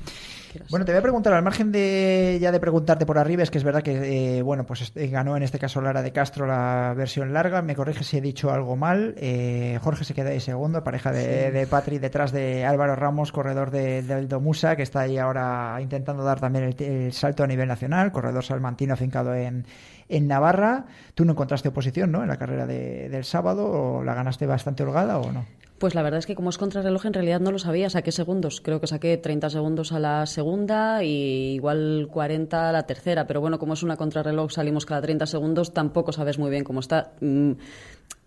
quieras. 0.51 0.69
Bueno, 0.69 0.85
te 0.85 0.91
voy 0.91 0.99
a 0.99 1.01
preguntar, 1.01 1.33
al 1.33 1.43
margen 1.43 1.71
de 1.71 2.37
ya 2.41 2.51
de 2.51 2.59
preguntarte 2.59 3.05
por 3.05 3.17
arriba, 3.17 3.43
es 3.43 3.49
que 3.51 3.57
es 3.57 3.63
verdad 3.63 3.81
que, 3.81 4.37
eh, 4.37 4.41
bueno, 4.41 4.65
pues 4.65 4.81
este, 4.81 5.07
ganó 5.07 5.35
en 5.37 5.43
este 5.43 5.57
caso 5.59 5.81
Lara 5.81 6.01
de 6.01 6.11
Castro 6.11 6.45
la 6.45 6.93
versión 6.95 7.33
larga. 7.33 7.61
Me 7.61 7.75
corrige 7.75 8.03
si 8.03 8.17
he 8.17 8.21
dicho 8.21 8.51
algo 8.51 8.75
mal. 8.75 9.15
Eh, 9.17 9.79
Jorge 9.81 10.03
se 10.03 10.13
queda 10.13 10.29
ahí 10.31 10.39
segundo, 10.39 10.83
pareja 10.83 11.11
de, 11.11 11.45
Sí. 11.47 11.51
de 11.51 11.67
Patri 11.67 11.97
detrás 11.99 12.31
de 12.31 12.65
Álvaro 12.65 12.95
Ramos, 12.95 13.31
corredor 13.31 13.71
de- 13.71 14.01
del 14.03 14.27
Domusa, 14.27 14.75
que 14.75 14.83
está 14.83 15.01
ahí 15.01 15.17
ahora 15.17 15.77
intentando 15.81 16.23
dar 16.23 16.39
también 16.39 16.65
el, 16.65 16.83
el 16.83 17.13
salto 17.13 17.43
a 17.43 17.47
nivel 17.47 17.67
nacional. 17.67 18.11
Corredor 18.11 18.43
salmantino 18.43 18.93
afincado 18.93 19.33
en, 19.33 19.65
en 20.09 20.27
Navarra. 20.27 20.85
Tú 21.15 21.25
no 21.25 21.31
encontraste 21.31 21.69
oposición, 21.69 22.11
¿no? 22.11 22.21
En 22.21 22.27
la 22.27 22.37
carrera 22.37 22.65
de- 22.65 23.07
del 23.09 23.23
sábado, 23.23 23.65
¿o 23.65 24.03
la 24.03 24.13
ganaste 24.13 24.45
bastante 24.45 24.83
holgada 24.83 25.17
o 25.19 25.31
no? 25.31 25.45
Pues 25.81 25.95
la 25.95 26.03
verdad 26.03 26.19
es 26.19 26.27
que 26.27 26.35
como 26.35 26.51
es 26.51 26.59
contrarreloj 26.59 27.07
en 27.07 27.13
realidad 27.13 27.39
no 27.39 27.51
lo 27.51 27.57
sabía, 27.57 27.89
saqué 27.89 28.11
segundos, 28.11 28.61
creo 28.61 28.79
que 28.79 28.85
saqué 28.85 29.17
30 29.17 29.49
segundos 29.49 29.91
a 29.91 29.99
la 29.99 30.27
segunda 30.27 31.03
y 31.03 31.55
igual 31.55 32.07
40 32.11 32.69
a 32.69 32.71
la 32.71 32.83
tercera, 32.83 33.25
pero 33.25 33.41
bueno, 33.41 33.57
como 33.57 33.73
es 33.73 33.81
una 33.81 33.97
contrarreloj 33.97 34.51
salimos 34.51 34.85
cada 34.85 35.01
30 35.01 35.25
segundos, 35.25 35.73
tampoco 35.73 36.11
sabes 36.11 36.37
muy 36.37 36.51
bien 36.51 36.63
cómo 36.63 36.81
está. 36.81 37.13
Mm, 37.19 37.53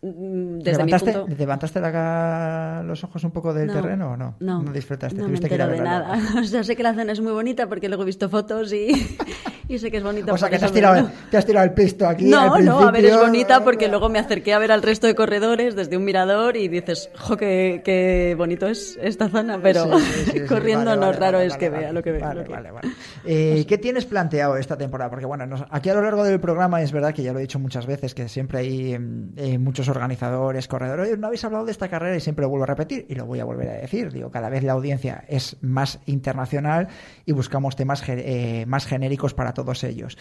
mm, 0.02 0.58
Desde 0.58 0.82
mi 0.84 0.90
¿Levantaste, 0.90 1.12
punto... 1.12 1.26
¿Levantaste 1.38 1.80
la- 1.80 2.82
los 2.84 3.04
ojos 3.04 3.22
un 3.22 3.30
poco 3.30 3.54
del 3.54 3.68
No, 3.68 3.72
terreno 3.72 4.10
o 4.10 4.16
no? 4.16 4.34
No, 4.40 4.60
disfrutaste. 4.72 5.16
no 5.16 5.22
me 5.22 5.28
Tuviste 5.28 5.48
que 5.48 5.54
ir 5.54 5.62
a 5.62 5.66
entero 5.66 5.82
de 5.84 5.88
nada. 5.88 6.18
O 6.40 6.44
sea, 6.44 6.64
sé 6.64 6.74
que 6.74 6.82
la 6.82 6.92
cena 6.92 7.12
es 7.12 7.20
muy 7.20 7.30
bonita 7.32 7.68
porque 7.68 7.86
luego 7.88 8.02
he 8.02 8.06
visto 8.06 8.28
fotos 8.28 8.72
y, 8.72 8.88
y 9.68 9.78
sé 9.78 9.90
que 9.90 9.96
es 9.98 10.02
bonita. 10.02 10.32
O 10.32 10.36
sea, 10.38 10.50
que 10.50 10.58
te 10.58 10.64
has, 10.66 10.72
tirado, 10.72 11.08
te 11.30 11.36
has 11.36 11.46
tirado 11.46 11.64
el 11.66 11.72
pisto 11.72 12.06
aquí. 12.06 12.24
No, 12.26 12.54
al 12.54 12.64
no, 12.64 12.80
a 12.80 12.90
ver, 12.90 13.04
es 13.06 13.16
bonita 13.18 13.62
porque 13.64 13.88
luego 13.88 14.08
me 14.08 14.18
acerqué 14.18 14.52
a 14.54 14.58
ver 14.58 14.72
al 14.72 14.82
resto 14.82 15.06
de 15.06 15.14
corredores 15.14 15.74
desde 15.74 15.96
un 15.96 16.04
mirador 16.04 16.56
y 16.56 16.68
dices, 16.68 17.10
jo, 17.16 17.36
qué, 17.36 17.82
qué 17.84 18.34
bonito 18.36 18.66
es 18.66 18.98
esta 19.02 19.28
zona, 19.28 19.58
pero 19.62 19.84
Sí, 19.98 20.04
sí, 20.04 20.12
sí, 20.24 20.30
sí, 20.32 20.46
corriendo 20.46 20.86
vale, 20.86 21.00
no, 21.00 21.06
vale, 21.06 21.18
raro 21.18 21.38
vale, 21.38 21.46
es 21.48 21.56
que 21.56 21.70
vea 21.70 21.92
lo 21.92 22.02
que 22.02 22.12
vea. 22.12 22.26
vale, 22.26 22.44
vale, 22.44 22.70
vale. 22.70 22.88
Eh, 23.24 23.64
¿Qué 23.68 23.78
tienes 23.78 24.04
planteado 24.04 24.56
esta 24.56 24.76
temporada? 24.76 25.10
Porque 25.10 25.26
bueno, 25.26 25.46
nos- 25.46 25.64
aquí 25.70 25.88
a 25.88 25.94
lo 25.94 26.02
largo 26.02 26.24
del 26.24 26.40
programa 26.40 26.82
es 26.82 26.92
verdad 26.92 27.14
que 27.14 27.22
ya 27.22 27.32
lo 27.32 27.38
he 27.38 27.42
dicho 27.42 27.58
muchas 27.58 27.86
veces 27.86 28.14
que 28.14 28.28
siempre 28.28 28.58
hay 28.58 28.98
mm, 28.98 29.32
eh, 29.36 29.58
muchos 29.58 29.88
organizadores, 29.88 30.68
corredores. 30.68 31.06
"Oye, 31.08 31.16
No 31.16 31.28
habéis 31.28 31.44
hablado 31.44 31.64
de 31.64 31.72
esta 31.72 31.88
carrera 31.88 32.16
y 32.16 32.20
siempre 32.20 32.42
lo 32.42 32.48
vuelvo 32.50 32.64
a 32.64 32.66
repetir 32.66 33.06
y 33.08 33.14
lo 33.14 33.24
voy 33.26 33.40
a 33.40 33.44
volver 33.44 33.68
a 33.70 33.72
decir. 33.74 34.12
Digo, 34.12 34.30
cada 34.30 34.48
vez 34.50 34.62
la 34.62 34.72
audiencia 34.74 35.24
es 35.28 35.56
más 35.62 36.00
internacional 36.06 36.88
y 37.24 37.32
buscamos 37.32 37.76
temas 37.76 38.02
eh, 38.08 38.64
más 38.66 38.86
genéricos 38.86 39.32
para 39.32 39.53
todos 39.54 39.84
ellos. 39.84 40.18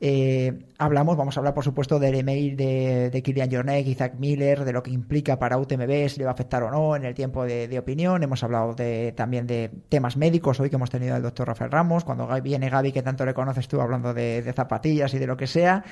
Eh, 0.00 0.66
hablamos, 0.76 1.16
vamos 1.16 1.36
a 1.36 1.40
hablar 1.40 1.54
por 1.54 1.62
supuesto 1.64 1.98
del 1.98 2.16
email 2.16 2.56
de, 2.56 3.10
de 3.10 3.22
Kilian 3.22 3.50
Jornet, 3.50 3.86
Isaac 3.86 4.14
Miller, 4.18 4.64
de 4.64 4.72
lo 4.72 4.82
que 4.82 4.90
implica 4.90 5.38
para 5.38 5.56
UTMB, 5.56 6.08
si 6.08 6.18
le 6.18 6.24
va 6.24 6.32
a 6.32 6.34
afectar 6.34 6.62
o 6.64 6.70
no 6.70 6.96
en 6.96 7.04
el 7.04 7.14
tiempo 7.14 7.44
de, 7.44 7.68
de 7.68 7.78
opinión. 7.78 8.22
Hemos 8.22 8.42
hablado 8.42 8.74
de, 8.74 9.12
también 9.16 9.46
de 9.46 9.70
temas 9.88 10.16
médicos 10.16 10.58
hoy 10.60 10.68
que 10.68 10.76
hemos 10.76 10.90
tenido 10.90 11.14
al 11.14 11.22
doctor 11.22 11.46
Rafael 11.48 11.70
Ramos, 11.70 12.04
cuando 12.04 12.28
viene 12.42 12.68
Gaby, 12.68 12.92
que 12.92 13.02
tanto 13.02 13.24
le 13.24 13.34
conoces 13.34 13.68
tú, 13.68 13.80
hablando 13.80 14.12
de, 14.12 14.42
de 14.42 14.52
zapatillas 14.52 15.14
y 15.14 15.18
de 15.18 15.26
lo 15.26 15.36
que 15.36 15.46
sea. 15.46 15.84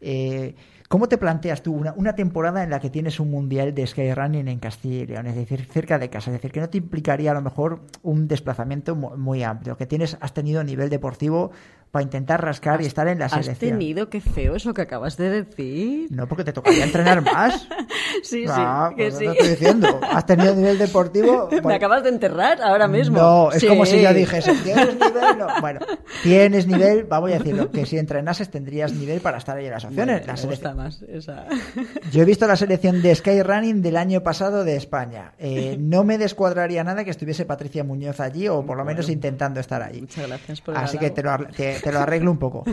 Eh, 0.00 0.54
¿Cómo 0.88 1.06
te 1.08 1.18
planteas 1.18 1.62
tú 1.62 1.72
una, 1.72 1.92
una 1.96 2.16
temporada 2.16 2.64
en 2.64 2.70
la 2.70 2.80
que 2.80 2.90
tienes 2.90 3.20
un 3.20 3.30
mundial 3.30 3.74
de 3.74 3.86
skyrunning 3.86 4.48
en 4.48 4.58
Castilla 4.58 5.02
y 5.02 5.06
León, 5.06 5.26
es 5.28 5.36
decir, 5.36 5.64
cerca 5.70 6.00
de 6.00 6.10
casa? 6.10 6.30
Es 6.30 6.38
decir, 6.38 6.50
que 6.50 6.58
no 6.60 6.68
te 6.68 6.78
implicaría 6.78 7.30
a 7.30 7.34
lo 7.34 7.42
mejor 7.42 7.82
un 8.02 8.26
desplazamiento 8.26 8.96
mu- 8.96 9.16
muy 9.16 9.44
amplio, 9.44 9.76
que 9.76 9.86
tienes, 9.86 10.16
has 10.20 10.34
tenido 10.34 10.60
a 10.60 10.64
nivel 10.64 10.90
deportivo 10.90 11.52
para 11.90 12.02
intentar 12.04 12.42
rascar, 12.44 12.80
y 12.82 12.86
estar 12.86 13.08
en 13.08 13.18
la 13.18 13.26
¿Has 13.26 13.32
selección. 13.32 13.72
tenido? 13.72 14.08
Qué 14.08 14.20
feo 14.20 14.54
eso 14.56 14.72
que 14.74 14.82
acabas 14.82 15.16
de 15.16 15.28
decir. 15.42 16.06
No, 16.10 16.26
porque 16.28 16.44
te 16.44 16.52
tocaría 16.52 16.84
entrenar 16.84 17.22
más. 17.22 17.66
Sí, 18.22 18.44
Ah, 18.48 18.88
sí, 18.90 18.96
que 18.96 19.02
pues 19.04 19.18
sí. 19.18 19.24
no 19.24 19.32
te 19.32 19.38
estoy 19.38 19.48
diciendo. 19.50 20.00
¿Has 20.10 20.26
tenido 20.26 20.54
nivel 20.54 20.78
deportivo? 20.78 21.48
Me 21.52 21.60
Bueno, 21.60 21.76
acabas 21.76 22.02
de 22.02 22.08
enterrar 22.10 22.60
ahora 22.60 22.86
mismo. 22.88 23.16
No, 23.16 23.50
es 23.52 23.60
Sí. 23.60 23.66
como 23.68 23.86
si 23.86 24.02
yo 24.02 24.12
dijese, 24.12 24.52
¿tienes 24.64 24.94
nivel? 24.94 25.38
No. 25.38 25.46
Bueno, 25.60 25.80
tienes 26.22 26.66
nivel, 26.66 27.04
vamos 27.04 27.30
a 27.30 27.38
decirlo, 27.38 27.70
que 27.70 27.86
si 27.86 27.96
entrenases 27.98 28.50
tendrías 28.50 28.92
nivel 28.92 29.20
para 29.20 29.38
estar 29.38 29.56
ahí 29.56 29.66
en 29.66 29.70
las 29.72 29.84
opciones. 29.84 30.20
Me 30.22 30.26
La 30.26 30.32
gusta 30.32 30.36
selección- 30.48 30.76
más 30.76 31.02
esa. 31.02 31.46
Yo 32.10 32.22
he 32.22 32.24
visto 32.24 32.46
la 32.46 32.56
selección 32.56 33.00
de 33.00 33.14
Skyrunning 33.14 33.80
del 33.80 33.96
año 33.96 34.22
pasado 34.22 34.64
de 34.64 34.76
España. 34.76 35.32
Eh, 35.38 35.76
no 35.78 36.04
me 36.04 36.18
descuadraría 36.18 36.82
nada 36.84 37.04
que 37.04 37.10
estuviese 37.10 37.44
Patricia 37.46 37.84
Muñoz 37.84 38.20
allí 38.20 38.48
o 38.48 38.66
por 38.66 38.76
lo 38.76 38.84
menos 38.84 39.08
intentando 39.08 39.60
estar 39.60 39.82
allí. 39.82 40.00
Muchas 40.02 40.26
gracias 40.26 40.60
por 40.60 40.74
el 40.74 40.80
Así 40.80 40.98
que 40.98 41.10
te 41.10 41.22
lo, 41.22 41.38
te- 41.56 41.79
te 41.82 41.92
lo 41.92 42.00
arreglo 42.00 42.30
un 42.30 42.38
poco. 42.38 42.64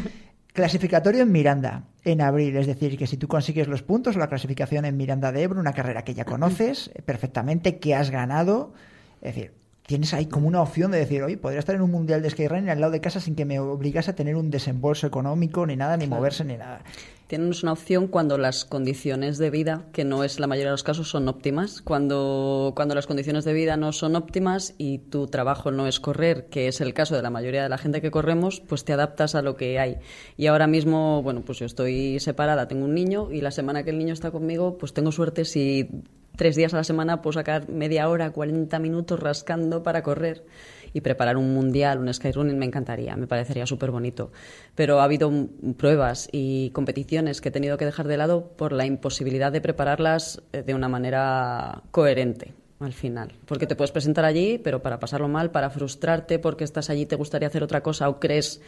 Clasificatorio 0.54 1.22
en 1.24 1.32
Miranda 1.32 1.84
en 2.04 2.22
abril, 2.22 2.56
es 2.58 2.66
decir, 2.68 2.98
que 2.98 3.06
si 3.06 3.18
tú 3.18 3.28
consigues 3.28 3.68
los 3.68 3.84
puntos, 3.84 4.16
la 4.16 4.28
clasificación 4.28 4.86
en 4.86 4.96
Miranda 4.98 5.32
de 5.32 5.44
Ebro, 5.44 5.60
una 5.60 5.74
carrera 5.74 6.04
que 6.04 6.14
ya 6.14 6.26
conoces 6.26 6.90
perfectamente, 7.06 7.80
que 7.80 7.94
has 7.96 8.10
ganado, 8.10 8.74
es 9.22 9.36
decir, 9.36 9.52
tienes 9.86 10.14
ahí 10.14 10.26
como 10.26 10.48
una 10.48 10.62
opción 10.62 10.92
de 10.92 11.00
decir, 11.00 11.22
oye, 11.22 11.38
podría 11.38 11.60
estar 11.60 11.76
en 11.76 11.82
un 11.82 11.92
mundial 11.92 12.22
de 12.22 12.30
skyrunning 12.30 12.70
al 12.70 12.80
lado 12.82 12.92
de 12.92 13.02
casa 13.02 13.20
sin 13.20 13.36
que 13.36 13.46
me 13.46 13.60
obligase 13.60 14.12
a 14.12 14.16
tener 14.16 14.36
un 14.36 14.50
desembolso 14.50 15.06
económico 15.06 15.66
ni 15.66 15.76
nada, 15.76 15.96
ni 15.98 16.06
Claro. 16.06 16.20
moverse 16.20 16.44
ni 16.44 16.58
nada. 16.58 16.82
Tienes 17.28 17.62
una 17.62 17.74
opción 17.74 18.08
cuando 18.08 18.38
las 18.38 18.64
condiciones 18.64 19.38
de 19.38 19.50
vida, 19.50 19.84
que 19.92 20.06
no 20.06 20.24
es 20.24 20.40
la 20.40 20.48
mayoría 20.48 20.70
de 20.70 20.76
los 20.76 20.84
casos, 20.84 21.10
son 21.10 21.28
óptimas. 21.28 21.82
Cuando, 21.82 22.72
cuando 22.74 22.96
las 22.96 23.06
condiciones 23.06 23.44
de 23.44 23.52
vida 23.52 23.76
no 23.76 23.92
son 23.92 24.16
óptimas 24.16 24.76
y 24.78 25.00
tu 25.00 25.28
trabajo 25.28 25.70
no 25.70 25.88
es 25.88 26.00
correr, 26.00 26.46
que 26.46 26.70
es 26.70 26.80
el 26.80 26.94
caso 26.94 27.18
de 27.18 27.22
la 27.22 27.30
mayoría 27.30 27.64
de 27.64 27.68
la 27.68 27.78
gente 27.78 28.00
que 28.00 28.12
corremos, 28.12 28.62
pues 28.62 28.86
te 28.86 28.94
adaptas 28.94 29.36
a 29.36 29.42
lo 29.42 29.58
que 29.58 29.78
hay. 29.78 29.98
Y 30.38 30.48
ahora 30.48 30.68
mismo, 30.68 31.22
bueno, 31.22 31.42
pues 31.42 31.60
yo 31.60 31.66
estoy 31.66 32.22
separada, 32.22 32.70
tengo 32.70 32.86
un 32.86 32.94
niño 32.94 33.30
y 33.30 33.42
la 33.42 33.52
semana 33.52 33.84
que 33.84 33.90
el 33.90 33.98
niño 33.98 34.14
está 34.14 34.32
conmigo, 34.32 34.78
pues 34.78 34.94
tengo 34.94 35.12
suerte 35.12 35.44
si 35.44 35.90
tres 36.38 36.56
días 36.56 36.74
a 36.74 36.78
la 36.78 36.86
semana 36.86 37.22
puedo 37.22 37.34
sacar 37.34 37.68
media 37.68 38.08
hora, 38.08 38.32
40 38.32 38.80
minutos 38.80 39.20
rascando 39.20 39.84
para 39.84 40.02
correr 40.02 40.46
y 40.94 41.02
preparar 41.02 41.38
un 41.38 41.54
mundial, 41.54 42.00
un 42.00 42.14
skyrunning, 42.14 42.58
me 42.58 42.66
encantaría, 42.66 43.16
me 43.16 43.28
parecería 43.28 43.66
súper 43.66 43.92
bonito. 43.92 44.32
Pero 44.76 45.00
ha 45.00 45.04
habido 45.04 45.32
pruebas 45.78 46.30
y 46.32 46.70
competiciones 46.72 47.42
que 47.42 47.50
he 47.50 47.52
tenido 47.52 47.78
que 47.78 47.86
dejar 47.86 48.08
de 48.08 48.18
lado 48.18 48.52
por 48.58 48.72
la 48.72 48.86
imposibilidad 48.86 49.52
de 49.52 49.62
prepararlas 49.62 50.42
eh, 50.54 50.64
de 50.64 50.74
una 50.74 50.90
manera 50.90 51.84
coherente 51.92 52.54
al 52.80 52.94
final. 52.94 53.34
Porque 53.46 53.66
te 53.66 53.76
puedes 53.76 53.92
presentar 53.92 54.26
allí, 54.26 54.58
pero 54.58 54.82
para 54.82 55.00
pasarlo 55.00 55.28
mal, 55.28 55.52
para 55.52 55.70
frustrarte 55.70 56.40
porque 56.40 56.64
estás 56.64 56.90
allí, 56.90 57.06
te 57.06 57.16
gustaría 57.16 57.48
hacer 57.48 57.64
otra 57.64 57.82
cosa 57.82 58.08
o 58.10 58.20
crees 58.20 58.62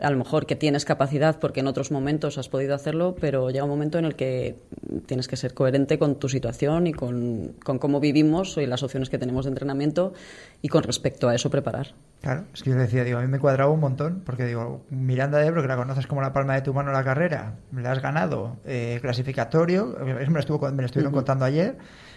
a 0.00 0.10
lo 0.10 0.16
mejor 0.16 0.46
que 0.46 0.56
tienes 0.56 0.84
capacidad 0.84 1.38
porque 1.38 1.60
en 1.60 1.66
otros 1.66 1.90
momentos 1.90 2.36
has 2.38 2.48
podido 2.48 2.74
hacerlo, 2.74 3.14
pero 3.20 3.50
llega 3.50 3.64
un 3.64 3.70
momento 3.70 3.98
en 3.98 4.04
el 4.04 4.16
que 4.16 4.56
tienes 5.06 5.28
que 5.28 5.36
ser 5.36 5.54
coherente 5.54 5.98
con 5.98 6.16
tu 6.16 6.28
situación 6.28 6.86
y 6.86 6.92
con, 6.92 7.54
con 7.62 7.78
cómo 7.78 8.00
vivimos 8.00 8.56
y 8.56 8.66
las 8.66 8.82
opciones 8.82 9.08
que 9.08 9.18
tenemos 9.18 9.44
de 9.44 9.50
entrenamiento 9.50 10.12
y 10.62 10.68
con 10.68 10.82
respecto 10.82 11.28
a 11.28 11.34
eso 11.34 11.50
preparar. 11.50 11.94
Claro, 12.22 12.44
es 12.52 12.62
que 12.62 12.70
yo 12.70 12.76
decía, 12.76 13.04
digo, 13.04 13.18
a 13.18 13.22
mí 13.22 13.28
me 13.28 13.38
cuadraba 13.38 13.70
un 13.70 13.80
montón, 13.80 14.22
porque 14.24 14.44
digo, 14.44 14.82
Miranda 14.90 15.38
de 15.38 15.46
Ebro, 15.46 15.62
que 15.62 15.68
la 15.68 15.76
conoces 15.76 16.06
como 16.06 16.22
la 16.22 16.32
palma 16.32 16.54
de 16.54 16.62
tu 16.62 16.72
mano 16.72 16.90
la 16.90 17.04
carrera, 17.04 17.56
la 17.72 17.92
has 17.92 18.00
ganado, 18.00 18.56
eh, 18.64 18.98
clasificatorio, 19.02 19.96
me 20.02 20.24
lo, 20.24 20.38
estuvo, 20.40 20.58
me 20.70 20.82
lo 20.82 20.86
estuvieron 20.86 21.12
contando 21.12 21.44
ayer, 21.44 21.76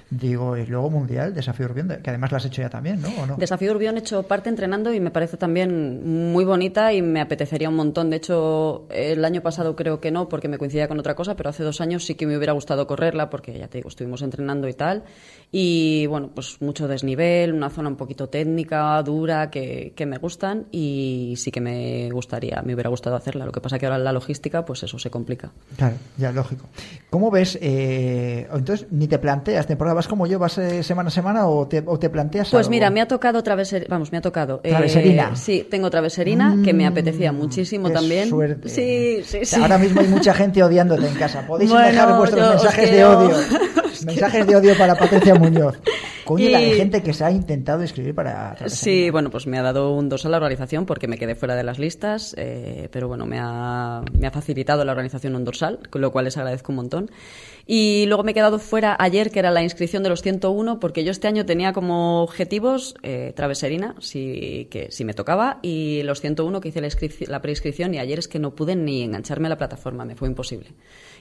digo, 0.10 0.56
y 0.56 0.66
luego 0.66 0.90
Mundial, 0.90 1.34
Desafío 1.34 1.66
Urbión, 1.66 1.88
que 2.02 2.10
además 2.10 2.32
lo 2.32 2.38
has 2.38 2.46
hecho 2.46 2.62
ya 2.62 2.70
también, 2.70 3.02
¿no? 3.02 3.10
¿O 3.22 3.26
no? 3.26 3.36
Desafío 3.38 3.72
Urbión 3.72 3.96
he 3.96 4.00
hecho 4.00 4.24
parte 4.24 4.50
entrenando 4.50 4.94
y 4.94 5.00
me 5.00 5.12
parece 5.12 5.38
también 5.38 6.32
muy 6.32 6.46
bonita 6.46 6.94
y 6.94 7.02
me 7.02 7.22
apetecería 7.22 7.70
un 7.70 7.76
montón. 7.76 8.10
De 8.10 8.18
hecho, 8.18 8.88
el 8.90 9.24
año 9.26 9.42
pasado 9.42 9.76
creo 9.76 10.00
que 10.00 10.12
no, 10.12 10.30
porque 10.30 10.48
me 10.48 10.58
coincidía 10.58 10.88
con 10.88 11.00
otra 11.00 11.16
cosa, 11.16 11.36
pero 11.36 11.50
hace 11.50 11.64
dos 11.64 11.82
años 11.82 12.06
sí 12.06 12.16
que 12.16 12.26
me 12.26 12.38
hubiera 12.38 12.54
gustado 12.54 12.88
correrla, 12.88 13.30
porque 13.30 13.58
ya 13.58 13.68
te 13.68 13.80
digo, 13.80 13.90
estuvimos 13.90 14.22
entrenando 14.22 14.68
y 14.68 14.74
tal. 14.74 15.04
Y 15.49 16.06
bueno, 16.07 16.30
pues 16.36 16.57
mucho 16.61 16.90
desnivel, 16.90 17.53
una 17.53 17.69
zona 17.69 17.88
un 17.88 17.95
poquito 17.95 18.28
técnica, 18.28 19.02
dura, 19.02 19.49
que, 19.49 19.94
que 19.95 20.06
me 20.06 20.18
gustan 20.18 20.65
y 20.72 21.36
sí 21.38 21.52
que 21.52 21.61
me 21.61 22.10
gustaría, 22.11 22.61
me 22.65 22.74
hubiera 22.74 22.90
gustado 22.90 23.15
hacerla. 23.15 23.45
Lo 23.45 23.53
que 23.53 23.61
pasa 23.61 23.80
que 23.80 23.86
ahora 23.86 23.98
la 23.98 24.11
logística, 24.11 24.65
pues 24.65 24.84
eso 24.84 24.99
se 24.99 25.10
complica. 25.10 25.52
Claro, 25.78 25.95
ya, 26.18 26.34
lógico. 26.34 26.65
¿Cómo 27.10 27.32
ves? 27.32 27.57
eh, 27.61 28.45
entonces, 28.53 28.88
ni 28.91 29.07
te 29.07 29.19
planteas, 29.19 29.65
temporada 29.68 29.94
vas 29.95 30.07
como 30.10 30.28
yo, 30.28 30.38
vas 30.38 30.57
eh, 30.57 30.84
semana 30.84 31.07
a 31.07 31.11
semana 31.11 31.48
o 31.48 31.65
te, 31.65 31.82
o 31.86 31.98
te 31.98 32.10
planteas 32.10 32.49
Pues 32.49 32.65
algo? 32.68 32.72
mira, 32.72 32.90
me 32.90 32.99
ha 32.99 33.07
tocado 33.07 33.41
traveserina, 33.41 33.88
vamos, 33.90 34.11
me 34.11 34.18
ha 34.18 34.22
tocado. 34.22 34.60
eh, 34.65 34.69
Traveserina. 34.69 35.34
sí, 35.38 35.65
tengo 35.72 35.90
traveserina, 35.90 36.57
que 36.64 36.74
me 36.74 36.86
apetecía 36.86 37.32
muchísimo 37.32 37.88
qué 37.88 37.94
también. 37.94 38.28
suerte. 38.28 38.68
Sí, 38.68 39.22
sí, 39.24 39.45
sí. 39.45 39.61
Ahora 39.61 39.78
mismo 39.78 40.02
hay 40.02 40.07
mucha 40.10 40.34
gente 40.34 40.61
odiándote 40.61 41.07
en 41.07 41.15
casa. 41.15 41.48
Podéis 41.48 41.72
Bueno, 41.72 41.88
dejar 41.88 42.18
vuestros 42.18 42.49
mensajes 42.49 42.91
de 42.91 43.06
odio. 43.06 43.36
mensajes 44.06 44.45
de 44.48 44.56
odio 44.56 44.78
para 44.78 44.95
Patricia 44.95 45.36
Muñoz. 45.36 45.80
Coño, 46.26 46.49
la 46.49 46.60
de 46.60 46.69
Y- 46.69 46.74
gente 46.78 47.02
que 47.02 47.14
se 47.14 47.24
ha 47.24 47.32
intentado 47.32 47.84
escribir 47.84 48.14
para... 48.14 48.56
Sí, 48.68 49.10
bueno, 49.10 49.30
pues 49.30 49.48
me 49.48 49.57
ha 49.57 49.61
dado 49.61 49.94
un 49.94 50.10
dos 50.10 50.26
a 50.26 50.30
la 50.30 50.38
organización 50.38 50.86
porque 50.86 51.07
me 51.07 51.18
quedé 51.18 51.36
fuera 51.36 51.56
de 51.56 51.64
las 51.64 51.80
listas, 51.80 52.34
eh, 52.38 52.90
pero 52.91 53.07
bueno, 53.07 53.26
me 53.26 53.40
ha, 53.40 54.02
me 54.19 54.28
ha 54.28 54.32
facilitado 54.32 54.84
la 54.84 54.91
organización 54.91 55.36
un 55.36 55.45
dorsal, 55.45 55.80
con 55.90 56.02
lo 56.02 56.11
cual 56.11 56.26
les 56.26 56.36
agradezco 56.38 56.72
un 56.72 56.76
montón. 56.78 57.11
Y 57.69 58.06
luego 58.07 58.23
me 58.23 58.31
he 58.31 58.34
quedado 58.34 58.60
fuera 58.60 58.95
ayer, 58.98 59.30
que 59.30 59.39
era 59.39 59.52
la 59.52 59.61
inscripción 59.61 60.02
de 60.02 60.07
los 60.10 60.22
101, 60.22 60.80
porque 60.80 61.03
yo 61.03 61.11
este 61.11 61.27
año 61.27 61.45
tenía 61.45 61.73
como 61.73 62.23
objetivos 62.23 62.95
eh, 63.03 63.34
traveserina, 63.35 63.94
si, 63.99 64.69
que 64.72 64.88
si 64.91 65.03
me 65.03 65.14
tocaba, 65.14 65.60
y 65.61 66.02
los 66.03 66.22
101 66.22 66.61
que 66.61 66.69
hice 66.69 66.80
la, 66.80 66.88
la 67.27 67.41
preinscripción, 67.41 67.94
y 67.94 67.99
ayer 67.99 68.19
es 68.19 68.30
que 68.30 68.39
no 68.39 68.56
pude 68.56 68.77
ni 68.77 69.03
engancharme 69.03 69.48
a 69.48 69.49
la 69.49 69.57
plataforma, 69.57 70.06
me 70.06 70.15
fue 70.15 70.30
imposible. 70.30 70.69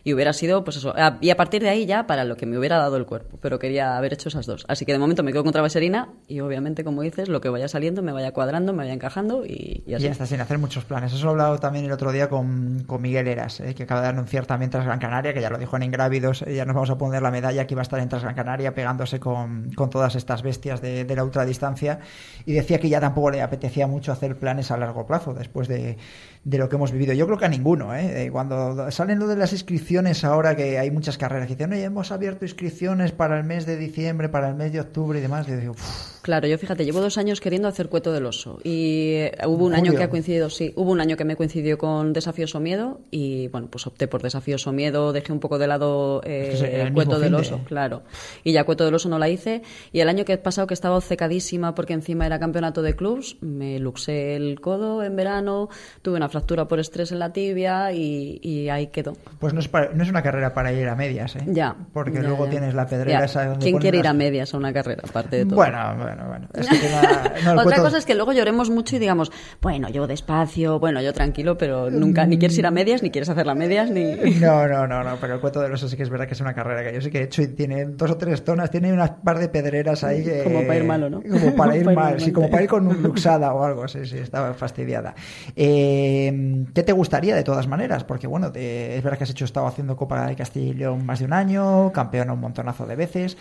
Y 0.05 0.14
hubiera 0.14 0.32
sido, 0.32 0.62
pues 0.62 0.77
eso, 0.77 0.93
a- 0.97 1.18
y 1.20 1.31
a 1.31 1.36
partir 1.36 1.62
de 1.62 1.68
ahí 1.68 1.85
ya 1.85 2.06
para 2.06 2.23
lo 2.23 2.36
que 2.36 2.47
me 2.47 2.56
hubiera 2.56 2.77
dado 2.78 2.97
el 2.97 3.06
cuerpo, 3.06 3.39
pero 3.43 3.59
quería 3.59 3.97
haber 3.97 4.12
hecho 4.12 4.28
esas 4.28 4.47
dos. 4.47 4.64
Así 4.68 4.85
que 4.86 4.93
de 4.93 5.01
momento 5.01 5.24
me 5.24 5.32
quedo 5.32 5.43
con 5.43 5.52
traveserina, 5.52 6.10
y 6.28 6.39
obviamente, 6.39 6.85
como 6.85 7.02
dices, 7.02 7.28
lo 7.28 7.40
que 7.40 7.48
vaya 7.48 7.66
saliendo 7.66 8.02
me 8.02 8.12
vaya 8.12 8.31
cuadrando, 8.31 8.73
me 8.73 8.78
vaya 8.85 8.93
encajando, 8.93 9.44
y, 9.44 9.82
y 9.85 9.90
Y 9.90 9.94
así. 9.94 10.05
ya 10.05 10.12
está, 10.12 10.27
sin 10.27 10.40
hacer 10.40 10.59
muchos 10.59 10.85
planes. 10.85 11.12
Eso 11.12 11.27
he 11.27 11.31
hablado 11.31 11.59
también 11.59 11.86
el 11.86 11.90
otro 11.93 12.12
día 12.12 12.28
con, 12.28 12.85
con 12.86 13.02
Miguel 13.02 13.27
Eras, 13.27 13.59
eh, 13.59 13.74
que 13.74 13.82
acaba 13.82 14.02
de 14.02 14.09
anunciar 14.09 14.47
también 14.47 14.70
tras 14.70 14.85
Gran 14.85 15.01
Canaria, 15.01 15.35
que 15.35 15.40
ya 15.40 15.51
lo 15.51 15.59
dijo 15.59 15.77
en 15.77 15.82
Ingrávidos, 15.82 16.36
eh, 16.43 16.55
ya 16.55 16.65
nos 16.65 16.75
vamos 16.75 16.91
a 16.91 16.99
poner 16.99 17.23
la 17.23 17.31
medalla 17.31 17.67
que 17.67 17.75
iba 17.75 17.81
a 17.81 17.85
estar 17.85 17.99
en 18.01 18.09
tras 18.09 18.23
Gran 18.23 18.35
Canaria 18.35 18.75
pegándose 18.75 19.21
con, 19.21 19.71
con 19.73 19.91
todas 19.91 20.15
estas 20.15 20.43
bestias 20.43 20.81
de, 20.81 21.05
la 21.15 21.25
ultradistancia. 21.25 22.01
Y 22.45 22.53
decía 22.53 22.79
que 22.79 22.89
ya 22.89 23.01
tampoco 23.01 23.31
le 23.31 23.43
apetecía 23.43 23.87
mucho 23.87 24.13
hacer 24.13 24.37
planes 24.39 24.71
a 24.71 24.77
largo 24.77 25.07
plazo 25.07 25.35
después 25.35 25.69
de, 25.69 25.97
de 26.45 26.59
lo 26.59 26.69
que 26.69 26.77
hemos 26.77 26.93
vivido. 26.93 27.13
Yo 27.13 27.27
creo 27.27 27.39
que 27.39 27.47
a 27.47 27.49
ninguno. 27.49 27.95
¿eh? 27.95 28.27
Eh, 28.27 28.31
Cuando 28.31 28.91
salen 28.91 29.19
lo 29.19 29.27
de 29.27 29.37
las 29.37 29.53
inscripciones 29.53 30.25
ahora, 30.25 30.57
que 30.57 30.79
hay 30.79 30.91
muchas 30.91 31.19
carreras 31.19 31.47
que 31.49 31.55
dicen, 31.55 31.73
oye, 31.73 31.85
hemos 31.85 32.13
abierto 32.13 32.45
inscripciones 32.45 33.13
para 33.13 33.39
el 33.39 33.45
mes 33.45 33.67
de 33.67 33.77
diciembre, 33.77 34.29
para 34.29 34.49
el 34.49 34.55
mes 34.55 34.73
de 34.73 34.81
octubre 34.81 35.19
y 35.19 35.23
demás, 35.23 35.47
yo 35.47 35.57
digo, 35.57 35.73
"Uf, 35.73 36.16
Claro, 36.27 36.48
yo 36.48 36.59
fíjate, 36.59 36.85
llevo 36.85 37.01
dos 37.01 37.19
años 37.19 37.40
queriendo 37.40 37.69
hacer 37.69 37.89
cueto 37.89 38.11
del 38.12 38.27
oso 38.27 38.59
y 38.65 39.12
eh, 39.12 39.32
hubo 39.47 39.65
un 39.65 39.74
año 39.77 39.94
que 39.94 40.03
ha 40.03 40.11
coincidido, 40.11 40.51
sí, 40.51 40.73
hubo 40.74 40.90
un 40.90 41.01
año 41.01 41.16
que 41.16 41.24
me 41.24 41.36
coincidió 41.36 41.78
con 41.78 42.12
Desafíos 42.12 42.53
o 42.57 42.59
Miedo 42.61 43.01
y 43.12 43.47
bueno, 43.47 43.69
pues 43.70 43.86
opté 43.86 44.09
por 44.09 44.23
Desafíos 44.23 44.66
o 44.66 44.73
Miedo, 44.73 45.12
dejé 45.12 45.32
un 45.32 45.39
poco 45.39 45.57
de 45.61 45.69
lado 45.69 46.20
eh, 46.24 46.51
Es 46.55 46.61
que 46.62 46.81
es 46.81 46.86
el 46.89 46.93
cueto 46.93 47.20
del 47.20 47.32
oso, 47.36 47.61
claro, 47.65 48.03
y 48.43 48.51
ya 48.51 48.65
cueto 48.65 48.85
del 48.85 48.94
oso 48.97 49.09
no 49.09 49.20
la 49.20 49.28
hice 49.28 49.62
y 49.93 50.01
el 50.01 50.09
año 50.09 50.24
que 50.24 50.32
he 50.32 50.39
pasado 50.39 50.66
que 50.66 50.74
estaba 50.74 50.97
obcecadísima 50.97 51.77
porque 51.77 51.93
encima 51.93 52.27
era 52.27 52.40
campeonato 52.40 52.82
de 52.82 52.97
clubs, 52.97 53.36
me 53.40 53.78
luxé 53.78 54.35
el 54.35 54.61
codo 54.61 55.05
en 55.05 55.15
verano, 55.15 55.69
tuve 56.03 56.16
una 56.16 56.28
fractura 56.28 56.66
por 56.66 56.81
estrés 56.81 57.12
en 57.12 57.20
la 57.20 57.32
tibia 57.32 57.93
y, 57.93 58.40
y 58.43 58.69
ahí 58.69 58.89
quedó. 58.89 59.12
pues 59.39 59.55
no 59.55 59.61
es, 59.61 59.69
para- 59.69 59.93
no 59.94 60.03
es 60.03 60.11
una 60.11 60.24
carrera 60.24 60.53
para 60.55 60.73
ir 60.73 60.89
a 60.89 60.97
medias, 60.97 61.36
¿eh? 61.36 61.44
Ya. 61.47 61.77
Porque 61.93 62.15
ya, 62.15 62.23
luego 62.23 62.47
ya. 62.47 62.51
tienes 62.51 62.74
la 62.74 62.86
pedrera 62.89 63.20
Ya. 63.20 63.24
esa 63.27 63.44
donde 63.47 63.62
¿Quién 63.65 63.78
quiere 63.78 63.98
ir 63.98 64.09
a 64.09 64.12
medias 64.12 64.53
a 64.53 64.57
una 64.57 64.73
carrera, 64.73 65.05
aparte 65.09 65.36
de 65.36 65.44
todo? 65.47 65.55
Bueno, 65.55 65.78
bueno, 66.25 66.29
bueno. 66.29 66.49
Es 66.55 66.81
que 66.81 66.89
nada- 66.91 67.33
no, 67.45 67.53
el 67.53 67.59
Otra 67.59 67.63
cuento- 67.65 67.83
cosa 67.83 67.99
es 67.99 68.07
que 68.07 68.15
luego 68.15 68.33
lloremos 68.33 68.71
mucho 68.71 68.97
y 68.97 68.99
digamos, 68.99 69.31
bueno, 69.61 69.89
yo 69.91 70.07
despacio, 70.07 70.79
bueno, 70.81 71.01
yo 71.03 71.13
tranquilo, 71.13 71.57
pero 71.59 71.91
nunca 71.91 72.27
ni 72.27 72.39
quieres 72.39 72.57
ir 72.59 72.67
a 72.67 72.71
medias, 72.71 73.03
ni 73.03 73.11
quieres 73.11 73.29
hacer 73.29 73.47
las 73.47 73.57
medias, 73.57 73.91
ni... 73.91 74.15
No, 74.41 74.67
no, 74.69 74.87
no, 74.87 75.03
no, 75.05 75.17
pero 75.21 75.35
el 75.35 75.41
cuento 75.41 75.61
de 75.61 75.69
los 75.69 75.81
sí 75.81 75.97
que 75.97 76.03
es 76.03 76.11
verdad 76.11 76.27
que 76.27 76.35
es 76.35 76.41
una 76.41 76.55
carrera 76.55 76.83
que 76.83 76.95
yo 76.95 77.01
sí 77.01 77.11
que 77.11 77.19
he 77.21 77.23
hecho 77.25 77.43
y 77.43 77.49
tiene 77.49 77.85
dos 77.87 78.11
o 78.11 78.17
tres 78.17 78.43
zonas, 78.45 78.71
tiene 78.71 78.93
unas 78.93 79.11
par 79.11 79.39
de 79.39 79.49
pedreras 79.49 80.03
ahí 80.05 80.25
que... 80.25 80.43
Como 80.45 80.63
para 80.63 80.77
ir 80.77 80.85
malo, 80.85 81.11
¿no? 81.11 81.23
Como 81.23 81.55
para 81.55 81.77
ir 81.77 81.85
mal, 81.85 82.21
sí, 82.21 82.33
como 82.33 82.51
para 82.51 82.63
ir 82.63 82.69
con 82.69 82.87
un 82.87 83.03
luxada 83.03 83.53
o 83.55 83.65
algo, 83.65 83.87
sí, 83.89 84.05
sí, 84.07 84.19
estaba 84.19 84.55
fastidiada. 84.55 85.15
Eh, 85.55 86.65
¿Qué 86.75 86.83
te 86.83 86.93
gustaría 86.93 87.35
de 87.35 87.43
todas 87.43 87.67
maneras? 87.67 88.05
Porque 88.05 88.27
bueno, 88.27 88.53
te- 88.53 88.97
es 88.97 89.03
verdad 89.03 89.19
que 89.19 89.25
has 89.25 89.31
hecho, 89.31 89.45
estado 89.45 89.67
haciendo 89.67 89.97
Copa 89.97 90.27
de 90.27 90.75
León 90.75 91.05
más 91.05 91.19
de 91.19 91.25
un 91.25 91.33
año, 91.33 91.93
campeón 91.93 92.31
un 92.31 92.41
montonazo 92.41 92.87
de 92.87 92.97
veces. 92.97 93.37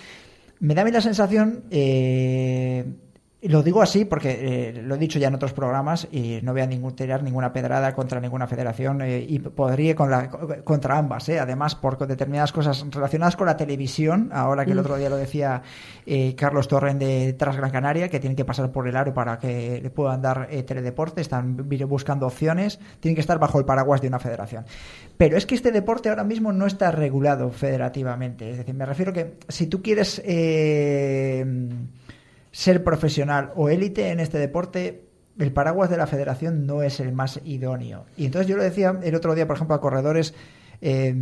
Me 0.59 0.73
da 0.75 0.81
a 0.81 0.85
mí 0.85 0.91
la 0.91 1.01
sensación... 1.01 1.65
eh, 1.71 2.85
Y 3.45 3.47
lo 3.47 3.61
digo 3.61 3.83
así 3.83 4.05
porque 4.05 4.39
eh, 4.41 4.81
lo 4.81 4.95
he 4.95 4.97
dicho 4.97 5.19
ya 5.19 5.27
en 5.27 5.35
otros 5.35 5.53
programas 5.53 6.07
y 6.11 6.39
no 6.41 6.51
voy 6.51 6.61
a 6.61 6.65
ningún, 6.65 6.95
tirar 6.95 7.21
ninguna 7.21 7.53
pedrada 7.53 7.93
contra 7.93 8.19
ninguna 8.19 8.47
federación 8.47 9.03
eh, 9.03 9.23
y 9.29 9.37
podría 9.37 9.93
con 9.93 10.09
la, 10.09 10.31
contra 10.63 10.97
ambas, 10.97 11.29
eh, 11.29 11.39
además 11.39 11.75
por 11.75 12.07
determinadas 12.07 12.51
cosas 12.51 12.83
relacionadas 12.89 13.35
con 13.35 13.45
la 13.45 13.55
televisión, 13.55 14.31
ahora 14.33 14.65
que 14.65 14.71
el 14.71 14.77
Mm. 14.77 14.79
otro 14.79 14.97
día 14.97 15.09
lo 15.11 15.17
decía 15.17 15.61
Carlos 16.35 16.67
Torren 16.67 16.97
de 16.97 17.33
Tras 17.33 17.55
Gran 17.55 17.69
Canaria, 17.69 18.09
que 18.09 18.19
tienen 18.19 18.35
que 18.35 18.45
pasar 18.45 18.71
por 18.71 18.87
el 18.87 18.95
aro 18.95 19.13
para 19.13 19.37
que 19.37 19.79
le 19.79 19.91
puedan 19.91 20.23
dar 20.23 20.47
teledeporte, 20.65 21.21
están 21.21 21.69
buscando 21.87 22.25
opciones, 22.25 22.79
tienen 22.99 23.13
que 23.13 23.21
estar 23.21 23.37
bajo 23.37 23.59
el 23.59 23.65
paraguas 23.65 24.01
de 24.01 24.07
una 24.07 24.17
federación. 24.17 24.65
Pero 25.17 25.37
es 25.37 25.45
que 25.45 25.53
este 25.53 25.71
deporte 25.71 26.09
ahora 26.09 26.23
mismo 26.23 26.51
no 26.51 26.65
está 26.65 26.89
regulado 26.89 27.51
federativamente, 27.51 28.49
es 28.49 28.57
decir, 28.57 28.73
me 28.73 28.87
refiero 28.87 29.13
que 29.13 29.35
si 29.49 29.67
tú 29.67 29.83
quieres... 29.83 30.19
ser 32.55 32.85
profesional 32.85 33.51
o 33.57 33.67
élite 33.67 34.11
en 34.11 34.21
este 34.21 34.37
deporte, 34.37 35.09
el 35.37 35.51
paraguas 35.51 35.89
de 35.89 35.97
la 35.97 36.07
federación 36.07 36.65
no 36.65 36.83
es 36.83 37.01
el 37.01 37.11
más 37.11 37.41
idóneo. 37.43 38.05
Y 38.15 38.25
entonces 38.25 38.47
yo 38.47 38.55
lo 38.55 38.63
decía 38.63 38.97
el 39.03 39.13
otro 39.13 39.35
día, 39.35 39.45
por 39.45 39.57
ejemplo, 39.57 39.75
a 39.75 39.81
corredores 39.81 40.33
eh, 40.79 41.13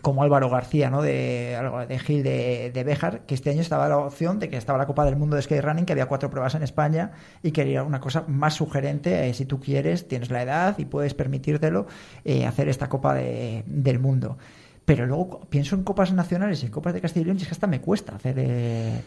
como 0.00 0.22
Álvaro 0.22 0.48
García, 0.48 0.88
¿no? 0.88 1.02
De, 1.02 1.58
Gil 2.02 2.22
de, 2.22 2.70
de 2.72 2.84
Béjar, 2.84 3.20
que 3.26 3.34
este 3.34 3.50
año 3.50 3.60
estaba 3.60 3.86
la 3.86 3.98
opción 3.98 4.38
de 4.38 4.48
que 4.48 4.56
estaba 4.56 4.78
la 4.78 4.86
Copa 4.86 5.04
del 5.04 5.16
Mundo 5.16 5.36
de 5.36 5.42
Skyrunning, 5.42 5.84
que 5.84 5.92
había 5.92 6.06
cuatro 6.06 6.30
pruebas 6.30 6.54
en 6.54 6.62
España 6.62 7.12
y 7.42 7.52
quería 7.52 7.82
una 7.82 8.00
cosa 8.00 8.24
más 8.26 8.54
sugerente, 8.54 9.28
eh, 9.28 9.34
si 9.34 9.44
tú 9.44 9.60
quieres, 9.60 10.08
tienes 10.08 10.30
la 10.30 10.42
edad 10.42 10.78
y 10.78 10.86
puedes 10.86 11.12
permitírtelo, 11.12 11.86
eh, 12.24 12.46
hacer 12.46 12.70
esta 12.70 12.88
Copa 12.88 13.12
de- 13.12 13.62
del 13.66 13.98
Mundo. 13.98 14.38
Pero 14.86 15.04
luego 15.06 15.40
pienso 15.50 15.74
en 15.76 15.84
copas 15.84 16.12
nacionales 16.14 16.62
y 16.62 16.66
en 16.66 16.72
copas 16.72 16.94
de 16.94 17.02
Castilla 17.02 17.22
y 17.22 17.24
León 17.26 17.36
y 17.38 17.42
es 17.42 17.48
que 17.48 17.52
hasta 17.54 17.66
me 17.66 17.82
cuesta 17.82 18.16
hacer 18.16 18.36
eh, 18.38 19.00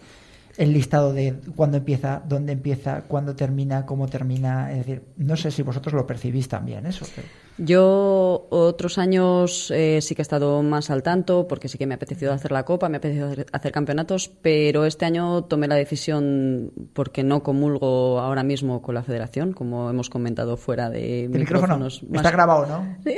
el 0.58 0.74
listado 0.74 1.14
de 1.14 1.36
cuándo 1.56 1.78
empieza, 1.78 2.22
dónde 2.28 2.54
empieza, 2.54 3.02
cuándo 3.04 3.36
termina, 3.36 3.86
cómo 3.86 4.08
termina. 4.08 4.72
Es 4.72 4.80
decir, 4.80 5.04
no 5.18 5.36
sé 5.38 5.52
si 5.52 5.62
vosotros 5.62 5.94
lo 5.94 6.06
percibís 6.08 6.48
también 6.48 6.86
eso. 6.86 7.06
pero- 7.16 7.28
Yo 7.58 8.48
otros 8.50 8.98
años 8.98 9.72
eh, 9.72 10.00
sí 10.02 10.14
que 10.16 10.22
he 10.22 10.24
estado 10.24 10.62
más 10.64 10.90
al 10.90 11.04
tanto 11.04 11.48
porque 11.48 11.68
sí 11.68 11.78
que 11.78 11.88
me 11.88 11.94
ha 11.94 11.98
apetecido 11.98 12.32
hacer 12.34 12.52
la 12.52 12.64
copa, 12.66 12.88
me 12.90 12.98
ha 12.98 13.00
apetecido 13.00 13.28
hacer, 13.30 13.46
hacer 13.52 13.72
campeonatos, 13.72 14.30
pero 14.42 14.86
este 14.86 15.06
año 15.06 15.44
tomé 15.46 15.68
la 15.68 15.76
decisión 15.76 16.72
porque 16.94 17.24
no 17.24 17.42
comulgo 17.44 18.20
ahora 18.20 18.44
mismo 18.44 18.82
con 18.82 18.96
la 18.96 19.04
federación, 19.04 19.54
como 19.54 19.90
hemos 19.90 20.10
comentado 20.10 20.56
fuera 20.58 20.90
de 20.90 21.28
micrófono 21.30 21.78
micrófonos 21.78 22.02
está 22.14 22.32
grabado, 22.32 22.66
¿no? 22.68 22.98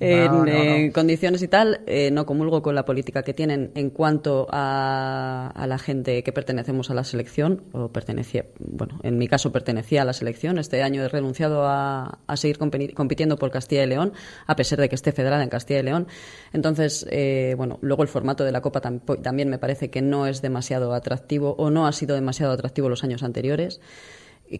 en, 0.00 0.26
No, 0.26 0.32
no, 0.38 0.44
no. 0.44 0.52
en 0.52 0.92
condiciones 0.92 1.42
y 1.42 1.48
tal, 1.48 1.80
eh, 1.86 2.10
no 2.10 2.26
comulgo 2.26 2.62
con 2.62 2.74
la 2.74 2.84
política 2.84 3.22
que 3.22 3.34
tienen 3.34 3.70
en 3.74 3.90
cuanto 3.90 4.46
a, 4.50 5.50
a 5.54 5.66
la 5.66 5.78
gente 5.78 6.22
que 6.22 6.32
pertenecemos 6.32 6.90
a 6.90 6.94
la 6.94 7.04
selección, 7.04 7.62
o 7.72 7.88
pertenecía, 7.88 8.44
bueno, 8.58 8.98
en 9.02 9.18
mi 9.18 9.28
caso 9.28 9.52
pertenecía 9.52 10.02
a 10.02 10.04
la 10.04 10.12
selección. 10.12 10.58
Este 10.58 10.82
año 10.82 11.02
he 11.02 11.08
renunciado 11.08 11.64
a, 11.66 12.18
a 12.26 12.36
seguir 12.36 12.58
compeni- 12.58 12.92
por 13.38 13.50
Castilla 13.50 13.84
y 13.84 13.86
León, 13.86 14.12
a 14.46 14.56
pesar 14.56 14.80
de 14.80 14.88
que 14.88 14.94
esté 14.94 15.12
federada 15.12 15.42
en 15.42 15.48
Castilla 15.48 15.80
y 15.80 15.82
León. 15.84 16.06
Entonces, 16.52 17.06
eh, 17.10 17.54
bueno, 17.56 17.78
luego 17.80 18.02
el 18.02 18.08
formato 18.08 18.44
de 18.44 18.52
la 18.52 18.60
Copa 18.60 18.80
también 18.80 19.48
me 19.48 19.58
parece 19.58 19.90
que 19.90 20.02
no 20.02 20.26
es 20.26 20.42
demasiado 20.42 20.94
atractivo, 20.94 21.54
o 21.58 21.70
no 21.70 21.86
ha 21.86 21.92
sido 21.92 22.14
demasiado 22.14 22.52
atractivo 22.52 22.88
los 22.88 23.04
años 23.04 23.22
anteriores 23.22 23.80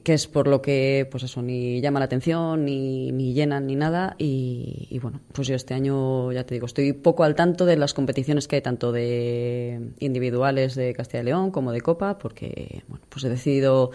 que 0.02 0.14
es 0.14 0.26
por 0.26 0.48
lo 0.48 0.62
que, 0.62 1.06
pues 1.10 1.24
eso, 1.24 1.43
ni 1.43 1.81
llama 1.81 1.98
la 1.98 2.06
atención, 2.06 2.64
ni, 2.64 3.12
ni 3.12 3.35
llenan, 3.35 3.66
ni 3.66 3.76
nada. 3.76 4.16
Y, 4.18 4.89
y 4.90 4.98
bueno, 4.98 5.20
pues 5.32 5.47
yo 5.47 5.55
este 5.55 5.74
año, 5.74 6.32
ya 6.32 6.44
te 6.44 6.55
digo, 6.55 6.66
estoy 6.66 6.93
poco 6.94 7.22
al 7.22 7.35
tanto 7.35 7.66
de 7.66 7.76
las 7.76 7.93
competiciones 7.93 8.48
que 8.48 8.56
hay, 8.56 8.62
tanto 8.62 8.93
de 8.93 9.93
individuales 10.01 10.74
de 10.74 10.94
Castilla 10.94 11.22
y 11.22 11.26
León 11.26 11.51
como 11.51 11.70
de 11.70 11.82
Copa, 11.82 12.18
porque, 12.18 12.82
bueno, 12.89 13.05
pues 13.10 13.24
he 13.24 13.28
decidido 13.28 13.90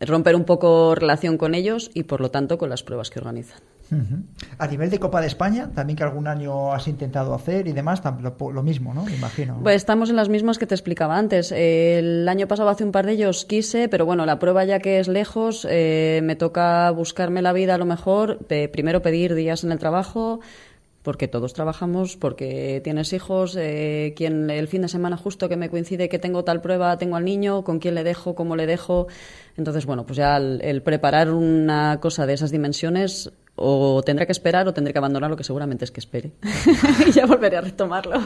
romper 0.00 0.36
un 0.36 0.44
poco 0.44 0.94
relación 0.94 1.38
con 1.38 1.54
ellos 1.54 1.90
y, 1.94 2.04
por 2.04 2.20
lo 2.20 2.30
tanto, 2.30 2.58
con 2.58 2.70
las 2.70 2.82
pruebas 2.82 3.10
que 3.10 3.18
organizan. 3.18 3.60
A 4.58 4.68
nivel 4.68 4.88
de 4.88 5.00
Copa 5.00 5.20
de 5.20 5.26
España, 5.26 5.70
también 5.74 5.96
que 5.96 6.04
algún 6.04 6.28
año 6.28 6.72
has 6.72 6.86
intentado 6.86 7.34
hacer 7.34 7.66
y 7.66 7.72
demás, 7.72 8.00
lo, 8.20 8.52
lo 8.52 8.62
mismo, 8.62 8.94
¿no? 8.94 9.04
Me 9.04 9.16
imagino. 9.16 9.58
Pues 9.62 9.76
estamos 9.76 10.10
en 10.10 10.16
las 10.16 10.28
mismas 10.28 10.58
que 10.58 10.66
te 10.66 10.74
explicaba 10.74 11.18
antes. 11.18 11.50
El 11.50 12.28
año 12.28 12.46
pasado, 12.46 12.68
hace 12.68 12.84
un 12.84 12.92
par 12.92 13.06
de 13.06 13.12
ellos, 13.12 13.44
quise, 13.44 13.88
pero 13.88 14.06
bueno, 14.06 14.26
la 14.26 14.38
prueba 14.38 14.64
ya 14.64 14.78
que 14.78 15.00
es 15.00 15.08
lejos, 15.08 15.66
eh, 15.68 16.20
me 16.22 16.36
toca 16.36 16.90
buscarme 16.92 17.42
la 17.42 17.52
vida 17.52 17.74
a 17.74 17.78
lo 17.78 17.86
mejor, 17.86 18.38
primero 18.72 19.02
pedir 19.02 19.34
días 19.34 19.64
en 19.64 19.72
el 19.72 19.78
trabajo, 19.78 20.40
porque 21.02 21.28
todos 21.28 21.54
trabajamos, 21.54 22.16
porque 22.16 22.80
tienes 22.84 23.12
hijos, 23.12 23.56
eh, 23.56 24.12
quien 24.16 24.50
el 24.50 24.68
fin 24.68 24.82
de 24.82 24.88
semana 24.88 25.16
justo 25.16 25.48
que 25.48 25.56
me 25.56 25.70
coincide 25.70 26.08
que 26.08 26.18
tengo 26.18 26.44
tal 26.44 26.60
prueba, 26.60 26.96
tengo 26.98 27.16
al 27.16 27.24
niño, 27.24 27.64
con 27.64 27.78
quién 27.78 27.94
le 27.94 28.04
dejo, 28.04 28.34
cómo 28.34 28.56
le 28.56 28.66
dejo. 28.66 29.06
Entonces, 29.56 29.86
bueno, 29.86 30.04
pues 30.04 30.18
ya 30.18 30.36
el, 30.36 30.60
el 30.62 30.82
preparar 30.82 31.30
una 31.32 32.00
cosa 32.00 32.26
de 32.26 32.34
esas 32.34 32.50
dimensiones 32.50 33.32
o 33.62 34.02
tendré 34.02 34.26
que 34.26 34.32
esperar 34.32 34.66
o 34.66 34.72
tendré 34.74 34.92
que 34.92 34.98
abandonar 34.98 35.28
lo 35.30 35.36
que 35.36 35.44
seguramente 35.44 35.84
es 35.84 35.90
que 35.90 36.00
espere. 36.00 36.32
y 37.06 37.10
ya 37.12 37.26
volveré 37.26 37.58
a 37.58 37.60
retomarlo. 37.60 38.18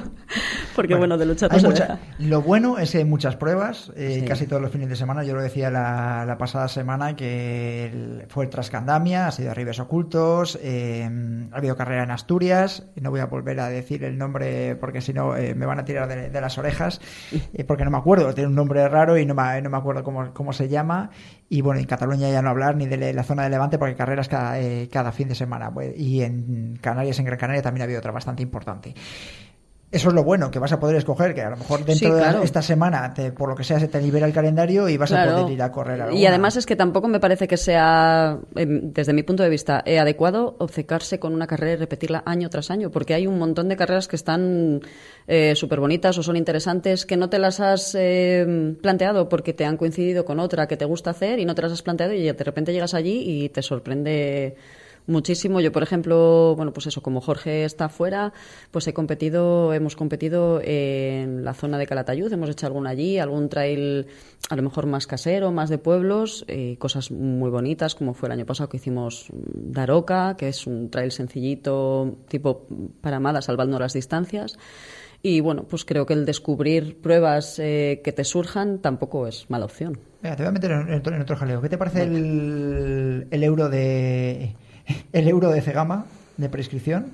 Porque 0.76 0.94
bueno, 0.94 1.18
de 1.18 1.26
luchar 1.26 1.50
no 1.52 1.68
mucha-. 1.70 1.98
Lo 2.18 2.40
bueno 2.42 2.78
es 2.78 2.92
que 2.92 2.98
hay 2.98 3.04
muchas 3.04 3.36
pruebas, 3.36 3.92
eh, 3.96 4.18
Sí. 4.20 4.26
casi 4.26 4.46
todos 4.46 4.62
los 4.62 4.70
fines 4.70 4.88
de 4.88 4.96
semana. 4.96 5.24
Yo 5.24 5.34
lo 5.34 5.42
decía 5.42 5.70
la, 5.70 6.24
la 6.26 6.38
pasada 6.38 6.68
semana 6.68 7.16
que 7.16 7.86
el- 7.86 8.24
fue 8.28 8.44
el 8.44 8.50
Trascandamia, 8.50 9.26
ha 9.28 9.32
sido 9.32 9.52
Ribes 9.54 9.80
Ocultos, 9.80 10.58
eh, 10.62 11.08
ha 11.52 11.56
habido 11.56 11.76
carrera 11.76 12.04
en 12.04 12.10
Asturias. 12.10 12.84
No 13.00 13.10
voy 13.10 13.20
a 13.20 13.26
volver 13.26 13.58
a 13.60 13.68
decir 13.68 14.04
el 14.04 14.16
nombre 14.18 14.76
porque 14.76 15.00
si 15.00 15.12
no 15.12 15.36
eh, 15.36 15.54
me 15.54 15.66
van 15.66 15.78
a 15.80 15.84
tirar 15.84 16.08
de, 16.08 16.30
de 16.30 16.40
las 16.40 16.58
orejas, 16.58 17.00
eh, 17.52 17.64
porque 17.64 17.84
no 17.84 17.90
me 17.90 17.98
acuerdo. 17.98 18.32
Tiene 18.34 18.48
un 18.48 18.54
nombre 18.56 18.86
raro 18.88 19.18
y 19.18 19.26
no 19.26 19.34
me, 19.34 19.60
no 19.62 19.70
me 19.70 19.76
acuerdo 19.76 20.02
cómo, 20.04 20.32
cómo 20.32 20.52
se 20.52 20.68
llama. 20.68 21.10
Y 21.48 21.60
bueno, 21.60 21.78
en 21.80 21.86
Cataluña 21.86 22.30
ya 22.30 22.42
no 22.42 22.50
hablar 22.50 22.76
ni 22.76 22.86
de 22.86 23.12
la 23.12 23.22
zona 23.22 23.44
de 23.44 23.50
Levante 23.50 23.78
porque 23.78 23.94
carreras 23.94 24.28
cada, 24.28 24.58
eh, 24.60 24.88
cada 24.90 25.12
fin 25.12 25.23
de 25.28 25.34
semana. 25.34 25.72
Pues, 25.72 25.98
Y 25.98 26.22
en 26.22 26.78
Canarias, 26.80 27.18
en 27.18 27.24
Gran 27.26 27.38
Canaria, 27.38 27.62
también 27.62 27.82
ha 27.82 27.84
habido 27.84 27.98
otra 28.00 28.12
bastante 28.12 28.42
importante. 28.42 28.94
Eso 29.90 30.08
es 30.08 30.14
lo 30.16 30.24
bueno, 30.24 30.50
que 30.50 30.58
vas 30.58 30.72
a 30.72 30.80
poder 30.80 30.96
escoger, 30.96 31.34
que 31.34 31.42
a 31.42 31.50
lo 31.50 31.56
mejor 31.56 31.84
dentro 31.84 32.08
Sí, 32.08 32.12
claro. 32.16 32.40
de 32.40 32.44
esta 32.44 32.62
semana, 32.62 33.14
te- 33.14 33.30
por 33.30 33.48
lo 33.48 33.54
que 33.54 33.62
sea, 33.62 33.78
se 33.78 33.86
te 33.86 34.02
libera 34.02 34.26
el 34.26 34.32
calendario 34.32 34.88
y 34.88 34.96
vas 34.96 35.12
a 35.12 35.22
Claro. 35.22 35.42
poder 35.42 35.52
ir 35.52 35.62
a 35.62 35.70
correr. 35.70 35.98
Y 35.98 36.02
alguna. 36.02 36.28
además 36.30 36.56
es 36.56 36.66
que 36.66 36.74
tampoco 36.74 37.06
me 37.06 37.20
parece 37.20 37.46
que 37.46 37.56
sea, 37.56 38.36
em, 38.56 38.92
desde 38.92 39.12
mi 39.12 39.22
punto 39.22 39.44
de 39.44 39.50
vista, 39.50 39.84
eh, 39.86 40.00
adecuado 40.00 40.56
obcecarse 40.58 41.20
con 41.20 41.32
una 41.32 41.46
carrera 41.46 41.74
y 41.74 41.76
repetirla 41.76 42.24
año 42.26 42.50
tras 42.50 42.72
año, 42.72 42.90
porque 42.90 43.14
hay 43.14 43.28
un 43.28 43.38
montón 43.38 43.68
de 43.68 43.76
carreras 43.76 44.08
que 44.08 44.16
están 44.16 44.80
súper 45.54 45.78
bonitas 45.78 46.18
o 46.18 46.24
son 46.24 46.34
interesantes 46.34 47.06
que 47.06 47.16
no 47.16 47.30
te 47.30 47.38
las 47.38 47.60
has 47.60 47.94
eh, 47.96 48.74
planteado 48.82 49.28
porque 49.28 49.52
te 49.52 49.64
han 49.64 49.76
coincidido 49.76 50.24
con 50.24 50.40
otra 50.40 50.66
que 50.66 50.76
te 50.76 50.86
gusta 50.86 51.10
hacer 51.10 51.38
y 51.38 51.44
no 51.44 51.54
te 51.54 51.62
las 51.62 51.70
has 51.70 51.82
planteado 51.82 52.12
y 52.14 52.24
de 52.24 52.32
repente 52.44 52.72
llegas 52.72 52.94
allí 52.94 53.22
y 53.44 53.48
te 53.48 53.62
sorprende 53.62 54.56
muchísimo. 55.06 55.60
Yo, 55.60 55.72
por 55.72 55.82
ejemplo, 55.82 56.54
bueno, 56.56 56.72
pues 56.72 56.86
eso, 56.86 57.02
como 57.02 57.20
Jorge 57.20 57.64
está 57.64 57.88
fuera, 57.88 58.32
pues 58.70 58.86
he 58.88 58.94
competido, 58.94 59.72
hemos 59.74 59.96
competido 59.96 60.60
en 60.62 61.44
la 61.44 61.54
zona 61.54 61.78
de 61.78 61.86
Calatayud, 61.86 62.32
hemos 62.32 62.48
hecho 62.50 62.66
alguna 62.66 62.90
allí, 62.90 63.18
algún 63.18 63.48
trail 63.48 64.06
a 64.50 64.56
lo 64.56 64.62
mejor 64.62 64.86
más 64.86 65.06
casero, 65.06 65.52
más 65.52 65.70
de 65.70 65.78
pueblos, 65.78 66.44
eh, 66.48 66.76
cosas 66.78 67.10
muy 67.10 67.50
bonitas, 67.50 67.94
como 67.94 68.14
fue 68.14 68.28
el 68.28 68.32
año 68.32 68.46
pasado 68.46 68.68
que 68.68 68.76
hicimos 68.78 69.26
Daroca, 69.32 70.36
que 70.36 70.48
es 70.48 70.66
un 70.66 70.90
trail 70.90 71.12
sencillito, 71.12 72.16
tipo 72.28 72.66
paramada, 73.00 73.42
salvando 73.42 73.78
las 73.78 73.92
distancias. 73.94 74.56
Y 75.22 75.40
bueno, 75.40 75.64
pues 75.64 75.86
creo 75.86 76.04
que 76.04 76.12
el 76.12 76.26
descubrir 76.26 77.00
pruebas 77.00 77.58
eh, 77.58 78.02
que 78.04 78.12
te 78.12 78.24
surjan 78.24 78.80
tampoco 78.80 79.26
es 79.26 79.48
mala 79.48 79.64
opción. 79.64 79.98
Venga, 80.22 80.36
te 80.36 80.42
voy 80.42 80.48
a 80.48 80.52
meter 80.52 80.70
en, 80.72 80.88
en 80.88 80.94
otro- 80.98 81.14
en 81.16 81.22
otro 81.22 81.36
jaleo. 81.36 81.62
¿Qué 81.62 81.70
te 81.70 81.78
parece 81.78 82.02
el, 82.02 83.26
el 83.30 83.42
euro 83.42 83.70
de 83.70 84.54
el 85.12 85.28
euro 85.28 85.50
de 85.50 85.60
Cegama 85.60 86.06
de 86.36 86.48
prescripción? 86.48 87.06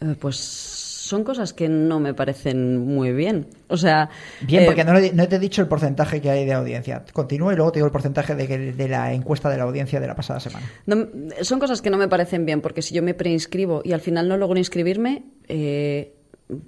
Eh, 0.00 0.14
pues 0.18 0.36
son 0.36 1.24
cosas 1.24 1.52
que 1.52 1.68
no 1.68 2.00
me 2.00 2.14
parecen 2.14 2.78
muy 2.78 3.12
bien. 3.12 3.46
O 3.68 3.76
sea. 3.76 4.08
Bien, 4.40 4.62
eh, 4.62 4.66
porque 4.66 4.84
no, 4.84 4.94
le- 4.94 5.12
no 5.12 5.28
te 5.28 5.36
he 5.36 5.38
dicho 5.38 5.60
el 5.60 5.68
porcentaje 5.68 6.20
que 6.20 6.30
hay 6.30 6.44
de 6.46 6.52
audiencia. 6.54 7.04
Continúa 7.12 7.52
y 7.52 7.56
luego 7.56 7.70
te 7.72 7.78
digo 7.78 7.86
el 7.86 7.92
porcentaje 7.92 8.34
de, 8.34 8.72
de 8.72 8.88
la 8.88 9.12
encuesta 9.12 9.50
de 9.50 9.58
la 9.58 9.64
audiencia 9.64 10.00
de 10.00 10.06
la 10.06 10.14
pasada 10.14 10.40
semana. 10.40 10.64
no- 10.86 11.06
son 11.42 11.58
cosas 11.58 11.82
que 11.82 11.90
no 11.90 11.98
me 11.98 12.08
parecen 12.08 12.46
bien, 12.46 12.60
porque 12.60 12.82
si 12.82 12.94
yo 12.94 13.02
me 13.02 13.14
preinscribo 13.14 13.82
y 13.84 13.92
al 13.92 14.00
final 14.00 14.28
no 14.28 14.36
logro 14.38 14.58
inscribirme, 14.58 15.24
eh, 15.48 16.14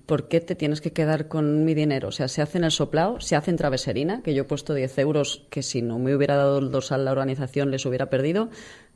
¿por 0.06 0.28
qué 0.28 0.40
te 0.40 0.54
tienes 0.54 0.80
que 0.80 0.92
quedar 0.92 1.28
con 1.28 1.64
mi 1.64 1.72
dinero? 1.74 2.08
O 2.08 2.12
sea, 2.12 2.28
se 2.28 2.42
hace 2.42 2.58
en 2.58 2.64
el 2.64 2.70
soplao, 2.70 3.20
se 3.20 3.36
hace 3.36 3.50
en 3.50 3.56
traveserina, 3.56 4.20
que 4.22 4.34
yo 4.34 4.42
he 4.42 4.46
puesto 4.46 4.74
10 4.74 4.98
euros 4.98 5.46
que 5.50 5.62
si 5.62 5.80
no 5.80 5.98
me 5.98 6.14
hubiera 6.14 6.36
dado 6.36 6.58
el 6.58 6.70
dorsal 6.70 7.04
la 7.04 7.12
organización 7.12 7.70
les 7.70 7.86
hubiera 7.86 8.10
perdido. 8.10 8.50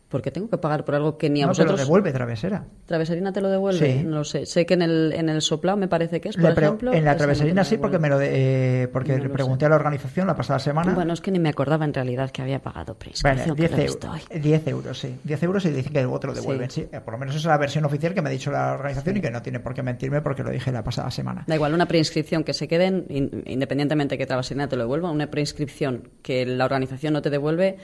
Porque 0.09 0.31
tengo 0.31 0.49
que 0.49 0.57
pagar 0.57 0.87
por 0.87 0.95
algo 0.95 1.19
que 1.19 1.29
ni 1.29 1.43
a 1.43 1.47
No, 1.47 1.53
te 1.53 1.59
lo 1.59 1.65
vosotros... 1.67 1.81
devuelve 1.87 2.13
Travesera. 2.13 2.65
¿Traveserina 2.87 3.31
te 3.31 3.43
lo 3.43 3.51
devuelve? 3.51 3.99
Sí. 3.99 4.05
No 4.05 4.17
lo 4.19 4.25
sé. 4.25 4.47
Sé 4.47 4.65
que 4.65 4.73
en 4.73 4.81
el, 4.81 5.13
en 5.15 5.29
el 5.29 5.43
soplao 5.43 5.77
me 5.77 5.87
parece 5.87 6.19
que 6.23 6.31
es, 6.31 6.37
por 6.37 6.45
Le 6.45 6.51
ejemplo... 6.53 6.95
en 6.95 7.05
la 7.05 7.15
Traveserina 7.15 7.63
sí, 7.63 7.77
porque 7.77 7.99
me 7.99 8.09
lo 8.09 8.19
de- 8.19 8.85
eh, 8.85 8.89
porque 8.89 9.19
No 9.19 9.25
lo 9.25 9.33
pregunté 9.35 9.67
a 9.67 9.69
la 9.69 9.77
organización 9.77 10.27
la 10.27 10.35
pasada 10.35 10.61
semana. 10.61 10.95
Bueno, 10.95 11.13
es 11.13 11.21
que 11.21 11.31
ni 11.31 11.39
me 11.39 11.51
acordaba 11.51 11.85
en 11.85 11.93
realidad 11.93 12.31
que 12.31 12.41
había 12.41 12.59
pagado 12.63 12.95
prescripción. 12.95 13.37
Vale, 13.55 13.55
10, 13.55 13.71
que 13.71 13.77
lo 13.77 13.83
he 13.83 13.87
eu- 13.87 13.89
visto 13.91 14.11
hoy. 14.11 14.41
10 14.41 14.67
euros, 14.69 14.99
sí. 14.99 15.15
10 15.25 15.43
euros 15.43 15.65
y 15.67 15.71
dicen 15.73 15.93
que 15.93 16.01
luego 16.01 16.19
te 16.21 16.27
lo 16.29 16.33
devuelven. 16.33 16.71
Sí. 16.71 16.89
Eh, 16.91 17.01
Por 17.03 17.13
lo 17.13 17.19
menos 17.19 17.35
esa 17.35 17.41
es 17.41 17.47
la 17.47 17.59
versión 17.59 17.85
oficial 17.85 18.15
que 18.15 18.23
me 18.23 18.31
ha 18.31 18.33
dicho 18.33 18.51
la 18.51 18.73
organización 18.73 19.19
y 19.19 19.21
que 19.21 19.31
no 19.31 19.43
tiene 19.43 19.61
por 19.61 19.75
qué 19.75 19.83
mentirme 19.83 20.23
porque 20.23 20.43
lo 20.43 20.51
dije 20.51 20.73
la 20.73 20.83
pasada 20.83 21.11
semana. 21.11 21.45
Da 21.47 21.55
igual, 21.55 21.75
una 21.75 21.85
preinscripción 21.87 22.45
que 22.45 22.55
se 22.55 22.67
queden, 22.67 23.05
in- 23.11 23.43
independientemente 23.47 24.17
que 24.17 24.25
Traveserina 24.25 24.69
te 24.71 24.77
lo 24.77 24.85
devuelva, 24.85 25.11
una 25.11 25.27
preinscripción 25.31 26.09
que 26.23 26.47
la 26.47 26.65
organización 26.65 27.13
no 27.13 27.21
te 27.21 27.29
devuelve, 27.29 27.77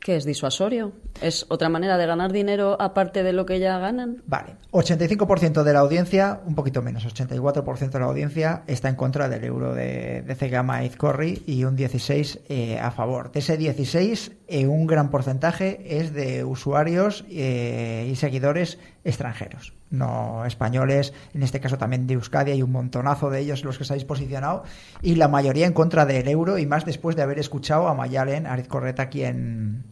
¿qué 0.00 0.16
es 0.16 0.24
disuasorio? 0.24 0.92
¿Es 1.20 1.46
otra 1.48 1.68
manera 1.68 1.98
de 1.98 2.06
ganar 2.06 2.32
dinero 2.32 2.76
aparte 2.80 3.22
de 3.22 3.32
lo 3.32 3.46
que 3.46 3.58
ya 3.58 3.78
ganan? 3.78 4.22
Vale, 4.26 4.56
85% 4.72 5.62
de 5.62 5.72
la 5.72 5.80
audiencia, 5.80 6.40
un 6.46 6.54
poquito 6.54 6.82
menos, 6.82 7.06
84% 7.06 7.90
de 7.90 7.98
la 7.98 8.06
audiencia 8.06 8.62
está 8.66 8.88
en 8.88 8.94
contra 8.94 9.28
del 9.28 9.44
euro 9.44 9.74
de, 9.74 10.22
de 10.22 10.34
Cegama 10.34 10.84
Izcorri 10.84 11.42
y 11.46 11.64
un 11.64 11.76
16% 11.76 12.40
eh, 12.48 12.78
a 12.78 12.90
favor. 12.90 13.32
De 13.32 13.40
ese 13.40 13.56
16, 13.56 14.32
eh, 14.48 14.66
un 14.66 14.86
gran 14.86 15.10
porcentaje 15.10 15.98
es 16.00 16.12
de 16.12 16.44
usuarios 16.44 17.24
eh, 17.30 18.08
y 18.10 18.16
seguidores 18.16 18.78
extranjeros, 19.04 19.72
no 19.90 20.44
españoles, 20.44 21.12
en 21.34 21.42
este 21.42 21.60
caso 21.60 21.78
también 21.78 22.06
de 22.06 22.14
Euskadi, 22.14 22.50
hay 22.52 22.62
un 22.62 22.72
montonazo 22.72 23.30
de 23.30 23.40
ellos 23.40 23.64
los 23.64 23.78
que 23.78 23.84
se 23.84 23.92
habéis 23.94 24.04
posicionado 24.04 24.64
y 25.02 25.14
la 25.14 25.28
mayoría 25.28 25.66
en 25.66 25.72
contra 25.72 26.04
del 26.06 26.28
euro 26.28 26.58
y 26.58 26.66
más 26.66 26.84
después 26.84 27.16
de 27.16 27.22
haber 27.22 27.38
escuchado 27.38 27.88
a 27.88 27.94
Mayalen 27.94 28.46
Ariz 28.46 28.68
Correta 28.68 29.04
aquí 29.04 29.24
en, 29.24 29.84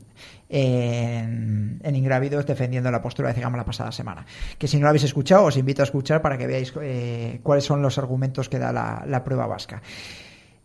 en, 0.49 1.81
en 1.83 1.97
Ingrávidos 1.97 2.47
defendiendo 2.47 2.91
la 2.91 3.03
postura 3.03 3.29
de 3.29 3.35
Cegama 3.35 3.57
la 3.57 3.65
pasada 3.65 3.93
semana. 3.93 4.27
Que 4.59 4.69
si 4.69 4.77
no 4.77 4.83
lo 4.85 4.89
habéis 4.91 5.05
escuchado, 5.05 5.45
os 5.45 5.57
invito 5.57 5.83
a 5.83 5.85
escuchar 5.85 6.23
para 6.23 6.37
que 6.39 6.47
veáis 6.47 6.73
eh, 6.81 7.41
cuáles 7.43 7.65
son 7.65 7.83
los 7.83 7.99
argumentos 7.99 8.49
que 8.49 8.59
da 8.59 8.73
la, 8.73 9.05
la 9.07 9.25
prueba 9.25 9.47
vasca. 9.47 9.83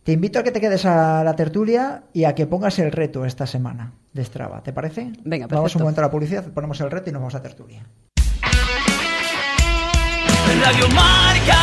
Te 0.02 0.12
invito 0.12 0.40
a 0.40 0.42
que 0.42 0.50
te 0.50 0.60
quedes 0.60 0.84
a 0.84 1.22
la 1.22 1.36
tertulia 1.36 2.02
y 2.12 2.24
a 2.24 2.34
que 2.34 2.46
pongas 2.46 2.78
el 2.80 2.90
reto 2.90 3.24
esta 3.24 3.46
semana 3.46 3.92
de 4.12 4.24
Strava. 4.24 4.60
¿Te 4.62 4.72
parece? 4.72 5.12
Venga, 5.24 5.46
Vamos 5.46 5.62
perfecto. 5.72 5.78
un 5.78 5.82
momento 5.84 6.00
a 6.00 6.04
la 6.04 6.10
publicidad, 6.10 6.44
ponemos 6.52 6.80
el 6.80 6.90
reto 6.90 7.10
y 7.10 7.12
nos 7.12 7.22
vamos 7.22 7.34
a 7.36 7.42
tertulia. 7.42 7.86
Radio 10.62 10.88
Marca. 10.90 11.58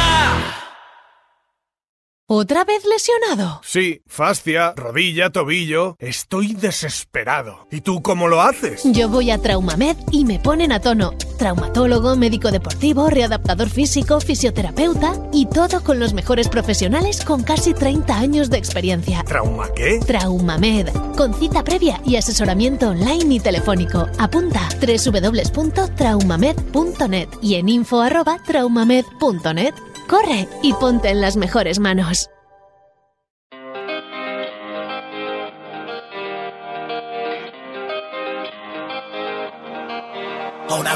¿Otra 2.27 2.65
vez 2.65 2.84
lesionado? 2.85 3.61
Sí, 3.63 4.01
fascia, 4.05 4.73
rodilla, 4.76 5.30
tobillo. 5.30 5.95
Estoy 5.99 6.53
desesperado. 6.53 7.65
¿Y 7.71 7.81
tú 7.81 8.01
cómo 8.01 8.27
lo 8.27 8.41
haces? 8.41 8.84
Yo 8.84 9.07
voy 9.07 9.31
a 9.31 9.38
Traumamed 9.38 9.95
y 10.11 10.26
me 10.26 10.38
ponen 10.38 10.73
a 10.73 10.81
tono. 10.81 11.13
Traumatólogo, 11.40 12.16
médico 12.18 12.52
deportivo, 12.52 13.10
readaptador 13.10 13.70
físico, 13.70 14.20
fisioterapeuta 14.20 15.14
y 15.32 15.48
todo 15.48 15.82
con 15.82 15.99
los 15.99 16.14
mejores 16.14 16.49
profesionales 16.49 17.24
con 17.24 17.44
casi 17.44 17.74
30 17.74 18.14
años 18.16 18.49
de 18.49 18.57
experiencia. 18.57 19.24
¿Trauma 19.24 19.70
qué? 19.74 20.02
Traumamed, 20.06 20.90
con 21.16 21.34
cita 21.34 21.64
previa 21.64 22.02
y 22.06 22.18
asesoramiento 22.18 22.90
online 22.90 23.36
y 23.36 23.40
telefónico. 23.40 24.10
Apunta 24.20 24.68
www.traumamed.net 24.82 27.30
y 27.41 27.56
en 27.56 27.70
info 27.70 28.02
arroba 28.02 28.38
traumamed.net. 28.45 29.74
Corre 30.07 30.48
y 30.61 30.74
ponte 30.74 31.10
en 31.10 31.22
las 31.22 31.38
mejores 31.38 31.80
manos. 31.80 32.30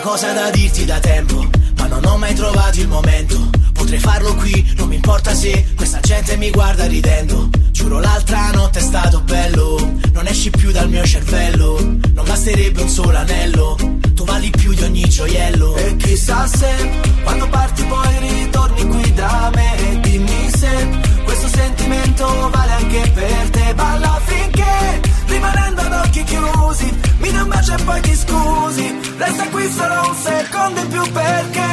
Cosa 0.04 0.34
da 0.34 0.50
dirti 0.50 0.84
da 0.84 1.00
tempo, 1.00 1.50
ma 1.78 1.88
non 1.88 2.04
ho 2.04 2.18
mai 2.18 2.34
trovato 2.34 2.78
il 2.78 2.90
momento. 2.90 3.50
Potrei 3.72 4.00
farlo 4.00 4.36
qui, 4.36 4.74
non 4.76 4.90
mi 4.90 4.96
importa 4.96 5.34
se 5.34 5.66
questa 5.78 6.02
gente 6.02 6.36
mi 6.36 6.52
guarda 6.52 6.86
ridendo. 6.88 7.50
Giuro 7.72 8.00
l'altra 8.00 8.52
notte 8.52 8.80
è 8.80 8.82
stato 8.82 9.22
bello, 9.22 9.94
non 10.12 10.28
esci 10.28 10.50
più 10.50 10.74
dal 10.74 10.90
mio 10.90 11.06
cervello. 11.06 11.80
Non 11.80 12.26
basterebbe 12.26 12.82
un 12.82 12.90
solo 12.90 13.18
anello, 13.18 13.78
tu 14.14 14.26
vali 14.26 14.50
più 14.50 14.74
di 14.74 14.84
ogni 14.84 15.08
gioiello. 15.08 15.78
E 15.78 15.96
chissà 15.96 16.48
se 16.48 16.70
quando 17.24 17.48
parti 17.48 17.84
poi 17.86 18.20
ritorni 18.20 18.86
qui 18.86 19.14
da 19.14 19.50
me 19.56 19.78
e 19.78 20.00
dimmi 20.02 20.50
se 20.54 21.13
sentimento 21.54 22.50
vale 22.52 22.72
anche 22.72 23.12
per 23.14 23.50
te. 23.52 23.74
Balla 23.74 24.20
finché 24.26 25.02
rimanendo 25.28 25.82
ad 25.82 25.94
occhi 26.06 26.24
chiusi, 26.24 27.00
mi 27.20 27.32
dai 27.32 27.42
un 27.42 27.50
bacio 27.50 27.74
e 27.76 27.84
poi 27.84 28.02
ti 28.02 28.16
scusi. 28.16 29.00
Resta 29.18 29.48
qui 29.50 29.70
solo 29.72 29.94
un 30.10 30.16
secondo 30.16 30.80
in 30.82 30.88
più 30.90 31.12
perché 31.12 31.72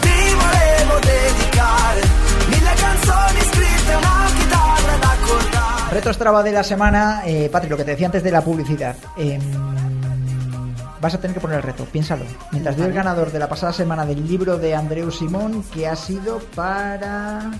ti 0.00 0.34
volevo 0.42 0.98
dedicare 1.00 2.00
mille 2.48 2.74
canzoni 2.74 3.40
scritte, 3.50 3.94
una 3.94 4.26
chitarra 4.38 4.96
da 5.00 5.10
accordare. 5.10 5.94
Reto 5.94 6.12
Strava 6.12 6.42
de 6.42 6.52
la 6.52 6.62
semana, 6.62 7.22
eh, 7.24 7.48
Patri, 7.50 7.68
lo 7.68 7.76
que 7.76 7.84
te 7.84 7.90
decía 7.92 8.06
antes 8.06 8.22
de 8.22 8.30
la 8.30 8.40
publicidad. 8.42 8.96
Em, 9.16 9.40
vas 11.00 11.14
a 11.14 11.18
tener 11.18 11.34
que 11.34 11.40
poner 11.40 11.56
el 11.58 11.62
reto, 11.62 11.84
piénsalo. 11.84 12.24
Mientras 12.52 12.76
doy 12.76 12.86
el 12.86 12.92
Vale. 12.92 13.02
ganador 13.04 13.32
de 13.32 13.38
la 13.38 13.48
pasada 13.48 13.72
semana 13.72 14.06
del 14.06 14.26
libro 14.26 14.56
de 14.56 14.74
Andreu 14.74 15.10
Simón, 15.10 15.62
que 15.72 15.86
ha 15.88 15.96
sido 15.96 16.38
para. 16.54 17.50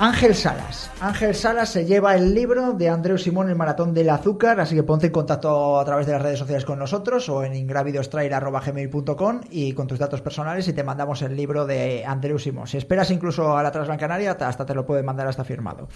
Ángel 0.00 0.36
Salas. 0.36 0.92
Ángel 1.00 1.34
Salas 1.34 1.70
se 1.70 1.84
lleva 1.84 2.14
el 2.14 2.32
libro 2.32 2.72
de 2.72 2.88
Andreu 2.88 3.18
Simón, 3.18 3.48
El 3.48 3.56
Maratón 3.56 3.92
del 3.92 4.10
Azúcar, 4.10 4.60
así 4.60 4.76
que 4.76 4.84
ponte 4.84 5.06
en 5.06 5.12
contacto 5.12 5.80
a 5.80 5.84
través 5.84 6.06
de 6.06 6.12
las 6.12 6.22
redes 6.22 6.38
sociales 6.38 6.64
con 6.64 6.78
nosotros 6.78 7.28
o 7.28 7.42
en 7.42 7.56
ingravidostrail.gmail.com 7.56 9.40
y 9.50 9.72
con 9.72 9.88
tus 9.88 9.98
datos 9.98 10.20
personales 10.20 10.68
y 10.68 10.72
te 10.72 10.84
mandamos 10.84 11.22
el 11.22 11.34
libro 11.34 11.66
de 11.66 12.04
Andreu 12.06 12.38
Simón. 12.38 12.68
Si 12.68 12.76
esperas 12.76 13.10
incluso 13.10 13.58
a 13.58 13.62
la 13.64 13.72
Transban 13.72 13.98
Canaria, 13.98 14.36
hasta 14.38 14.64
te 14.64 14.74
lo 14.74 14.86
pueden 14.86 15.04
mandar 15.04 15.26
hasta 15.26 15.42
firmado. 15.42 15.88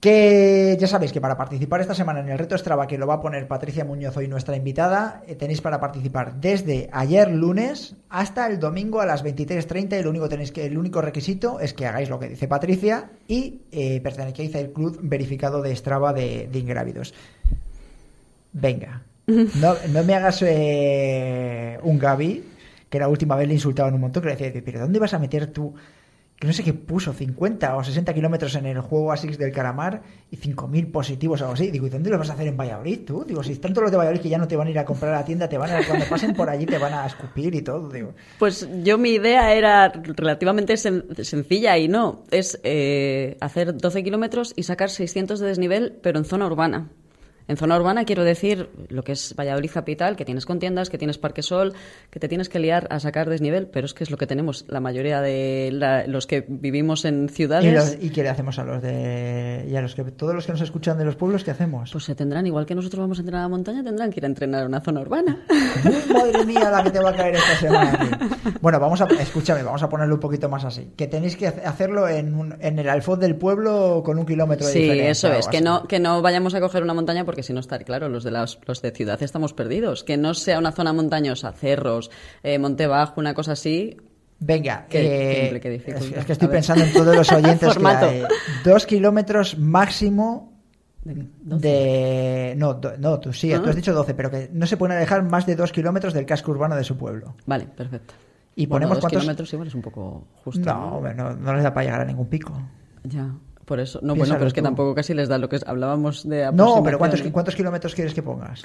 Que 0.00 0.78
ya 0.80 0.86
sabéis 0.86 1.12
que 1.12 1.20
para 1.20 1.36
participar 1.36 1.82
esta 1.82 1.94
semana 1.94 2.20
en 2.20 2.30
el 2.30 2.38
reto 2.38 2.56
Strava, 2.56 2.86
que 2.86 2.96
lo 2.96 3.06
va 3.06 3.14
a 3.14 3.20
poner 3.20 3.46
Patricia 3.46 3.84
Muñoz 3.84 4.16
hoy 4.16 4.28
nuestra 4.28 4.56
invitada, 4.56 5.22
eh, 5.26 5.34
tenéis 5.34 5.60
para 5.60 5.78
participar 5.78 6.40
desde 6.40 6.88
ayer 6.90 7.30
lunes 7.30 7.96
hasta 8.08 8.46
el 8.46 8.58
domingo 8.58 9.02
a 9.02 9.06
las 9.06 9.22
23.30 9.22 10.00
y 10.00 10.02
lo 10.02 10.08
único, 10.08 10.26
tenéis 10.30 10.52
que, 10.52 10.64
el 10.64 10.78
único 10.78 11.02
requisito 11.02 11.60
es 11.60 11.74
que 11.74 11.86
hagáis 11.86 12.08
lo 12.08 12.18
que 12.18 12.30
dice 12.30 12.48
Patricia 12.48 13.10
y 13.28 13.60
eh, 13.72 14.00
pertenecéis 14.00 14.54
al 14.56 14.70
club 14.70 14.98
verificado 15.02 15.60
de 15.60 15.76
Strava 15.76 16.14
de, 16.14 16.48
de 16.50 16.58
Ingrávidos. 16.58 17.12
Venga, 18.54 19.02
no, 19.26 19.74
no 19.92 20.04
me 20.04 20.14
hagas 20.14 20.42
eh, 20.46 21.78
un 21.82 21.98
Gaby, 21.98 22.44
que 22.88 22.98
la 22.98 23.08
última 23.08 23.36
vez 23.36 23.48
le 23.48 23.54
insultaban 23.54 23.92
un 23.92 24.00
montón, 24.00 24.22
que 24.22 24.30
le 24.30 24.36
decía, 24.36 24.62
pero 24.64 24.80
¿dónde 24.80 24.98
vas 24.98 25.12
a 25.12 25.18
meter 25.18 25.48
tú? 25.48 25.74
Que 26.40 26.46
no 26.46 26.54
sé 26.54 26.64
qué 26.64 26.72
puso, 26.72 27.12
50 27.12 27.76
o 27.76 27.84
60 27.84 28.14
kilómetros 28.14 28.54
en 28.54 28.64
el 28.64 28.80
juego 28.80 29.12
ASICS 29.12 29.36
del 29.36 29.52
Calamar 29.52 30.00
y 30.30 30.38
5.000 30.38 30.90
positivos 30.90 31.42
o 31.42 31.44
algo 31.44 31.52
así. 31.54 31.70
Digo, 31.70 31.86
¿y 31.86 31.90
dónde 31.90 32.08
lo 32.08 32.16
vas 32.16 32.30
a 32.30 32.32
hacer 32.32 32.46
en 32.48 32.56
Valladolid 32.56 33.00
tú? 33.04 33.24
Digo, 33.28 33.42
si 33.42 33.52
están 33.52 33.74
todos 33.74 33.82
los 33.84 33.90
de 33.90 33.98
Valladolid 33.98 34.22
que 34.22 34.30
ya 34.30 34.38
no 34.38 34.48
te 34.48 34.56
van 34.56 34.66
a 34.66 34.70
ir 34.70 34.78
a 34.78 34.86
comprar 34.86 35.12
a 35.14 35.18
la 35.18 35.24
tienda, 35.26 35.50
te 35.50 35.58
van 35.58 35.70
a, 35.70 35.86
cuando 35.86 36.06
pasen 36.06 36.32
por 36.34 36.48
allí 36.48 36.64
te 36.64 36.78
van 36.78 36.94
a 36.94 37.04
escupir 37.04 37.54
y 37.54 37.60
todo. 37.60 37.90
Digo, 37.90 38.14
Pues 38.38 38.66
yo 38.82 38.96
mi 38.96 39.10
idea 39.10 39.52
era 39.52 39.90
relativamente 39.92 40.72
sen- 40.74 41.14
sencilla 41.22 41.76
y 41.76 41.88
no, 41.88 42.24
es 42.30 42.58
eh, 42.64 43.36
hacer 43.42 43.76
12 43.76 44.02
kilómetros 44.02 44.54
y 44.56 44.62
sacar 44.62 44.88
600 44.88 45.40
de 45.40 45.46
desnivel, 45.46 45.98
pero 46.02 46.18
en 46.18 46.24
zona 46.24 46.46
urbana. 46.46 46.88
En 47.50 47.56
zona 47.56 47.76
urbana 47.76 48.04
quiero 48.04 48.22
decir 48.22 48.70
lo 48.90 49.02
que 49.02 49.10
es 49.10 49.34
Valladolid 49.36 49.70
capital, 49.72 50.14
que 50.14 50.24
tienes 50.24 50.46
contiendas, 50.46 50.88
que 50.88 50.98
tienes 50.98 51.18
Parque 51.18 51.42
Sol, 51.42 51.74
que 52.08 52.20
te 52.20 52.28
tienes 52.28 52.48
que 52.48 52.60
liar 52.60 52.86
a 52.90 53.00
sacar 53.00 53.28
desnivel, 53.28 53.66
pero 53.66 53.86
es 53.86 53.92
que 53.92 54.04
es 54.04 54.10
lo 54.12 54.16
que 54.18 54.28
tenemos 54.28 54.64
la 54.68 54.78
mayoría 54.78 55.20
de 55.20 55.70
la- 55.72 56.06
los 56.06 56.28
que 56.28 56.44
vivimos 56.46 57.04
en 57.04 57.24
¿Y, 57.24 57.28
ciudades. 57.28 57.74
los- 57.74 57.96
¿Y 58.00 58.10
qué 58.10 58.22
le 58.22 58.28
hacemos 58.28 58.56
a 58.60 58.62
los 58.64 58.80
de... 58.80 59.66
y 59.68 59.74
a 59.74 59.80
los 59.82 59.96
que 59.96 60.04
todos 60.04 60.32
los 60.32 60.46
que 60.46 60.52
nos 60.52 60.60
escuchan 60.60 60.96
de 60.96 61.04
los 61.04 61.16
pueblos, 61.16 61.42
qué 61.42 61.50
hacemos? 61.50 61.90
Pues 61.90 62.04
se 62.04 62.14
tendrán, 62.14 62.46
igual 62.46 62.66
que 62.66 62.76
nosotros 62.76 63.00
vamos 63.00 63.18
a 63.18 63.22
entrenar 63.22 63.40
a 63.40 63.44
la 63.44 63.48
montaña, 63.48 63.82
tendrán 63.82 64.12
que 64.12 64.20
ir 64.20 64.24
a 64.24 64.28
entrenar 64.28 64.62
a 64.62 64.66
una 64.66 64.80
zona 64.80 65.00
urbana. 65.00 65.42
Madre 66.12 66.44
mía, 66.46 66.70
la 66.70 66.84
que 66.84 66.90
te 66.90 67.00
va 67.00 67.10
a 67.10 67.16
caer 67.16 67.34
esta 67.34 67.56
semana. 67.56 67.92
aquí. 67.92 68.34
Bueno, 68.60 68.78
vamos 68.78 69.00
a, 69.00 69.06
escúchame, 69.06 69.62
vamos 69.62 69.82
a 69.82 69.88
ponerlo 69.88 70.14
un 70.16 70.20
poquito 70.20 70.48
más 70.50 70.64
así. 70.66 70.92
Que 70.96 71.06
tenéis 71.06 71.34
que 71.36 71.46
hace- 71.46 71.62
hacerlo 71.64 72.06
en, 72.08 72.34
un- 72.34 72.56
en 72.60 72.78
el 72.78 72.88
alfoz 72.90 73.18
del 73.18 73.34
pueblo 73.36 74.02
con 74.04 74.18
un 74.18 74.26
kilómetro 74.26 74.66
de 74.66 74.72
Sí, 74.72 74.80
diferencia. 74.82 75.10
eso 75.10 75.28
o 75.28 75.32
es, 75.32 75.48
que 75.48 75.62
no, 75.62 75.84
que 75.84 75.98
no 75.98 76.20
vayamos 76.20 76.54
a 76.54 76.60
coger 76.60 76.82
una 76.82 76.92
montaña 76.92 77.24
porque 77.24 77.39
si 77.42 77.52
no 77.52 77.60
estar 77.60 77.84
claro, 77.84 78.08
los 78.08 78.24
de 78.24 78.30
las, 78.30 78.58
los 78.66 78.82
de 78.82 78.90
ciudad 78.90 79.22
estamos 79.22 79.52
perdidos. 79.52 80.04
Que 80.04 80.16
no 80.16 80.34
sea 80.34 80.58
una 80.58 80.72
zona 80.72 80.92
montañosa, 80.92 81.52
cerros, 81.52 82.10
eh, 82.42 82.58
monte 82.58 82.86
bajo, 82.86 83.20
una 83.20 83.34
cosa 83.34 83.52
así. 83.52 83.96
Venga, 84.38 84.86
Qué- 84.88 85.48
eh, 85.48 85.60
qué 85.60 85.74
es, 85.76 86.24
que 86.24 86.32
estoy 86.32 86.46
A 86.46 86.48
ver. 86.48 86.50
pensando 86.50 86.84
en 86.84 86.92
todos 86.92 87.14
los 87.14 87.30
oyentes 87.32 87.76
que 87.76 87.86
hay. 87.86 88.22
Dos 88.64 88.86
kilómetros 88.86 89.58
máximo 89.58 90.52
de... 91.04 92.54
No, 92.56 92.74
do- 92.74 92.96
no 92.98 93.18
tú 93.20 93.32
sí, 93.32 93.52
tú 93.62 93.68
has 93.70 93.76
dicho 93.76 93.92
12, 93.92 94.14
pero 94.14 94.30
que 94.30 94.50
no 94.52 94.66
se 94.66 94.76
pueden 94.76 94.96
alejar 94.96 95.22
más 95.22 95.46
de 95.46 95.56
dos 95.56 95.72
kilómetros 95.72 96.12
del 96.14 96.26
casco 96.26 96.50
urbano 96.50 96.76
de 96.76 96.84
su 96.84 96.96
pueblo. 96.96 97.34
Vale, 97.46 97.66
perfecto. 97.66 98.14
Y 98.56 98.66
Bueno, 98.66 98.86
ponemos 98.86 98.96
dos 98.96 99.02
cuántos... 99.02 99.20
kilómetros 99.22 99.52
igual 99.52 99.68
es 99.68 99.74
un 99.74 99.82
poco 99.82 100.26
justo. 100.44 100.64
No, 100.64 100.96
hombre, 100.96 101.14
no, 101.14 101.34
no 101.34 101.54
les 101.54 101.62
da 101.62 101.72
para 101.72 101.84
llegar 101.84 102.00
a 102.00 102.04
ningún 102.04 102.26
pico. 102.26 102.52
Ya, 103.04 103.30
por 103.70 103.78
eso. 103.80 104.00
No, 104.02 104.14
Piénsalo 104.14 104.18
bueno, 104.18 104.34
pero 104.40 104.48
es 104.48 104.52
que 104.52 104.60
tú. 104.60 104.64
tampoco 104.64 104.94
casi 104.96 105.14
les 105.14 105.28
da 105.28 105.38
lo 105.38 105.48
que 105.48 105.56
es- 105.56 105.64
hablábamos 105.66 106.28
de 106.28 106.50
No, 106.52 106.82
pero 106.82 106.98
¿cuántos. 106.98 107.22
¿cuántos 107.22 107.54
kilómetros 107.54 107.94
quieres 107.94 108.12
que 108.12 108.22
pongas? 108.22 108.62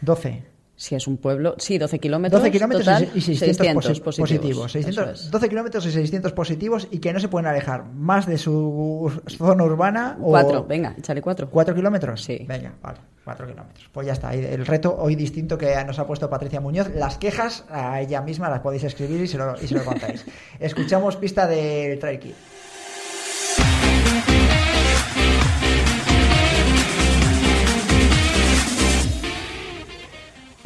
12. 0.00 0.42
Si 0.78 0.94
es 0.94 1.06
un 1.06 1.16
pueblo, 1.16 1.54
sí, 1.58 1.78
12 1.78 1.98
kilómetros. 1.98 2.38
12 2.40 2.50
kilómetros 2.52 2.84
total, 2.84 3.08
y 3.14 3.20
600, 3.22 3.66
posi- 3.66 4.02
positivos. 4.02 4.16
positivos. 4.18 4.72
600 4.72 5.04
Eso 5.04 5.10
es. 5.26 5.30
12 5.30 5.48
kilómetros 5.48 5.86
y 5.86 5.90
600 5.90 6.32
positivos 6.34 6.88
y 6.90 6.98
que 6.98 7.12
no 7.14 7.20
se 7.20 7.28
pueden 7.28 7.46
alejar 7.46 7.84
más 7.94 8.26
de 8.26 8.36
su 8.38 9.10
zona 9.26 9.64
urbana 9.64 10.18
o... 10.20 10.28
Cuatro, 10.30 10.64
venga, 10.64 10.94
échale 10.98 11.22
cuatro. 11.22 11.48
¿Cuatro 11.50 11.74
kilómetros? 11.74 12.22
Sí. 12.22 12.44
Venga, 12.46 12.74
vale, 12.82 12.98
cuatro 13.24 13.46
kilómetros. 13.46 13.88
Pues 13.90 14.06
ya 14.06 14.12
está. 14.12 14.34
El 14.34 14.66
reto 14.66 14.94
hoy 14.98 15.14
distinto 15.16 15.56
que 15.56 15.74
nos 15.86 15.98
ha 15.98 16.06
puesto 16.06 16.28
Patricia 16.28 16.60
Muñoz. 16.60 16.90
Las 16.94 17.16
quejas 17.16 17.64
a 17.70 17.98
ella 18.02 18.20
misma 18.20 18.50
las 18.50 18.60
podéis 18.60 18.84
escribir 18.84 19.22
y 19.22 19.28
se 19.28 19.38
lo, 19.38 19.54
y 19.58 19.66
se 19.66 19.74
lo 19.76 19.82
contáis. 19.84 20.26
Escuchamos 20.60 21.16
pista 21.16 21.46
del 21.46 21.98
Trail 21.98 22.18
Kid. 22.18 22.34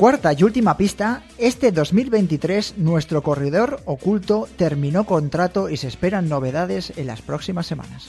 Cuarta 0.01 0.33
y 0.33 0.45
última 0.45 0.79
pista, 0.79 1.25
este 1.37 1.73
2023 1.73 2.79
nuestro 2.79 3.23
corredor 3.23 3.83
oculto 3.85 4.49
terminó 4.57 5.05
contrato 5.05 5.69
y 5.69 5.77
se 5.77 5.89
esperan 5.89 6.27
novedades 6.27 6.95
en 6.97 7.07
las 7.07 7.21
próximas 7.21 7.67
semanas. 7.67 8.09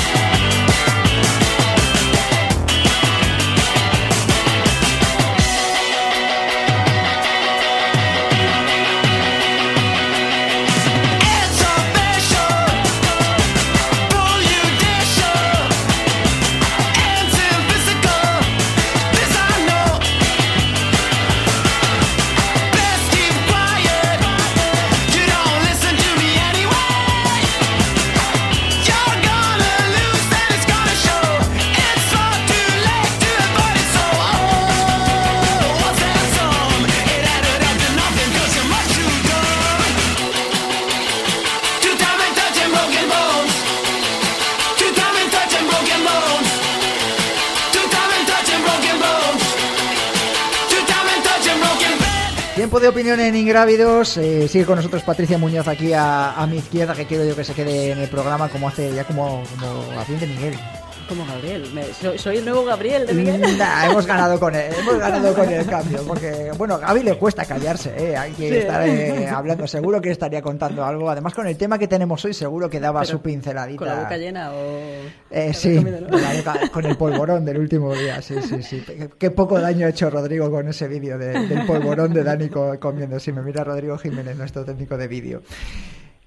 Tiempo 52.61 52.79
de 52.79 52.89
opinión 52.89 53.19
en 53.19 53.35
Ingrávidos. 53.35 54.17
Eh, 54.17 54.47
sigue 54.47 54.65
con 54.65 54.75
nosotros 54.75 55.01
Patricia 55.01 55.39
Muñoz 55.39 55.67
aquí 55.67 55.93
a, 55.95 56.47
mi 56.47 56.57
izquierda, 56.57 56.93
que 56.93 57.07
quiero 57.07 57.25
yo 57.25 57.35
que 57.35 57.43
se 57.43 57.55
quede 57.55 57.89
en 57.89 57.97
el 57.97 58.07
programa 58.07 58.49
como 58.49 58.67
hace 58.67 58.93
ya 58.93 59.03
como, 59.03 59.41
como 59.59 60.19
de 60.19 60.27
Miguel. 60.27 60.59
Como 61.11 61.25
Gabriel. 61.25 61.69
me- 61.73 61.83
soy, 61.93 62.17
soy 62.17 62.37
el 62.37 62.45
nuevo 62.45 62.63
Gabriel 62.63 63.05
de 63.05 63.13
Miguel. 63.13 63.41
Nah, 63.57 63.85
hemos 63.87 64.05
ganado 64.07 64.39
con 64.39 64.55
él, 64.55 64.71
hemos 64.79 64.97
ganado 64.97 65.33
con 65.33 65.49
el 65.49 65.65
cambio, 65.65 66.03
porque 66.07 66.51
bueno, 66.57 66.75
a 66.75 66.77
Gaby 66.77 67.03
le 67.03 67.17
cuesta 67.17 67.43
callarse, 67.43 67.93
¿eh? 67.97 68.15
hay 68.15 68.31
que 68.31 68.49
Sí. 68.49 68.55
estar 68.55 68.87
eh, 68.87 69.27
hablando, 69.27 69.67
seguro 69.67 69.99
que 69.99 70.09
estaría 70.11 70.41
contando 70.41 70.85
algo, 70.85 71.09
además 71.09 71.33
con 71.33 71.47
el 71.47 71.57
tema 71.57 71.77
que 71.77 71.89
tenemos 71.89 72.23
hoy 72.23 72.33
seguro 72.33 72.69
que 72.69 72.79
daba 72.79 73.01
Pero 73.01 73.11
su 73.11 73.21
pinceladita. 73.21 73.79
¿Con 73.79 73.87
la 73.89 73.95
boca 74.03 74.15
llena 74.15 74.51
o...? 74.53 74.55
Eh, 75.29 75.51
sí, 75.53 75.75
comido, 75.75 75.99
¿no? 75.99 76.07
con, 76.07 76.21
la 76.21 76.33
boca- 76.33 76.69
con 76.71 76.85
el 76.85 76.95
polvorón 76.95 77.43
del 77.43 77.57
último 77.57 77.93
día, 77.93 78.21
sí, 78.21 78.35
sí, 78.41 78.63
sí. 78.63 78.81
Qué, 79.17 79.31
poco 79.31 79.59
daño 79.59 79.87
ha 79.87 79.89
hecho 79.89 80.09
Rodrigo 80.09 80.49
con 80.49 80.65
ese 80.69 80.87
vídeo 80.87 81.17
de- 81.17 81.45
del 81.45 81.65
polvorón 81.65 82.13
de 82.13 82.23
Dani 82.23 82.47
co- 82.47 82.79
comiendo. 82.79 83.19
Si 83.19 83.33
me 83.33 83.41
mira 83.41 83.65
Rodrigo 83.65 83.97
Jiménez, 83.97 84.37
nuestro 84.37 84.63
técnico 84.63 84.97
de 84.97 85.09
vídeo. 85.09 85.41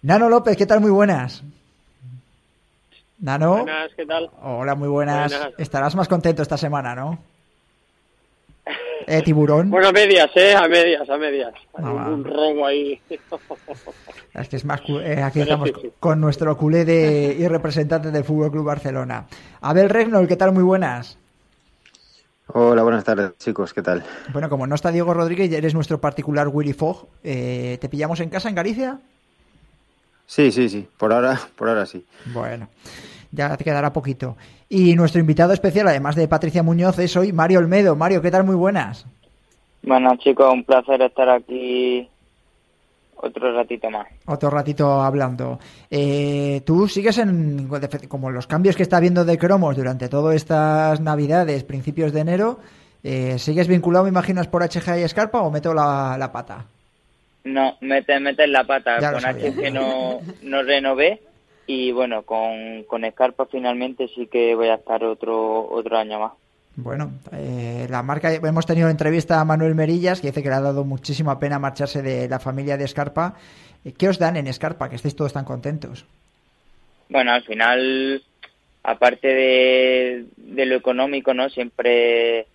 Nano 0.02 0.28
López, 0.28 0.58
¿qué 0.58 0.66
tal? 0.66 0.80
Muy 0.80 0.90
buenas. 0.90 1.42
Nano. 3.24 3.56
Buenas, 3.62 3.90
¿qué 3.96 4.04
tal? 4.04 4.28
Hola, 4.42 4.74
muy 4.74 4.88
buenas. 4.88 5.32
Buenas. 5.32 5.54
Estarás 5.56 5.94
más 5.96 6.08
contento 6.08 6.42
esta 6.42 6.58
semana, 6.58 6.94
¿no? 6.94 7.18
Eh, 9.06 9.22
tiburón. 9.22 9.70
Bueno, 9.70 9.88
a 9.88 9.92
medias, 9.92 10.30
¿eh? 10.34 10.54
A 10.54 10.68
medias, 10.68 11.08
a 11.08 11.16
medias. 11.16 11.54
Hay 11.74 11.84
Ah, 11.86 11.92
va. 11.92 12.08
un 12.08 12.22
robo 12.22 12.66
ahí. 12.66 13.00
Es 14.34 14.48
que 14.48 14.56
es 14.56 14.64
más 14.66 14.80
eh, 14.88 15.22
aquí 15.22 15.40
estamos 15.40 15.70
con 16.00 16.20
nuestro 16.20 16.54
culé 16.58 16.84
de, 16.84 17.34
y 17.38 17.46
representante 17.48 18.10
del 18.10 18.24
Fútbol 18.24 18.50
Club 18.50 18.64
Barcelona. 18.66 19.26
Abel 19.62 19.88
Regnol, 19.88 20.26
¿qué 20.28 20.36
tal? 20.36 20.52
Muy 20.52 20.64
buenas. 20.64 21.16
Hola, 22.48 22.82
buenas 22.82 23.04
tardes, 23.04 23.38
chicos, 23.38 23.72
¿qué 23.72 23.80
tal? 23.80 24.04
Bueno, 24.34 24.50
como 24.50 24.66
no 24.66 24.74
está 24.74 24.90
Diego 24.90 25.14
Rodríguez, 25.14 25.50
y 25.50 25.54
eres 25.54 25.72
nuestro 25.72 25.98
particular 26.00 26.48
Willy 26.48 26.72
Fogg. 26.74 27.06
eh, 27.22 27.78
¿Te 27.80 27.88
pillamos 27.88 28.20
en 28.20 28.28
casa 28.28 28.48
en 28.50 28.54
Galicia? 28.56 28.98
Sí, 30.26 30.50
sí, 30.52 30.68
sí, 30.68 30.86
por 30.98 31.12
ahora, 31.12 31.40
por 31.56 31.68
ahora 31.68 31.86
sí. 31.86 32.04
Bueno, 32.26 32.68
ya 33.34 33.56
te 33.56 33.64
quedará 33.64 33.92
poquito. 33.92 34.36
Y 34.68 34.94
nuestro 34.94 35.20
invitado 35.20 35.52
especial, 35.52 35.88
además 35.88 36.16
de 36.16 36.28
Patricia 36.28 36.62
Muñoz, 36.62 36.98
es 36.98 37.16
hoy 37.16 37.32
Mario 37.32 37.58
Olmedo. 37.58 37.96
Mario, 37.96 38.22
¿qué 38.22 38.30
tal? 38.30 38.44
Muy 38.44 38.56
buenas. 38.56 39.06
Bueno, 39.82 40.16
chicos, 40.16 40.52
un 40.52 40.64
placer 40.64 41.02
estar 41.02 41.28
aquí 41.28 42.08
otro 43.16 43.54
ratito 43.54 43.90
más. 43.90 44.06
Otro 44.26 44.50
ratito 44.50 45.02
hablando. 45.02 45.58
Eh, 45.90 46.62
Tú 46.64 46.88
sigues 46.88 47.18
en, 47.18 47.68
como 48.08 48.30
los 48.30 48.46
cambios 48.46 48.76
que 48.76 48.82
está 48.82 48.98
habiendo 48.98 49.24
de 49.24 49.38
cromos 49.38 49.76
durante 49.76 50.08
todas 50.08 50.36
estas 50.36 51.00
navidades, 51.00 51.64
principios 51.64 52.12
de 52.12 52.20
enero, 52.20 52.60
eh, 53.02 53.38
¿sigues 53.38 53.68
vinculado, 53.68 54.04
me 54.04 54.10
imaginas, 54.10 54.48
por 54.48 54.62
HG 54.62 54.98
y 54.98 55.02
Escarpa 55.02 55.42
o 55.42 55.50
meto 55.50 55.74
la, 55.74 56.16
la 56.18 56.32
pata? 56.32 56.66
No, 57.44 57.76
mete, 57.80 58.18
mete 58.20 58.46
la 58.46 58.64
pata. 58.64 58.98
Ya 59.00 59.12
con 59.12 59.20
sabía. 59.20 59.50
HG 59.50 59.72
no, 59.72 60.20
no 60.42 60.62
renové 60.62 61.20
y 61.66 61.92
bueno, 61.92 62.22
con, 62.22 62.84
con 62.84 63.08
Scarpa 63.10 63.46
finalmente 63.46 64.08
sí 64.14 64.26
que 64.26 64.54
voy 64.54 64.68
a 64.68 64.74
estar 64.74 65.04
otro, 65.04 65.68
otro 65.70 65.96
año 65.96 66.20
más. 66.20 66.32
Bueno, 66.76 67.12
eh, 67.32 67.86
la 67.88 68.02
marca, 68.02 68.32
hemos 68.34 68.66
tenido 68.66 68.88
entrevista 68.88 69.40
a 69.40 69.44
Manuel 69.44 69.76
Merillas, 69.76 70.20
que 70.20 70.28
dice 70.28 70.42
que 70.42 70.48
le 70.48 70.56
ha 70.56 70.60
dado 70.60 70.84
muchísima 70.84 71.38
pena 71.38 71.60
marcharse 71.60 72.02
de 72.02 72.28
la 72.28 72.40
familia 72.40 72.76
de 72.76 72.84
Escarpa. 72.84 73.34
Eh, 73.84 73.92
¿Qué 73.92 74.08
os 74.08 74.18
dan 74.18 74.36
en 74.36 74.48
Escarpa? 74.48 74.88
Que 74.88 74.96
estéis 74.96 75.14
todos 75.14 75.32
tan 75.32 75.44
contentos. 75.44 76.04
Bueno, 77.08 77.32
al 77.32 77.44
final, 77.44 78.22
aparte 78.82 79.28
de, 79.28 80.24
de 80.36 80.66
lo 80.66 80.74
económico, 80.74 81.32
¿no? 81.32 81.48
Siempre, 81.48 82.46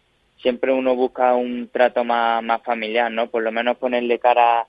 siempre 0.42 0.74
uno 0.74 0.96
busca 0.96 1.34
un 1.36 1.70
trato 1.72 2.04
más, 2.04 2.44
más 2.44 2.62
familiar, 2.64 3.10
¿no? 3.10 3.28
Por 3.28 3.44
lo 3.44 3.54
menos 3.54 3.78
ponerle 3.78 4.20
cara 4.20 4.62
a 4.62 4.68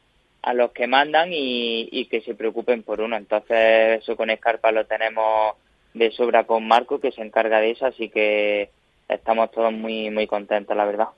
los 0.55 0.71
que 0.73 0.87
mandan 0.87 1.33
y, 1.33 1.89
y 1.93 2.07
que 2.07 2.21
se 2.23 2.35
preocupen 2.35 2.83
por 2.83 3.01
uno. 3.01 3.17
Entonces, 3.17 4.01
eso 4.03 4.17
con 4.17 4.31
Escarpa 4.31 4.73
lo 4.73 4.87
tenemos 4.87 5.55
de 5.95 6.11
sobra 6.13 6.45
con 6.45 6.67
Marco, 6.67 7.01
que 7.01 7.13
se 7.13 7.23
encarga 7.23 7.61
de 7.61 7.73
eso, 7.73 7.87
así 7.87 8.09
que 8.09 8.71
estamos 9.09 9.51
todos 9.51 9.73
muy, 9.73 10.11
muy 10.11 10.27
contentos, 10.27 10.77
la 10.77 10.85
verdad. 10.85 11.09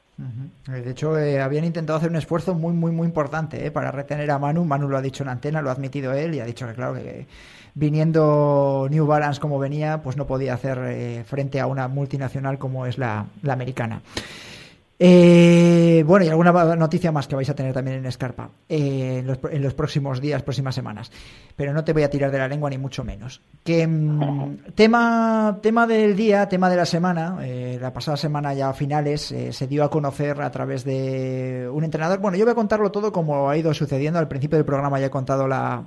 Eh, 0.69 0.81
De 0.81 0.90
hecho, 0.90 1.19
eh, 1.19 1.40
habían 1.40 1.65
intentado 1.65 1.99
hacer 1.99 2.11
un 2.11 2.16
esfuerzo 2.16 2.55
muy, 2.55 2.73
muy, 2.73 2.90
muy 2.90 3.07
importante 3.07 3.66
eh, 3.66 3.70
para 3.70 3.90
retener 3.90 4.31
a 4.31 4.39
Manu. 4.39 4.65
Manu 4.65 4.89
lo 4.89 4.97
ha 4.97 5.03
dicho 5.03 5.23
en 5.23 5.28
antena, 5.28 5.62
lo 5.62 5.70
ha 5.70 5.73
admitido 5.73 6.12
él 6.15 6.35
y 6.35 6.40
ha 6.40 6.44
dicho 6.44 6.66
que, 6.66 6.74
claro, 6.74 6.94
que 6.94 7.27
viniendo 7.74 8.86
New 8.90 9.07
Balance 9.07 9.40
como 9.40 9.59
venía, 9.59 10.03
pues 10.03 10.16
no 10.16 10.27
podía 10.27 10.55
hacer 10.55 10.78
eh, 10.85 11.24
frente 11.27 11.61
a 11.61 11.66
una 11.66 11.89
multinacional 11.89 12.59
como 12.59 12.86
es 12.86 12.99
la, 12.99 13.27
la 13.43 13.53
americana. 13.55 14.03
Eh, 15.05 16.05
bueno, 16.07 16.24
y 16.24 16.29
alguna 16.29 16.53
noticia 16.77 17.11
más 17.11 17.27
que 17.27 17.35
vais 17.35 17.51
a 17.51 17.57
tener 17.57 17.73
también 17.73 18.05
en 18.05 18.12
Scarpa 18.12 18.51
eh, 18.69 19.16
en, 19.19 19.27
los, 19.27 19.41
en 19.51 19.61
los 19.61 19.74
próximos 19.74 20.20
días, 20.20 20.45
próximas 20.45 20.77
semanas. 20.77 21.11
Pero 21.57 21.73
no 21.73 21.83
te 21.83 21.93
voy 21.93 22.05
a 22.05 22.11
tirar 22.11 22.31
de 22.31 22.39
la 22.39 22.47
lengua 22.47 22.70
ni 22.70 22.79
mucho 22.79 23.03
menos. 23.03 23.41
Que 23.65 23.85
mm, 23.85 24.59
tema, 24.77 25.59
tema 25.61 25.89
del 25.89 26.15
día, 26.15 26.49
tema 26.49 26.70
de 26.70 26.77
la 26.77 26.87
semana. 26.87 27.39
eh, 27.43 27.79
la 27.81 27.93
pasada 27.93 28.16
semana 28.16 28.55
ya 28.55 28.69
a 28.69 28.74
finales 28.74 29.33
eh, 29.33 29.53
se 29.53 29.66
dio 29.66 29.83
a 29.83 29.91
conocer 29.91 30.41
a 30.41 30.53
través 30.53 30.85
de 30.85 31.69
un 31.73 31.83
entrenador. 31.83 32.20
Bueno, 32.20 32.37
yo 32.39 32.45
voy 32.45 32.53
a 32.53 32.55
contarlo 32.55 32.93
todo 32.93 33.11
como 33.11 33.51
ha 33.51 33.57
ido 33.57 33.74
sucediendo. 33.74 34.20
Al 34.20 34.29
principio 34.29 34.57
del 34.57 34.65
programa 34.65 35.01
ya 35.01 35.07
he 35.07 35.11
contado 35.11 35.49
la, 35.49 35.83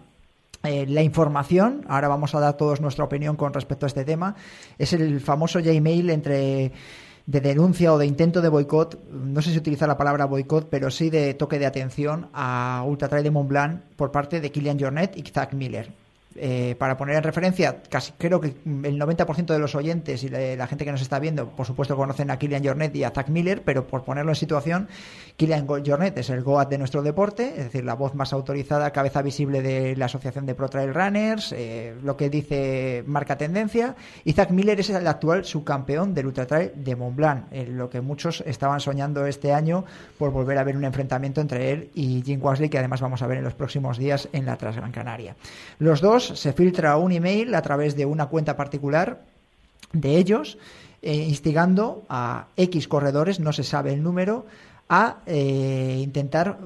eh, 0.64 0.86
la 0.88 1.02
información. 1.02 1.86
Ahora 1.88 2.10
vamos 2.10 2.36
a 2.36 2.42
dar 2.42 2.58
todos 2.58 2.82
nuestra 2.82 3.06
opinión 3.06 3.38
con 3.38 3.54
respecto 3.54 3.86
a 3.86 3.88
este 3.88 4.04
tema. 4.04 4.36
Es 4.78 4.92
el 4.92 5.22
famoso 5.22 5.60
Gmail 5.64 6.10
entre 6.10 6.74
de 7.26 7.42
denuncia 7.42 7.94
o 7.94 7.98
de 7.98 8.06
intento 8.06 8.42
de 8.42 8.50
boicot, 8.50 9.04
no 9.10 9.42
sé 9.42 9.52
si 9.52 9.58
utiliza 9.58 9.88
la 9.88 9.98
palabra 9.98 10.26
boicot, 10.26 10.70
pero 10.70 10.92
sí 10.92 11.10
de 11.10 11.34
toque 11.34 11.58
de 11.58 11.66
atención 11.66 12.30
a 12.34 12.84
Ultra 12.86 13.10
Trail 13.10 13.24
de 13.24 13.32
Mont 13.32 13.50
Blanc 13.50 13.82
por 13.96 14.12
parte 14.12 14.42
de 14.42 14.52
Kilian 14.52 14.80
Jornet 14.80 15.18
y 15.18 15.24
Zach 15.24 15.54
Miller. 15.54 16.05
Eh, 16.38 16.76
para 16.78 16.98
poner 16.98 17.16
en 17.16 17.24
referencia, 17.24 17.82
casi 17.90 18.12
creo 18.18 18.42
que 18.42 18.48
el 18.48 19.00
90% 19.00 19.46
de 19.46 19.60
los 19.60 19.74
oyentes 19.74 20.24
y 20.24 20.30
la, 20.30 20.56
la 20.58 20.68
gente 20.68 20.84
que 20.84 20.92
nos 20.92 21.02
está 21.02 21.18
viendo, 21.20 21.50
por 21.50 21.66
supuesto, 21.66 21.96
conocen 21.96 22.30
a 22.30 22.38
Kilian 22.38 22.64
Jornet 22.64 22.94
y 22.94 23.06
a 23.06 23.12
Zach 23.12 23.30
Miller, 23.30 23.62
pero 23.64 23.88
por 23.88 24.04
ponerlo 24.04 24.32
en 24.32 24.36
situación, 24.36 24.90
Kilian 25.38 25.66
Jornet 25.68 26.18
es 26.18 26.30
el 26.30 26.44
GOAT 26.44 26.70
de 26.70 26.78
nuestro 26.78 27.04
deporte, 27.04 27.54
es 27.58 27.66
decir, 27.66 27.86
la 27.86 27.94
voz 27.94 28.16
más 28.16 28.34
autorizada, 28.34 28.92
cabeza 28.92 29.22
visible 29.22 29.62
de 29.62 29.96
la 29.96 30.06
Asociación 30.06 30.46
de 30.46 30.56
Pro 30.56 30.70
Trail 30.70 30.94
Runners, 30.94 31.54
eh, 31.54 31.96
lo 32.04 32.18
que 32.18 32.30
dice 32.30 33.04
marca 33.08 33.38
tendencia, 33.38 33.96
y 34.24 34.34
Zach 34.34 34.50
Miller 34.50 34.80
es 34.80 34.90
el 34.90 35.08
actual 35.08 35.46
subcampeón 35.46 36.14
del 36.14 36.28
Ultra 36.28 36.48
Trail 36.48 36.72
de 36.76 36.96
Mont 36.96 37.16
Blanc, 37.16 37.46
en 37.52 37.78
lo 37.78 37.90
que 37.90 38.02
muchos 38.02 38.44
estaban 38.46 38.80
soñando 38.80 39.26
este 39.26 39.54
año 39.54 39.86
por 40.18 40.32
volver 40.32 40.58
a 40.58 40.64
ver 40.64 40.76
un 40.76 40.86
enfrentamiento 40.86 41.42
entre 41.42 41.72
él 41.72 41.92
y 41.94 42.22
Jim 42.26 42.42
Wasley, 42.42 42.70
que 42.70 42.80
además 42.80 43.02
vamos 43.02 43.22
a 43.22 43.28
ver 43.28 43.38
en 43.38 43.44
los 43.44 43.54
próximos 43.54 43.98
días 43.98 44.30
en 44.34 44.46
la 44.46 44.58
Transgran 44.58 44.92
Canaria. 44.92 45.36
Los 45.80 46.02
dos 46.02 46.25
se 46.28 46.54
filtra 46.54 46.98
un 46.98 47.12
email 47.12 47.54
a 47.56 47.62
través 47.62 47.96
de 47.96 48.06
una 48.06 48.28
cuenta 48.28 48.56
particular 48.56 49.22
de 49.94 50.18
ellos, 50.18 50.58
eh, 51.02 51.14
instigando 51.14 52.04
a 52.10 52.48
X 52.58 52.88
corredores, 52.88 53.40
no 53.40 53.54
se 53.54 53.64
sabe 53.64 53.94
el 53.94 54.04
número, 54.04 54.46
a 54.90 55.18
eh, 55.26 56.00
intentar 56.02 56.58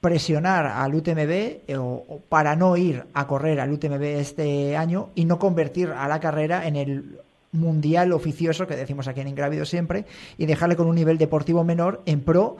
presionar 0.00 0.66
al 0.66 0.94
UTMB 0.94 1.30
eh, 1.30 1.76
o, 1.76 2.04
o 2.08 2.22
para 2.28 2.54
no 2.54 2.76
ir 2.76 3.04
a 3.14 3.26
correr 3.26 3.60
al 3.60 3.72
UTMB 3.72 4.02
este 4.02 4.76
año 4.76 5.10
y 5.14 5.24
no 5.24 5.38
convertir 5.38 5.90
a 5.90 6.06
la 6.08 6.20
carrera 6.20 6.66
en 6.66 6.76
el 6.76 7.18
mundial 7.52 8.12
oficioso 8.12 8.66
que 8.66 8.76
decimos 8.76 9.08
aquí 9.08 9.20
en 9.20 9.28
Ingrávido 9.28 9.64
siempre 9.64 10.04
y 10.36 10.46
dejarle 10.46 10.76
con 10.76 10.86
un 10.86 10.94
nivel 10.94 11.18
deportivo 11.18 11.64
menor 11.64 12.02
en 12.06 12.20
pro 12.20 12.58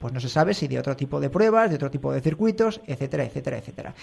pues 0.00 0.14
no 0.14 0.20
se 0.20 0.30
sabe 0.30 0.54
si 0.54 0.66
de 0.66 0.78
otro 0.78 0.96
tipo 0.96 1.20
de 1.20 1.28
pruebas, 1.28 1.68
de 1.68 1.76
otro 1.76 1.90
tipo 1.90 2.10
de 2.10 2.22
circuitos, 2.22 2.80
etcétera, 2.86 3.22
etcétera, 3.24 3.58
etcétera. 3.58 3.94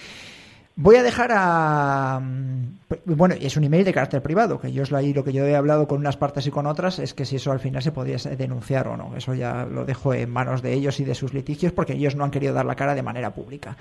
Voy 0.80 0.96
a 0.96 1.04
dejar 1.04 1.32
a. 1.34 2.20
mm, 2.22 2.78
Bueno, 3.06 3.36
es 3.40 3.58
un 3.58 3.64
email 3.64 3.84
de 3.84 3.94
carácter 3.94 4.22
privado, 4.22 4.60
que 4.62 4.72
yo 4.72 4.84
es 4.84 4.94
ahí 4.94 5.12
lo 5.14 5.24
que 5.24 5.34
yo 5.34 5.44
he 5.46 5.56
hablado 5.56 5.88
con 5.88 6.00
unas 6.00 6.18
partes 6.18 6.46
y 6.46 6.52
con 6.52 6.68
otras, 6.68 7.00
es 7.00 7.14
que 7.16 7.26
si 7.26 7.38
eso 7.38 7.52
al 7.52 7.60
final 7.60 7.82
se 7.82 7.92
podría 7.92 8.18
denunciar 8.38 8.88
o 8.88 8.96
no. 8.96 9.16
Eso 9.18 9.34
ya 9.34 9.66
lo 9.66 9.86
dejo 9.86 10.14
en 10.14 10.30
manos 10.30 10.62
de 10.62 10.74
ellos 10.74 11.00
y 11.00 11.04
de 11.04 11.16
sus 11.16 11.34
litigios, 11.34 11.74
porque 11.74 11.94
ellos 11.94 12.16
no 12.16 12.24
han 12.24 12.32
querido 12.32 12.54
dar 12.54 12.66
la 12.66 12.76
cara 12.76 12.94
de 12.96 13.02
manera 13.02 13.32
pública. 13.34 13.76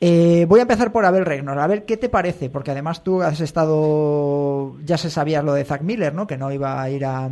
Eh, 0.00 0.46
voy 0.48 0.58
a 0.58 0.62
empezar 0.62 0.90
por 0.90 1.04
Abel 1.04 1.24
Regnor. 1.26 1.58
A 1.58 1.66
ver, 1.66 1.84
¿qué 1.84 1.96
te 1.96 2.08
parece? 2.08 2.48
Porque 2.50 2.70
además 2.70 3.04
tú 3.04 3.22
has 3.22 3.40
estado. 3.40 4.76
Ya 4.84 4.96
se 4.98 5.10
sabía 5.10 5.42
lo 5.42 5.52
de 5.52 5.64
Zack 5.64 5.82
Miller, 5.82 6.14
¿no? 6.14 6.26
Que 6.26 6.36
no 6.38 6.50
iba 6.50 6.80
a 6.82 6.90
ir 6.90 7.04
a, 7.04 7.28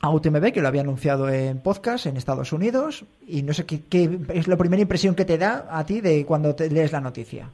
a 0.00 0.10
UTMB, 0.10 0.52
que 0.52 0.60
lo 0.60 0.68
había 0.68 0.82
anunciado 0.82 1.28
en 1.28 1.58
podcast 1.60 2.06
en 2.06 2.16
Estados 2.16 2.52
Unidos. 2.52 3.04
Y 3.26 3.42
no 3.42 3.54
sé 3.54 3.64
qué, 3.66 3.82
qué 3.88 4.18
es 4.34 4.48
la 4.48 4.56
primera 4.56 4.82
impresión 4.82 5.14
que 5.14 5.24
te 5.24 5.38
da 5.38 5.66
a 5.70 5.86
ti 5.86 6.00
de 6.00 6.24
cuando 6.26 6.54
te 6.54 6.68
lees 6.70 6.92
la 6.92 7.00
noticia. 7.00 7.48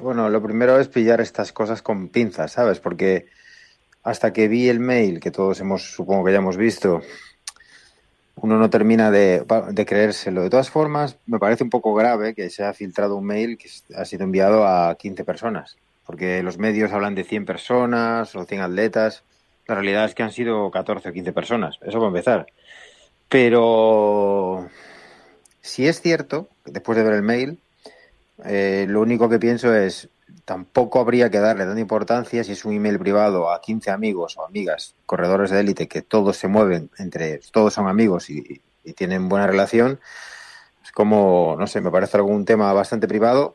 Bueno, 0.00 0.28
lo 0.28 0.42
primero 0.42 0.78
es 0.78 0.88
pillar 0.88 1.20
estas 1.20 1.52
cosas 1.52 1.82
con 1.82 2.08
pinzas, 2.08 2.52
¿sabes? 2.52 2.80
Porque 2.80 3.26
hasta 4.02 4.32
que 4.32 4.48
vi 4.48 4.68
el 4.68 4.80
mail, 4.80 5.20
que 5.20 5.30
todos 5.30 5.60
hemos, 5.60 5.82
supongo 5.82 6.24
que 6.24 6.32
ya 6.32 6.38
hemos 6.38 6.56
visto, 6.56 7.02
uno 8.36 8.58
no 8.58 8.68
termina 8.70 9.10
de, 9.10 9.44
de 9.70 9.86
creérselo. 9.86 10.42
De 10.42 10.50
todas 10.50 10.70
formas, 10.70 11.16
me 11.26 11.38
parece 11.38 11.64
un 11.64 11.70
poco 11.70 11.94
grave 11.94 12.34
que 12.34 12.50
se 12.50 12.64
ha 12.64 12.74
filtrado 12.74 13.16
un 13.16 13.26
mail 13.26 13.56
que 13.56 13.70
ha 13.96 14.04
sido 14.04 14.24
enviado 14.24 14.66
a 14.66 14.94
15 14.96 15.24
personas, 15.24 15.76
porque 16.04 16.42
los 16.42 16.58
medios 16.58 16.92
hablan 16.92 17.14
de 17.14 17.24
100 17.24 17.46
personas 17.46 18.34
o 18.34 18.44
100 18.44 18.60
atletas. 18.60 19.24
La 19.66 19.76
realidad 19.76 20.04
es 20.04 20.14
que 20.14 20.22
han 20.22 20.32
sido 20.32 20.70
14 20.70 21.08
o 21.08 21.12
15 21.12 21.32
personas, 21.32 21.78
eso 21.82 21.98
va 21.98 22.06
a 22.06 22.08
empezar. 22.08 22.46
Pero 23.30 24.68
si 25.62 25.88
es 25.88 26.02
cierto, 26.02 26.50
después 26.66 26.98
de 26.98 27.04
ver 27.04 27.14
el 27.14 27.22
mail, 27.22 27.58
eh, 28.42 28.86
lo 28.88 29.00
único 29.00 29.28
que 29.28 29.38
pienso 29.38 29.74
es, 29.74 30.08
tampoco 30.44 31.00
habría 31.00 31.30
que 31.30 31.38
darle 31.38 31.64
tanta 31.64 31.80
importancia 31.80 32.42
si 32.44 32.52
es 32.52 32.64
un 32.64 32.74
email 32.74 32.98
privado 32.98 33.50
a 33.50 33.60
15 33.60 33.90
amigos 33.90 34.36
o 34.36 34.44
amigas, 34.44 34.94
corredores 35.06 35.50
de 35.50 35.60
élite, 35.60 35.88
que 35.88 36.02
todos 36.02 36.36
se 36.36 36.48
mueven 36.48 36.90
entre, 36.98 37.40
todos 37.52 37.74
son 37.74 37.88
amigos 37.88 38.30
y, 38.30 38.60
tienen 38.96 39.30
buena 39.30 39.46
relación. 39.46 39.98
Es 40.84 40.92
como, 40.92 41.56
no 41.58 41.66
sé, 41.66 41.80
me 41.80 41.90
parece 41.90 42.18
algún 42.18 42.44
tema 42.44 42.70
bastante 42.74 43.08
privado 43.08 43.54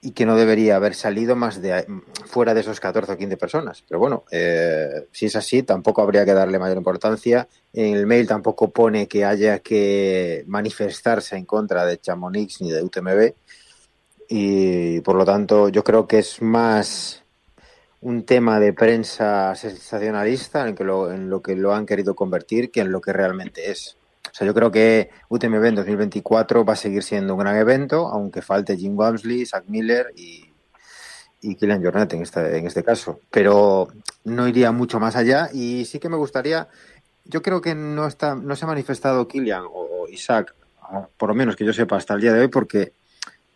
y 0.00 0.12
que 0.12 0.24
no 0.24 0.36
debería 0.36 0.76
haber 0.76 0.94
salido 0.94 1.36
más 1.36 1.60
de 1.60 1.86
fuera 2.24 2.54
de 2.54 2.62
esos 2.62 2.80
14 2.80 3.12
o 3.12 3.18
15 3.18 3.36
personas. 3.36 3.84
Pero 3.86 4.00
bueno, 4.00 4.24
eh, 4.30 5.06
si 5.12 5.26
es 5.26 5.36
así, 5.36 5.64
tampoco 5.64 6.00
habría 6.00 6.24
que 6.24 6.32
darle 6.32 6.58
mayor 6.58 6.78
importancia. 6.78 7.46
En 7.74 7.94
el 7.94 8.06
mail 8.06 8.26
tampoco 8.26 8.70
pone 8.70 9.06
que 9.06 9.26
haya 9.26 9.58
que 9.58 10.44
manifestarse 10.46 11.36
en 11.36 11.44
contra 11.44 11.84
de 11.84 12.00
Chamonix 12.00 12.62
ni 12.62 12.70
de 12.70 12.82
UTMB 12.82 13.34
y 14.28 15.00
por 15.00 15.16
lo 15.16 15.24
tanto 15.24 15.68
yo 15.68 15.84
creo 15.84 16.06
que 16.06 16.18
es 16.18 16.40
más 16.42 17.24
un 18.00 18.24
tema 18.26 18.60
de 18.60 18.74
prensa 18.74 19.54
sensacionalista 19.54 20.68
en, 20.68 20.74
que 20.74 20.84
lo, 20.84 21.10
en 21.10 21.30
lo 21.30 21.40
que 21.40 21.56
lo 21.56 21.74
han 21.74 21.86
querido 21.86 22.14
convertir 22.14 22.70
que 22.70 22.80
en 22.80 22.92
lo 22.92 23.00
que 23.00 23.14
realmente 23.14 23.70
es. 23.70 23.96
O 24.26 24.34
sea, 24.34 24.46
yo 24.46 24.52
creo 24.52 24.70
que 24.70 25.10
UTMB 25.28 25.64
en 25.64 25.74
2024 25.76 26.64
va 26.64 26.74
a 26.74 26.76
seguir 26.76 27.02
siendo 27.02 27.34
un 27.34 27.40
gran 27.40 27.56
evento, 27.56 28.08
aunque 28.08 28.42
falte 28.42 28.76
Jim 28.76 28.98
Walmsley, 28.98 29.46
Zach 29.46 29.64
Miller 29.68 30.12
y, 30.16 30.44
y 31.40 31.54
Kylian 31.54 31.82
Jornet 31.82 32.12
en 32.12 32.22
este, 32.22 32.58
en 32.58 32.66
este 32.66 32.84
caso. 32.84 33.20
Pero 33.30 33.88
no 34.24 34.48
iría 34.48 34.70
mucho 34.70 35.00
más 35.00 35.16
allá 35.16 35.48
y 35.52 35.86
sí 35.86 35.98
que 35.98 36.10
me 36.10 36.16
gustaría, 36.16 36.68
yo 37.24 37.40
creo 37.40 37.62
que 37.62 37.74
no, 37.74 38.06
está, 38.06 38.34
no 38.34 38.54
se 38.54 38.66
ha 38.66 38.68
manifestado 38.68 39.28
Kylian 39.28 39.64
o 39.72 40.08
Isaac, 40.08 40.54
por 41.16 41.30
lo 41.30 41.34
menos 41.34 41.56
que 41.56 41.64
yo 41.64 41.72
sepa 41.72 41.96
hasta 41.96 42.14
el 42.14 42.20
día 42.20 42.32
de 42.32 42.40
hoy, 42.40 42.48
porque 42.48 42.92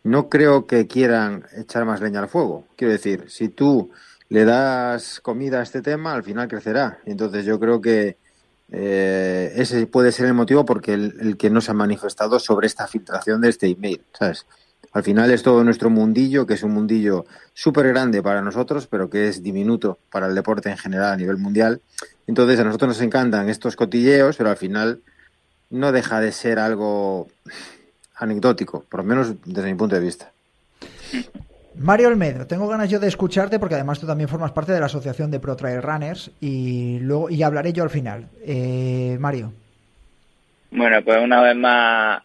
no 0.03 0.29
creo 0.29 0.65
que 0.65 0.87
quieran 0.87 1.45
echar 1.55 1.85
más 1.85 2.01
leña 2.01 2.19
al 2.19 2.29
fuego. 2.29 2.67
Quiero 2.75 2.93
decir, 2.93 3.25
si 3.27 3.49
tú 3.49 3.91
le 4.29 4.45
das 4.45 5.19
comida 5.19 5.59
a 5.59 5.63
este 5.63 5.81
tema, 5.81 6.13
al 6.13 6.23
final 6.23 6.47
crecerá. 6.47 6.99
Entonces 7.05 7.45
yo 7.45 7.59
creo 7.59 7.81
que 7.81 8.17
eh, 8.71 9.51
ese 9.55 9.87
puede 9.87 10.11
ser 10.11 10.27
el 10.27 10.33
motivo 10.33 10.65
porque 10.65 10.93
el, 10.93 11.37
que 11.37 11.49
no 11.49 11.61
se 11.61 11.71
ha 11.71 11.73
manifestado 11.73 12.39
sobre 12.39 12.67
esta 12.67 12.87
filtración 12.87 13.41
de 13.41 13.49
este 13.49 13.67
email, 13.67 14.01
¿sabes? 14.17 14.45
Al 14.91 15.03
final 15.03 15.29
es 15.31 15.43
todo 15.43 15.63
nuestro 15.63 15.89
mundillo, 15.89 16.47
que 16.47 16.55
es 16.55 16.63
un 16.63 16.71
mundillo 16.71 17.25
súper 17.53 17.87
grande 17.89 18.23
para 18.23 18.41
nosotros, 18.41 18.87
pero 18.87 19.09
que 19.09 19.27
es 19.27 19.43
diminuto 19.43 19.99
para 20.11 20.27
el 20.27 20.35
deporte 20.35 20.69
en 20.69 20.77
general 20.77 21.13
a 21.13 21.17
nivel 21.17 21.37
mundial. 21.37 21.81
Entonces 22.25 22.59
a 22.59 22.63
nosotros 22.63 22.89
nos 22.89 23.01
encantan 23.01 23.49
estos 23.49 23.75
cotilleos, 23.75 24.37
pero 24.37 24.49
al 24.49 24.57
final 24.57 25.01
no 25.69 25.91
deja 25.91 26.19
de 26.21 26.31
ser 26.31 26.57
algo 26.57 27.27
anecdótico, 28.19 28.83
por 28.89 29.01
lo 29.01 29.05
menos 29.05 29.33
desde 29.45 29.71
mi 29.71 29.77
punto 29.77 29.95
de 29.95 30.01
vista. 30.01 30.31
Mario 31.75 32.09
Olmedo, 32.09 32.45
tengo 32.45 32.67
ganas 32.67 32.89
yo 32.89 32.99
de 32.99 33.07
escucharte 33.07 33.57
porque 33.57 33.75
además 33.75 33.99
tú 33.99 34.05
también 34.05 34.27
formas 34.27 34.51
parte 34.51 34.73
de 34.73 34.79
la 34.79 34.87
asociación 34.87 35.31
de 35.31 35.39
Pro 35.39 35.55
Trail 35.55 35.81
Runners 35.81 36.29
y 36.41 36.99
luego 36.99 37.29
y 37.29 37.41
hablaré 37.41 37.71
yo 37.71 37.83
al 37.83 37.89
final. 37.89 38.27
Eh, 38.45 39.15
Mario. 39.19 39.53
Bueno, 40.71 41.01
pues 41.03 41.17
una 41.23 41.41
vez 41.41 41.55
más 41.55 42.21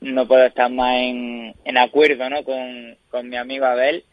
no 0.00 0.26
puedo 0.26 0.44
estar 0.44 0.70
más 0.70 0.96
en, 0.96 1.54
en 1.64 1.78
acuerdo 1.78 2.28
¿no? 2.28 2.42
con, 2.44 2.96
con 3.10 3.28
mi 3.28 3.36
amigo 3.36 3.66
Abel. 3.66 4.04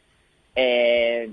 Eh, 0.55 1.29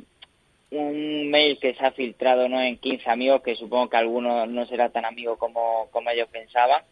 un 0.71 1.31
mail 1.31 1.59
que 1.61 1.75
se 1.75 1.85
ha 1.85 1.93
filtrado 1.93 2.49
¿no? 2.49 2.61
en 2.61 2.79
15 2.79 3.09
amigos, 3.11 3.43
que 3.43 3.55
supongo 3.55 3.89
que 3.89 3.97
algunos 3.97 4.49
no 4.49 4.67
será 4.67 4.89
tan 4.89 5.05
amigo 5.05 5.37
como, 5.37 5.89
como 5.91 6.11
ellos 6.11 6.29
pensaban. 6.31 6.83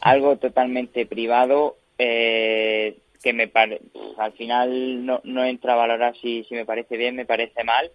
Algo 0.00 0.36
totalmente 0.36 1.06
privado, 1.06 1.76
eh, 1.98 2.98
que 3.22 3.32
me 3.32 3.48
pare... 3.48 3.80
al 4.18 4.32
final 4.32 5.04
no, 5.04 5.20
no 5.24 5.44
entra 5.44 5.72
a 5.72 5.76
valorar 5.76 6.14
si, 6.20 6.44
si 6.44 6.54
me 6.54 6.64
parece 6.64 6.96
bien, 6.96 7.16
me 7.16 7.26
parece 7.26 7.64
mal. 7.64 7.90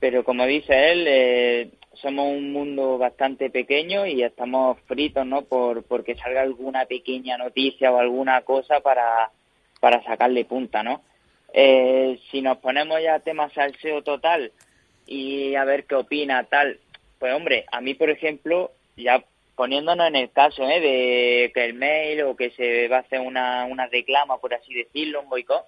Pero 0.00 0.24
como 0.24 0.46
dice 0.46 0.90
él, 0.90 1.04
eh, 1.06 1.70
somos 1.94 2.26
un 2.26 2.52
mundo 2.52 2.98
bastante 2.98 3.50
pequeño 3.50 4.06
y 4.06 4.22
estamos 4.22 4.78
fritos, 4.86 5.26
¿no? 5.26 5.42
Por 5.42 5.84
porque 5.84 6.16
salga 6.16 6.42
alguna 6.42 6.86
pequeña 6.86 7.38
noticia 7.38 7.92
o 7.92 7.98
alguna 7.98 8.42
cosa 8.42 8.80
para, 8.80 9.30
para 9.80 10.02
sacarle 10.02 10.44
punta, 10.44 10.82
¿no? 10.82 11.02
Eh, 11.52 12.18
si 12.30 12.40
nos 12.40 12.58
ponemos 12.58 13.00
ya 13.02 13.14
a 13.14 13.20
temas 13.20 13.52
salseo 13.52 14.02
total 14.02 14.52
y 15.06 15.54
a 15.54 15.64
ver 15.64 15.84
qué 15.84 15.96
opina 15.96 16.44
tal, 16.44 16.80
pues 17.18 17.34
hombre, 17.34 17.66
a 17.70 17.80
mí 17.80 17.94
por 17.94 18.08
ejemplo, 18.10 18.72
ya 18.96 19.22
poniéndonos 19.56 20.08
en 20.08 20.16
el 20.16 20.30
caso 20.30 20.68
¿eh? 20.68 20.80
de 20.80 21.52
que 21.52 21.64
el 21.64 21.74
mail 21.74 22.22
o 22.22 22.36
que 22.36 22.50
se 22.50 22.88
va 22.88 22.98
a 22.98 23.00
hacer 23.00 23.20
una, 23.20 23.66
una 23.66 23.86
reclama, 23.86 24.38
por 24.38 24.54
así 24.54 24.72
decirlo, 24.74 25.20
un 25.20 25.28
boicot, 25.28 25.64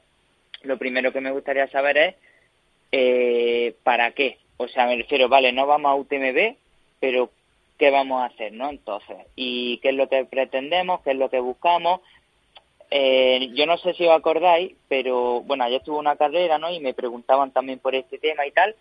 lo 0.62 0.78
primero 0.78 1.12
que 1.12 1.20
me 1.20 1.30
gustaría 1.30 1.68
saber 1.68 1.98
es 1.98 2.14
eh, 2.92 3.74
para 3.82 4.12
qué. 4.12 4.38
O 4.56 4.68
sea, 4.68 4.86
me 4.86 4.96
refiero, 4.96 5.28
vale, 5.28 5.52
no 5.52 5.66
vamos 5.66 5.90
a 5.90 5.94
UTMB, 5.94 6.56
pero 7.00 7.30
¿qué 7.78 7.90
vamos 7.90 8.22
a 8.22 8.26
hacer, 8.26 8.52
no? 8.52 8.70
Entonces, 8.70 9.16
¿y 9.36 9.78
qué 9.78 9.90
es 9.90 9.94
lo 9.94 10.08
que 10.08 10.24
pretendemos? 10.24 11.00
¿Qué 11.02 11.10
es 11.10 11.16
lo 11.16 11.28
que 11.28 11.40
buscamos? 11.40 12.00
Eh, 12.90 13.50
yo 13.54 13.66
no 13.66 13.76
sé 13.78 13.94
si 13.94 14.06
os 14.06 14.16
acordáis, 14.16 14.76
pero 14.88 15.40
bueno, 15.40 15.64
ayer 15.64 15.82
tuve 15.82 15.98
una 15.98 16.16
carrera, 16.16 16.58
¿no? 16.58 16.70
Y 16.70 16.80
me 16.80 16.94
preguntaban 16.94 17.50
también 17.50 17.80
por 17.80 17.94
este 17.94 18.18
tema 18.18 18.46
y 18.46 18.52
tal. 18.52 18.76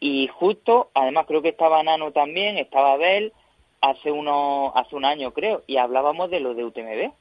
Y 0.00 0.28
justo, 0.28 0.90
además 0.94 1.26
creo 1.26 1.42
que 1.42 1.50
estaba 1.50 1.82
Nano 1.82 2.12
también, 2.12 2.56
estaba 2.56 2.94
Abel, 2.94 3.34
hace 3.80 4.10
uno, 4.10 4.72
hace 4.74 4.94
un 4.96 5.04
año 5.04 5.32
creo, 5.32 5.62
y 5.66 5.76
hablábamos 5.76 6.30
de 6.30 6.40
lo 6.40 6.54
de 6.54 6.64
UTMB. 6.64 7.12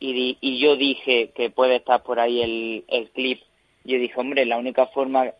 Y, 0.00 0.38
y 0.40 0.60
yo 0.60 0.76
dije 0.76 1.30
que 1.34 1.50
puede 1.50 1.76
estar 1.76 2.02
por 2.02 2.20
ahí 2.20 2.84
el, 2.88 3.10
clip. 3.10 3.42
Yo 3.84 3.98
dije, 3.98 4.20
hombre, 4.20 4.44
la 4.44 4.56
única 4.56 4.86
forma 4.86 5.32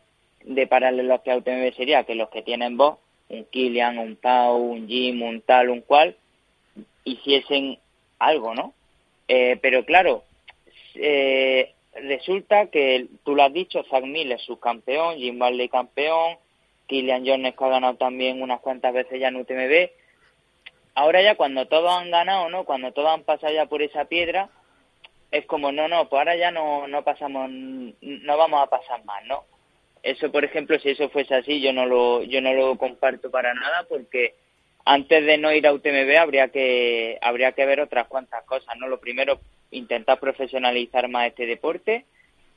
de 0.44 0.66
pararle 0.66 1.02
los 1.04 1.20
que 1.20 1.30
a 1.30 1.36
UTMB 1.36 1.74
sería 1.74 2.04
que 2.04 2.14
los 2.14 2.28
que 2.30 2.42
tienen 2.42 2.76
voz, 2.76 2.98
un 3.28 3.44
Kilian, 3.44 3.98
un 3.98 4.16
Pau, 4.16 4.56
un 4.56 4.88
Jim, 4.88 5.22
un 5.22 5.40
tal, 5.42 5.70
un 5.70 5.82
cual, 5.82 6.16
hiciesen 7.04 7.78
algo, 8.18 8.54
¿no? 8.54 8.72
Eh, 9.28 9.58
pero 9.60 9.84
claro, 9.84 10.24
eh, 10.94 11.72
resulta 11.94 12.66
que 12.66 13.06
tú 13.24 13.34
lo 13.34 13.44
has 13.44 13.52
dicho, 13.52 13.84
Zach 13.90 14.04
Miller 14.04 14.40
subcampeón, 14.40 15.18
Jim 15.18 15.38
Barley 15.38 15.68
campeón, 15.68 16.36
Kilian 16.86 17.24
Jones 17.26 17.54
que 17.54 17.64
ha 17.64 17.68
ganado 17.68 17.94
también 17.96 18.42
unas 18.42 18.60
cuantas 18.60 18.94
veces 18.94 19.20
ya 19.20 19.28
en 19.28 19.36
UTMB. 19.36 19.90
Ahora 20.98 21.22
ya 21.22 21.36
cuando 21.36 21.68
todos 21.68 21.92
han 21.92 22.10
ganado, 22.10 22.48
¿no? 22.48 22.64
Cuando 22.64 22.90
todos 22.90 23.10
han 23.10 23.22
pasado 23.22 23.54
ya 23.54 23.66
por 23.66 23.82
esa 23.82 24.06
piedra, 24.06 24.48
es 25.30 25.46
como, 25.46 25.70
no, 25.70 25.86
no, 25.86 26.08
pues 26.08 26.18
ahora 26.18 26.34
ya 26.34 26.50
no, 26.50 26.88
no 26.88 27.04
pasamos, 27.04 27.48
no 27.48 28.36
vamos 28.36 28.60
a 28.60 28.66
pasar 28.66 29.04
más, 29.04 29.24
¿no? 29.26 29.44
Eso, 30.02 30.32
por 30.32 30.44
ejemplo, 30.44 30.76
si 30.80 30.90
eso 30.90 31.08
fuese 31.08 31.36
así, 31.36 31.60
yo 31.60 31.72
no 31.72 31.86
lo, 31.86 32.24
yo 32.24 32.40
no 32.40 32.52
lo 32.52 32.76
comparto 32.76 33.30
para 33.30 33.54
nada 33.54 33.86
porque 33.88 34.34
antes 34.84 35.24
de 35.24 35.38
no 35.38 35.52
ir 35.52 35.68
a 35.68 35.72
UTMB 35.72 36.16
habría 36.18 36.48
que, 36.48 37.16
habría 37.22 37.52
que 37.52 37.64
ver 37.64 37.80
otras 37.80 38.08
cuantas 38.08 38.42
cosas, 38.42 38.76
¿no? 38.78 38.88
Lo 38.88 38.98
primero, 38.98 39.38
intentar 39.70 40.18
profesionalizar 40.18 41.06
más 41.06 41.28
este 41.28 41.46
deporte. 41.46 42.06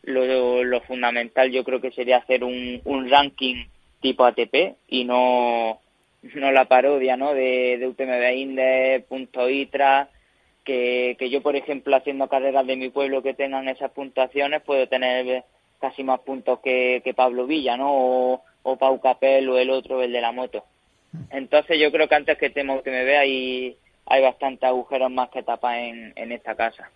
Lo, 0.01 0.63
lo 0.63 0.81
fundamental 0.81 1.51
yo 1.51 1.63
creo 1.63 1.79
que 1.79 1.91
sería 1.91 2.17
hacer 2.17 2.43
un, 2.43 2.81
un 2.85 3.07
ranking 3.07 3.65
tipo 4.01 4.25
ATP 4.25 4.77
y 4.87 5.05
no, 5.05 5.80
no 6.21 6.51
la 6.51 6.65
parodia, 6.65 7.17
¿no? 7.17 7.33
De, 7.33 7.77
de 7.77 7.87
UTMB 7.87 8.33
Index, 8.35 9.05
punto 9.05 9.49
ITRA, 9.49 10.09
que, 10.63 11.15
que 11.17 11.29
yo, 11.29 11.41
por 11.41 11.55
ejemplo, 11.55 11.95
haciendo 11.95 12.29
carreras 12.29 12.65
de 12.67 12.75
mi 12.75 12.89
pueblo 12.89 13.23
que 13.23 13.33
tengan 13.33 13.67
esas 13.67 13.91
puntuaciones, 13.91 14.61
puedo 14.61 14.87
tener 14.87 15.43
casi 15.79 16.03
más 16.03 16.19
puntos 16.19 16.59
que, 16.59 17.01
que 17.03 17.13
Pablo 17.13 17.47
Villa, 17.47 17.75
¿no? 17.77 17.91
O, 17.91 18.43
o 18.63 18.77
Pau 18.77 19.01
Capel 19.01 19.49
o 19.49 19.57
el 19.57 19.69
otro, 19.71 20.01
el 20.03 20.11
de 20.11 20.21
la 20.21 20.31
moto. 20.31 20.63
Entonces 21.29 21.79
yo 21.79 21.91
creo 21.91 22.07
que 22.07 22.15
antes 22.15 22.37
que 22.37 22.51
tema 22.51 22.75
UTMB 22.75 23.17
hay, 23.17 23.77
hay 24.05 24.21
bastantes 24.21 24.63
agujeros 24.63 25.11
más 25.11 25.29
que 25.29 25.43
tapar 25.43 25.77
en, 25.77 26.13
en 26.15 26.31
esta 26.31 26.55
casa. 26.55 26.89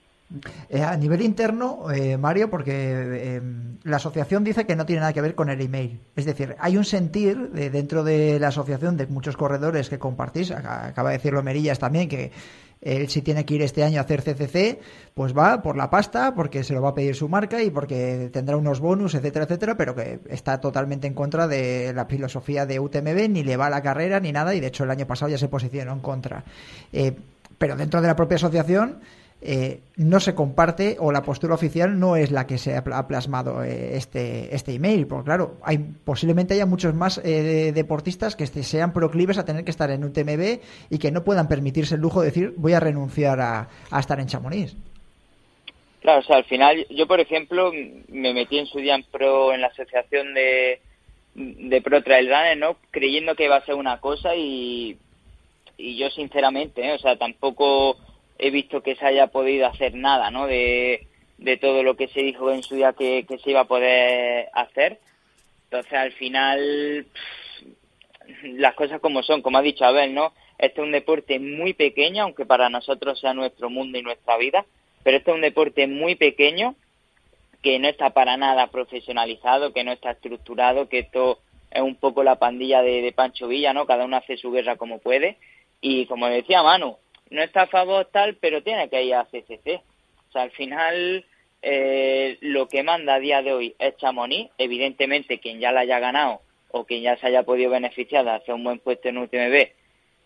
Eh, 0.69 0.81
a 0.81 0.95
nivel 0.97 1.21
interno, 1.21 1.91
eh, 1.91 2.17
Mario, 2.17 2.49
porque 2.49 2.71
eh, 2.73 3.41
la 3.83 3.97
asociación 3.97 4.43
dice 4.43 4.65
que 4.65 4.75
no 4.75 4.85
tiene 4.85 5.01
nada 5.01 5.13
que 5.13 5.21
ver 5.21 5.35
con 5.35 5.49
el 5.49 5.61
email. 5.61 5.99
Es 6.15 6.25
decir, 6.25 6.55
hay 6.59 6.77
un 6.77 6.85
sentir 6.85 7.51
de, 7.51 7.69
dentro 7.69 8.03
de 8.03 8.39
la 8.39 8.47
asociación 8.49 8.97
de 8.97 9.07
muchos 9.07 9.37
corredores 9.37 9.89
que 9.89 9.99
compartís, 9.99 10.51
ac- 10.51 10.89
acaba 10.89 11.09
de 11.11 11.17
decirlo 11.17 11.43
Merillas 11.43 11.79
también, 11.79 12.07
que 12.09 12.31
él 12.81 13.09
si 13.09 13.21
tiene 13.23 13.45
que 13.45 13.55
ir 13.55 13.61
este 13.63 13.83
año 13.83 13.99
a 13.99 14.03
hacer 14.03 14.21
CCC, 14.21 14.79
pues 15.15 15.35
va 15.35 15.61
por 15.63 15.75
la 15.75 15.89
pasta, 15.89 16.35
porque 16.35 16.63
se 16.63 16.73
lo 16.73 16.81
va 16.83 16.89
a 16.89 16.93
pedir 16.93 17.15
su 17.15 17.27
marca 17.27 17.63
y 17.63 17.71
porque 17.71 18.29
tendrá 18.31 18.57
unos 18.57 18.79
bonus, 18.79 19.15
etcétera, 19.15 19.45
etcétera, 19.45 19.75
pero 19.75 19.95
que 19.95 20.19
está 20.29 20.59
totalmente 20.59 21.07
en 21.07 21.13
contra 21.15 21.47
de 21.47 21.93
la 21.95 22.05
filosofía 22.05 22.65
de 22.67 22.79
UTMB, 22.79 23.29
ni 23.29 23.43
le 23.43 23.57
va 23.57 23.67
a 23.67 23.69
la 23.71 23.81
carrera 23.81 24.19
ni 24.19 24.31
nada, 24.31 24.53
y 24.53 24.59
de 24.59 24.67
hecho 24.67 24.83
el 24.83 24.91
año 24.91 25.07
pasado 25.07 25.31
ya 25.31 25.37
se 25.37 25.47
posicionó 25.47 25.93
en 25.93 25.99
contra. 25.99 26.43
Eh, 26.93 27.15
pero 27.57 27.75
dentro 27.75 28.01
de 28.01 28.07
la 28.07 28.15
propia 28.15 28.35
asociación 28.35 28.99
eh, 29.41 29.81
no 29.97 30.19
se 30.19 30.33
comparte 30.33 30.97
o 30.99 31.11
la 31.11 31.21
postura 31.21 31.53
oficial 31.53 31.99
no 31.99 32.15
es 32.15 32.31
la 32.31 32.47
que 32.47 32.57
se 32.57 32.75
ha 32.75 32.83
pla- 32.83 32.97
ha 32.97 33.07
plasmado 33.07 33.63
eh, 33.63 33.95
este, 33.95 34.53
este 34.55 34.73
email. 34.73 35.05
Porque 35.07 35.25
claro, 35.25 35.55
hay, 35.63 35.77
posiblemente 35.77 36.53
haya 36.55 36.65
muchos 36.65 36.93
más 36.95 37.19
eh, 37.19 37.43
de- 37.43 37.71
deportistas 37.71 38.35
que 38.35 38.47
sean 38.47 38.93
proclives 38.93 39.37
a 39.37 39.45
tener 39.45 39.63
que 39.63 39.71
estar 39.71 39.91
en 39.91 40.03
un 40.03 40.13
TMB 40.13 40.59
y 40.89 40.97
que 40.97 41.11
no 41.11 41.23
puedan 41.23 41.47
permitirse 41.47 41.95
el 41.95 42.01
lujo 42.01 42.21
de 42.21 42.27
decir 42.27 42.53
voy 42.57 42.73
a 42.73 42.79
renunciar 42.79 43.39
a, 43.39 43.67
a 43.91 43.99
estar 43.99 44.19
en 44.19 44.27
Chamonix. 44.27 44.75
Claro, 46.01 46.19
o 46.19 46.23
sea, 46.23 46.37
al 46.37 46.45
final, 46.45 46.85
yo 46.89 47.07
por 47.07 47.19
ejemplo, 47.19 47.71
me 48.09 48.33
metí 48.33 48.59
en 48.59 48.67
su 48.67 48.77
día 48.79 48.95
en 48.95 49.03
pro, 49.03 49.53
en 49.53 49.61
la 49.61 49.67
asociación 49.67 50.33
de, 50.35 50.79
de 51.33 51.81
Pro 51.81 52.03
Trail 52.03 52.27
Runners, 52.27 52.59
¿no? 52.59 52.77
Creyendo 52.91 53.33
que 53.35 53.45
iba 53.45 53.55
a 53.55 53.65
ser 53.65 53.73
una 53.75 53.99
cosa 53.99 54.35
y, 54.35 54.97
y 55.77 55.97
yo 55.97 56.09
sinceramente, 56.11 56.87
¿eh? 56.87 56.93
o 56.93 56.99
sea, 56.99 57.17
tampoco 57.17 57.97
he 58.37 58.49
visto 58.49 58.81
que 58.81 58.95
se 58.95 59.05
haya 59.05 59.27
podido 59.27 59.67
hacer 59.67 59.93
nada, 59.95 60.31
¿no? 60.31 60.47
De, 60.47 61.07
todo 61.61 61.83
lo 61.83 61.95
que 61.95 62.07
se 62.07 62.21
dijo 62.21 62.51
en 62.51 62.63
su 62.63 62.75
día 62.75 62.93
que, 62.93 63.25
se 63.43 63.49
iba 63.49 63.61
a 63.61 63.67
poder 63.67 64.49
hacer. 64.53 64.99
Entonces, 65.65 65.93
al 65.93 66.11
final, 66.13 67.05
las 68.43 68.73
cosas 68.75 68.99
como 68.99 69.23
son, 69.23 69.41
como 69.41 69.57
ha 69.57 69.61
dicho 69.61 69.85
Abel, 69.85 70.13
¿no? 70.13 70.33
Este 70.57 70.81
es 70.81 70.85
un 70.85 70.91
deporte 70.91 71.39
muy 71.39 71.73
pequeño, 71.73 72.23
aunque 72.23 72.45
para 72.45 72.69
nosotros 72.69 73.19
sea 73.19 73.33
nuestro 73.33 73.69
mundo 73.69 73.97
y 73.97 74.01
nuestra 74.01 74.37
vida, 74.37 74.65
pero 75.03 75.17
este 75.17 75.31
es 75.31 75.35
un 75.35 75.41
deporte 75.41 75.87
muy 75.87 76.15
pequeño 76.15 76.75
que 77.61 77.79
no 77.79 77.87
está 77.87 78.11
para 78.11 78.37
nada 78.37 78.67
profesionalizado, 78.67 79.73
que 79.73 79.83
no 79.83 79.91
está 79.91 80.11
estructurado, 80.11 80.87
que 80.87 80.99
esto 80.99 81.39
es 81.71 81.81
un 81.81 81.95
poco 81.95 82.23
la 82.23 82.37
pandilla 82.37 82.81
de, 82.81 83.01
de 83.01 83.11
Pancho 83.11 83.47
Villa, 83.47 83.73
¿no? 83.73 83.85
Cada 83.85 84.05
uno 84.05 84.17
hace 84.17 84.37
su 84.37 84.51
guerra 84.51 84.77
como 84.77 84.99
puede. 84.99 85.37
Y 85.81 86.05
como 86.05 86.27
decía 86.27 86.63
Manu, 86.63 86.97
no 87.29 87.41
está 87.41 87.63
a 87.63 87.67
favor 87.67 88.09
tal, 88.11 88.35
pero 88.35 88.63
tiene 88.63 88.89
que 88.89 89.03
ir 89.03 89.15
a 89.15 89.25
CCC. 89.25 89.81
O 90.29 90.31
sea, 90.31 90.43
al 90.43 90.51
final 90.51 91.25
eh, 91.61 92.37
lo 92.41 92.67
que 92.67 92.83
manda 92.83 93.15
a 93.15 93.19
día 93.19 93.41
de 93.41 93.53
hoy 93.53 93.75
es 93.79 93.97
Chamonix. 93.97 94.51
Evidentemente, 94.57 95.39
quien 95.39 95.59
ya 95.59 95.71
la 95.71 95.81
haya 95.81 95.99
ganado 95.99 96.41
o 96.71 96.85
quien 96.85 97.01
ya 97.01 97.17
se 97.17 97.27
haya 97.27 97.43
podido 97.43 97.71
beneficiar 97.71 98.25
de 98.25 98.31
hacer 98.31 98.53
un 98.53 98.63
buen 98.63 98.79
puesto 98.79 99.09
en 99.09 99.17
UTMB 99.17 99.69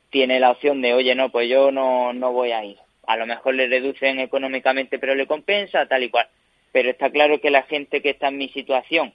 tiene 0.10 0.40
la 0.40 0.52
opción 0.52 0.82
de, 0.82 0.94
oye, 0.94 1.16
no, 1.16 1.30
pues 1.30 1.50
yo 1.50 1.72
no, 1.72 2.14
no 2.14 2.32
voy 2.32 2.52
a 2.52 2.64
ir. 2.66 2.78
A 3.06 3.16
lo 3.18 3.26
mejor 3.26 3.56
le 3.56 3.68
reducen 3.68 4.20
económicamente, 4.20 5.00
pero 5.00 5.16
le 5.16 5.28
compensa, 5.28 5.88
tal 5.88 6.04
y 6.04 6.10
cual. 6.10 6.28
Pero 6.72 6.90
está 6.90 7.10
claro 7.10 7.40
que 7.40 7.50
la 7.50 7.64
gente 7.64 8.02
que 8.02 8.12
está 8.12 8.28
en 8.28 8.38
mi 8.38 8.50
situación, 8.50 9.14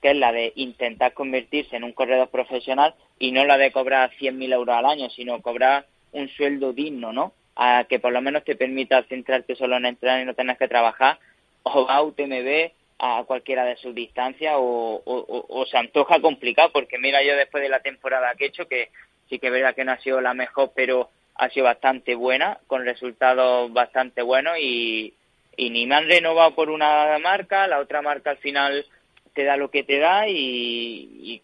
que 0.00 0.10
es 0.10 0.16
la 0.16 0.32
de 0.32 0.52
intentar 0.56 1.12
convertirse 1.14 1.76
en 1.76 1.84
un 1.84 1.92
corredor 1.92 2.28
profesional 2.28 2.94
y 3.18 3.32
no 3.32 3.44
la 3.44 3.58
de 3.58 3.72
cobrar 3.72 4.10
100.000 4.12 4.52
euros 4.52 4.76
al 4.76 4.86
año, 4.86 5.10
sino 5.10 5.40
cobrar 5.42 5.86
un 6.16 6.28
sueldo 6.28 6.72
digno, 6.72 7.12
¿no? 7.12 7.32
A 7.54 7.84
que 7.88 7.98
por 7.98 8.12
lo 8.12 8.20
menos 8.20 8.44
te 8.44 8.56
permita 8.56 9.02
centrarte 9.04 9.54
solo 9.54 9.76
en 9.76 9.86
entrenar 9.86 10.20
y 10.20 10.24
no 10.24 10.34
tener 10.34 10.56
que 10.56 10.68
trabajar, 10.68 11.18
o 11.62 11.86
va 11.86 11.96
a 11.96 12.02
UTMB 12.02 12.70
a 12.98 13.24
cualquiera 13.26 13.64
de 13.64 13.76
sus 13.76 13.94
distancias 13.94 14.54
o, 14.56 15.02
o, 15.04 15.66
se 15.66 15.76
antoja 15.76 16.20
complicado, 16.20 16.70
porque 16.72 16.98
mira 16.98 17.22
yo 17.22 17.36
después 17.36 17.62
de 17.62 17.68
la 17.68 17.80
temporada 17.80 18.34
que 18.34 18.46
he 18.46 18.48
hecho, 18.48 18.68
que 18.68 18.90
sí 19.28 19.38
que 19.38 19.48
es 19.48 19.52
verdad 19.52 19.74
que 19.74 19.84
no 19.84 19.92
ha 19.92 19.98
sido 19.98 20.20
la 20.20 20.34
mejor, 20.34 20.72
pero 20.74 21.10
ha 21.34 21.50
sido 21.50 21.64
bastante 21.64 22.14
buena, 22.14 22.58
con 22.66 22.84
resultados 22.84 23.72
bastante 23.72 24.22
buenos 24.22 24.56
y, 24.58 25.14
y 25.56 25.70
ni 25.70 25.86
me 25.86 25.96
han 25.96 26.08
renovado 26.08 26.54
por 26.54 26.70
una 26.70 27.18
marca, 27.18 27.66
la 27.66 27.80
otra 27.80 28.00
marca 28.00 28.30
al 28.30 28.38
final 28.38 28.86
te 29.34 29.44
da 29.44 29.56
lo 29.56 29.70
que 29.70 29.82
te 29.82 29.98
da 29.98 30.28
y, 30.28 31.42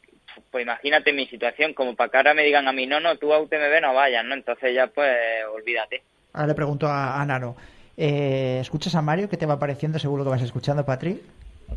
pues 0.50 0.62
imagínate 0.64 1.12
mi 1.12 1.26
situación, 1.26 1.74
como 1.74 1.94
para 1.96 2.10
que 2.10 2.16
ahora 2.16 2.34
me 2.34 2.42
digan 2.42 2.68
a 2.68 2.72
mí, 2.72 2.86
no, 2.86 3.00
no, 3.00 3.16
tú 3.18 3.32
a 3.32 3.40
UTMB 3.40 3.80
no 3.82 3.94
vayas, 3.94 4.24
¿no? 4.24 4.34
Entonces 4.34 4.74
ya 4.74 4.86
pues 4.88 5.10
olvídate. 5.54 6.02
Ahora 6.32 6.48
le 6.48 6.54
pregunto 6.54 6.86
a, 6.88 7.20
a 7.20 7.26
Nano. 7.26 7.56
Eh, 7.96 8.58
¿Escuchas 8.60 8.94
a 8.94 9.02
Mario? 9.02 9.28
¿Qué 9.28 9.36
te 9.36 9.46
va 9.46 9.58
pareciendo? 9.58 9.98
Seguro 9.98 10.24
que 10.24 10.30
vas 10.30 10.42
escuchando, 10.42 10.84
Patri. 10.84 11.20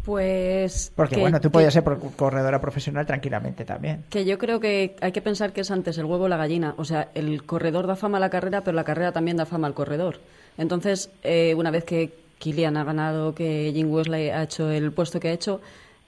Pues. 0.03 0.91
Porque 0.95 1.15
que- 1.15 1.21
bueno, 1.21 1.39
tú 1.41 1.49
que- 1.49 1.53
podías 1.53 1.73
ser 1.73 1.83
corredora 2.15 2.61
profesional 2.61 3.05
tranquilamente 3.05 3.65
también. 3.65 4.03
Que 4.09 4.23
yo 4.25 4.37
creo 4.37 4.59
que 4.59 4.95
hay 5.01 5.11
que 5.11 5.21
pensar 5.21 5.51
que 5.51 5.61
es 5.61 5.71
antes 5.71 5.97
el 5.97 6.05
huevo 6.05 6.25
o 6.25 6.27
la 6.27 6.37
gallina. 6.37 6.73
O 6.77 6.85
sea, 6.85 7.09
el 7.15 7.43
corredor 7.45 7.87
da 7.87 7.95
fama 7.95 8.17
a 8.17 8.21
la 8.21 8.29
carrera, 8.29 8.61
pero 8.61 8.75
la 8.75 8.83
carrera 8.83 9.11
también 9.11 9.37
da 9.37 9.45
fama 9.45 9.67
al 9.67 9.73
corredor. 9.73 10.19
Entonces, 10.57 11.09
eh, 11.23 11.53
una 11.55 11.71
vez 11.71 11.83
que 11.83 12.11
Kilian 12.39 12.77
ha 12.77 12.83
ganado, 12.83 13.33
que 13.35 13.71
Jim 13.73 13.91
Wesley 13.91 14.29
ha 14.29 14.43
hecho 14.43 14.69
el 14.71 14.91
puesto 14.91 15.19
que 15.19 15.29
ha 15.29 15.33
hecho, 15.33 15.61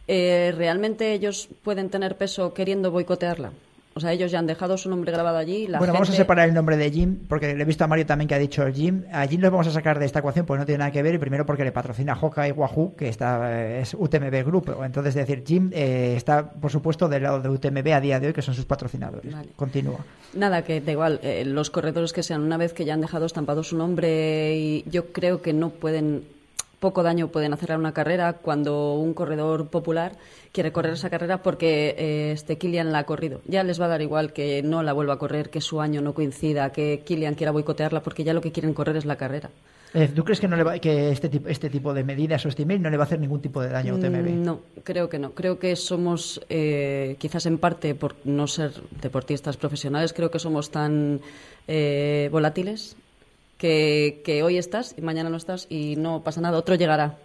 eh, 0.08 0.54
¿realmente 0.56 1.14
ellos 1.14 1.50
pueden 1.64 1.90
tener 1.90 2.18
peso 2.18 2.54
queriendo 2.54 2.92
boicotearla? 2.92 3.52
O 3.98 4.00
sea, 4.00 4.12
ellos 4.12 4.30
ya 4.30 4.38
han 4.38 4.46
dejado 4.46 4.78
su 4.78 4.92
nombre 4.92 5.12
grabado 5.12 5.40
allí. 5.40 5.66
La 5.66 5.80
bueno, 5.80 5.92
vamos 5.92 6.12
a 6.12 6.14
separar 6.14 6.48
el 6.48 6.54
nombre 6.54 6.78
de 6.78 6.92
Jim, 6.92 7.18
porque 7.28 7.56
le 7.56 7.64
he 7.64 7.66
visto 7.66 7.84
a 7.84 7.88
Mario 7.88 8.06
también 8.06 8.28
que 8.28 8.36
ha 8.36 8.38
dicho 8.38 8.64
Jim. 8.72 9.06
A 9.12 9.26
Jim 9.26 9.42
lo 9.42 9.50
vamos 9.50 9.66
a 9.66 9.72
sacar 9.72 9.98
de 9.98 10.06
esta 10.06 10.20
ecuación, 10.20 10.46
pues 10.46 10.60
no 10.60 10.68
tiene 10.68 10.78
nada 10.78 10.92
que 10.92 11.02
ver. 11.02 11.16
Y 11.16 11.18
primero 11.18 11.48
porque 11.48 11.64
le 11.64 11.72
patrocina 11.72 12.16
y 12.48 12.52
Wahoo, 12.52 12.96
que 12.96 13.10
está, 13.10 13.60
eh, 13.60 13.82
es 13.82 13.96
UTMB 13.96 14.46
Group. 14.46 14.76
Entonces, 14.84 15.16
es 15.16 15.28
decir, 15.28 15.44
Jim 15.44 15.72
eh, 15.74 16.14
está, 16.16 16.48
por 16.48 16.70
supuesto, 16.70 17.10
del 17.10 17.24
lado 17.24 17.40
de 17.42 17.50
UTMB 17.50 17.88
a 17.92 18.00
día 18.00 18.20
de 18.20 18.28
hoy, 18.28 18.34
que 18.34 18.44
son 18.44 18.54
sus 18.54 18.66
patrocinadores. 18.66 19.34
Vale. 19.34 19.50
Continúa. 19.56 20.06
Nada, 20.36 20.62
que 20.62 20.80
da 20.80 20.92
igual. 20.92 21.20
eh, 21.24 21.44
los 21.44 21.72
corredores 21.72 22.14
que 22.14 22.22
sean, 22.22 22.44
una 22.44 22.58
vez 22.58 22.74
que 22.74 22.86
ya 22.86 22.94
han 22.94 23.02
dejado 23.02 23.26
estampado 23.26 23.64
su 23.64 23.76
nombre, 23.78 24.56
y 24.56 24.84
yo 24.88 25.12
creo 25.12 25.42
que 25.42 25.54
no 25.54 25.72
pueden. 25.72 26.37
Poco 26.80 27.02
daño 27.02 27.30
pueden 27.30 27.54
hacer 27.54 27.72
a 27.72 27.78
una 27.78 27.92
carrera 27.94 28.34
cuando 28.34 28.94
un 28.94 29.16
corredor 29.16 29.68
popular 29.70 30.12
quiere 30.52 30.72
correr 30.72 30.94
esa 30.94 31.10
carrera 31.10 31.42
porque 31.42 31.96
eh, 31.98 32.32
este 32.34 32.60
Kilian 32.60 32.92
la 32.92 33.00
ha 33.00 33.04
corrido. 33.06 33.42
Ya 33.48 33.64
les 33.64 33.82
va 33.82 33.86
a 33.86 33.90
dar 33.90 34.02
igual 34.04 34.32
que 34.32 34.62
no 34.62 34.84
la 34.84 34.94
vuelva 34.94 35.16
a 35.16 35.18
correr, 35.18 35.50
que 35.50 35.60
su 35.60 35.82
año 35.82 36.02
no 36.02 36.14
coincida, 36.14 36.72
que 36.72 37.02
Kilian 37.04 37.34
quiera 37.34 37.52
boicotearla, 37.52 38.04
porque 38.04 38.24
ya 38.24 38.34
lo 38.34 38.42
que 38.42 38.52
quieren 38.52 38.76
correr 38.76 38.96
es 38.96 39.06
la 39.06 39.16
carrera. 39.16 39.50
Eh, 39.94 40.10
¿Tú 40.14 40.24
crees 40.24 40.40
que, 40.40 40.48
no 40.48 40.56
le 40.58 40.64
va- 40.64 40.78
que 40.80 41.10
este, 41.12 41.30
tipo, 41.30 41.48
este 41.50 41.70
tipo 41.72 41.94
de 41.96 42.04
medidas 42.04 42.46
o 42.46 42.50
este 42.50 42.62
email 42.64 42.82
no 42.82 42.90
le 42.92 42.98
va 42.98 43.06
a 43.06 43.08
hacer 43.08 43.20
ningún 43.20 43.42
tipo 43.42 43.60
de 43.62 43.70
daño 43.70 43.94
a 43.94 43.98
UTMB? 43.98 44.30
Mm, 44.30 44.44
No, 44.44 44.60
creo 44.84 45.10
que 45.10 45.18
no. 45.18 45.32
Creo 45.32 45.58
que 45.58 45.76
somos, 45.78 46.42
eh, 46.50 47.16
quizás 47.18 47.46
en 47.48 47.58
parte 47.58 47.96
por 47.96 48.16
no 48.26 48.46
ser 48.48 48.74
deportistas 49.02 49.58
profesionales, 49.58 50.14
creo 50.14 50.30
que 50.30 50.38
somos 50.40 50.70
tan 50.70 51.22
eh, 51.68 52.30
volátiles 52.32 52.98
que, 53.58 54.22
que 54.24 54.44
hoy 54.44 54.58
estás 54.58 54.96
y 54.98 55.02
mañana 55.02 55.30
no 55.30 55.38
estás 55.38 55.68
y 55.70 55.96
no 55.98 56.24
pasa 56.24 56.42
nada. 56.42 56.58
Otro 56.58 56.76
llegará. 56.76 57.18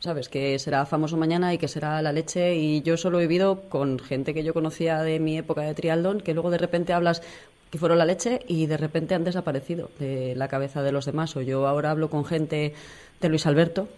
¿Sabes? 0.00 0.28
Que 0.28 0.58
será 0.60 0.86
famoso 0.86 1.16
mañana 1.16 1.52
y 1.52 1.58
que 1.58 1.66
será 1.66 2.00
la 2.02 2.12
leche. 2.12 2.54
Y 2.54 2.82
yo 2.82 2.96
solo 2.96 3.18
he 3.18 3.26
vivido 3.26 3.62
con 3.68 3.98
gente 3.98 4.32
que 4.32 4.44
yo 4.44 4.54
conocía 4.54 5.02
de 5.02 5.18
mi 5.18 5.38
época 5.38 5.62
de 5.62 5.74
triatlón, 5.74 6.20
que 6.20 6.34
luego 6.34 6.50
de 6.50 6.58
repente 6.58 6.92
hablas 6.92 7.20
que 7.70 7.78
fueron 7.78 7.98
la 7.98 8.04
leche 8.04 8.40
y 8.46 8.66
de 8.66 8.76
repente 8.76 9.14
han 9.14 9.24
desaparecido 9.24 9.90
de 9.98 10.34
la 10.36 10.48
cabeza 10.48 10.82
de 10.82 10.92
los 10.92 11.04
demás. 11.04 11.36
O 11.36 11.42
yo 11.42 11.66
ahora 11.66 11.90
hablo 11.90 12.10
con 12.10 12.24
gente 12.24 12.74
de 13.20 13.28
Luis 13.28 13.46
Alberto, 13.46 13.88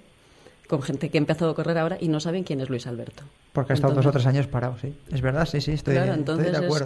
con 0.70 0.80
gente 0.82 1.10
que 1.10 1.18
ha 1.18 1.20
empezado 1.20 1.50
a 1.50 1.54
correr 1.54 1.76
ahora 1.76 1.98
y 2.00 2.06
no 2.08 2.20
saben 2.20 2.44
quién 2.44 2.60
es 2.60 2.70
Luis 2.70 2.86
Alberto. 2.86 3.24
Porque 3.52 3.72
ha 3.72 3.74
estado 3.74 3.92
dos 3.92 4.06
Entonces- 4.06 4.20
o 4.20 4.22
tres 4.22 4.26
años 4.34 4.46
parado, 4.46 4.76
sí. 4.80 4.94
Es 5.12 5.20
verdad, 5.20 5.44
sí, 5.44 5.60
sí, 5.60 5.72
estoy, 5.72 5.94
claro, 5.94 6.12
estoy 6.12 6.20
entonces 6.20 6.52
de 6.52 6.64
acuerdo. 6.64 6.84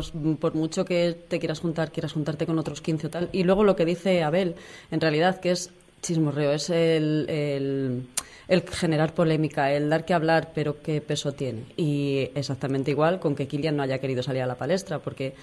es 0.00 0.12
como, 0.12 0.36
por 0.40 0.54
mucho 0.54 0.84
que 0.84 1.16
te 1.28 1.40
quieras 1.40 1.58
juntar, 1.58 1.90
quieras 1.90 2.12
juntarte 2.12 2.46
con 2.46 2.56
otros 2.58 2.80
15 2.80 3.08
o 3.08 3.10
tal. 3.10 3.28
Y 3.32 3.42
luego 3.42 3.64
lo 3.64 3.74
que 3.74 3.84
dice 3.84 4.22
Abel, 4.22 4.54
en 4.92 5.00
realidad, 5.00 5.40
que 5.40 5.50
es 5.50 5.70
chismorreo, 6.02 6.52
es 6.52 6.70
el, 6.70 7.26
el, 7.28 8.06
el 8.46 8.62
generar 8.70 9.12
polémica, 9.14 9.72
el 9.72 9.90
dar 9.90 10.04
que 10.04 10.14
hablar, 10.14 10.52
pero 10.54 10.80
qué 10.80 11.00
peso 11.00 11.32
tiene. 11.32 11.64
Y 11.76 12.30
exactamente 12.36 12.92
igual 12.92 13.18
con 13.18 13.34
que 13.34 13.48
Kilian 13.48 13.76
no 13.76 13.82
haya 13.82 13.98
querido 13.98 14.22
salir 14.22 14.42
a 14.42 14.46
la 14.46 14.54
palestra, 14.54 15.00
porque 15.00 15.34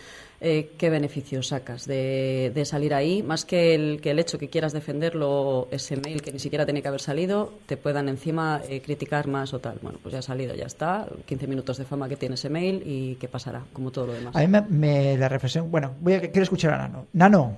eh, 0.43 0.69
qué 0.77 0.89
beneficio 0.89 1.41
sacas 1.41 1.87
de, 1.87 2.51
de 2.53 2.65
salir 2.65 2.93
ahí, 2.93 3.23
más 3.23 3.45
que 3.45 3.73
el, 3.73 3.99
que 4.01 4.11
el 4.11 4.19
hecho 4.19 4.37
que 4.37 4.49
quieras 4.49 4.73
defenderlo, 4.73 5.67
ese 5.71 5.95
mail 5.97 6.21
que 6.21 6.31
ni 6.31 6.39
siquiera 6.39 6.65
tiene 6.65 6.81
que 6.81 6.87
haber 6.89 7.01
salido, 7.01 7.53
te 7.65 7.77
puedan 7.77 8.09
encima 8.09 8.61
eh, 8.69 8.81
criticar 8.81 9.27
más 9.27 9.53
o 9.53 9.59
tal. 9.59 9.79
Bueno, 9.81 9.97
pues 10.03 10.13
ya 10.13 10.19
ha 10.19 10.21
salido, 10.21 10.53
ya 10.53 10.65
está, 10.65 11.07
15 11.25 11.47
minutos 11.47 11.77
de 11.77 11.85
fama 11.85 12.07
que 12.09 12.17
tiene 12.17 12.35
ese 12.35 12.49
mail 12.49 12.83
y 12.85 13.15
qué 13.15 13.27
pasará, 13.27 13.63
como 13.73 13.89
todo 13.91 14.07
lo 14.07 14.13
demás. 14.13 14.35
A 14.35 14.39
mí 14.39 14.47
me, 14.47 14.61
me- 14.61 15.17
la 15.17 15.29
reflexión. 15.29 15.71
Bueno, 15.71 15.93
voy 16.01 16.13
a, 16.13 16.19
quiero 16.21 16.43
escuchar 16.43 16.73
a 16.73 16.77
Nano. 16.79 17.07
Nano, 17.13 17.57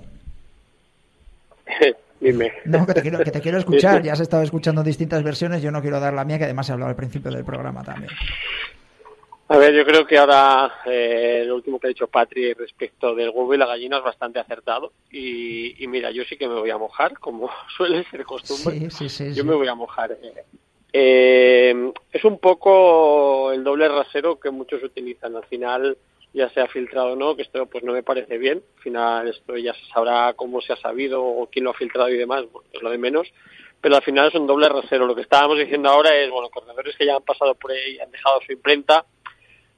Dime. 2.20 2.50
no, 2.64 2.86
que 2.86 2.94
te 2.94 3.02
quiero, 3.02 3.18
que 3.22 3.30
te 3.30 3.40
quiero 3.40 3.58
escuchar. 3.58 4.02
Ya 4.04 4.12
has 4.12 4.20
estado 4.20 4.42
escuchando 4.42 4.82
distintas 4.82 5.22
versiones. 5.22 5.60
Yo 5.62 5.70
no 5.70 5.82
quiero 5.82 6.00
dar 6.00 6.14
la 6.14 6.24
mía, 6.24 6.38
que 6.38 6.44
además 6.44 6.68
he 6.68 6.72
hablado 6.72 6.90
al 6.90 6.96
principio 6.96 7.30
del 7.30 7.44
programa 7.44 7.82
también. 7.82 8.10
A 9.48 9.58
ver, 9.58 9.72
yo 9.74 9.84
creo 9.84 10.04
que 10.04 10.18
ahora 10.18 10.80
eh, 10.86 11.44
lo 11.46 11.54
último 11.54 11.78
que 11.78 11.86
ha 11.86 11.88
dicho 11.88 12.08
Patri 12.08 12.52
respecto 12.54 13.14
del 13.14 13.30
huevo 13.30 13.54
y 13.54 13.58
la 13.58 13.66
gallina 13.66 13.98
es 13.98 14.02
bastante 14.02 14.40
acertado. 14.40 14.92
Y, 15.12 15.82
y 15.82 15.86
mira, 15.86 16.10
yo 16.10 16.24
sí 16.24 16.36
que 16.36 16.48
me 16.48 16.54
voy 16.58 16.70
a 16.70 16.78
mojar, 16.78 17.16
como 17.18 17.48
suele 17.76 18.02
ser 18.10 18.24
costumbre. 18.24 18.90
Sí, 18.90 19.08
sí, 19.08 19.08
sí. 19.08 19.34
yo 19.34 19.44
me 19.44 19.54
voy 19.54 19.68
a 19.68 19.74
mojar. 19.74 20.12
eh. 20.12 20.44
Eh, 20.92 21.92
es 22.10 22.24
un 22.24 22.38
poco 22.38 23.52
el 23.52 23.62
doble 23.62 23.88
rasero 23.88 24.40
que 24.40 24.50
muchos 24.50 24.82
utilizan. 24.82 25.36
Al 25.36 25.44
final 25.44 25.96
ya 26.32 26.48
se 26.50 26.60
ha 26.60 26.66
filtrado 26.66 27.12
o 27.12 27.16
no, 27.16 27.36
que 27.36 27.42
esto 27.42 27.66
pues 27.66 27.84
no 27.84 27.92
me 27.92 28.02
parece 28.02 28.38
bien. 28.38 28.62
Al 28.78 28.82
final 28.82 29.28
esto 29.28 29.56
ya 29.56 29.74
se 29.74 29.84
sabrá 29.92 30.32
cómo 30.34 30.60
se 30.60 30.72
ha 30.72 30.76
sabido 30.76 31.22
o 31.22 31.46
quién 31.46 31.64
lo 31.64 31.70
ha 31.70 31.74
filtrado 31.74 32.08
y 32.08 32.16
demás, 32.16 32.44
bueno, 32.50 32.68
es 32.72 32.82
lo 32.82 32.90
de 32.90 32.98
menos. 32.98 33.28
Pero 33.80 33.94
al 33.94 34.02
final 34.02 34.28
es 34.28 34.34
un 34.34 34.46
doble 34.46 34.68
rasero. 34.68 35.06
Lo 35.06 35.14
que 35.14 35.20
estábamos 35.22 35.58
diciendo 35.58 35.88
ahora 35.88 36.16
es, 36.16 36.30
bueno, 36.30 36.48
corredores 36.48 36.96
que 36.96 37.06
ya 37.06 37.14
han 37.16 37.22
pasado 37.22 37.54
por 37.54 37.70
ahí, 37.70 37.98
han 38.00 38.10
dejado 38.10 38.40
su 38.44 38.52
imprenta, 38.52 39.04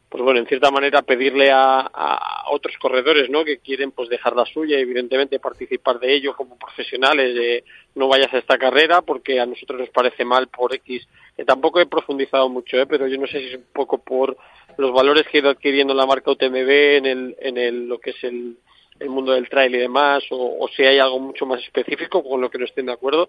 pues 0.08 0.22
bueno, 0.22 0.40
en 0.40 0.46
cierta 0.46 0.70
manera 0.70 1.02
pedirle 1.02 1.50
a, 1.50 1.80
a 1.80 2.50
otros 2.50 2.76
corredores, 2.78 3.28
¿no? 3.28 3.44
Que 3.44 3.58
quieren 3.58 3.90
pues 3.92 4.08
dejar 4.08 4.34
la 4.34 4.46
suya 4.46 4.78
y 4.78 4.82
evidentemente 4.82 5.38
participar 5.38 6.00
de 6.00 6.14
ello 6.14 6.34
como 6.34 6.58
profesionales, 6.58 7.34
de 7.34 7.64
no 7.94 8.08
vayas 8.08 8.32
a 8.32 8.38
esta 8.38 8.56
carrera 8.56 9.02
porque 9.02 9.38
a 9.38 9.44
nosotros 9.44 9.80
nos 9.80 9.90
parece 9.90 10.24
mal 10.24 10.48
por 10.48 10.74
X. 10.74 11.06
Tampoco 11.46 11.80
he 11.80 11.86
profundizado 11.86 12.48
mucho, 12.48 12.78
¿eh? 12.78 12.86
Pero 12.86 13.06
yo 13.06 13.18
no 13.18 13.26
sé 13.26 13.38
si 13.40 13.46
es 13.48 13.54
un 13.56 13.66
poco 13.72 13.98
por 13.98 14.36
los 14.78 14.92
valores 14.92 15.26
que 15.26 15.38
ha 15.38 15.40
ido 15.42 15.50
adquiriendo 15.50 15.92
la 15.92 16.06
marca 16.06 16.30
UTMB 16.30 16.70
en 16.70 17.06
el, 17.06 17.36
en 17.40 17.58
el, 17.58 17.86
lo 17.86 17.98
que 17.98 18.10
es 18.10 18.24
el, 18.24 18.56
el 19.00 19.08
mundo 19.10 19.32
del 19.32 19.48
trail 19.48 19.74
y 19.74 19.78
demás, 19.78 20.24
o 20.30 20.66
si 20.74 20.84
hay 20.84 20.98
algo 20.98 21.18
mucho 21.18 21.44
más 21.44 21.62
específico 21.62 22.22
con 22.22 22.40
lo 22.40 22.48
que 22.48 22.58
no 22.58 22.64
estén 22.64 22.86
de 22.86 22.92
acuerdo. 22.92 23.28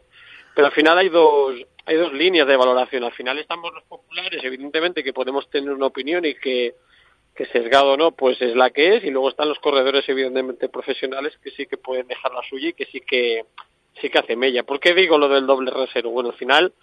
Pero 0.60 0.68
al 0.68 0.74
final 0.74 0.98
hay 0.98 1.08
dos, 1.08 1.56
hay 1.86 1.96
dos 1.96 2.12
líneas 2.12 2.46
de 2.46 2.58
valoración. 2.58 3.06
Al 3.06 3.14
final 3.14 3.40
estamos 3.40 3.74
los 3.74 3.86
populares, 3.86 4.44
evidentemente, 4.44 5.06
que 5.06 5.14
podemos 5.14 5.50
tener 5.50 5.72
una 5.72 5.86
opinión 5.86 6.26
y 6.26 6.36
que, 6.36 6.76
que 7.34 7.46
sesgado 7.46 7.94
o 7.94 7.96
no, 7.96 8.12
pues 8.12 8.42
es 8.42 8.58
la 8.58 8.70
que 8.70 8.98
es. 8.98 9.06
Y 9.06 9.10
luego 9.10 9.30
están 9.30 9.48
los 9.48 9.60
corredores, 9.60 10.04
evidentemente, 10.10 10.68
profesionales 10.68 11.40
que 11.42 11.52
sí 11.52 11.66
que 11.66 11.78
pueden 11.78 12.08
dejar 12.08 12.34
la 12.34 12.44
suya 12.44 12.68
y 12.68 12.74
que 12.74 12.88
sí 12.88 13.00
que, 13.00 13.46
sí 14.02 14.10
que 14.10 14.20
hace 14.20 14.36
mella. 14.36 14.64
¿Por 14.64 14.82
qué 14.82 14.94
digo 14.94 15.18
lo 15.18 15.30
del 15.30 15.48
doble 15.48 15.72
rasero? 15.72 16.10
Bueno, 16.10 16.32
al 16.32 16.36
final, 16.36 16.74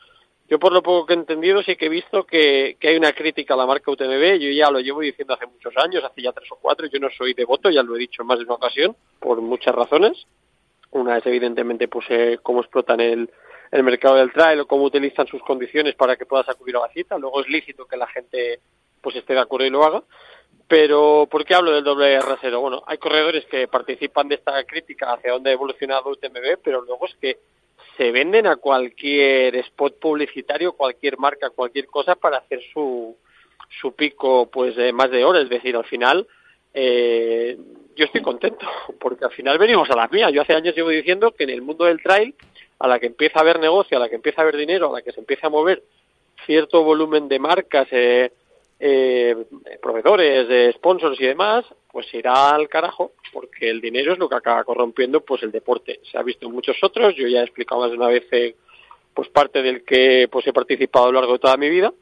yo 0.48 0.58
por 0.58 0.72
lo 0.72 0.82
poco 0.82 1.04
que 1.04 1.12
he 1.12 1.16
entendido 1.16 1.62
sí 1.62 1.76
que 1.76 1.84
he 1.84 1.90
visto 1.90 2.24
que, 2.24 2.78
que 2.80 2.88
hay 2.88 2.96
una 2.96 3.12
crítica 3.12 3.52
a 3.52 3.58
la 3.58 3.66
marca 3.66 3.90
UTMB. 3.90 4.38
Yo 4.38 4.48
ya 4.52 4.70
lo 4.70 4.80
llevo 4.80 5.02
diciendo 5.02 5.34
hace 5.34 5.44
muchos 5.44 5.76
años, 5.76 6.02
hace 6.02 6.22
ya 6.22 6.32
tres 6.32 6.50
o 6.50 6.56
cuatro. 6.62 6.86
Yo 6.86 6.98
no 6.98 7.10
soy 7.10 7.34
devoto, 7.34 7.68
ya 7.68 7.82
lo 7.82 7.94
he 7.94 7.98
dicho 7.98 8.22
en 8.22 8.28
más 8.28 8.38
de 8.38 8.46
una 8.46 8.54
ocasión, 8.54 8.96
por 9.20 9.42
muchas 9.42 9.74
razones. 9.74 10.26
Una 10.92 11.18
es 11.18 11.26
evidentemente 11.26 11.88
pues 11.88 12.06
eh, 12.08 12.38
cómo 12.42 12.60
explotan 12.60 13.00
el, 13.00 13.28
el 13.70 13.82
mercado 13.82 14.16
del 14.16 14.32
trail 14.32 14.60
o 14.60 14.66
cómo 14.66 14.84
utilizan 14.84 15.26
sus 15.26 15.42
condiciones 15.42 15.94
para 15.94 16.16
que 16.16 16.26
puedas 16.26 16.48
acudir 16.48 16.76
a 16.76 16.80
la 16.80 16.88
cita. 16.88 17.18
Luego 17.18 17.40
es 17.40 17.48
lícito 17.48 17.86
que 17.86 17.96
la 17.96 18.06
gente 18.06 18.60
pues 19.00 19.16
esté 19.16 19.34
de 19.34 19.40
acuerdo 19.40 19.66
y 19.66 19.70
lo 19.70 19.84
haga. 19.84 20.02
Pero, 20.68 21.28
¿por 21.30 21.44
qué 21.44 21.54
hablo 21.54 21.70
del 21.70 21.84
doble 21.84 22.18
rasero? 22.20 22.60
Bueno, 22.60 22.82
hay 22.86 22.98
corredores 22.98 23.44
que 23.46 23.68
participan 23.68 24.28
de 24.28 24.34
esta 24.34 24.64
crítica 24.64 25.12
hacia 25.12 25.32
dónde 25.32 25.50
ha 25.50 25.52
evolucionado 25.52 26.10
UTMB, 26.10 26.58
pero 26.62 26.82
luego 26.82 27.06
es 27.06 27.14
que 27.20 27.38
se 27.96 28.10
venden 28.10 28.46
a 28.46 28.56
cualquier 28.56 29.54
spot 29.56 29.98
publicitario, 30.00 30.72
cualquier 30.72 31.18
marca, 31.18 31.50
cualquier 31.50 31.86
cosa 31.86 32.16
para 32.16 32.38
hacer 32.38 32.60
su, 32.72 33.16
su 33.80 33.94
pico 33.94 34.50
pues 34.50 34.76
de 34.76 34.92
más 34.92 35.10
de 35.10 35.24
horas. 35.24 35.44
Es 35.44 35.50
decir, 35.50 35.76
al 35.76 35.84
final 35.84 36.26
eh, 36.74 37.56
yo 37.94 38.04
estoy 38.04 38.22
contento 38.22 38.66
porque 39.00 39.24
al 39.24 39.32
final 39.32 39.58
venimos 39.58 39.88
a 39.90 39.96
la 39.96 40.08
mía. 40.08 40.30
Yo 40.30 40.42
hace 40.42 40.54
años 40.54 40.74
llevo 40.74 40.90
diciendo 40.90 41.32
que 41.32 41.44
en 41.44 41.50
el 41.50 41.62
mundo 41.62 41.84
del 41.84 42.02
trail, 42.02 42.34
a 42.78 42.88
la 42.88 42.98
que 42.98 43.06
empieza 43.06 43.38
a 43.38 43.42
haber 43.42 43.58
negocio, 43.60 43.96
a 43.96 44.00
la 44.00 44.08
que 44.08 44.16
empieza 44.16 44.40
a 44.40 44.44
haber 44.44 44.56
dinero, 44.56 44.90
a 44.90 44.98
la 44.98 45.02
que 45.02 45.12
se 45.12 45.20
empieza 45.20 45.46
a 45.46 45.50
mover 45.50 45.82
cierto 46.44 46.82
volumen 46.82 47.28
de 47.28 47.38
marcas, 47.38 47.88
eh, 47.90 48.30
eh, 48.78 49.36
proveedores, 49.80 50.48
de 50.48 50.72
sponsors 50.72 51.18
y 51.20 51.26
demás, 51.26 51.64
pues 51.90 52.12
irá 52.12 52.50
al 52.50 52.68
carajo, 52.68 53.12
porque 53.32 53.70
el 53.70 53.80
dinero 53.80 54.12
es 54.12 54.18
lo 54.18 54.28
que 54.28 54.36
acaba 54.36 54.64
corrompiendo 54.64 55.22
pues 55.22 55.42
el 55.42 55.50
deporte. 55.50 56.00
Se 56.10 56.18
ha 56.18 56.22
visto 56.22 56.46
en 56.46 56.52
muchos 56.52 56.76
otros, 56.82 57.14
yo 57.16 57.26
ya 57.26 57.40
he 57.40 57.44
explicado 57.44 57.80
más 57.80 57.90
de 57.90 57.96
una 57.96 58.08
vez 58.08 58.26
eh, 58.32 58.54
pues 59.14 59.28
parte 59.30 59.62
del 59.62 59.82
que 59.82 60.28
pues 60.30 60.46
he 60.46 60.52
participado 60.52 61.06
a 61.06 61.08
lo 61.08 61.20
largo 61.20 61.32
de 61.34 61.38
toda 61.38 61.56
mi 61.56 61.70
vida, 61.70 61.92